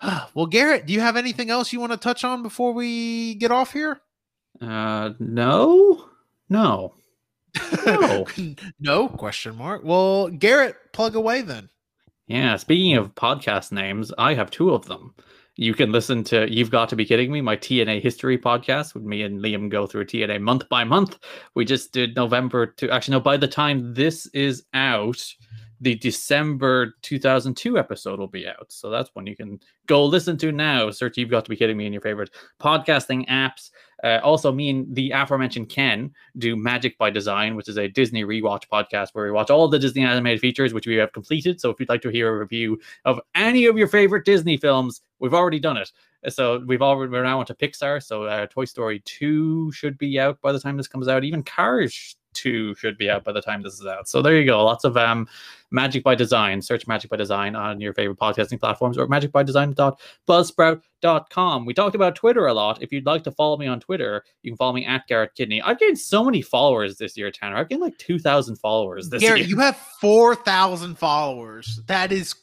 well, 0.34 0.46
Garrett, 0.46 0.86
do 0.86 0.92
you 0.92 1.00
have 1.00 1.16
anything 1.16 1.50
else 1.50 1.72
you 1.72 1.80
want 1.80 1.92
to 1.92 1.98
touch 1.98 2.24
on 2.24 2.42
before 2.42 2.72
we 2.72 3.34
get 3.34 3.50
off 3.50 3.72
here? 3.72 4.00
Uh, 4.60 5.10
no, 5.18 6.08
no, 6.48 6.94
no, 7.54 8.26
no 8.80 9.08
question 9.08 9.56
mark. 9.56 9.82
Well, 9.84 10.28
Garrett, 10.28 10.76
plug 10.92 11.16
away 11.16 11.42
then. 11.42 11.68
Yeah. 12.26 12.56
Speaking 12.56 12.96
of 12.96 13.14
podcast 13.14 13.72
names, 13.72 14.12
I 14.16 14.34
have 14.34 14.50
two 14.50 14.70
of 14.72 14.86
them. 14.86 15.14
You 15.56 15.72
can 15.72 15.92
listen 15.92 16.24
to 16.24 16.52
You've 16.52 16.70
Got 16.72 16.88
to 16.88 16.96
Be 16.96 17.04
Kidding 17.04 17.30
Me, 17.30 17.40
my 17.40 17.56
TNA 17.56 18.02
history 18.02 18.36
podcast 18.36 18.92
with 18.92 19.04
me 19.04 19.22
and 19.22 19.40
Liam 19.40 19.68
go 19.68 19.86
through 19.86 20.06
TNA 20.06 20.40
month 20.40 20.68
by 20.68 20.82
month. 20.82 21.16
We 21.54 21.64
just 21.64 21.92
did 21.92 22.16
November 22.16 22.66
to 22.66 22.90
actually, 22.90 23.12
no, 23.12 23.20
by 23.20 23.36
the 23.36 23.46
time 23.46 23.94
this 23.94 24.26
is 24.34 24.64
out, 24.74 25.24
the 25.80 25.94
December 25.96 26.94
2002 27.02 27.78
episode 27.78 28.18
will 28.18 28.28
be 28.28 28.46
out. 28.46 28.66
So 28.70 28.90
that's 28.90 29.10
one 29.14 29.26
you 29.26 29.36
can 29.36 29.60
go 29.86 30.04
listen 30.04 30.36
to 30.38 30.52
now. 30.52 30.90
Search 30.90 31.16
You've 31.16 31.30
Got 31.30 31.44
to 31.44 31.50
Be 31.50 31.56
Kidding 31.56 31.76
Me 31.76 31.86
in 31.86 31.92
your 31.92 32.02
favorite 32.02 32.30
podcasting 32.60 33.28
apps. 33.28 33.70
Uh, 34.02 34.20
also, 34.22 34.52
me 34.52 34.70
and 34.70 34.94
the 34.94 35.10
aforementioned 35.12 35.68
Ken 35.68 36.12
do 36.38 36.56
Magic 36.56 36.98
by 36.98 37.10
Design, 37.10 37.56
which 37.56 37.68
is 37.68 37.78
a 37.78 37.88
Disney 37.88 38.24
rewatch 38.24 38.64
podcast 38.70 39.10
where 39.12 39.24
we 39.24 39.30
watch 39.30 39.50
all 39.50 39.68
the 39.68 39.78
Disney 39.78 40.04
animated 40.04 40.40
features, 40.40 40.74
which 40.74 40.86
we 40.86 40.96
have 40.96 41.12
completed. 41.12 41.60
So 41.60 41.70
if 41.70 41.80
you'd 41.80 41.88
like 41.88 42.02
to 42.02 42.10
hear 42.10 42.34
a 42.34 42.38
review 42.38 42.80
of 43.04 43.20
any 43.34 43.66
of 43.66 43.78
your 43.78 43.88
favorite 43.88 44.24
Disney 44.24 44.56
films, 44.56 45.00
we've 45.20 45.34
already 45.34 45.60
done 45.60 45.76
it. 45.76 45.90
So 46.28 46.62
we've 46.66 46.82
already 46.82 47.12
we're 47.12 47.22
now 47.22 47.40
onto 47.40 47.54
Pixar. 47.54 48.02
So 48.02 48.24
uh, 48.24 48.46
Toy 48.46 48.64
Story 48.64 49.00
2 49.04 49.72
should 49.72 49.98
be 49.98 50.18
out 50.18 50.40
by 50.40 50.52
the 50.52 50.60
time 50.60 50.76
this 50.76 50.88
comes 50.88 51.08
out. 51.08 51.24
Even 51.24 51.42
Cars 51.42 52.16
2 52.34 52.74
should 52.74 52.98
be 52.98 53.08
out 53.08 53.24
by 53.24 53.32
the 53.32 53.40
time 53.40 53.62
this 53.62 53.74
is 53.74 53.86
out. 53.86 54.08
So 54.08 54.20
there 54.22 54.36
you 54.38 54.44
go. 54.44 54.64
Lots 54.64 54.84
of 54.84 54.96
um, 54.96 55.26
Magic 55.70 56.02
by 56.04 56.14
Design. 56.14 56.60
Search 56.62 56.86
Magic 56.86 57.10
by 57.10 57.16
Design 57.16 57.56
on 57.56 57.80
your 57.80 57.92
favorite 57.94 58.18
podcasting 58.18 58.60
platforms 58.60 58.98
or 58.98 59.06
magicbydesign.buzzsprout.com. 59.06 61.66
We 61.66 61.74
talked 61.74 61.94
about 61.94 62.16
Twitter 62.16 62.46
a 62.46 62.54
lot. 62.54 62.82
If 62.82 62.92
you'd 62.92 63.06
like 63.06 63.22
to 63.24 63.32
follow 63.32 63.56
me 63.56 63.66
on 63.66 63.80
Twitter, 63.80 64.24
you 64.42 64.50
can 64.50 64.56
follow 64.56 64.72
me 64.72 64.86
at 64.86 65.06
Garrett 65.06 65.34
Kidney. 65.34 65.60
I've 65.62 65.78
gained 65.78 65.98
so 65.98 66.24
many 66.24 66.42
followers 66.42 66.96
this 66.98 67.16
year, 67.16 67.30
Tanner. 67.30 67.56
I've 67.56 67.68
gained 67.68 67.82
like 67.82 67.98
2,000 67.98 68.56
followers 68.56 69.10
this 69.10 69.20
Garrett, 69.20 69.40
year. 69.40 69.48
you 69.48 69.58
have 69.58 69.76
4,000 70.00 70.96
followers. 70.96 71.80
That 71.86 72.12
is 72.12 72.34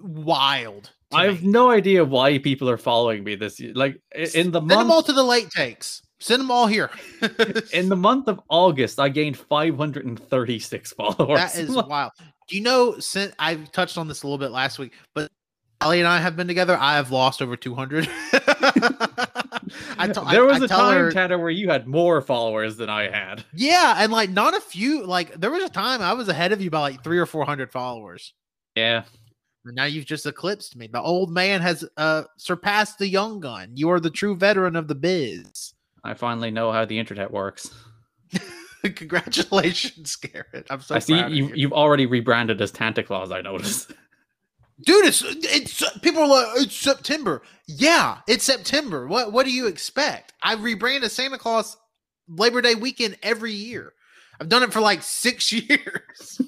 wild. 0.00 0.90
I 1.12 1.26
have 1.26 1.44
no 1.44 1.70
idea 1.70 2.04
why 2.04 2.38
people 2.38 2.68
are 2.68 2.76
following 2.76 3.22
me 3.24 3.36
this 3.36 3.60
year. 3.60 3.72
Like 3.74 4.00
in 4.14 4.22
the 4.22 4.26
Send 4.26 4.52
month, 4.52 4.68
them 4.68 4.90
all 4.90 5.02
to 5.02 5.12
the 5.12 5.22
late 5.22 5.50
takes. 5.50 6.02
Send 6.24 6.40
them 6.40 6.50
all 6.50 6.66
here. 6.66 6.90
in 7.74 7.90
the 7.90 7.96
month 7.96 8.28
of 8.28 8.40
August, 8.48 8.98
I 8.98 9.10
gained 9.10 9.36
536 9.36 10.92
followers. 10.94 11.38
That 11.38 11.54
is 11.54 11.68
wild. 11.86 12.12
Do 12.48 12.56
you 12.56 12.62
know? 12.62 12.98
Since 12.98 13.34
I 13.38 13.56
touched 13.56 13.98
on 13.98 14.08
this 14.08 14.22
a 14.22 14.26
little 14.26 14.38
bit 14.38 14.50
last 14.50 14.78
week, 14.78 14.94
but 15.12 15.30
Ali 15.82 15.98
and 15.98 16.08
I 16.08 16.20
have 16.20 16.34
been 16.34 16.48
together. 16.48 16.78
I 16.80 16.94
have 16.94 17.10
lost 17.10 17.42
over 17.42 17.56
two 17.58 17.74
hundred. 17.74 18.08
I 18.32 20.08
t- 20.14 20.20
there 20.30 20.46
was 20.46 20.60
I, 20.60 20.62
I 20.62 20.64
a 20.64 20.68
time, 20.68 20.96
her, 20.96 21.12
Tanner, 21.12 21.38
where 21.38 21.50
you 21.50 21.68
had 21.68 21.86
more 21.86 22.22
followers 22.22 22.78
than 22.78 22.88
I 22.88 23.10
had. 23.10 23.44
Yeah, 23.52 23.96
and 23.98 24.10
like 24.10 24.30
not 24.30 24.56
a 24.56 24.62
few. 24.62 25.04
Like 25.04 25.34
there 25.34 25.50
was 25.50 25.62
a 25.62 25.68
time 25.68 26.00
I 26.00 26.14
was 26.14 26.28
ahead 26.28 26.52
of 26.52 26.62
you 26.62 26.70
by 26.70 26.80
like 26.80 27.04
three 27.04 27.18
or 27.18 27.26
four 27.26 27.44
hundred 27.44 27.70
followers. 27.70 28.32
Yeah. 28.74 29.02
And 29.66 29.76
now 29.76 29.84
you've 29.84 30.06
just 30.06 30.24
eclipsed 30.24 30.74
me. 30.74 30.86
The 30.86 31.02
old 31.02 31.30
man 31.30 31.60
has 31.60 31.84
uh 31.98 32.22
surpassed 32.38 32.96
the 32.96 33.08
young 33.08 33.40
gun. 33.40 33.72
You 33.74 33.90
are 33.90 34.00
the 34.00 34.08
true 34.08 34.34
veteran 34.34 34.74
of 34.74 34.88
the 34.88 34.94
biz. 34.94 35.73
I 36.04 36.14
finally 36.14 36.50
know 36.50 36.70
how 36.70 36.84
the 36.84 36.98
internet 36.98 37.30
works. 37.30 37.70
Congratulations, 38.82 40.14
Garrett. 40.16 40.66
I'm 40.68 40.80
so 40.80 40.96
I 40.96 40.98
see 40.98 41.18
you, 41.28 41.50
you. 41.54 41.66
have 41.66 41.72
already 41.72 42.04
rebranded 42.04 42.60
as 42.60 42.70
Tanta 42.70 43.02
Claus, 43.02 43.32
I 43.32 43.40
noticed. 43.40 43.92
Dude, 44.84 45.06
it's 45.06 45.22
it's 45.24 45.98
people 46.00 46.22
are 46.22 46.28
like 46.28 46.48
it's 46.56 46.76
September. 46.76 47.42
Yeah, 47.66 48.18
it's 48.28 48.44
September. 48.44 49.06
What 49.06 49.32
what 49.32 49.46
do 49.46 49.52
you 49.52 49.68
expect? 49.68 50.34
I 50.42 50.56
rebrand 50.56 51.02
as 51.02 51.12
Santa 51.12 51.38
Claus 51.38 51.76
Labor 52.28 52.60
Day 52.60 52.74
weekend 52.74 53.16
every 53.22 53.52
year. 53.52 53.94
I've 54.40 54.48
done 54.48 54.64
it 54.64 54.72
for 54.72 54.80
like 54.80 55.02
six 55.02 55.52
years. 55.52 56.40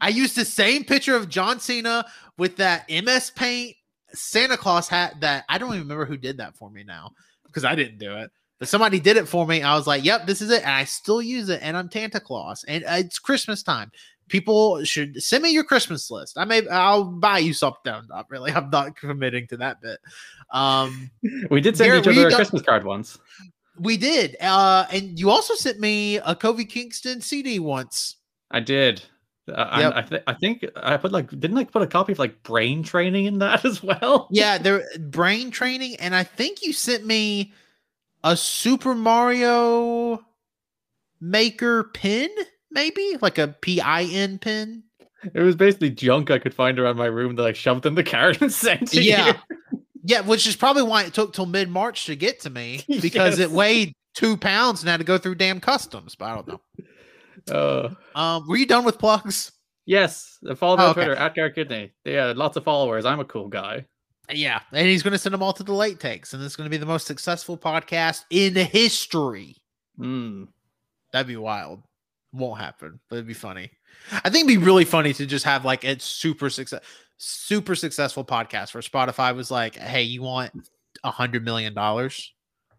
I 0.00 0.10
used 0.10 0.36
the 0.36 0.44
same 0.44 0.84
picture 0.84 1.16
of 1.16 1.28
John 1.28 1.58
Cena 1.58 2.04
with 2.36 2.56
that 2.56 2.88
MS 2.90 3.30
Paint 3.30 3.74
Santa 4.12 4.56
Claus 4.56 4.88
hat 4.88 5.20
that 5.20 5.44
I 5.48 5.58
don't 5.58 5.70
even 5.70 5.80
remember 5.80 6.04
who 6.04 6.16
did 6.16 6.36
that 6.36 6.56
for 6.56 6.70
me 6.70 6.84
now 6.84 7.12
because 7.48 7.64
I 7.64 7.74
didn't 7.74 7.98
do 7.98 8.16
it. 8.16 8.30
But 8.58 8.68
somebody 8.68 8.98
did 8.98 9.16
it 9.16 9.28
for 9.28 9.46
me. 9.46 9.62
I 9.62 9.74
was 9.76 9.86
like, 9.86 10.04
"Yep, 10.04 10.26
this 10.26 10.42
is 10.42 10.50
it," 10.50 10.62
and 10.62 10.72
I 10.72 10.84
still 10.84 11.22
use 11.22 11.48
it. 11.48 11.60
And 11.62 11.76
I'm 11.76 11.90
Santa 11.90 12.20
Claus, 12.20 12.64
and 12.66 12.84
uh, 12.84 12.96
it's 12.98 13.18
Christmas 13.18 13.62
time. 13.62 13.92
People 14.28 14.84
should 14.84 15.22
send 15.22 15.42
me 15.42 15.50
your 15.50 15.64
Christmas 15.64 16.10
list. 16.10 16.36
I 16.36 16.44
may, 16.44 16.66
I'll 16.68 17.04
buy 17.04 17.38
you 17.38 17.54
something. 17.54 17.94
Not 18.08 18.26
really. 18.28 18.52
I'm 18.52 18.68
not 18.68 18.96
committing 18.96 19.46
to 19.48 19.56
that 19.58 19.80
bit. 19.80 19.98
Um, 20.50 21.10
we 21.50 21.60
did 21.60 21.76
send 21.76 21.88
Garrett, 21.88 22.06
each 22.06 22.18
other 22.18 22.28
a 22.28 22.34
Christmas 22.34 22.62
card 22.62 22.84
once. 22.84 23.18
We 23.78 23.96
did, 23.96 24.36
uh, 24.40 24.86
and 24.92 25.18
you 25.18 25.30
also 25.30 25.54
sent 25.54 25.78
me 25.78 26.16
a 26.16 26.34
Kofi 26.34 26.68
Kingston 26.68 27.20
CD 27.20 27.60
once. 27.60 28.16
I 28.50 28.60
did. 28.60 29.02
Uh, 29.48 29.76
yep. 29.80 29.92
I, 29.94 30.02
th- 30.02 30.22
I 30.26 30.34
think 30.34 30.64
I 30.76 30.96
put 30.96 31.12
like 31.12 31.28
didn't 31.30 31.58
I 31.58 31.64
put 31.64 31.82
a 31.82 31.86
copy 31.86 32.12
of 32.12 32.18
like 32.18 32.42
brain 32.42 32.82
training 32.82 33.26
in 33.26 33.38
that 33.38 33.64
as 33.64 33.82
well? 33.82 34.28
Yeah, 34.30 34.58
there 34.58 34.84
brain 34.98 35.50
training, 35.50 35.96
and 35.96 36.14
I 36.14 36.24
think 36.24 36.62
you 36.62 36.72
sent 36.72 37.06
me 37.06 37.52
a 38.24 38.36
Super 38.36 38.94
Mario 38.94 40.24
Maker 41.20 41.84
pin, 41.84 42.30
maybe 42.70 43.16
like 43.20 43.38
a 43.38 43.48
P 43.48 43.80
I 43.80 44.02
N 44.04 44.38
pin. 44.38 44.82
Pin. 45.20 45.32
It 45.34 45.42
was 45.42 45.56
basically 45.56 45.90
junk 45.90 46.30
I 46.30 46.38
could 46.38 46.54
find 46.54 46.78
around 46.78 46.96
my 46.96 47.06
room 47.06 47.36
that 47.36 47.46
I 47.46 47.52
shoved 47.52 47.86
in 47.86 47.94
the 47.94 48.04
cart 48.04 48.40
and 48.40 48.52
sent 48.52 48.88
to 48.88 49.02
yeah. 49.02 49.26
you. 49.72 49.82
Yeah, 50.04 50.20
which 50.20 50.46
is 50.46 50.56
probably 50.56 50.84
why 50.84 51.04
it 51.04 51.12
took 51.14 51.32
till 51.34 51.46
mid 51.46 51.68
March 51.68 52.06
to 52.06 52.16
get 52.16 52.40
to 52.40 52.50
me 52.50 52.82
because 52.88 53.38
yes. 53.38 53.48
it 53.48 53.50
weighed 53.50 53.94
two 54.14 54.36
pounds 54.36 54.80
and 54.80 54.88
had 54.88 54.98
to 54.98 55.04
go 55.04 55.18
through 55.18 55.34
damn 55.34 55.60
customs. 55.60 56.14
But 56.14 56.24
I 56.26 56.34
don't 56.34 56.48
know. 56.48 56.60
Uh, 57.50 57.94
um, 58.14 58.46
were 58.46 58.56
you 58.56 58.66
done 58.66 58.84
with 58.84 58.98
plugs? 58.98 59.52
Yes, 59.86 60.38
follow 60.56 60.76
me 60.76 60.82
oh, 60.82 60.86
on 60.86 60.90
okay. 60.90 61.04
Twitter 61.04 61.16
at 61.16 61.34
Garrett 61.34 61.54
Kidney. 61.54 61.92
Yeah, 62.04 62.34
lots 62.36 62.56
of 62.56 62.64
followers. 62.64 63.06
I'm 63.06 63.20
a 63.20 63.24
cool 63.24 63.48
guy. 63.48 63.86
Yeah, 64.30 64.60
and 64.72 64.86
he's 64.86 65.02
going 65.02 65.12
to 65.12 65.18
send 65.18 65.32
them 65.32 65.42
all 65.42 65.54
to 65.54 65.62
the 65.62 65.72
late 65.72 65.98
takes, 65.98 66.34
and 66.34 66.42
it's 66.42 66.56
going 66.56 66.66
to 66.66 66.70
be 66.70 66.76
the 66.76 66.84
most 66.84 67.06
successful 67.06 67.56
podcast 67.56 68.24
in 68.28 68.54
history. 68.54 69.56
Mm. 69.98 70.48
That'd 71.12 71.26
be 71.26 71.36
wild. 71.36 71.82
Won't 72.32 72.60
happen, 72.60 73.00
but 73.08 73.16
it'd 73.16 73.26
be 73.26 73.32
funny. 73.32 73.70
I 74.12 74.28
think 74.28 74.44
it'd 74.44 74.60
be 74.60 74.64
really 74.64 74.84
funny 74.84 75.14
to 75.14 75.24
just 75.24 75.46
have 75.46 75.64
like 75.64 75.84
a 75.84 75.98
super 75.98 76.50
success, 76.50 76.82
super 77.16 77.74
successful 77.74 78.24
podcast 78.24 78.74
where 78.74 78.82
Spotify 78.82 79.34
was 79.34 79.50
like, 79.50 79.76
"Hey, 79.76 80.02
you 80.02 80.20
want 80.20 80.52
a 81.02 81.10
hundred 81.10 81.44
million 81.44 81.72
dollars?" 81.72 82.34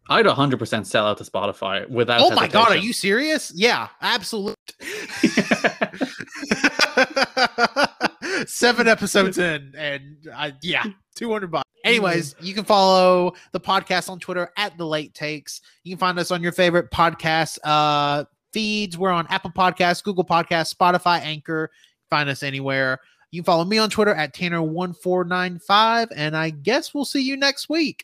I'd 0.09 0.25
100% 0.25 0.85
sell 0.85 1.05
out 1.05 1.17
to 1.19 1.23
Spotify 1.23 1.87
without. 1.89 2.21
Oh 2.21 2.31
my 2.31 2.47
god, 2.47 2.69
are 2.69 2.77
you 2.77 2.93
serious? 2.93 3.51
Yeah, 3.55 3.89
absolutely. 4.01 4.55
Seven 8.47 8.87
episodes 8.87 9.37
in, 9.37 9.73
and 9.77 10.17
I, 10.35 10.53
yeah, 10.63 10.85
200 11.15 11.51
bucks. 11.51 11.63
Anyways, 11.85 12.35
you 12.41 12.53
can 12.53 12.63
follow 12.63 13.33
the 13.51 13.59
podcast 13.59 14.09
on 14.09 14.19
Twitter 14.19 14.51
at 14.57 14.77
the 14.77 14.85
Late 14.85 15.13
Takes. 15.13 15.61
You 15.83 15.95
can 15.95 15.99
find 15.99 16.19
us 16.19 16.31
on 16.31 16.41
your 16.41 16.51
favorite 16.51 16.91
podcast 16.91 17.57
uh, 17.63 18.25
feeds. 18.51 18.97
We're 18.97 19.11
on 19.11 19.27
Apple 19.29 19.51
Podcasts, 19.51 20.03
Google 20.03 20.25
Podcasts, 20.25 20.73
Spotify, 20.73 21.21
Anchor. 21.21 21.71
Find 22.09 22.29
us 22.29 22.43
anywhere. 22.43 22.99
You 23.31 23.41
can 23.41 23.45
follow 23.45 23.65
me 23.65 23.77
on 23.77 23.89
Twitter 23.89 24.13
at 24.13 24.33
Tanner1495. 24.33 26.07
And 26.15 26.35
I 26.35 26.49
guess 26.49 26.93
we'll 26.93 27.05
see 27.05 27.21
you 27.21 27.37
next 27.37 27.69
week. 27.69 27.97